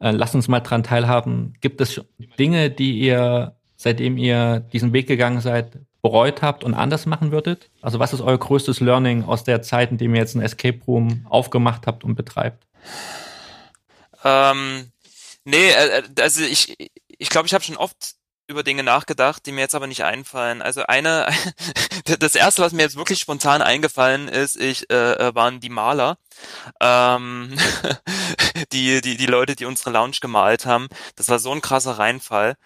äh, 0.00 0.10
lasst 0.10 0.34
uns 0.34 0.48
mal 0.48 0.60
dran 0.60 0.82
teilhaben. 0.82 1.54
Gibt 1.60 1.80
es 1.80 2.00
Dinge, 2.38 2.70
die 2.70 2.98
ihr, 2.98 3.56
seitdem 3.76 4.16
ihr 4.16 4.60
diesen 4.60 4.92
Weg 4.92 5.06
gegangen 5.06 5.40
seid, 5.40 5.78
bereut 6.02 6.40
habt 6.40 6.64
und 6.64 6.74
anders 6.74 7.04
machen 7.06 7.30
würdet? 7.30 7.70
Also 7.82 7.98
was 7.98 8.12
ist 8.12 8.22
euer 8.22 8.38
größtes 8.38 8.80
Learning 8.80 9.24
aus 9.24 9.44
der 9.44 9.60
Zeit, 9.62 9.90
in 9.90 9.98
dem 9.98 10.14
ihr 10.14 10.20
jetzt 10.20 10.34
ein 10.34 10.42
Escape 10.42 10.80
Room 10.86 11.26
aufgemacht 11.28 11.86
habt 11.86 12.04
und 12.04 12.14
betreibt? 12.14 12.66
Ähm, 14.24 14.90
nee, 15.44 15.68
äh, 15.68 15.98
äh 15.98 16.02
also 16.20 16.42
ich, 16.42 16.74
ich 17.18 17.28
glaube, 17.28 17.46
ich 17.46 17.54
habe 17.54 17.64
schon 17.64 17.76
oft 17.76 18.14
über 18.50 18.62
Dinge 18.62 18.82
nachgedacht, 18.82 19.46
die 19.46 19.52
mir 19.52 19.62
jetzt 19.62 19.74
aber 19.74 19.86
nicht 19.86 20.04
einfallen. 20.04 20.60
Also 20.62 20.84
eine, 20.84 21.26
das 22.18 22.34
erste, 22.34 22.62
was 22.62 22.72
mir 22.72 22.82
jetzt 22.82 22.96
wirklich 22.96 23.20
spontan 23.20 23.62
eingefallen 23.62 24.28
ist, 24.28 24.56
ich 24.56 24.90
äh, 24.90 25.12
äh 25.14 25.34
waren 25.34 25.60
die 25.60 25.70
Maler, 25.70 26.18
ähm, 26.80 27.56
die 28.72 29.00
die 29.00 29.16
die 29.16 29.26
Leute, 29.26 29.56
die 29.56 29.64
unsere 29.66 29.90
Lounge 29.90 30.18
gemalt 30.20 30.66
haben. 30.66 30.88
Das 31.16 31.28
war 31.28 31.38
so 31.38 31.52
ein 31.52 31.62
krasser 31.62 31.98
Reinfall. 31.98 32.56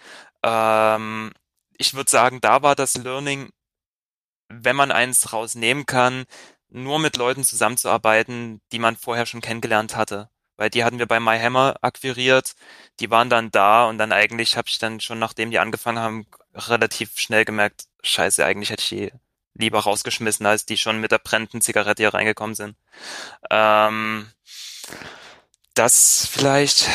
Ähm, 0.43 1.33
ich 1.79 1.95
würde 1.95 2.11
sagen, 2.11 2.41
da 2.41 2.63
war 2.63 2.75
das 2.75 2.95
Learning, 2.97 3.51
wenn 4.49 4.77
man 4.77 4.93
eins 4.93 5.33
rausnehmen 5.33 5.87
kann, 5.87 6.25
nur 6.69 6.99
mit 6.99 7.17
Leuten 7.17 7.45
zusammenzuarbeiten, 7.45 8.61
die 8.73 8.79
man 8.79 8.97
vorher 8.97 9.27
schon 9.27 9.41
kennengelernt 9.41 9.97
hatte. 9.97 10.29
Weil 10.57 10.71
die 10.71 10.85
hatten 10.85 10.99
wir 10.99 11.07
bei 11.07 11.21
MyHammer 11.21 11.77
akquiriert, 11.83 12.55
die 13.01 13.11
waren 13.11 13.29
dann 13.29 13.51
da 13.51 13.87
und 13.87 13.99
dann 13.99 14.13
eigentlich 14.13 14.57
habe 14.57 14.69
ich 14.69 14.79
dann 14.79 15.01
schon, 15.01 15.19
nachdem 15.19 15.51
die 15.51 15.59
angefangen 15.59 15.99
haben, 15.99 16.27
relativ 16.55 17.19
schnell 17.19 17.45
gemerkt, 17.45 17.85
scheiße, 18.03 18.45
eigentlich 18.45 18.71
hätte 18.71 18.83
ich 18.83 18.89
die 18.89 19.13
lieber 19.55 19.81
rausgeschmissen, 19.81 20.47
als 20.47 20.67
die 20.67 20.77
schon 20.77 21.01
mit 21.01 21.13
der 21.13 21.19
brennenden 21.19 21.61
Zigarette 21.61 22.03
hier 22.03 22.15
reingekommen 22.15 22.55
sind. 22.55 22.77
Ähm, 23.51 24.29
das 25.75 26.29
vielleicht 26.31 26.89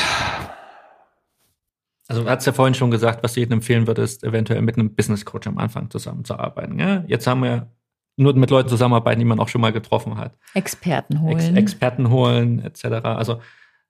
also 2.10 2.24
du 2.24 2.30
hast 2.30 2.47
ja 2.47 2.53
vorhin 2.53 2.74
schon 2.74 2.89
gesagt, 2.89 3.24
was 3.24 3.34
du 3.34 3.39
jedem 3.39 3.60
empfehlen 3.60 3.86
würdest, 3.86 4.24
eventuell 4.24 4.64
mit 4.64 4.78
einem 4.78 4.95
Business 4.95 5.26
Coach 5.26 5.45
am 5.45 5.60
Anfang 5.60 5.91
zusammenzuarbeiten. 5.91 6.80
Ja? 6.80 7.03
Jetzt 7.05 7.28
haben 7.28 7.43
wir 7.43 7.72
nur 8.20 8.34
mit 8.34 8.49
Leuten 8.49 8.70
zusammenarbeiten, 8.70 9.20
die 9.20 9.26
man 9.26 9.39
auch 9.39 9.47
schon 9.47 9.61
mal 9.61 9.72
getroffen 9.72 10.17
hat. 10.17 10.38
Experten 10.53 11.22
holen. 11.22 11.38
Ex 11.38 11.49
Experten 11.49 12.09
holen, 12.09 12.63
etc. 12.63 12.86
Also 13.03 13.39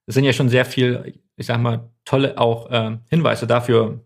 es 0.06 0.16
sind 0.16 0.24
ja 0.24 0.34
schon 0.34 0.50
sehr 0.50 0.66
viel, 0.66 1.20
ich 1.36 1.46
sag 1.46 1.60
mal, 1.60 1.90
tolle 2.06 2.38
auch 2.38 2.70
äh, 2.72 2.98
Hinweise 3.10 3.48
dafür, 3.48 4.00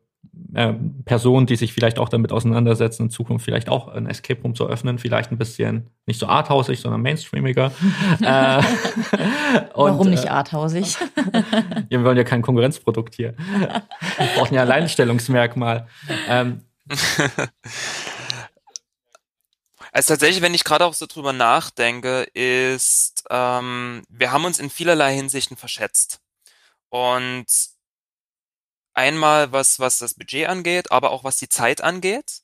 äh, 0.54 0.74
Personen, 1.06 1.46
die 1.46 1.56
sich 1.56 1.74
vielleicht 1.74 2.00
auch 2.00 2.10
damit 2.10 2.32
auseinandersetzen, 2.32 3.04
in 3.04 3.10
Zukunft 3.10 3.46
vielleicht 3.46 3.70
auch 3.70 3.88
ein 3.88 4.08
Escape 4.08 4.42
Room 4.42 4.56
zu 4.56 4.68
öffnen, 4.68 4.98
vielleicht 4.98 5.32
ein 5.32 5.38
bisschen 5.38 5.88
nicht 6.06 6.20
so 6.20 6.28
arthausig, 6.28 6.80
sondern 6.80 7.02
mainstreamiger. 7.02 7.72
äh, 8.22 8.64
Warum 9.74 10.10
nicht 10.10 10.26
äh, 10.26 10.30
arthausig? 10.30 10.98
ja, 11.90 12.00
wir 12.00 12.04
wollen 12.04 12.18
ja 12.18 12.24
kein 12.24 12.42
Konkurrenzprodukt 12.42 13.16
hier. 13.16 13.36
Wir 14.18 14.28
brauchen 14.36 14.56
ja 14.56 14.62
Alleinstellungsmerkmal. 14.64 15.88
Ähm, 16.28 16.62
also 19.94 20.14
tatsächlich, 20.14 20.42
wenn 20.42 20.54
ich 20.54 20.64
gerade 20.66 20.86
auch 20.86 20.94
so 20.94 21.06
drüber 21.06 21.34
nachdenke, 21.34 22.24
ist, 22.34 23.24
ähm, 23.30 24.04
wir 24.10 24.32
haben 24.32 24.46
uns 24.46 24.60
in 24.60 24.70
vielerlei 24.70 25.16
Hinsichten 25.16 25.58
verschätzt. 25.58 26.20
Und 26.90 27.48
Einmal 28.96 29.52
was, 29.52 29.80
was 29.80 29.98
das 29.98 30.14
Budget 30.14 30.48
angeht, 30.48 30.92
aber 30.92 31.12
auch 31.12 31.24
was 31.24 31.38
die 31.38 31.50
Zeit 31.50 31.82
angeht. 31.82 32.42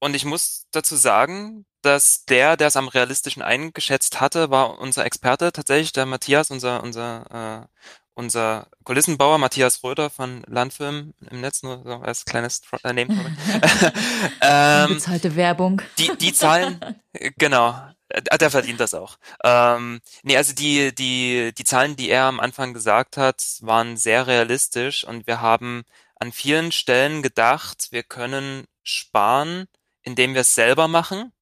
Und 0.00 0.14
ich 0.14 0.24
muss 0.24 0.66
dazu 0.72 0.96
sagen, 0.96 1.66
dass 1.82 2.24
der, 2.26 2.56
der 2.56 2.68
es 2.68 2.76
am 2.76 2.88
realistischen 2.88 3.42
eingeschätzt 3.42 4.20
hatte, 4.20 4.50
war 4.50 4.78
unser 4.78 5.04
Experte 5.06 5.52
tatsächlich, 5.52 5.92
der 5.92 6.06
Matthias, 6.06 6.50
unser, 6.50 6.82
unser, 6.82 7.68
äh, 7.68 7.78
unser 8.16 8.66
Kulissenbauer 8.84 9.38
Matthias 9.38 9.84
Röder 9.84 10.10
von 10.10 10.42
Landfilm 10.48 11.12
im 11.30 11.40
Netz, 11.42 11.62
nur 11.62 11.82
so 11.84 11.96
als 11.96 12.24
kleines 12.24 12.62
äh, 12.82 12.92
ähm, 14.40 14.94
Bezahlte 14.94 15.36
Werbung. 15.36 15.82
Die, 15.98 16.10
die 16.16 16.32
Zahlen, 16.32 16.80
genau. 17.38 17.78
Äh, 18.08 18.38
der 18.38 18.50
verdient 18.50 18.80
das 18.80 18.94
auch. 18.94 19.18
Ähm, 19.44 20.00
nee, 20.22 20.36
also 20.36 20.54
die, 20.54 20.94
die, 20.94 21.52
die 21.56 21.64
Zahlen, 21.64 21.94
die 21.94 22.08
er 22.08 22.24
am 22.24 22.40
Anfang 22.40 22.72
gesagt 22.72 23.18
hat, 23.18 23.42
waren 23.60 23.96
sehr 23.98 24.26
realistisch 24.26 25.04
und 25.04 25.26
wir 25.26 25.42
haben 25.42 25.84
an 26.18 26.32
vielen 26.32 26.72
Stellen 26.72 27.22
gedacht, 27.22 27.88
wir 27.90 28.02
können 28.02 28.66
sparen, 28.82 29.66
indem 30.02 30.32
wir 30.32 30.40
es 30.40 30.54
selber 30.54 30.88
machen 30.88 31.32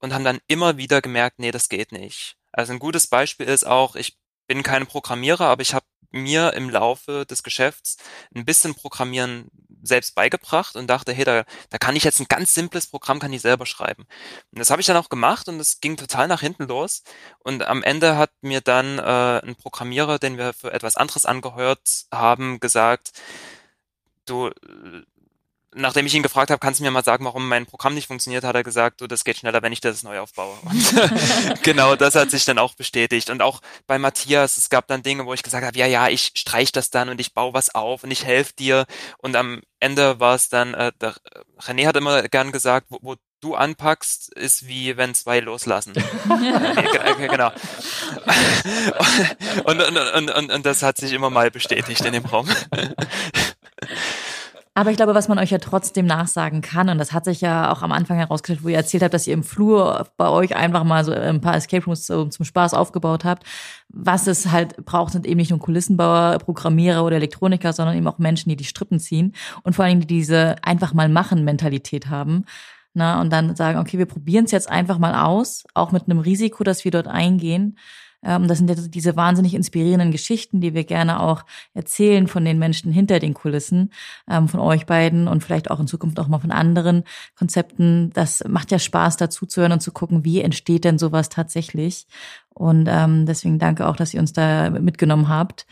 und 0.00 0.12
haben 0.12 0.24
dann 0.24 0.40
immer 0.48 0.76
wieder 0.76 1.00
gemerkt, 1.00 1.38
nee, 1.38 1.50
das 1.50 1.70
geht 1.70 1.92
nicht. 1.92 2.36
Also 2.52 2.74
ein 2.74 2.78
gutes 2.78 3.06
Beispiel 3.06 3.46
ist 3.46 3.66
auch, 3.66 3.96
ich 3.96 4.18
bin 4.46 4.62
kein 4.62 4.86
Programmierer, 4.86 5.46
aber 5.46 5.62
ich 5.62 5.72
habe 5.72 5.86
mir 6.10 6.52
im 6.54 6.70
Laufe 6.70 7.26
des 7.26 7.42
Geschäfts 7.42 7.96
ein 8.34 8.44
bisschen 8.44 8.74
Programmieren 8.74 9.50
selbst 9.82 10.14
beigebracht 10.14 10.76
und 10.76 10.88
dachte, 10.88 11.12
hey, 11.12 11.24
da, 11.24 11.44
da 11.70 11.78
kann 11.78 11.96
ich 11.96 12.04
jetzt 12.04 12.20
ein 12.20 12.26
ganz 12.28 12.54
simples 12.54 12.86
Programm, 12.86 13.18
kann 13.18 13.32
ich 13.32 13.42
selber 13.42 13.66
schreiben. 13.66 14.06
Und 14.52 14.58
das 14.58 14.70
habe 14.70 14.80
ich 14.80 14.86
dann 14.86 14.96
auch 14.96 15.08
gemacht 15.08 15.48
und 15.48 15.58
es 15.60 15.80
ging 15.80 15.96
total 15.96 16.28
nach 16.28 16.40
hinten 16.40 16.64
los. 16.64 17.02
Und 17.38 17.66
am 17.66 17.82
Ende 17.82 18.16
hat 18.16 18.30
mir 18.42 18.60
dann 18.60 18.98
äh, 18.98 19.02
ein 19.46 19.56
Programmierer, 19.56 20.18
den 20.18 20.36
wir 20.36 20.52
für 20.52 20.72
etwas 20.72 20.96
anderes 20.96 21.26
angehört 21.26 22.06
haben, 22.12 22.60
gesagt, 22.60 23.12
du 24.26 24.50
nachdem 25.74 26.06
ich 26.06 26.14
ihn 26.14 26.22
gefragt 26.22 26.50
habe, 26.50 26.58
kannst 26.58 26.80
du 26.80 26.84
mir 26.84 26.90
mal 26.90 27.04
sagen, 27.04 27.24
warum 27.24 27.48
mein 27.48 27.66
Programm 27.66 27.94
nicht 27.94 28.08
funktioniert, 28.08 28.44
hat 28.44 28.54
er 28.54 28.64
gesagt, 28.64 29.00
du, 29.00 29.06
das 29.06 29.24
geht 29.24 29.38
schneller, 29.38 29.62
wenn 29.62 29.72
ich 29.72 29.80
das 29.80 30.02
neu 30.02 30.18
aufbaue. 30.18 30.56
Und 30.62 31.62
genau, 31.62 31.96
das 31.96 32.14
hat 32.14 32.30
sich 32.30 32.44
dann 32.44 32.58
auch 32.58 32.74
bestätigt. 32.74 33.30
Und 33.30 33.42
auch 33.42 33.60
bei 33.86 33.98
Matthias, 33.98 34.56
es 34.56 34.68
gab 34.68 34.86
dann 34.88 35.02
Dinge, 35.02 35.26
wo 35.26 35.34
ich 35.34 35.42
gesagt 35.42 35.64
habe, 35.64 35.78
ja, 35.78 35.86
ja, 35.86 36.08
ich 36.08 36.32
streich 36.34 36.72
das 36.72 36.90
dann 36.90 37.08
und 37.08 37.20
ich 37.20 37.34
baue 37.34 37.54
was 37.54 37.74
auf 37.74 38.04
und 38.04 38.10
ich 38.10 38.24
helfe 38.24 38.52
dir. 38.54 38.86
Und 39.18 39.36
am 39.36 39.62
Ende 39.78 40.18
war 40.18 40.34
es 40.34 40.48
dann, 40.48 40.74
äh, 40.74 40.92
der, 41.00 41.14
René 41.60 41.86
hat 41.86 41.96
immer 41.96 42.22
gern 42.24 42.52
gesagt, 42.52 42.86
wo, 42.90 42.98
wo 43.02 43.16
du 43.40 43.54
anpackst, 43.54 44.34
ist 44.34 44.66
wie 44.66 44.96
wenn 44.96 45.14
zwei 45.14 45.40
loslassen. 45.40 45.94
genau. 47.18 47.50
und, 49.64 49.80
und, 49.80 49.96
und, 49.96 50.30
und, 50.30 50.52
und 50.52 50.66
das 50.66 50.82
hat 50.82 50.98
sich 50.98 51.12
immer 51.12 51.30
mal 51.30 51.50
bestätigt 51.50 52.04
in 52.04 52.12
dem 52.12 52.26
Raum. 52.26 52.48
Aber 54.74 54.90
ich 54.90 54.96
glaube, 54.96 55.14
was 55.14 55.26
man 55.26 55.38
euch 55.40 55.50
ja 55.50 55.58
trotzdem 55.58 56.06
nachsagen 56.06 56.62
kann, 56.62 56.88
und 56.88 56.98
das 56.98 57.12
hat 57.12 57.24
sich 57.24 57.40
ja 57.40 57.72
auch 57.72 57.82
am 57.82 57.90
Anfang 57.90 58.16
herausgestellt, 58.18 58.62
wo 58.62 58.68
ihr 58.68 58.76
erzählt 58.76 59.02
habt, 59.02 59.12
dass 59.12 59.26
ihr 59.26 59.34
im 59.34 59.42
Flur 59.42 60.06
bei 60.16 60.28
euch 60.28 60.54
einfach 60.54 60.84
mal 60.84 61.04
so 61.04 61.12
ein 61.12 61.40
paar 61.40 61.56
Escape 61.56 61.84
Rooms 61.84 62.06
zum 62.06 62.30
Spaß 62.30 62.74
aufgebaut 62.74 63.24
habt. 63.24 63.44
Was 63.88 64.28
es 64.28 64.52
halt 64.52 64.84
braucht, 64.84 65.12
sind 65.12 65.26
eben 65.26 65.38
nicht 65.38 65.50
nur 65.50 65.58
Kulissenbauer, 65.58 66.38
Programmierer 66.38 67.04
oder 67.04 67.16
Elektroniker, 67.16 67.72
sondern 67.72 67.96
eben 67.96 68.06
auch 68.06 68.18
Menschen, 68.18 68.48
die 68.48 68.56
die 68.56 68.64
Strippen 68.64 69.00
ziehen 69.00 69.34
und 69.64 69.74
vor 69.74 69.84
allen 69.84 69.92
Dingen, 69.92 70.06
die 70.06 70.14
diese 70.14 70.54
einfach 70.62 70.94
mal 70.94 71.08
machen 71.08 71.44
Mentalität 71.44 72.08
haben. 72.08 72.44
Na, 72.94 73.20
und 73.20 73.30
dann 73.30 73.56
sagen, 73.56 73.78
okay, 73.78 73.98
wir 73.98 74.06
probieren 74.06 74.44
es 74.44 74.50
jetzt 74.52 74.68
einfach 74.70 74.98
mal 74.98 75.14
aus, 75.14 75.64
auch 75.74 75.92
mit 75.92 76.04
einem 76.08 76.20
Risiko, 76.20 76.64
dass 76.64 76.84
wir 76.84 76.90
dort 76.92 77.08
eingehen. 77.08 77.76
Ähm, 78.22 78.48
das 78.48 78.58
sind 78.58 78.68
ja 78.68 78.76
diese 78.76 79.16
wahnsinnig 79.16 79.54
inspirierenden 79.54 80.10
Geschichten, 80.10 80.60
die 80.60 80.74
wir 80.74 80.84
gerne 80.84 81.20
auch 81.20 81.44
erzählen 81.74 82.26
von 82.26 82.44
den 82.44 82.58
Menschen 82.58 82.92
hinter 82.92 83.18
den 83.18 83.34
Kulissen, 83.34 83.92
ähm, 84.28 84.48
von 84.48 84.60
euch 84.60 84.86
beiden 84.86 85.28
und 85.28 85.42
vielleicht 85.42 85.70
auch 85.70 85.80
in 85.80 85.86
Zukunft 85.86 86.18
auch 86.20 86.28
mal 86.28 86.38
von 86.38 86.50
anderen 86.50 87.04
Konzepten. 87.36 88.10
Das 88.12 88.44
macht 88.48 88.70
ja 88.70 88.78
Spaß, 88.78 89.16
dazu 89.16 89.46
zu 89.46 89.60
hören 89.60 89.72
und 89.72 89.80
zu 89.80 89.92
gucken, 89.92 90.24
wie 90.24 90.40
entsteht 90.40 90.84
denn 90.84 90.98
sowas 90.98 91.28
tatsächlich. 91.28 92.06
Und 92.52 92.88
ähm, 92.90 93.26
deswegen 93.26 93.58
danke 93.58 93.86
auch, 93.86 93.96
dass 93.96 94.12
ihr 94.12 94.20
uns 94.20 94.32
da 94.32 94.70
mitgenommen 94.70 95.28
habt 95.28 95.66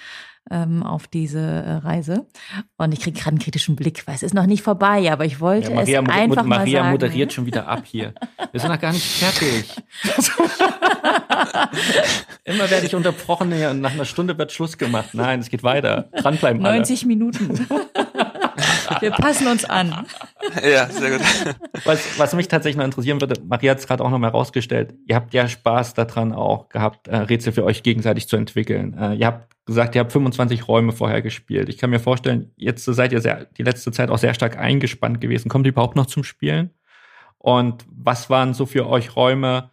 ähm, 0.50 0.82
auf 0.82 1.06
diese 1.06 1.40
äh, 1.40 1.72
Reise. 1.74 2.26
Und 2.76 2.92
ich 2.92 3.00
kriege 3.00 3.18
gerade 3.18 3.30
einen 3.30 3.38
kritischen 3.38 3.76
Blick, 3.76 4.06
weil 4.06 4.14
es 4.14 4.22
ist 4.22 4.34
noch 4.34 4.46
nicht 4.46 4.62
vorbei, 4.62 5.10
aber 5.12 5.24
ich 5.24 5.40
wollte 5.40 5.70
ja, 5.70 5.76
Maria, 5.76 6.02
es 6.02 6.08
einfach 6.08 6.44
Maria 6.44 6.44
mal 6.44 6.58
sagen. 6.58 6.72
Maria 6.72 6.90
moderiert 6.90 7.32
schon 7.32 7.46
wieder 7.46 7.68
ab 7.68 7.82
hier. 7.84 8.14
Wir 8.52 8.60
sind 8.60 8.70
noch 8.70 8.80
gar 8.80 8.92
nicht 8.92 9.04
fertig. 9.04 9.74
Immer 12.44 12.70
werde 12.70 12.86
ich 12.86 12.94
unterbrochen 12.94 13.52
und 13.52 13.80
nach 13.80 13.92
einer 13.92 14.04
Stunde 14.04 14.36
wird 14.38 14.52
Schluss 14.52 14.78
gemacht. 14.78 15.10
Nein, 15.12 15.40
es 15.40 15.50
geht 15.50 15.62
weiter. 15.62 16.08
Dranbleiben 16.16 16.62
90 16.62 17.00
alle. 17.00 17.08
Minuten. 17.08 17.66
Wir 19.00 19.10
passen 19.10 19.46
uns 19.46 19.64
an. 19.64 20.06
Ja, 20.62 20.88
sehr 20.88 21.18
gut. 21.18 21.26
Was, 21.84 22.18
was 22.18 22.34
mich 22.34 22.48
tatsächlich 22.48 22.76
noch 22.76 22.84
interessieren 22.84 23.20
würde, 23.20 23.40
Maria 23.44 23.72
hat 23.72 23.78
es 23.78 23.86
gerade 23.86 24.02
auch 24.02 24.10
noch 24.10 24.18
mal 24.18 24.28
herausgestellt, 24.28 24.94
ihr 25.06 25.14
habt 25.16 25.34
ja 25.34 25.46
Spaß 25.48 25.94
daran 25.94 26.32
auch 26.32 26.68
gehabt, 26.68 27.08
äh, 27.08 27.16
Rätsel 27.16 27.52
für 27.52 27.64
euch 27.64 27.82
gegenseitig 27.82 28.28
zu 28.28 28.36
entwickeln. 28.36 28.96
Äh, 28.96 29.14
ihr 29.14 29.26
habt 29.26 29.54
gesagt, 29.66 29.94
ihr 29.94 30.00
habt 30.00 30.12
25 30.12 30.66
Räume 30.66 30.92
vorher 30.92 31.20
gespielt. 31.20 31.68
Ich 31.68 31.76
kann 31.76 31.90
mir 31.90 32.00
vorstellen, 32.00 32.52
jetzt 32.56 32.84
seid 32.84 33.12
ihr 33.12 33.20
sehr, 33.20 33.44
die 33.44 33.62
letzte 33.62 33.92
Zeit 33.92 34.10
auch 34.10 34.18
sehr 34.18 34.32
stark 34.32 34.56
eingespannt 34.56 35.20
gewesen. 35.20 35.50
Kommt 35.50 35.66
ihr 35.66 35.72
überhaupt 35.72 35.96
noch 35.96 36.06
zum 36.06 36.24
Spielen? 36.24 36.70
Und 37.36 37.84
was 37.90 38.30
waren 38.30 38.54
so 38.54 38.66
für 38.66 38.88
euch 38.88 39.14
Räume? 39.14 39.70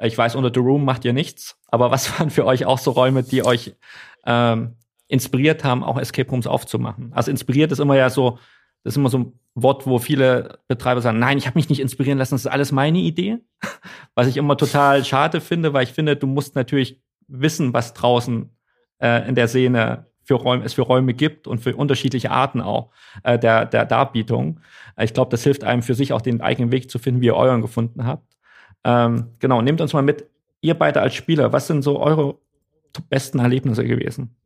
Ich 0.00 0.16
weiß, 0.16 0.34
unter 0.34 0.50
The 0.52 0.60
Room 0.60 0.84
macht 0.84 1.04
ihr 1.04 1.12
nichts, 1.12 1.60
aber 1.68 1.90
was 1.90 2.18
waren 2.18 2.30
für 2.30 2.46
euch 2.46 2.64
auch 2.64 2.78
so 2.78 2.90
Räume, 2.92 3.22
die 3.22 3.44
euch 3.44 3.74
ähm, 4.26 4.76
inspiriert 5.08 5.62
haben, 5.62 5.84
auch 5.84 5.98
Escape 5.98 6.30
Rooms 6.30 6.46
aufzumachen? 6.46 7.12
Also 7.12 7.30
inspiriert 7.30 7.70
ist 7.70 7.78
immer 7.78 7.96
ja 7.96 8.10
so, 8.10 8.38
das 8.84 8.92
ist 8.92 8.98
immer 8.98 9.08
so 9.08 9.32
Wort, 9.54 9.86
wo 9.86 9.98
viele 9.98 10.58
Betreiber 10.68 11.00
sagen, 11.00 11.18
nein, 11.18 11.38
ich 11.38 11.46
habe 11.46 11.58
mich 11.58 11.68
nicht 11.68 11.80
inspirieren 11.80 12.18
lassen, 12.18 12.34
das 12.34 12.42
ist 12.42 12.50
alles 12.50 12.70
meine 12.70 12.98
Idee. 12.98 13.38
Was 14.14 14.28
ich 14.28 14.36
immer 14.36 14.56
total 14.56 15.04
schade 15.04 15.40
finde, 15.40 15.72
weil 15.72 15.84
ich 15.84 15.92
finde, 15.92 16.16
du 16.16 16.26
musst 16.26 16.54
natürlich 16.54 17.02
wissen, 17.26 17.72
was 17.72 17.94
draußen 17.94 18.50
äh, 18.98 19.26
in 19.28 19.34
der 19.34 19.48
Szene 19.48 20.06
für 20.22 20.34
Räume, 20.34 20.64
es 20.64 20.74
für 20.74 20.82
Räume 20.82 21.14
gibt 21.14 21.46
und 21.46 21.58
für 21.58 21.74
unterschiedliche 21.74 22.30
Arten 22.30 22.60
auch 22.60 22.90
äh, 23.22 23.38
der, 23.38 23.66
der 23.66 23.86
Darbietung. 23.86 24.60
Ich 25.00 25.14
glaube, 25.14 25.30
das 25.30 25.42
hilft 25.42 25.64
einem 25.64 25.82
für 25.82 25.94
sich 25.94 26.12
auch 26.12 26.20
den 26.20 26.40
eigenen 26.40 26.70
Weg 26.70 26.90
zu 26.90 26.98
finden, 26.98 27.20
wie 27.20 27.26
ihr 27.26 27.36
euren 27.36 27.60
gefunden 27.60 28.06
habt. 28.06 28.36
Ähm, 28.84 29.30
genau, 29.38 29.62
nehmt 29.62 29.80
uns 29.80 29.92
mal 29.92 30.02
mit, 30.02 30.26
ihr 30.60 30.74
beide 30.74 31.00
als 31.00 31.14
Spieler, 31.14 31.52
was 31.52 31.66
sind 31.66 31.82
so 31.82 32.00
eure 32.00 32.36
besten 33.08 33.38
Erlebnisse 33.38 33.84
gewesen? 33.84 34.36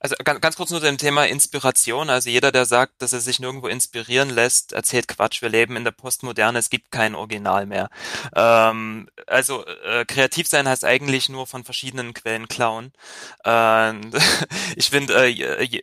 Also 0.00 0.16
ganz, 0.24 0.40
ganz 0.40 0.56
kurz 0.56 0.70
nur 0.70 0.80
dem 0.80 0.96
Thema 0.96 1.26
Inspiration. 1.26 2.08
Also 2.08 2.30
jeder, 2.30 2.52
der 2.52 2.64
sagt, 2.64 3.02
dass 3.02 3.12
er 3.12 3.20
sich 3.20 3.38
nirgendwo 3.38 3.68
inspirieren 3.68 4.30
lässt, 4.30 4.72
erzählt 4.72 5.08
Quatsch. 5.08 5.42
Wir 5.42 5.50
leben 5.50 5.76
in 5.76 5.84
der 5.84 5.90
Postmoderne, 5.90 6.58
es 6.58 6.70
gibt 6.70 6.90
kein 6.90 7.14
Original 7.14 7.66
mehr. 7.66 7.90
Ähm, 8.34 9.08
also 9.26 9.66
äh, 9.66 10.06
kreativ 10.06 10.48
sein 10.48 10.66
heißt 10.66 10.86
eigentlich 10.86 11.28
nur 11.28 11.46
von 11.46 11.64
verschiedenen 11.64 12.14
Quellen 12.14 12.48
klauen. 12.48 12.92
Äh, 13.44 13.94
ich 14.76 14.90
finde, 14.90 15.30
äh, 15.30 15.80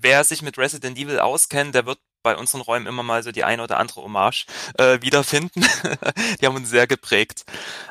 wer 0.00 0.24
sich 0.24 0.42
mit 0.42 0.58
Resident 0.58 0.98
Evil 0.98 1.18
auskennt, 1.18 1.74
der 1.74 1.86
wird 1.86 1.98
bei 2.22 2.36
unseren 2.36 2.60
Räumen 2.60 2.86
immer 2.86 3.02
mal 3.02 3.22
so 3.22 3.32
die 3.32 3.44
eine 3.44 3.62
oder 3.62 3.78
andere 3.78 4.02
Hommage 4.02 4.46
äh, 4.78 5.00
wiederfinden. 5.02 5.64
die 6.40 6.46
haben 6.46 6.56
uns 6.56 6.70
sehr 6.70 6.86
geprägt. 6.86 7.44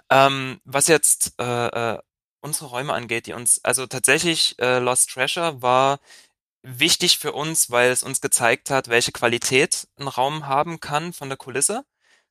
Ähm, 0.09 0.59
was 0.63 0.87
jetzt 0.87 1.33
äh, 1.39 1.67
äh, 1.93 1.99
unsere 2.41 2.67
Räume 2.69 2.93
angeht, 2.93 3.27
die 3.27 3.33
uns, 3.33 3.63
also 3.63 3.87
tatsächlich 3.87 4.57
äh, 4.59 4.79
Lost 4.79 5.09
Treasure 5.11 5.61
war 5.61 5.99
wichtig 6.63 7.17
für 7.17 7.33
uns, 7.33 7.71
weil 7.71 7.91
es 7.91 8.03
uns 8.03 8.21
gezeigt 8.21 8.69
hat, 8.69 8.89
welche 8.89 9.11
Qualität 9.11 9.87
ein 9.97 10.07
Raum 10.07 10.47
haben 10.47 10.79
kann 10.79 11.13
von 11.13 11.29
der 11.29 11.37
Kulisse. 11.37 11.85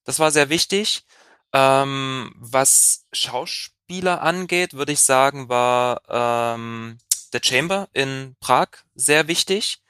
Das 0.05 0.19
war 0.19 0.31
sehr 0.31 0.49
wichtig. 0.51 1.05
Ähm, 1.53 2.33
was 2.37 3.07
Schauspieler 3.13 4.23
angeht, 4.23 4.75
würde 4.75 4.93
ich 4.93 5.01
sagen, 5.01 5.49
war 5.49 6.03
ähm, 6.09 6.99
The 7.33 7.41
Chamber 7.43 7.89
in 7.93 8.37
Prag 8.41 8.69
sehr 8.95 9.29
wichtig. 9.29 9.83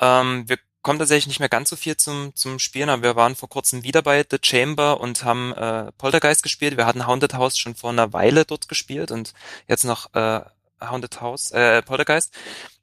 Ähm, 0.00 0.48
wir 0.48 0.58
kommt 0.82 0.98
tatsächlich 0.98 1.28
nicht 1.28 1.40
mehr 1.40 1.48
ganz 1.48 1.70
so 1.70 1.76
viel 1.76 1.96
zum, 1.96 2.34
zum 2.34 2.58
Spielen, 2.58 2.88
aber 2.88 3.02
wir 3.02 3.16
waren 3.16 3.34
vor 3.36 3.48
kurzem 3.48 3.82
wieder 3.84 4.02
bei 4.02 4.24
The 4.28 4.38
Chamber 4.42 5.00
und 5.00 5.24
haben 5.24 5.52
äh, 5.52 5.92
Poltergeist 5.92 6.42
gespielt. 6.42 6.76
Wir 6.76 6.86
hatten 6.86 7.06
Haunted 7.06 7.34
House 7.34 7.56
schon 7.56 7.74
vor 7.74 7.90
einer 7.90 8.12
Weile 8.12 8.44
dort 8.44 8.68
gespielt 8.68 9.10
und 9.10 9.32
jetzt 9.68 9.84
noch 9.84 10.12
äh, 10.14 10.40
Haunted 10.80 11.20
House, 11.20 11.52
äh, 11.52 11.82
Poltergeist. 11.82 12.34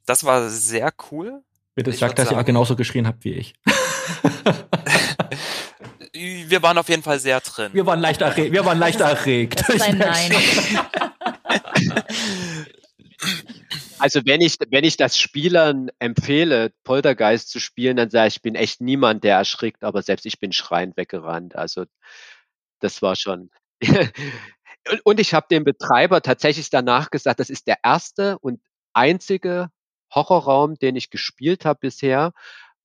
Das 0.06 0.24
war 0.24 0.48
sehr 0.48 0.92
cool. 1.10 1.42
Bitte 1.74 1.92
sagt, 1.92 2.18
dass 2.18 2.28
sagen, 2.28 2.40
ihr 2.40 2.44
genauso 2.44 2.74
geschrien 2.74 3.06
habt 3.06 3.24
wie 3.24 3.34
ich. 3.34 3.54
wir 6.12 6.62
waren 6.62 6.78
auf 6.78 6.88
jeden 6.88 7.02
Fall 7.02 7.20
sehr 7.20 7.40
drin. 7.40 7.70
Wir 7.72 7.86
waren 7.86 8.00
leicht 8.00 8.22
erregt. 8.22 8.52
Wir 8.52 8.64
waren 8.64 8.78
leicht 8.78 9.00
erregt. 9.00 9.60
Das 9.60 9.68
ist 9.68 9.82
ein 9.82 9.98
Nein. 10.10 10.32
Also 14.00 14.22
wenn 14.24 14.40
ich, 14.40 14.56
wenn 14.70 14.84
ich 14.84 14.96
das 14.96 15.18
Spielern 15.18 15.90
empfehle, 15.98 16.72
Poltergeist 16.84 17.50
zu 17.50 17.60
spielen, 17.60 17.96
dann 17.96 18.10
sage 18.10 18.28
ich, 18.28 18.36
ich 18.36 18.42
bin 18.42 18.54
echt 18.54 18.80
niemand, 18.80 19.24
der 19.24 19.36
erschrickt, 19.36 19.84
aber 19.84 20.02
selbst 20.02 20.26
ich 20.26 20.40
bin 20.40 20.52
schreiend 20.52 20.96
weggerannt. 20.96 21.54
Also 21.54 21.84
das 22.80 23.02
war 23.02 23.16
schon. 23.16 23.50
und 25.04 25.20
ich 25.20 25.34
habe 25.34 25.46
dem 25.50 25.64
Betreiber 25.64 26.22
tatsächlich 26.22 26.70
danach 26.70 27.10
gesagt, 27.10 27.40
das 27.40 27.50
ist 27.50 27.66
der 27.66 27.78
erste 27.82 28.38
und 28.38 28.60
einzige 28.92 29.70
Horrorraum, 30.14 30.76
den 30.76 30.96
ich 30.96 31.10
gespielt 31.10 31.64
habe 31.64 31.80
bisher, 31.80 32.32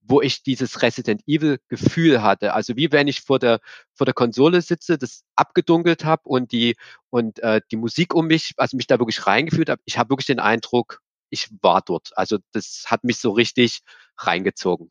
wo 0.08 0.22
ich 0.22 0.44
dieses 0.44 0.82
Resident 0.82 1.22
Evil 1.28 1.60
Gefühl 1.68 2.22
hatte. 2.22 2.54
Also 2.54 2.76
wie 2.76 2.92
wenn 2.92 3.08
ich 3.08 3.22
vor 3.22 3.40
der 3.40 3.60
vor 3.94 4.06
der 4.06 4.14
Konsole 4.14 4.62
sitze, 4.62 4.98
das 4.98 5.24
abgedunkelt 5.36 6.06
habe 6.06 6.24
und 6.26 6.52
die 6.52 6.76
und 7.10 7.40
äh, 7.40 7.62
die 7.72 7.78
Musik 7.78 8.14
um 8.14 8.28
mich, 8.28 8.54
also 8.58 8.78
mich 8.78 8.88
da 8.88 9.00
wirklich 9.00 9.26
reingefühlt 9.26 9.70
habe. 9.70 9.82
Ich 9.86 9.98
habe 9.98 10.10
wirklich 10.12 10.28
den 10.28 10.40
Eindruck, 10.40 11.02
ich 11.36 11.50
war 11.62 11.82
dort. 11.82 12.18
Also 12.18 12.40
das 12.54 12.86
hat 12.88 13.04
mich 13.04 13.20
so 13.20 13.32
richtig 13.32 13.82
reingezogen. 14.18 14.90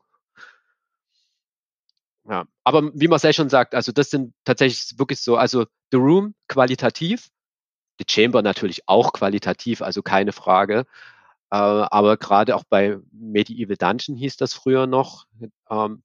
Ja, 2.27 2.45
aber 2.63 2.91
wie 2.95 3.07
Marcel 3.07 3.33
schon 3.33 3.49
sagt, 3.49 3.75
also 3.75 3.91
das 3.91 4.09
sind 4.09 4.33
tatsächlich 4.45 4.97
wirklich 4.97 5.19
so, 5.21 5.35
also 5.37 5.65
The 5.91 5.97
Room 5.97 6.33
qualitativ, 6.47 7.29
The 7.99 8.05
Chamber 8.09 8.41
natürlich 8.41 8.87
auch 8.87 9.13
qualitativ, 9.13 9.81
also 9.81 10.01
keine 10.01 10.31
Frage. 10.31 10.85
Äh, 11.51 11.57
aber 11.57 12.17
gerade 12.17 12.55
auch 12.55 12.63
bei 12.67 12.97
Medieval 13.11 13.77
Dungeon 13.77 14.17
hieß 14.17 14.37
das 14.37 14.53
früher 14.53 14.87
noch. 14.87 15.27
Ähm, 15.69 16.03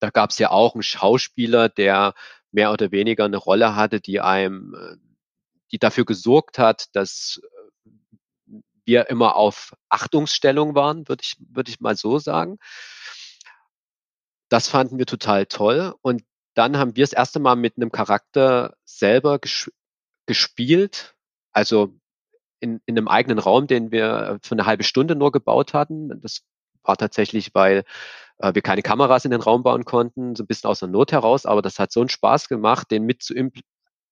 da 0.00 0.10
gab 0.10 0.30
es 0.30 0.38
ja 0.38 0.50
auch 0.50 0.74
einen 0.74 0.82
Schauspieler, 0.82 1.68
der 1.68 2.14
mehr 2.52 2.72
oder 2.72 2.92
weniger 2.92 3.24
eine 3.24 3.36
Rolle 3.36 3.74
hatte, 3.74 4.00
die 4.00 4.20
einem, 4.20 4.74
äh, 4.74 4.96
die 5.72 5.78
dafür 5.78 6.04
gesorgt 6.04 6.58
hat, 6.58 6.86
dass 6.94 7.40
wir 8.88 9.10
immer 9.10 9.36
auf 9.36 9.76
Achtungsstellung 9.90 10.74
waren, 10.74 11.08
würde 11.08 11.22
ich, 11.22 11.36
würde 11.38 11.70
ich 11.70 11.78
mal 11.78 11.94
so 11.94 12.18
sagen. 12.18 12.58
Das 14.48 14.66
fanden 14.66 14.98
wir 14.98 15.06
total 15.06 15.46
toll. 15.46 15.94
Und 16.02 16.24
dann 16.54 16.78
haben 16.78 16.96
wir 16.96 17.04
das 17.04 17.12
erste 17.12 17.38
Mal 17.38 17.54
mit 17.54 17.76
einem 17.76 17.92
Charakter 17.92 18.74
selber 18.84 19.38
ges 19.38 19.70
gespielt. 20.26 21.14
Also 21.52 21.94
in, 22.60 22.80
in 22.86 22.98
einem 22.98 23.08
eigenen 23.08 23.38
Raum, 23.38 23.66
den 23.66 23.92
wir 23.92 24.38
für 24.42 24.52
eine 24.52 24.66
halbe 24.66 24.84
Stunde 24.84 25.14
nur 25.14 25.32
gebaut 25.32 25.74
hatten. 25.74 26.20
Das 26.20 26.40
war 26.82 26.96
tatsächlich, 26.96 27.54
weil 27.54 27.84
äh, 28.38 28.54
wir 28.54 28.62
keine 28.62 28.82
Kameras 28.82 29.24
in 29.26 29.30
den 29.30 29.42
Raum 29.42 29.62
bauen 29.62 29.84
konnten, 29.84 30.34
so 30.34 30.42
ein 30.44 30.46
bisschen 30.46 30.68
aus 30.68 30.80
der 30.80 30.88
Not 30.88 31.12
heraus, 31.12 31.46
aber 31.46 31.62
das 31.62 31.78
hat 31.78 31.92
so 31.92 32.00
einen 32.00 32.08
Spaß 32.08 32.48
gemacht, 32.48 32.90
den 32.90 33.04
mit 33.04 33.22
zu 33.22 33.34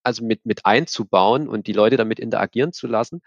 also 0.03 0.23
mit, 0.23 0.45
mit 0.45 0.65
einzubauen 0.65 1.49
und 1.49 1.67
die 1.67 1.73
Leute 1.73 1.97
damit 1.97 2.19
interagieren 2.19 2.71
zu 2.71 2.87
lassen 2.87 3.21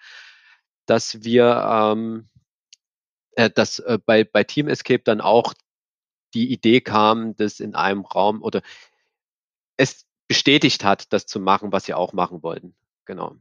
dass 0.87 1.23
wir 1.23 1.65
ähm, 1.69 2.29
äh, 3.33 3.51
dass 3.51 3.79
äh, 3.79 3.99
bei, 4.05 4.25
bei 4.25 4.45
Team 4.45 4.69
Escape 4.69 5.03
dann 5.03 5.21
auch 5.21 5.55
die 6.35 6.53
Idee 6.53 6.81
kam, 6.81 7.37
das 7.37 7.61
in 7.61 7.75
einem 7.75 8.05
Raum 8.05 8.43
oder 8.43 8.63
es 9.77 10.07
bestätigt 10.29 10.85
hat, 10.85 11.13
das 11.13 11.27
zu 11.27 11.41
machen, 11.41 11.73
was 11.73 11.85
sie 11.85 11.95
auch 11.95 12.13
machen 12.13 12.43
wollten. 12.43 12.75
Genau. 13.05 13.37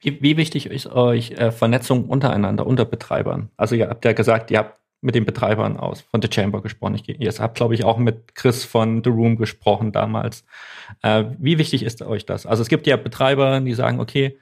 Wie, 0.00 0.22
wie 0.22 0.36
wichtig 0.36 0.66
ist 0.66 0.86
euch 0.86 1.32
äh, 1.32 1.50
Vernetzung 1.50 2.08
untereinander, 2.08 2.66
unter 2.66 2.84
Betreibern? 2.84 3.50
Also 3.56 3.74
ihr 3.74 3.88
habt 3.88 4.04
ja 4.04 4.12
gesagt, 4.12 4.50
ihr 4.50 4.58
habt 4.58 4.78
mit 5.00 5.14
den 5.14 5.24
Betreibern 5.24 5.76
aus 5.76 6.00
von 6.00 6.22
The 6.22 6.28
Chamber 6.32 6.62
gesprochen. 6.62 6.94
Ich, 6.94 7.08
ihr 7.08 7.32
habt, 7.32 7.56
glaube 7.56 7.74
ich, 7.74 7.84
auch 7.84 7.98
mit 7.98 8.34
Chris 8.34 8.64
von 8.64 9.02
The 9.04 9.10
Room 9.10 9.36
gesprochen 9.36 9.92
damals. 9.92 10.44
Äh, 11.02 11.24
wie 11.38 11.58
wichtig 11.58 11.82
ist 11.82 12.00
euch 12.02 12.26
das? 12.26 12.46
Also 12.46 12.62
es 12.62 12.68
gibt 12.68 12.86
ja 12.86 12.96
Betreiber, 12.96 13.60
die 13.60 13.74
sagen, 13.74 14.00
okay, 14.00 14.38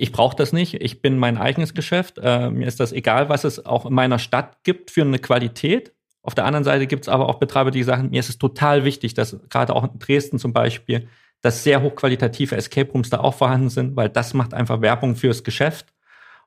ich 0.00 0.12
brauche 0.12 0.34
das 0.34 0.52
nicht, 0.54 0.74
ich 0.74 1.02
bin 1.02 1.18
mein 1.18 1.36
eigenes 1.36 1.74
Geschäft, 1.74 2.18
äh, 2.22 2.50
mir 2.50 2.66
ist 2.66 2.80
das 2.80 2.92
egal, 2.92 3.28
was 3.28 3.44
es 3.44 3.66
auch 3.66 3.84
in 3.84 3.92
meiner 3.92 4.18
Stadt 4.18 4.64
gibt 4.64 4.90
für 4.90 5.02
eine 5.02 5.18
Qualität. 5.18 5.92
Auf 6.22 6.34
der 6.34 6.46
anderen 6.46 6.64
Seite 6.64 6.86
gibt 6.86 7.04
es 7.04 7.08
aber 7.10 7.28
auch 7.28 7.38
Betreiber, 7.38 7.70
die 7.70 7.82
sagen, 7.82 8.08
mir 8.08 8.20
ist 8.20 8.30
es 8.30 8.38
total 8.38 8.84
wichtig, 8.84 9.12
dass 9.12 9.36
gerade 9.50 9.74
auch 9.74 9.84
in 9.84 9.98
Dresden 9.98 10.38
zum 10.38 10.54
Beispiel, 10.54 11.08
dass 11.42 11.64
sehr 11.64 11.82
hochqualitative 11.82 12.56
Escape 12.56 12.90
Rooms 12.92 13.10
da 13.10 13.20
auch 13.20 13.34
vorhanden 13.34 13.68
sind, 13.68 13.94
weil 13.94 14.08
das 14.08 14.32
macht 14.32 14.54
einfach 14.54 14.80
Werbung 14.80 15.16
fürs 15.16 15.44
Geschäft 15.44 15.92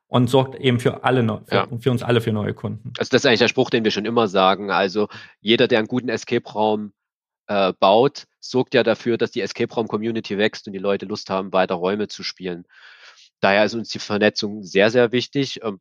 und 0.08 0.28
sorgt 0.28 0.56
eben 0.56 0.80
für 0.80 1.04
alle, 1.04 1.22
für, 1.46 1.54
ja. 1.54 1.68
für 1.78 1.90
uns 1.92 2.02
alle 2.02 2.20
für 2.20 2.32
neue 2.32 2.54
Kunden. 2.54 2.92
Also 2.98 3.10
das 3.10 3.22
ist 3.22 3.26
eigentlich 3.26 3.38
der 3.38 3.48
Spruch, 3.48 3.70
den 3.70 3.84
wir 3.84 3.92
schon 3.92 4.04
immer 4.04 4.26
sagen. 4.26 4.72
Also 4.72 5.08
jeder, 5.40 5.68
der 5.68 5.78
einen 5.78 5.88
guten 5.88 6.08
Escape 6.08 6.48
Raum 6.52 6.92
äh, 7.46 7.72
baut, 7.78 8.24
sorgt 8.40 8.74
ja 8.74 8.82
dafür, 8.82 9.16
dass 9.16 9.30
die 9.30 9.42
Escape 9.42 9.72
Raum 9.72 9.86
Community 9.86 10.38
wächst 10.38 10.66
und 10.66 10.72
die 10.72 10.80
Leute 10.80 11.06
Lust 11.06 11.30
haben, 11.30 11.52
weiter 11.52 11.76
Räume 11.76 12.08
zu 12.08 12.24
spielen. 12.24 12.64
Daher 13.44 13.66
ist 13.66 13.74
uns 13.74 13.90
die 13.90 13.98
Vernetzung 13.98 14.62
sehr, 14.62 14.90
sehr 14.90 15.12
wichtig. 15.12 15.60
Ähm, 15.62 15.78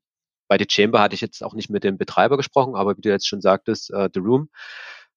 bei 0.50 0.58
The 0.58 0.66
Chamber 0.70 1.00
hatte 1.00 1.16
ich 1.16 1.22
jetzt 1.22 1.42
auch 1.42 1.54
nicht 1.54 1.70
mit 1.70 1.86
dem 1.86 1.98
Betreiber 1.98 2.36
gesprochen, 2.36 2.76
aber 2.76 2.98
wie 2.98 3.02
du 3.02 3.08
jetzt 3.08 3.26
schon 3.26 3.40
sagtest, 3.40 3.90
uh, 3.94 4.10
The 4.14 4.20
Room 4.20 4.50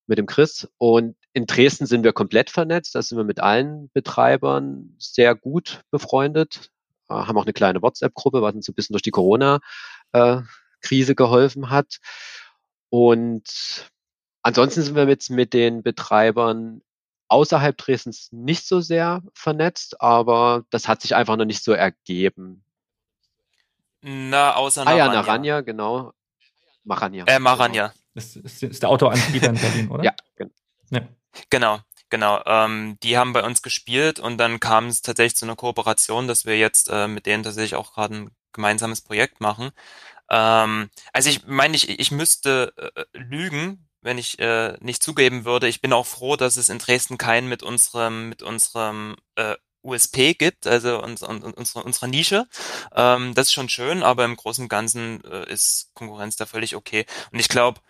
mit 0.07 0.19
dem 0.19 0.27
Chris. 0.27 0.69
Und 0.79 1.17
in 1.33 1.47
Dresden 1.47 1.87
sind 1.87 2.05
wir 2.05 2.13
komplett 2.13 2.51
vernetzt. 2.51 2.95
Da 2.95 3.03
sind 3.03 3.19
wir 3.19 3.25
mit 3.25 3.41
allen 3.41 3.91
Betreibern 3.93 4.95
sehr 4.97 5.35
gut 5.35 5.83
befreundet. 5.91 6.71
Uh, 7.11 7.27
haben 7.27 7.37
auch 7.37 7.43
eine 7.43 7.53
kleine 7.53 7.83
WhatsApp-Gruppe, 7.83 8.43
was 8.43 8.55
uns 8.55 8.69
ein 8.69 8.75
bisschen 8.75 8.95
durch 8.95 9.03
die 9.03 9.11
Corona-Krise 9.11 11.13
uh, 11.13 11.17
geholfen 11.17 11.71
hat. 11.71 11.99
Und 12.91 13.91
ansonsten 14.43 14.83
sind 14.83 14.95
wir 14.95 15.09
jetzt 15.09 15.31
mit 15.31 15.53
den 15.53 15.83
Betreibern 15.83 16.81
außerhalb 17.29 17.77
Dresdens 17.77 18.29
nicht 18.33 18.67
so 18.67 18.81
sehr 18.81 19.23
vernetzt, 19.35 20.01
aber 20.01 20.65
das 20.71 20.89
hat 20.89 21.03
sich 21.03 21.15
einfach 21.15 21.37
noch 21.37 21.45
nicht 21.45 21.63
so 21.63 21.73
ergeben. 21.73 22.63
Na, 24.03 24.55
außer 24.55 24.85
Naranja. 24.85 25.05
Ah 25.05 25.09
ja, 25.09 25.13
Naranja, 25.13 25.61
genau. 25.63 26.13
Maranja. 26.85 27.25
Äh, 27.27 27.39
Maranja. 27.39 27.89
Genau. 27.89 28.01
Das 28.15 28.37
ist, 28.37 28.63
ist 28.63 28.83
der 28.83 28.89
Autoanbieter 28.89 29.51
in 29.51 29.61
Berlin, 29.61 29.91
oder? 29.91 30.05
Ja, 30.05 30.15
genau. 30.37 30.53
Ja. 30.91 31.01
Genau, 31.51 31.81
genau. 32.09 32.41
Ähm, 32.47 32.97
die 33.03 33.19
haben 33.19 33.33
bei 33.33 33.43
uns 33.43 33.61
gespielt 33.61 34.19
und 34.19 34.39
dann 34.39 34.61
kam 34.61 34.87
es 34.87 35.03
tatsächlich 35.03 35.37
zu 35.37 35.45
einer 35.45 35.57
Kooperation, 35.57 36.29
dass 36.29 36.47
wir 36.47 36.57
jetzt 36.57 36.89
äh, 36.89 37.09
mit 37.09 37.27
denen 37.27 37.43
tatsächlich 37.43 37.75
auch 37.75 37.93
gerade 37.93 38.15
ein 38.15 38.31
gemeinsames 38.53 39.03
Projekt 39.03 39.41
machen. 39.41 39.71
Ähm, 40.31 40.89
also 41.13 41.29
ich 41.29 41.47
meine, 41.47 41.77
ich, 41.77 41.89
ich 41.89 42.11
müsste 42.11 42.73
äh, 42.77 43.05
lügen, 43.13 43.87
wenn 44.07 44.19
ich 44.19 44.39
äh, 44.39 44.77
nicht 44.81 45.03
zugeben 45.03 45.45
würde. 45.45 45.69
Ich 45.69 45.81
bin 45.81 45.93
auch 45.93 46.07
froh, 46.07 46.37
dass 46.37 46.57
es 46.57 46.69
in 46.69 46.79
Dresden 46.79 47.19
keinen 47.19 47.49
mit 47.49 47.63
unserem, 47.65 48.29
mit 48.29 48.43
unserem 48.43 49.17
äh, 49.35 49.57
USP 49.83 50.35
gibt, 50.35 50.67
also 50.67 51.03
uns, 51.03 51.23
uns, 51.23 51.45
unsere, 51.45 51.85
unsere 51.85 52.09
Nische. 52.09 52.47
Ähm, 52.95 53.35
das 53.35 53.49
ist 53.49 53.53
schon 53.53 53.69
schön, 53.69 54.03
aber 54.03 54.25
im 54.25 54.37
Großen 54.37 54.63
und 54.65 54.69
Ganzen 54.69 55.23
äh, 55.25 55.53
ist 55.53 55.91
Konkurrenz 55.95 56.37
da 56.37 56.47
völlig 56.47 56.77
okay. 56.77 57.05
Und 57.33 57.41
ich 57.41 57.49
glaube, 57.49 57.81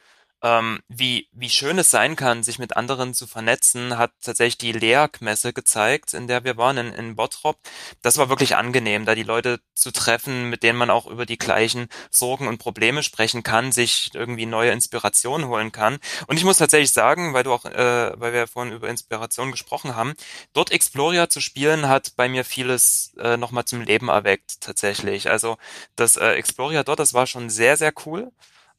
ähm, 0.47 0.79
wie, 0.89 1.29
wie 1.33 1.51
schön 1.51 1.79
es 1.79 1.91
sein 1.91 2.15
kann, 2.15 2.45
sich 2.45 2.61
mit 2.61 2.77
anderen 2.77 3.15
zu 3.15 3.27
vernetzen, 3.27 3.99
hat 3.99 4.13
tatsächlich 4.23 4.59
die 4.59 4.73
LEAG-Messe 4.73 5.53
gezeigt, 5.53 6.15
in 6.15 6.29
der 6.29 6.45
wir 6.45 6.57
waren, 6.57 6.77
in, 6.77 6.93
in 6.93 7.17
Bottrop. 7.17 7.59
Das 8.03 8.17
war 8.17 8.29
wirklich 8.29 8.55
angenehm, 8.55 9.05
da 9.07 9.17
die 9.17 9.25
Leute 9.25 9.59
zu 9.75 9.91
treffen, 9.91 10.49
mit 10.49 10.63
denen 10.63 10.79
man 10.79 10.91
auch 10.91 11.07
über 11.07 11.27
die 11.27 11.39
gleichen 11.39 11.89
Sorgen 12.11 12.47
und 12.47 12.59
Probleme 12.59 13.03
sprechen 13.03 13.43
kann, 13.43 13.73
sich 13.73 14.11
irgendwie 14.15 14.47
neue 14.47 14.71
Inspiration 14.71 15.49
holen 15.49 15.73
kann. 15.73 15.99
Und 16.29 16.37
ich 16.37 16.45
muss 16.45 16.59
tatsächlich 16.59 16.93
sagen, 16.93 17.35
weil 17.35 17.43
du 17.43 17.53
auch, 17.53 17.65
äh, 17.65 18.13
weil 18.15 18.33
wir 18.33 18.47
vorhin 18.47 18.73
über 18.73 18.89
Inspiration 18.89 19.51
gesprochen 19.51 19.97
haben, 19.97 20.15
dort 20.53 20.71
Exploria 20.71 21.29
zu 21.29 21.41
spielen, 21.41 21.89
hat 21.89 22.13
bei 22.17 22.29
mir 22.29 22.45
vieles 22.45 23.15
äh, 23.19 23.37
nochmal 23.37 23.65
zum 23.65 23.81
Leben 23.81 24.09
erweckt, 24.09 24.61
tatsächlich. 24.61 25.29
Also 25.29 25.57
das 25.97 26.17
äh, 26.17 26.35
Exploria 26.35 26.85
dort, 26.85 27.01
das 27.01 27.15
war 27.15 27.27
schon 27.27 27.51
sehr, 27.51 27.77
sehr 27.77 27.93
cool. 28.07 28.31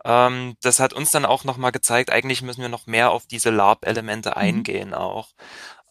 Ähm, 0.05 0.55
das 0.61 0.79
hat 0.79 0.93
uns 0.93 1.11
dann 1.11 1.25
auch 1.25 1.43
nochmal 1.43 1.71
gezeigt, 1.71 2.11
eigentlich 2.11 2.41
müssen 2.41 2.61
wir 2.61 2.69
noch 2.69 2.87
mehr 2.87 3.11
auf 3.11 3.25
diese 3.25 3.49
LARP-Elemente 3.49 4.29
mhm. 4.29 4.35
eingehen 4.35 4.93
auch. 4.93 5.29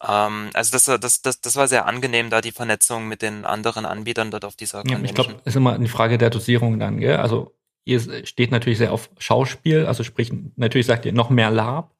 Ähm, 0.01 0.49
also 0.53 0.71
das, 0.71 0.85
das, 0.99 1.21
das, 1.21 1.41
das 1.41 1.55
war 1.55 1.67
sehr 1.67 1.85
angenehm, 1.85 2.29
da 2.29 2.41
die 2.41 2.51
Vernetzung 2.51 3.07
mit 3.07 3.21
den 3.21 3.45
anderen 3.45 3.85
Anbietern 3.85 4.31
dort 4.31 4.45
auf 4.45 4.55
dieser 4.55 4.81
Convention. 4.81 5.03
Ja, 5.03 5.09
ich 5.09 5.15
glaube, 5.15 5.41
ist 5.43 5.55
immer 5.55 5.73
eine 5.73 5.87
Frage 5.87 6.17
der 6.17 6.29
Dosierung 6.29 6.79
dann, 6.79 6.99
gell? 6.99 7.17
Also 7.17 7.55
ihr 7.83 8.25
steht 8.25 8.51
natürlich 8.51 8.77
sehr 8.77 8.91
auf 8.91 9.09
Schauspiel, 9.17 9.85
also 9.85 10.03
sprich, 10.03 10.31
natürlich 10.55 10.87
sagt 10.87 11.05
ihr 11.05 11.13
noch 11.13 11.29
mehr 11.29 11.51
LARP. 11.51 11.91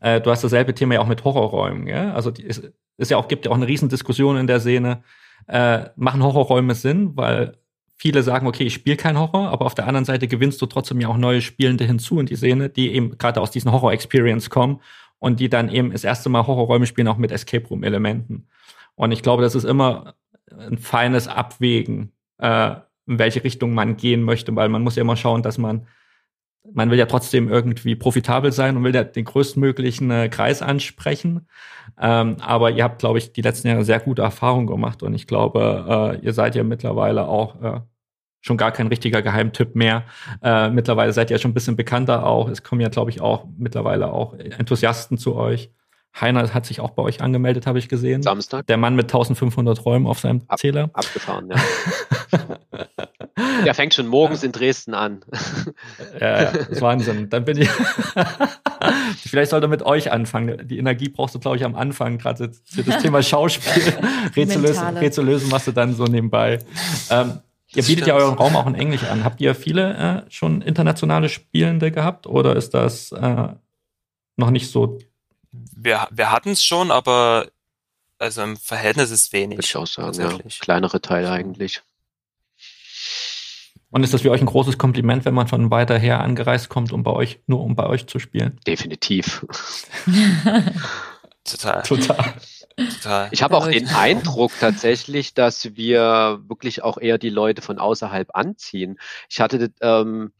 Äh, 0.00 0.20
du 0.20 0.30
hast 0.30 0.44
dasselbe 0.44 0.74
Thema 0.74 0.94
ja 0.94 1.00
auch 1.00 1.06
mit 1.06 1.24
Horrorräumen, 1.24 1.86
gell? 1.86 2.10
Also 2.12 2.32
es 2.46 2.62
ist 2.98 3.10
ja 3.10 3.16
auch, 3.16 3.28
gibt 3.28 3.46
ja 3.46 3.52
auch 3.52 3.56
eine 3.56 3.68
Riesendiskussion 3.68 4.36
in 4.36 4.46
der 4.46 4.60
Szene. 4.60 5.02
Äh, 5.46 5.86
machen 5.96 6.22
Horrorräume 6.22 6.74
Sinn, 6.74 7.16
weil 7.16 7.56
viele 7.98 8.22
sagen, 8.22 8.46
okay, 8.46 8.64
ich 8.64 8.74
spiele 8.74 8.96
kein 8.96 9.18
Horror, 9.18 9.48
aber 9.50 9.66
auf 9.66 9.74
der 9.74 9.86
anderen 9.86 10.04
Seite 10.04 10.28
gewinnst 10.28 10.62
du 10.62 10.66
trotzdem 10.66 11.00
ja 11.00 11.08
auch 11.08 11.16
neue 11.16 11.42
Spielende 11.42 11.84
hinzu 11.84 12.20
in 12.20 12.26
die 12.26 12.36
Szene, 12.36 12.68
die 12.70 12.92
eben 12.94 13.18
gerade 13.18 13.40
aus 13.40 13.50
diesen 13.50 13.72
Horror-Experience 13.72 14.50
kommen 14.50 14.80
und 15.18 15.40
die 15.40 15.48
dann 15.48 15.68
eben 15.68 15.90
das 15.90 16.04
erste 16.04 16.28
Mal 16.28 16.46
Horrorräume 16.46 16.86
spielen, 16.86 17.08
auch 17.08 17.18
mit 17.18 17.32
Escape 17.32 17.66
Room-Elementen. 17.66 18.46
Und 18.94 19.12
ich 19.12 19.22
glaube, 19.22 19.42
das 19.42 19.54
ist 19.54 19.64
immer 19.64 20.14
ein 20.56 20.78
feines 20.78 21.26
Abwägen, 21.26 22.12
äh, 22.38 22.76
in 23.06 23.18
welche 23.18 23.42
Richtung 23.42 23.74
man 23.74 23.96
gehen 23.96 24.22
möchte, 24.22 24.54
weil 24.54 24.68
man 24.68 24.82
muss 24.82 24.96
ja 24.96 25.02
immer 25.02 25.16
schauen, 25.16 25.42
dass 25.42 25.58
man 25.58 25.86
man 26.72 26.90
will 26.90 26.98
ja 26.98 27.06
trotzdem 27.06 27.48
irgendwie 27.48 27.96
profitabel 27.96 28.52
sein 28.52 28.76
und 28.76 28.84
will 28.84 28.94
ja 28.94 29.04
den 29.04 29.24
größtmöglichen 29.24 30.10
äh, 30.10 30.28
Kreis 30.28 30.62
ansprechen. 30.62 31.46
Ähm, 32.00 32.36
aber 32.40 32.70
ihr 32.70 32.84
habt, 32.84 33.00
glaube 33.00 33.18
ich, 33.18 33.32
die 33.32 33.42
letzten 33.42 33.68
Jahre 33.68 33.84
sehr 33.84 34.00
gute 34.00 34.22
Erfahrungen 34.22 34.66
gemacht 34.66 35.02
und 35.02 35.14
ich 35.14 35.26
glaube, 35.26 36.18
äh, 36.20 36.24
ihr 36.24 36.32
seid 36.32 36.54
ja 36.54 36.62
mittlerweile 36.62 37.26
auch 37.26 37.62
äh, 37.62 37.80
schon 38.40 38.56
gar 38.56 38.72
kein 38.72 38.86
richtiger 38.86 39.22
Geheimtipp 39.22 39.74
mehr. 39.74 40.04
Äh, 40.42 40.70
mittlerweile 40.70 41.12
seid 41.12 41.30
ihr 41.30 41.38
schon 41.38 41.50
ein 41.50 41.54
bisschen 41.54 41.76
bekannter 41.76 42.24
auch. 42.26 42.48
Es 42.48 42.62
kommen 42.62 42.80
ja, 42.80 42.88
glaube 42.88 43.10
ich, 43.10 43.20
auch 43.20 43.46
mittlerweile 43.56 44.12
auch 44.12 44.34
Enthusiasten 44.34 45.18
zu 45.18 45.34
euch. 45.34 45.70
Heiner 46.18 46.52
hat 46.54 46.66
sich 46.66 46.80
auch 46.80 46.90
bei 46.90 47.02
euch 47.02 47.20
angemeldet, 47.20 47.66
habe 47.66 47.78
ich 47.78 47.88
gesehen. 47.88 48.22
Samstag. 48.22 48.66
Der 48.66 48.76
Mann 48.76 48.96
mit 48.96 49.06
1500 49.06 49.84
Räumen 49.84 50.06
auf 50.06 50.20
seinem 50.20 50.42
Ab, 50.48 50.58
Zähler. 50.58 50.90
Abgefahren, 50.92 51.50
ja. 51.50 51.56
Der 53.64 53.74
fängt 53.74 53.94
schon 53.94 54.06
morgens 54.06 54.42
in 54.42 54.52
Dresden 54.52 54.94
an. 54.94 55.20
Ja, 56.20 56.42
ja, 56.42 56.52
das 56.52 56.68
ist 56.68 56.82
Wahnsinn. 56.82 57.28
Dann 57.30 57.44
bin 57.44 57.58
ich. 57.58 57.68
Vielleicht 59.26 59.50
sollte 59.50 59.66
er 59.66 59.70
mit 59.70 59.82
euch 59.82 60.10
anfangen. 60.10 60.66
Die 60.66 60.78
Energie 60.78 61.08
brauchst 61.08 61.34
du, 61.34 61.38
glaube 61.38 61.56
ich, 61.56 61.64
am 61.64 61.74
Anfang, 61.74 62.18
gerade 62.18 62.52
für 62.64 62.82
das 62.82 63.02
Thema 63.02 63.22
Schauspiel. 63.22 63.94
Rätsel 64.36 64.62
lösen, 64.62 64.96
Rätsel 64.96 65.24
lösen 65.24 65.48
machst 65.48 65.66
du 65.66 65.72
dann 65.72 65.94
so 65.94 66.04
nebenbei. 66.04 66.58
Ähm, 67.10 67.40
ihr 67.74 67.82
bietet 67.82 68.06
ja 68.06 68.14
euren 68.14 68.34
Raum 68.34 68.56
auch 68.56 68.66
in 68.66 68.74
Englisch 68.74 69.04
an. 69.04 69.24
Habt 69.24 69.40
ihr 69.40 69.54
viele 69.54 70.24
äh, 70.26 70.30
schon 70.30 70.62
internationale 70.62 71.28
Spielende 71.28 71.90
gehabt 71.90 72.26
oder 72.26 72.56
ist 72.56 72.74
das 72.74 73.12
äh, 73.12 73.48
noch 74.36 74.50
nicht 74.50 74.70
so? 74.70 74.98
Wir, 75.52 76.08
wir 76.10 76.32
hatten 76.32 76.50
es 76.50 76.64
schon, 76.64 76.90
aber 76.90 77.46
also 78.18 78.42
im 78.42 78.56
Verhältnis 78.56 79.10
ist 79.10 79.32
wenig. 79.32 79.58
Würde 79.58 79.66
ich 79.66 79.76
auch 79.76 79.86
sagen, 79.86 80.20
ja. 80.20 80.38
Kleinere 80.60 81.00
Teile 81.00 81.30
eigentlich. 81.30 81.82
Und 83.90 84.02
ist 84.02 84.12
das 84.12 84.22
für 84.22 84.30
euch 84.30 84.40
ein 84.40 84.46
großes 84.46 84.76
Kompliment, 84.76 85.24
wenn 85.24 85.34
man 85.34 85.48
von 85.48 85.70
weiter 85.70 85.98
her 85.98 86.20
angereist 86.20 86.68
kommt, 86.68 86.92
um 86.92 87.02
bei 87.02 87.12
euch, 87.12 87.40
nur 87.46 87.62
um 87.62 87.74
bei 87.74 87.86
euch 87.86 88.06
zu 88.06 88.18
spielen? 88.18 88.60
Definitiv. 88.66 89.46
Total. 91.44 91.82
Total. 91.82 92.34
Total. 92.76 93.28
Ich 93.32 93.42
habe 93.42 93.56
auch 93.56 93.66
den 93.66 93.88
Eindruck 93.88 94.52
tatsächlich, 94.60 95.34
dass 95.34 95.74
wir 95.76 96.40
wirklich 96.46 96.82
auch 96.82 96.98
eher 96.98 97.18
die 97.18 97.30
Leute 97.30 97.62
von 97.62 97.78
außerhalb 97.78 98.28
anziehen. 98.34 98.98
Ich 99.28 99.40
hatte, 99.40 99.72
ähm, 99.80 100.32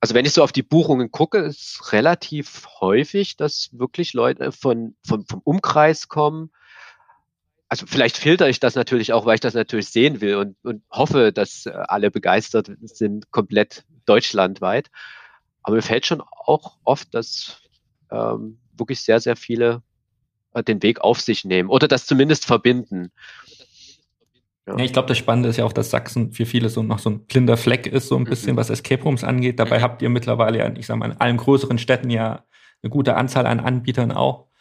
also 0.00 0.14
wenn 0.14 0.26
ich 0.26 0.34
so 0.34 0.42
auf 0.42 0.52
die 0.52 0.62
Buchungen 0.62 1.10
gucke, 1.10 1.38
ist 1.38 1.92
relativ 1.92 2.66
häufig, 2.80 3.36
dass 3.36 3.70
wirklich 3.72 4.12
Leute 4.12 4.52
von, 4.52 4.94
von 5.04 5.24
vom 5.24 5.40
Umkreis 5.42 6.08
kommen, 6.08 6.50
also 7.72 7.86
vielleicht 7.86 8.18
filter 8.18 8.50
ich 8.50 8.60
das 8.60 8.74
natürlich 8.74 9.14
auch, 9.14 9.24
weil 9.24 9.36
ich 9.36 9.40
das 9.40 9.54
natürlich 9.54 9.88
sehen 9.88 10.20
will 10.20 10.34
und, 10.34 10.56
und 10.62 10.82
hoffe, 10.90 11.32
dass 11.32 11.64
äh, 11.64 11.70
alle 11.70 12.10
begeistert 12.10 12.70
sind, 12.82 13.30
komplett 13.30 13.86
deutschlandweit. 14.04 14.90
Aber 15.62 15.76
mir 15.76 15.82
fällt 15.82 16.04
schon 16.04 16.20
auch 16.20 16.76
oft, 16.84 17.14
dass 17.14 17.62
ähm, 18.10 18.58
wirklich 18.76 19.00
sehr, 19.00 19.20
sehr 19.20 19.36
viele 19.36 19.82
äh, 20.52 20.62
den 20.62 20.82
Weg 20.82 21.00
auf 21.00 21.22
sich 21.22 21.46
nehmen 21.46 21.70
oder 21.70 21.88
das 21.88 22.04
zumindest 22.04 22.44
verbinden. 22.44 23.10
Ja. 24.66 24.76
ja 24.76 24.84
ich 24.84 24.92
glaube, 24.92 25.08
das 25.08 25.16
Spannende 25.16 25.48
ist 25.48 25.56
ja 25.56 25.64
auch, 25.64 25.72
dass 25.72 25.88
Sachsen 25.88 26.34
für 26.34 26.44
viele 26.44 26.68
so 26.68 26.82
noch 26.82 26.98
so 26.98 27.08
ein 27.08 27.24
blinder 27.24 27.56
Fleck 27.56 27.86
ist, 27.86 28.08
so 28.08 28.16
ein 28.16 28.24
bisschen, 28.24 28.52
mhm. 28.52 28.58
was 28.58 28.68
Escape 28.68 29.02
Rooms 29.02 29.24
angeht. 29.24 29.58
Dabei 29.58 29.78
mhm. 29.78 29.82
habt 29.82 30.02
ihr 30.02 30.10
mittlerweile 30.10 30.58
ja, 30.58 30.70
ich 30.76 30.86
sag 30.86 30.96
mal, 30.96 31.10
in 31.10 31.16
allen 31.22 31.38
größeren 31.38 31.78
Städten 31.78 32.10
ja 32.10 32.44
eine 32.82 32.90
gute 32.90 33.16
Anzahl 33.16 33.46
an 33.46 33.60
Anbietern 33.60 34.12
auch. 34.12 34.51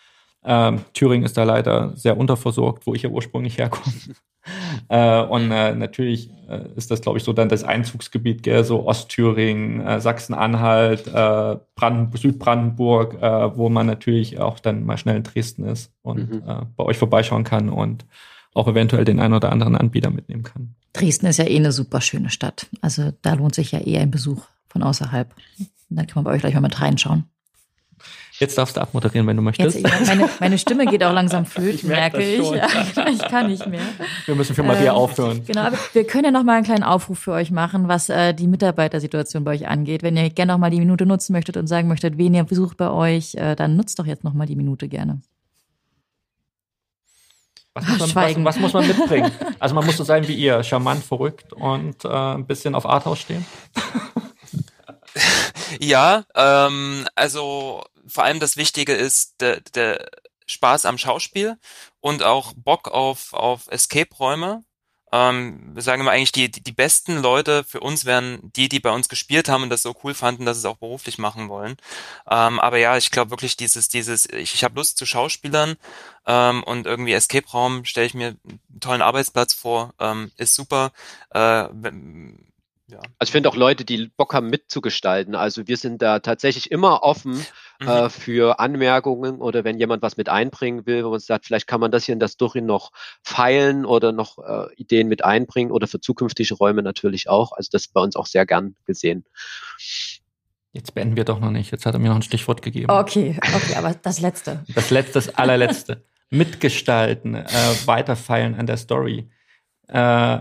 Ähm, 0.43 0.81
Thüringen 0.93 1.25
ist 1.25 1.37
da 1.37 1.43
leider 1.43 1.95
sehr 1.95 2.17
unterversorgt, 2.17 2.87
wo 2.87 2.95
ich 2.95 3.03
ja 3.03 3.09
ursprünglich 3.09 3.57
herkomme. 3.57 3.93
äh, 4.89 5.21
und 5.21 5.51
äh, 5.51 5.75
natürlich 5.75 6.31
äh, 6.49 6.67
ist 6.75 6.89
das, 6.89 7.01
glaube 7.01 7.19
ich, 7.19 7.23
so 7.23 7.31
dann 7.31 7.49
das 7.49 7.63
Einzugsgebiet, 7.63 8.41
gell? 8.41 8.63
so 8.63 8.87
Ostthüringen, 8.87 9.81
äh, 9.85 10.01
Sachsen-Anhalt, 10.01 11.07
äh, 11.07 11.57
Brandenburg, 11.75 12.17
Südbrandenburg, 12.17 13.21
äh, 13.21 13.55
wo 13.55 13.69
man 13.69 13.85
natürlich 13.85 14.39
auch 14.39 14.59
dann 14.59 14.83
mal 14.83 14.97
schnell 14.97 15.17
in 15.17 15.23
Dresden 15.23 15.63
ist 15.65 15.91
und 16.01 16.31
mhm. 16.31 16.43
bei 16.75 16.83
euch 16.83 16.97
vorbeischauen 16.97 17.43
kann 17.43 17.69
und 17.69 18.05
auch 18.53 18.67
eventuell 18.67 19.05
den 19.05 19.19
einen 19.19 19.33
oder 19.33 19.51
anderen 19.51 19.75
Anbieter 19.75 20.09
mitnehmen 20.09 20.43
kann. 20.43 20.75
Dresden 20.93 21.27
ist 21.27 21.37
ja 21.37 21.45
eh 21.45 21.55
eine 21.55 21.71
super 21.71 22.01
schöne 22.01 22.29
Stadt. 22.29 22.67
Also 22.81 23.11
da 23.21 23.35
lohnt 23.35 23.55
sich 23.55 23.71
ja 23.71 23.79
eh 23.79 23.97
ein 23.97 24.11
Besuch 24.11 24.45
von 24.67 24.83
außerhalb. 24.83 25.33
dann 25.89 26.07
kann 26.07 26.15
man 26.15 26.23
bei 26.25 26.31
euch 26.31 26.41
gleich 26.41 26.53
mal 26.53 26.61
mit 26.61 26.81
reinschauen. 26.81 27.25
Jetzt 28.41 28.57
darfst 28.57 28.75
du 28.75 28.81
abmoderieren, 28.81 29.27
wenn 29.27 29.37
du 29.37 29.43
möchtest. 29.43 29.77
Jetzt, 29.77 30.07
meine, 30.07 30.27
meine, 30.39 30.57
Stimme 30.57 30.87
geht 30.87 31.03
auch 31.03 31.13
langsam 31.13 31.45
flöten, 31.45 31.75
ich 31.75 31.83
merke, 31.83 32.17
merke 32.17 32.33
ich. 32.33 32.49
Ja, 32.49 33.07
ich 33.07 33.20
kann 33.20 33.47
nicht 33.47 33.67
mehr. 33.67 33.82
Wir 34.25 34.33
müssen 34.33 34.55
für 34.55 34.63
Maria 34.63 34.93
ähm, 34.93 34.97
aufhören. 34.97 35.45
Genau, 35.45 35.61
aber 35.61 35.78
wir 35.93 36.07
können 36.07 36.25
ja 36.25 36.32
noch 36.32 36.43
mal 36.43 36.55
einen 36.55 36.66
kleinen 36.66 36.83
Aufruf 36.83 37.20
für 37.20 37.33
euch 37.33 37.51
machen, 37.51 37.87
was 37.87 38.09
äh, 38.09 38.33
die 38.33 38.47
Mitarbeitersituation 38.47 39.43
bei 39.43 39.51
euch 39.51 39.67
angeht. 39.67 40.01
Wenn 40.01 40.17
ihr 40.17 40.32
gerne 40.32 40.53
noch 40.53 40.57
mal 40.57 40.71
die 40.71 40.79
Minute 40.79 41.05
nutzen 41.05 41.33
möchtet 41.33 41.55
und 41.55 41.67
sagen 41.67 41.87
möchtet, 41.87 42.17
wen 42.17 42.33
ihr 42.33 42.43
besucht 42.43 42.78
bei 42.78 42.89
euch, 42.89 43.36
äh, 43.36 43.55
dann 43.55 43.75
nutzt 43.75 43.99
doch 43.99 44.07
jetzt 44.07 44.24
noch 44.24 44.33
mal 44.33 44.47
die 44.47 44.55
Minute 44.55 44.87
gerne. 44.87 45.21
Was 47.75 47.87
muss, 47.87 48.16
man, 48.16 48.25
was, 48.25 48.43
was 48.43 48.59
muss 48.59 48.74
man 48.74 48.87
mitbringen? 48.87 49.32
Also 49.59 49.75
man 49.75 49.86
muss 49.86 49.97
so 49.97 50.03
sein 50.03 50.28
wie 50.28 50.33
ihr, 50.33 50.63
charmant, 50.63 51.03
verrückt 51.03 51.53
und 51.53 52.03
äh, 52.05 52.07
ein 52.07 52.47
bisschen 52.47 52.74
auf 52.74 52.87
Arthouse 52.87 53.20
stehen. 53.20 53.45
ja, 55.79 56.24
ähm, 56.36 57.05
also 57.13 57.83
vor 58.12 58.24
allem 58.24 58.39
das 58.39 58.58
Wichtige 58.58 58.93
ist 58.93 59.42
der, 59.42 59.62
der 59.62 60.09
Spaß 60.47 60.86
am 60.86 60.97
Schauspiel 60.97 61.58
und 62.00 62.24
auch 62.24 62.54
Bock 62.55 62.89
auf, 62.89 63.33
auf 63.33 63.67
Escape-Räume. 63.67 64.63
Ähm, 65.13 65.71
wir 65.74 65.82
sagen 65.82 66.01
immer 66.01 66.12
eigentlich, 66.12 66.32
die, 66.32 66.50
die, 66.50 66.71
besten 66.71 67.17
Leute 67.17 67.66
für 67.66 67.82
uns 67.82 68.05
wären 68.05 68.39
die, 68.55 68.70
die 68.70 68.79
bei 68.79 68.92
uns 68.92 69.09
gespielt 69.09 69.50
haben 69.50 69.63
und 69.63 69.70
das 69.70 69.82
so 69.82 69.93
cool 70.04 70.13
fanden, 70.13 70.46
dass 70.46 70.58
sie 70.58 70.67
es 70.67 70.71
auch 70.71 70.78
beruflich 70.78 71.17
machen 71.17 71.50
wollen. 71.50 71.75
Ähm, 72.29 72.59
aber 72.62 72.78
ja, 72.78 72.96
ich 72.96 73.12
glaube 73.12 73.32
wirklich 73.32 73.58
dieses, 73.58 73.89
dieses, 73.89 74.25
ich, 74.29 74.54
ich 74.55 74.63
habe 74.63 74.75
Lust 74.75 74.97
zu 74.97 75.05
Schauspielern 75.05 75.75
ähm, 76.25 76.63
und 76.63 76.86
irgendwie 76.86 77.12
Escape-Raum 77.12 77.83
stelle 77.83 78.08
ich 78.08 78.13
mir 78.13 78.38
einen 78.46 78.79
tollen 78.79 79.01
Arbeitsplatz 79.01 79.54
vor, 79.54 79.93
ähm, 80.00 80.32
ist 80.38 80.55
super. 80.55 80.93
Äh, 81.32 81.67
ja. 82.92 83.00
Also 83.18 83.30
ich 83.30 83.32
finde 83.32 83.50
auch 83.50 83.55
Leute, 83.55 83.86
die 83.86 84.12
Bock 84.16 84.34
haben 84.34 84.50
mitzugestalten. 84.50 85.36
Also 85.36 85.68
wir 85.68 85.78
sind 85.78 86.01
da 86.01 86.20
tatsächlich 86.20 86.72
immer 86.72 87.04
offen 87.04 87.43
mhm. 87.80 87.88
äh, 87.88 88.09
für 88.09 88.59
Anmerkungen 88.59 89.42
oder 89.42 89.63
wenn 89.63 89.80
jemand 89.80 90.04
was 90.04 90.18
mit 90.18 90.30
einbringen 90.30 90.86
will, 90.86 91.04
wo 91.05 91.09
man 91.09 91.20
sagt, 91.20 91.46
vielleicht 91.46 91.68
kann 91.68 91.80
man 91.80 91.92
das 91.92 92.05
hier 92.05 92.13
in 92.13 92.20
das 92.20 92.38
Durchin 92.38 92.66
noch 92.66 92.92
feilen 93.24 93.86
oder 93.86 94.12
noch 94.12 94.38
äh, 94.38 94.74
Ideen 94.76 95.08
mit 95.08 95.24
einbringen 95.24 95.72
oder 95.72 95.88
für 95.88 96.00
zukünftige 96.00 96.54
Räume 96.54 96.84
natürlich 96.84 97.30
auch. 97.30 97.54
Also 97.54 97.70
das 97.72 97.84
ist 97.86 97.93
bei 97.93 98.01
uns 98.01 98.16
auch 98.16 98.28
sehr 98.28 98.46
gern 98.46 98.76
gesehen. 98.86 99.26
Jetzt 100.74 100.93
beenden 100.93 101.18
wir 101.18 101.26
doch 101.26 101.39
noch 101.39 101.51
nicht. 101.51 101.72
Jetzt 101.72 101.86
hat 101.86 101.96
er 101.96 102.00
mir 102.00 102.09
noch 102.09 102.16
ein 102.16 102.22
Stichwort 102.22 102.62
gegeben. 102.62 102.92
Okay, 102.92 103.38
okay, 103.55 103.76
aber 103.76 103.93
das 103.93 104.22
letzte. 104.22 104.63
Das 104.76 104.89
letzte, 104.89 105.13
das 105.13 105.36
allerletzte. 105.36 106.04
Mitgestalten, 106.30 107.36
äh, 107.36 107.46
weiterfeilen 107.86 108.55
an 108.55 108.66
der 108.66 108.78
Story. 108.78 109.30
Äh, 109.88 110.39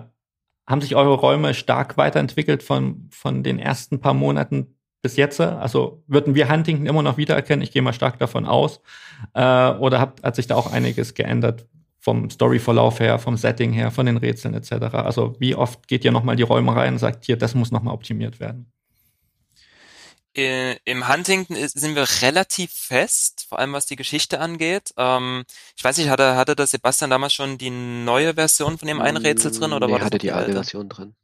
haben 0.71 0.81
sich 0.81 0.95
eure 0.97 1.15
Räume 1.15 1.53
stark 1.55 1.97
weiterentwickelt 1.97 2.63
von, 2.63 3.09
von 3.11 3.43
den 3.43 3.59
ersten 3.59 4.01
paar 4.01 4.15
Monaten 4.15 4.77
bis 5.03 5.17
jetzt? 5.17 5.41
Also 5.41 6.03
würden 6.07 6.35
wir 6.35 6.49
Huntington 6.49 6.87
immer 6.87 7.03
noch 7.03 7.17
wiedererkennen? 7.17 7.63
Ich 7.63 7.73
gehe 7.73 7.83
mal 7.83 7.93
stark 7.93 8.19
davon 8.19 8.47
aus. 8.47 8.81
Äh, 9.35 9.71
oder 9.73 10.01
hat, 10.01 10.23
hat 10.23 10.37
sich 10.37 10.47
da 10.47 10.55
auch 10.55 10.73
einiges 10.73 11.15
geändert 11.15 11.67
vom 11.99 12.31
Storyverlauf 12.31 13.01
her, 13.01 13.19
vom 13.19 13.37
Setting 13.37 13.73
her, 13.73 13.91
von 13.91 14.07
den 14.07 14.17
Rätseln 14.17 14.55
etc.? 14.55 14.95
Also 14.95 15.35
wie 15.39 15.55
oft 15.55 15.89
geht 15.89 16.05
ihr 16.05 16.13
nochmal 16.13 16.37
die 16.37 16.45
Räume 16.45 16.75
rein 16.75 16.95
und 16.95 16.99
sagt, 16.99 17.25
hier, 17.25 17.37
das 17.37 17.55
muss 17.55 17.73
nochmal 17.73 17.95
optimiert 17.95 18.41
werden? 18.41 18.73
Äh, 20.37 20.77
Im 20.85 21.09
Huntington 21.09 21.57
sind 21.69 21.97
wir 21.97 22.07
relativ 22.23 22.73
fest, 22.73 23.47
vor 23.49 23.59
allem 23.59 23.73
was 23.73 23.87
die 23.87 23.97
Geschichte 23.97 24.39
angeht. 24.41 24.93
Ähm, 24.97 25.45
ich 25.77 25.83
weiß 25.83 25.99
nicht, 25.99 26.09
hatte, 26.09 26.37
hatte 26.37 26.55
der 26.55 26.67
Sebastian 26.69 27.11
damals 27.11 27.35
schon 27.35 27.59
die 27.59 27.71
neue 27.71 28.35
Version 28.35 28.79
von 28.79 28.87
dem 28.87 29.01
einen 29.01 29.17
Rätsel 29.17 29.51
drin 29.51 29.73
oder 29.73 29.89
nee, 29.89 29.93
war 29.93 30.01
hatte 30.01 30.19
die 30.19 30.31
alte? 30.33 30.53
Version 30.53 30.89
drin. 30.89 31.17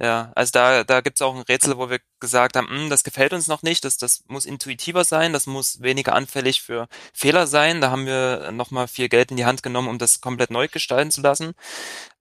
Ja, 0.00 0.32
also 0.34 0.50
da, 0.52 0.82
da 0.84 1.00
gibt's 1.02 1.22
auch 1.22 1.34
ein 1.36 1.42
Rätsel, 1.42 1.78
wo 1.78 1.88
wir 1.88 2.00
gesagt 2.18 2.56
haben, 2.56 2.68
"Hm, 2.68 2.90
das 2.90 3.04
gefällt 3.04 3.32
uns 3.32 3.46
noch 3.46 3.62
nicht, 3.62 3.84
das, 3.84 3.96
das 3.96 4.24
muss 4.26 4.44
intuitiver 4.44 5.04
sein, 5.04 5.32
das 5.32 5.46
muss 5.46 5.82
weniger 5.82 6.14
anfällig 6.14 6.62
für 6.62 6.88
Fehler 7.12 7.46
sein. 7.46 7.80
Da 7.80 7.90
haben 7.90 8.06
wir 8.06 8.50
nochmal 8.52 8.88
viel 8.88 9.08
Geld 9.08 9.30
in 9.30 9.36
die 9.36 9.44
Hand 9.44 9.62
genommen, 9.62 9.88
um 9.88 9.98
das 9.98 10.20
komplett 10.20 10.50
neu 10.50 10.66
gestalten 10.68 11.12
zu 11.12 11.20
lassen. 11.20 11.52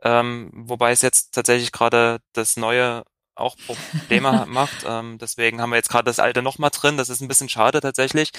Ähm, 0.04 0.52
wobei 0.54 0.92
es 0.92 1.02
jetzt 1.02 1.34
tatsächlich 1.34 1.72
gerade 1.72 2.20
das 2.34 2.58
Neue 2.58 3.04
auch 3.36 3.56
Probleme 3.68 4.46
macht. 4.48 4.86
Ähm, 4.86 5.18
deswegen 5.18 5.62
haben 5.62 5.72
wir 5.72 5.78
jetzt 5.78 5.90
gerade 5.90 6.06
das 6.06 6.20
Alte 6.20 6.42
nochmal 6.42 6.70
drin. 6.72 6.98
Das 6.98 7.10
ist 7.10 7.22
ein 7.22 7.28
bisschen 7.28 7.50
schade 7.50 7.82
tatsächlich. 7.82 8.32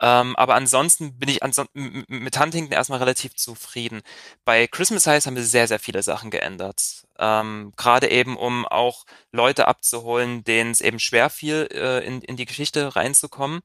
Ähm, 0.00 0.36
aber 0.36 0.54
ansonsten 0.54 1.18
bin 1.18 1.28
ich 1.28 1.42
anson 1.42 1.66
mit 1.74 2.38
Huntington 2.38 2.72
erstmal 2.72 2.98
relativ 2.98 3.34
zufrieden. 3.34 4.02
Bei 4.44 4.66
Christmas 4.66 5.06
Heights 5.06 5.26
haben 5.26 5.36
wir 5.36 5.44
sehr, 5.44 5.68
sehr 5.68 5.78
viele 5.78 6.02
Sachen 6.02 6.30
geändert. 6.30 7.06
Ähm, 7.18 7.72
gerade 7.76 8.10
eben, 8.10 8.36
um 8.36 8.66
auch 8.66 9.04
Leute 9.32 9.68
abzuholen, 9.68 10.44
denen 10.44 10.72
es 10.72 10.80
eben 10.80 10.98
schwer 10.98 11.30
fiel, 11.30 11.68
äh, 11.72 12.04
in, 12.04 12.22
in 12.22 12.36
die 12.36 12.46
Geschichte 12.46 12.96
reinzukommen. 12.96 13.60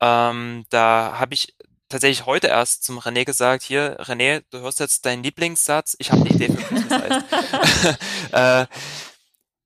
Ähm, 0.00 0.64
da 0.70 1.18
habe 1.18 1.34
ich 1.34 1.54
tatsächlich 1.90 2.24
heute 2.24 2.46
erst 2.46 2.84
zum 2.84 2.98
René 2.98 3.24
gesagt, 3.24 3.62
hier, 3.62 3.98
René, 4.00 4.42
du 4.50 4.60
hörst 4.60 4.80
jetzt 4.80 5.04
deinen 5.04 5.22
Lieblingssatz, 5.22 5.96
ich 5.98 6.10
habe 6.10 6.22
eine 6.22 6.30
Idee 6.30 6.48
für 6.48 6.62
Christmas 6.62 7.02
Heights. 7.02 7.98
äh, 8.32 8.66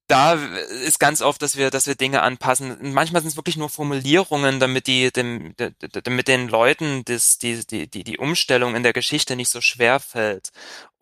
da 0.07 0.35
ist 0.35 1.01
ganz 1.01 1.23
oft, 1.23 1.41
dass 1.41 1.57
wir, 1.57 1.71
dass 1.71 1.87
wir 1.87 1.95
Dinge 1.95 2.23
anpassen. 2.23 2.93
Manchmal 2.93 3.23
sind 3.23 3.31
es 3.31 3.37
wirklich 3.37 3.57
nur 3.57 3.71
Formulierungen, 3.71 4.61
damit 4.61 4.87
die, 4.87 5.11
dem, 5.11 5.55
damit 5.57 6.29
den 6.29 6.49
Leuten 6.49 7.05
das, 7.07 7.39
die, 7.39 7.67
die, 7.67 7.89
die, 7.89 8.05
die 8.05 8.19
Umstellung 8.19 8.75
in 8.75 8.83
der 8.83 8.93
Geschichte 8.93 9.35
nicht 9.35 9.49
so 9.49 9.63
schwer 9.63 10.01
fällt. 10.01 10.51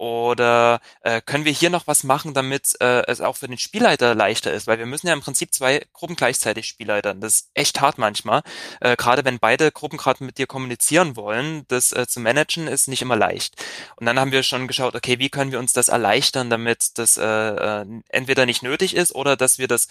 Oder 0.03 0.81
äh, 1.03 1.21
können 1.21 1.45
wir 1.45 1.53
hier 1.53 1.71
noch 1.71 1.87
was 1.87 2.03
machen, 2.03 2.35
damit 2.35 2.75
äh, 2.81 3.07
es 3.07 3.21
auch 3.21 3.37
für 3.37 3.47
den 3.47 3.57
Spielleiter 3.57 4.17
leichter 4.17 4.53
ist? 4.53 4.67
Weil 4.67 4.79
wir 4.79 4.87
müssen 4.87 5.07
ja 5.07 5.13
im 5.13 5.21
Prinzip 5.21 5.55
zwei 5.55 5.87
Gruppen 5.93 6.17
gleichzeitig 6.17 6.67
spielleitern. 6.67 7.21
Das 7.21 7.35
ist 7.35 7.51
echt 7.55 7.81
hart 7.81 7.99
manchmal. 7.99 8.43
Äh, 8.81 8.97
gerade 8.97 9.25
wenn 9.25 9.39
beide 9.39 9.71
Gruppen 9.71 9.99
gerade 9.99 10.25
mit 10.25 10.39
dir 10.39 10.49
kommunizieren 10.49 11.15
wollen, 11.15 11.67
das 11.69 11.93
äh, 11.93 12.09
zu 12.09 12.19
managen 12.19 12.67
ist 12.67 12.89
nicht 12.89 13.01
immer 13.01 13.15
leicht. 13.15 13.55
Und 13.95 14.07
dann 14.07 14.19
haben 14.19 14.33
wir 14.33 14.43
schon 14.43 14.67
geschaut, 14.67 14.97
okay, 14.97 15.21
wie 15.21 15.31
können 15.31 15.53
wir 15.53 15.61
uns 15.61 15.73
das 15.73 15.89
erleichtern, 15.89 16.51
damit 16.51 16.99
das 16.99 17.17
äh, 17.17 17.23
äh, 17.25 17.87
entweder 18.09 18.45
nicht 18.45 18.65
nötig 18.65 18.97
ist 18.97 19.15
oder 19.15 19.37
dass 19.37 19.59
wir 19.59 19.69
das 19.69 19.87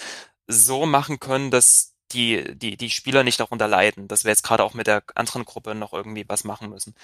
so 0.46 0.86
machen 0.86 1.22
können, 1.22 1.52
dass 1.52 1.91
die, 2.14 2.58
die, 2.58 2.78
die 2.78 2.90
Spieler 2.90 3.24
nicht 3.24 3.40
darunter 3.40 3.68
leiden, 3.68 4.08
dass 4.08 4.24
wir 4.24 4.32
jetzt 4.32 4.44
gerade 4.44 4.64
auch 4.64 4.74
mit 4.74 4.88
der 4.88 5.04
anderen 5.16 5.46
Gruppe 5.46 5.76
noch 5.76 5.94
irgendwie 5.94 6.26
was 6.28 6.44
machen 6.44 6.70
müssen. 6.70 6.96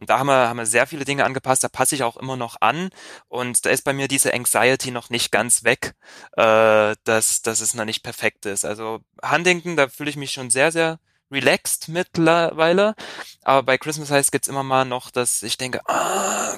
Und 0.00 0.10
da 0.10 0.18
haben 0.18 0.26
wir, 0.26 0.48
haben 0.48 0.58
wir 0.58 0.66
sehr 0.66 0.86
viele 0.86 1.04
Dinge 1.04 1.24
angepasst, 1.24 1.64
da 1.64 1.68
passe 1.68 1.94
ich 1.94 2.02
auch 2.02 2.16
immer 2.16 2.36
noch 2.36 2.56
an 2.60 2.90
und 3.28 3.64
da 3.64 3.70
ist 3.70 3.82
bei 3.84 3.92
mir 3.92 4.08
diese 4.08 4.32
Anxiety 4.34 4.90
noch 4.90 5.10
nicht 5.10 5.32
ganz 5.32 5.64
weg, 5.64 5.94
äh, 6.36 6.94
dass, 7.04 7.42
dass 7.42 7.60
es 7.60 7.74
noch 7.74 7.84
nicht 7.84 8.02
perfekt 8.02 8.46
ist. 8.46 8.64
Also 8.64 9.00
Huntington, 9.22 9.76
da 9.76 9.88
fühle 9.88 10.10
ich 10.10 10.16
mich 10.16 10.32
schon 10.32 10.50
sehr, 10.50 10.72
sehr 10.72 10.98
relaxed 11.30 11.88
mittlerweile, 11.88 12.94
aber 13.42 13.62
bei 13.62 13.78
Christmas 13.78 14.10
Heights 14.10 14.30
gibt's 14.30 14.48
immer 14.48 14.62
mal 14.62 14.84
noch, 14.84 15.10
dass 15.10 15.42
ich 15.42 15.58
denke, 15.58 15.80
ah, 15.86 16.56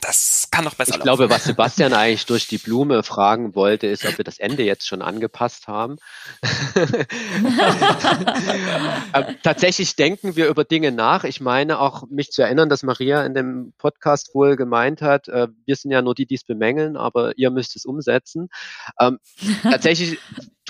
das 0.00 0.48
kann 0.50 0.64
noch 0.64 0.74
besser 0.74 0.94
Ich 0.94 1.00
glaube, 1.00 1.24
laufen. 1.24 1.34
was 1.34 1.44
Sebastian 1.44 1.92
eigentlich 1.92 2.26
durch 2.26 2.46
die 2.46 2.58
Blume 2.58 3.02
fragen 3.02 3.54
wollte, 3.54 3.86
ist, 3.86 4.06
ob 4.06 4.18
wir 4.18 4.24
das 4.24 4.38
Ende 4.38 4.62
jetzt 4.62 4.86
schon 4.86 5.02
angepasst 5.02 5.68
haben. 5.68 5.96
Ähm, 9.12 9.36
Tatsächlich 9.42 9.96
denken 9.96 10.36
wir 10.36 10.48
über 10.48 10.64
Dinge 10.64 10.92
nach. 10.92 11.24
Ich 11.24 11.40
meine 11.40 11.80
auch, 11.80 12.04
mich 12.08 12.30
zu 12.30 12.42
erinnern, 12.42 12.68
dass 12.68 12.82
Maria 12.82 13.24
in 13.24 13.34
dem 13.34 13.72
Podcast 13.78 14.34
wohl 14.34 14.56
gemeint 14.56 15.02
hat, 15.02 15.28
äh, 15.28 15.48
wir 15.66 15.76
sind 15.76 15.90
ja 15.90 16.02
nur 16.02 16.14
die, 16.14 16.26
die 16.26 16.34
es 16.36 16.44
bemängeln, 16.44 16.96
aber 16.96 17.36
ihr 17.36 17.50
müsst 17.50 17.76
es 17.76 17.84
umsetzen. 17.84 18.48
Ähm, 19.00 19.18
tatsächlich 19.62 20.18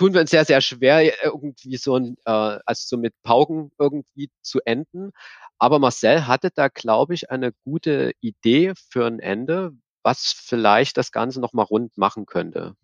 tun 0.01 0.15
wir 0.15 0.23
uns 0.23 0.31
sehr, 0.31 0.47
sehr 0.47 0.63
schwer, 0.63 1.13
irgendwie 1.23 1.77
so 1.77 1.97
ein, 1.97 2.17
äh, 2.25 2.31
also 2.65 2.85
so 2.87 2.97
mit 2.97 3.13
Pauken 3.23 3.71
irgendwie 3.79 4.31
zu 4.41 4.61
enden. 4.65 5.11
Aber 5.59 5.79
Marcel 5.79 6.27
hatte 6.27 6.49
da, 6.55 6.69
glaube 6.69 7.13
ich, 7.13 7.31
eine 7.31 7.53
gute 7.65 8.13
Idee 8.23 8.73
für 8.89 9.05
ein 9.07 9.21
Ende, 9.21 9.73
was 10.03 10.33
vielleicht 10.35 10.97
das 10.97 11.13
Ganze 11.13 11.39
nochmal 11.39 11.67
rund 11.67 11.99
machen 11.99 12.25
könnte, 12.25 12.77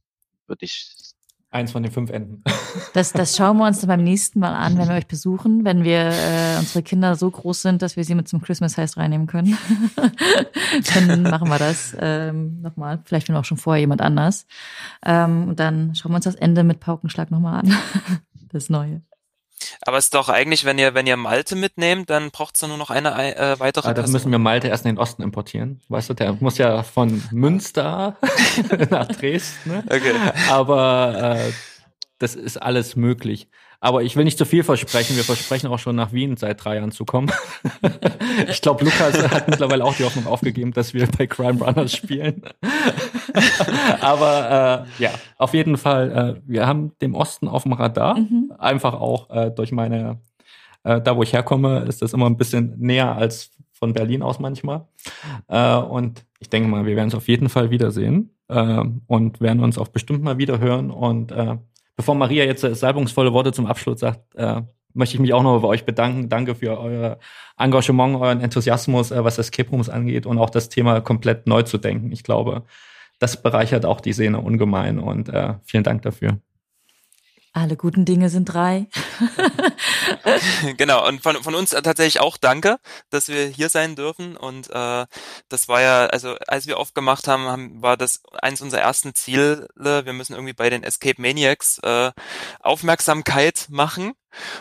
würde 0.47 0.66
ich. 0.66 0.94
Eins 1.51 1.73
von 1.73 1.82
den 1.82 1.93
fünf 1.93 2.10
Enden. 2.10 2.43
Das, 2.93 3.12
das 3.12 3.36
schauen 3.36 3.56
wir 3.56 3.66
uns 3.66 3.81
dann 3.81 3.89
beim 3.89 4.05
nächsten 4.05 4.39
Mal 4.39 4.55
an, 4.55 4.77
wenn 4.77 4.89
wir 4.89 4.97
euch 4.97 5.06
besuchen, 5.06 5.64
wenn 5.64 5.82
wir 5.82 6.10
äh, 6.10 6.59
unsere 6.59 6.82
Kinder 6.82 7.14
so 7.14 7.31
groß 7.31 7.62
sind, 7.62 7.81
dass 7.81 7.97
wir 7.97 8.05
sie 8.05 8.14
mit 8.14 8.28
zum 8.28 8.43
Christmas 8.43 8.77
Heist 8.77 8.98
reinnehmen 8.98 9.27
können. 9.27 9.56
dann 10.94 11.23
machen 11.23 11.48
wir 11.48 11.59
das 11.59 11.97
ähm, 11.98 12.60
nochmal. 12.60 13.01
Vielleicht 13.05 13.28
will 13.28 13.36
auch 13.36 13.44
schon 13.44 13.56
vorher 13.56 13.81
jemand 13.81 14.02
anders. 14.02 14.47
Ähm, 15.05 15.48
und 15.48 15.60
dann 15.60 15.94
schauen 15.94 16.12
wir 16.12 16.16
uns 16.16 16.24
das 16.24 16.35
Ende 16.35 16.64
mit 16.64 16.81
Paukenschlag 16.81 17.31
nochmal 17.31 17.60
an. 17.60 17.74
Das 18.52 18.70
Neue. 18.70 19.02
Aber 19.82 19.96
es 19.98 20.06
ist 20.06 20.14
doch 20.14 20.28
eigentlich, 20.28 20.64
wenn 20.64 20.78
ihr, 20.78 20.94
wenn 20.94 21.06
ihr 21.06 21.16
Malte 21.16 21.56
mitnehmt, 21.56 22.10
dann 22.10 22.30
braucht's 22.30 22.60
doch 22.60 22.68
nur 22.68 22.76
noch 22.76 22.90
eine 22.90 23.36
äh, 23.36 23.58
weitere 23.58 23.86
Aber 23.88 23.94
das 23.94 24.04
Person. 24.04 24.12
müssen 24.12 24.30
wir 24.32 24.38
Malte 24.38 24.68
erst 24.68 24.84
in 24.84 24.92
den 24.94 24.98
Osten 24.98 25.22
importieren. 25.22 25.80
Weißt 25.88 26.10
du, 26.10 26.14
der 26.14 26.34
muss 26.34 26.58
ja 26.58 26.82
von 26.82 27.22
Münster 27.32 28.16
nach 28.90 29.08
Dresden. 29.08 29.70
Ne? 29.70 29.84
Okay. 29.86 30.14
Aber 30.50 31.36
äh, 31.38 31.52
das 32.18 32.34
ist 32.34 32.60
alles 32.60 32.96
möglich. 32.96 33.48
Aber 33.81 34.03
ich 34.03 34.16
will 34.16 34.24
nicht 34.24 34.39
zu 34.39 34.44
viel 34.44 34.62
versprechen. 34.62 35.16
Wir 35.16 35.24
versprechen 35.24 35.69
auch 35.69 35.78
schon 35.78 35.97
nach 35.97 36.12
Wien 36.12 36.36
seit 36.36 36.65
drei 36.65 36.77
Jahren 36.77 36.93
zu 36.93 37.05
kommen. 37.05 37.31
ich 38.48 38.61
glaube, 38.61 38.85
Lukas 38.85 39.28
hat 39.31 39.48
mittlerweile 39.48 39.85
auch 39.85 39.94
die 39.94 40.05
Hoffnung 40.05 40.27
aufgegeben, 40.27 40.73
dass 40.73 40.94
wir 40.94 41.07
bei 41.07 41.27
Crime 41.27 41.62
Runners 41.62 41.93
spielen. 41.93 42.43
Aber 44.01 44.86
äh, 44.98 45.03
ja, 45.03 45.11
auf 45.39 45.55
jeden 45.55 45.77
Fall, 45.77 46.36
äh, 46.36 46.40
wir 46.47 46.66
haben 46.66 46.93
den 47.01 47.15
Osten 47.15 47.48
auf 47.48 47.65
dem 47.65 47.73
Radar. 47.73 48.19
Mhm. 48.19 48.53
Einfach 48.59 48.94
auch 48.94 49.31
äh, 49.31 49.51
durch 49.51 49.73
meine, 49.73 50.20
äh, 50.85 51.01
da 51.01 51.16
wo 51.16 51.23
ich 51.23 51.32
herkomme, 51.32 51.81
ist 51.81 52.03
das 52.03 52.12
immer 52.12 52.27
ein 52.27 52.36
bisschen 52.36 52.74
näher 52.78 53.15
als 53.15 53.51
von 53.73 53.93
Berlin 53.93 54.23
aus 54.23 54.39
manchmal. 54.39 54.86
Äh, 55.48 55.77
und 55.77 56.24
ich 56.40 56.48
denke 56.48 56.69
mal, 56.69 56.86
wir 56.86 56.97
werden 56.97 57.07
uns 57.07 57.15
auf 57.15 57.28
jeden 57.28 57.48
Fall 57.48 57.70
wiedersehen 57.70 58.31
äh, 58.48 58.82
und 59.07 59.40
werden 59.40 59.62
uns 59.62 59.78
auch 59.78 59.89
bestimmt 59.89 60.23
mal 60.23 60.39
wieder 60.39 60.59
hören. 60.59 60.90
Und 60.90 61.32
äh, 61.32 61.57
bevor 61.97 62.14
Maria 62.14 62.44
jetzt 62.44 62.64
äh, 62.64 62.74
salbungsvolle 62.74 63.32
Worte 63.32 63.52
zum 63.52 63.66
Abschluss 63.66 64.01
sagt, 64.01 64.35
äh, 64.36 64.62
möchte 64.94 65.16
ich 65.16 65.20
mich 65.20 65.35
auch 65.35 65.43
noch 65.43 65.60
bei 65.60 65.68
euch 65.68 65.85
bedanken. 65.85 66.28
Danke 66.28 66.55
für 66.55 66.78
euer 66.78 67.18
Engagement, 67.59 68.16
euren 68.16 68.40
Enthusiasmus, 68.40 69.10
äh, 69.10 69.24
was 69.24 69.39
Escape 69.39 69.70
Rooms 69.70 69.89
angeht 69.89 70.27
und 70.27 70.39
auch 70.39 70.51
das 70.51 70.68
Thema 70.68 71.01
komplett 71.01 71.47
neu 71.47 71.62
zu 71.62 71.78
denken. 71.78 72.12
Ich 72.12 72.23
glaube, 72.23 72.64
das 73.18 73.43
bereichert 73.43 73.85
auch 73.86 74.01
die 74.01 74.12
Szene 74.12 74.40
ungemein 74.40 74.98
und 74.98 75.28
äh, 75.28 75.55
vielen 75.64 75.85
Dank 75.85 76.02
dafür. 76.02 76.39
Alle 77.56 77.78
guten 77.78 78.04
Dinge 78.04 78.28
sind 78.28 78.44
drei. 78.44 78.86
genau, 80.76 81.08
und 81.08 81.22
von, 81.22 81.42
von 81.42 81.54
uns 81.54 81.70
tatsächlich 81.70 82.20
auch 82.20 82.36
danke, 82.36 82.76
dass 83.08 83.28
wir 83.28 83.46
hier 83.46 83.70
sein 83.70 83.96
dürfen. 83.96 84.36
Und 84.36 84.68
äh, 84.68 85.06
das 85.48 85.66
war 85.66 85.80
ja, 85.80 86.04
also 86.04 86.36
als 86.48 86.66
wir 86.66 86.78
aufgemacht 86.78 87.26
haben, 87.26 87.46
haben 87.46 87.80
war 87.80 87.96
das 87.96 88.20
eins 88.42 88.60
unserer 88.60 88.82
ersten 88.82 89.14
Ziele. 89.14 89.68
Wir 89.74 90.12
müssen 90.12 90.34
irgendwie 90.34 90.52
bei 90.52 90.68
den 90.68 90.82
Escape 90.82 91.18
Maniacs 91.18 91.78
äh, 91.78 92.12
Aufmerksamkeit 92.60 93.68
machen. 93.70 94.12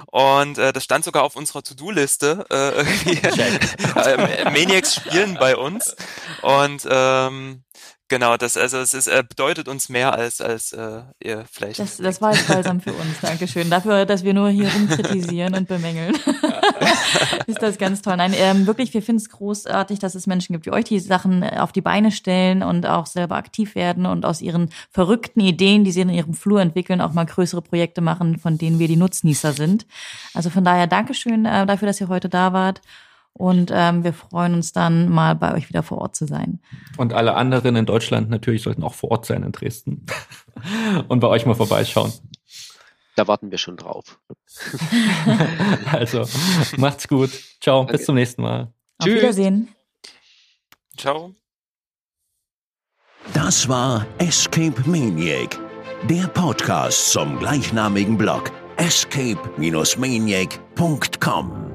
Und 0.05 0.57
äh, 0.57 0.71
das 0.71 0.85
stand 0.85 1.03
sogar 1.03 1.23
auf 1.23 1.35
unserer 1.35 1.63
To-Do-Liste. 1.63 2.45
Äh, 2.49 2.77
irgendwie. 2.77 3.19
äh, 3.99 4.45
Maniacs 4.45 4.95
spielen 4.95 5.35
bei 5.37 5.57
uns. 5.57 5.97
Und 6.41 6.87
ähm, 6.89 7.65
Genau, 8.07 8.37
das 8.37 8.55
also 8.55 8.77
es 8.77 8.93
ist, 8.93 9.09
bedeutet 9.29 9.67
uns 9.67 9.89
mehr 9.89 10.13
als 10.13 10.39
als 10.39 10.73
äh, 10.73 11.01
ihr 11.23 11.45
vielleicht. 11.51 11.79
Das, 11.79 11.97
das 11.97 12.21
war 12.21 12.33
jetzt 12.33 12.47
balsam 12.47 12.79
für 12.79 12.93
uns. 12.93 13.19
Dankeschön. 13.21 13.69
Dafür, 13.71 14.05
dass 14.05 14.23
wir 14.23 14.35
nur 14.35 14.49
hier 14.49 14.71
rumkritisieren 14.71 15.55
und 15.55 15.67
bemängeln. 15.67 16.15
ist 17.47 17.63
das 17.63 17.79
ganz 17.79 18.03
toll. 18.03 18.17
Nein, 18.17 18.33
ähm, 18.35 18.67
wirklich, 18.67 18.93
wir 18.93 19.01
finden 19.01 19.21
es 19.21 19.29
großartig, 19.29 19.97
dass 19.97 20.13
es 20.13 20.27
Menschen 20.27 20.53
gibt 20.53 20.67
wie 20.67 20.71
euch, 20.71 20.85
die 20.85 20.99
Sachen 20.99 21.41
äh, 21.41 21.57
auf 21.57 21.71
die 21.71 21.81
Beine 21.81 22.11
stellen 22.11 22.61
und 22.61 22.85
auch 22.85 23.07
selber 23.07 23.37
aktiv 23.37 23.73
werden 23.73 24.05
und 24.05 24.23
aus 24.23 24.39
ihren 24.39 24.69
verrückten 24.91 25.39
Ideen, 25.39 25.83
die 25.83 25.91
sie 25.91 26.01
in 26.01 26.09
ihrem 26.09 26.35
Flur 26.35 26.61
entwickeln, 26.61 27.01
auch 27.01 27.13
mal 27.13 27.25
größere 27.25 27.63
Projekte 27.63 28.01
machen, 28.01 28.37
von 28.37 28.59
denen 28.59 28.77
wir 28.77 28.87
die 28.87 28.97
Nutznießer 28.97 29.53
sind. 29.53 29.87
Also 30.35 30.51
von 30.51 30.63
daher 30.63 30.85
Dankeschön 30.85 31.45
äh, 31.45 31.65
dafür, 31.65 31.87
dass 31.87 31.99
ihr 31.99 32.07
heute 32.07 32.29
da 32.29 32.53
wart. 32.53 32.81
Und 33.37 33.69
ähm, 33.73 34.05
wir 34.05 34.13
freuen 34.13 34.53
uns 34.53 34.71
dann 34.71 35.09
mal 35.09 35.35
bei 35.35 35.53
euch 35.53 35.67
wieder 35.67 35.83
vor 35.83 35.97
Ort 35.97 36.15
zu 36.15 36.25
sein. 36.25 36.61
Und 36.97 37.13
alle 37.13 37.35
anderen 37.35 37.75
in 37.75 37.85
Deutschland 37.85 38.29
natürlich 38.29 38.63
sollten 38.63 38.83
auch 38.83 38.93
vor 38.93 39.11
Ort 39.11 39.25
sein 39.25 39.43
in 39.43 39.51
Dresden 39.51 40.05
und 41.09 41.19
bei 41.19 41.27
euch 41.27 41.45
mal 41.45 41.55
vorbeischauen. 41.55 42.13
Da 43.17 43.27
warten 43.27 43.51
wir 43.51 43.57
schon 43.57 43.77
drauf. 43.77 44.19
also, 45.91 46.25
macht's 46.77 47.07
gut. 47.07 47.29
Ciao, 47.61 47.81
okay. 47.81 47.93
bis 47.93 48.05
zum 48.05 48.15
nächsten 48.15 48.41
Mal. 48.41 48.73
Auf 48.97 49.05
Tschüss. 49.05 49.15
Wiedersehen. 49.15 49.69
Ciao. 50.97 51.35
Das 53.33 53.67
war 53.67 54.05
Escape 54.19 54.81
Maniac, 54.85 55.59
der 56.09 56.27
Podcast 56.27 57.11
zum 57.11 57.39
gleichnamigen 57.39 58.17
Blog 58.17 58.51
escape-maniac.com. 58.77 61.74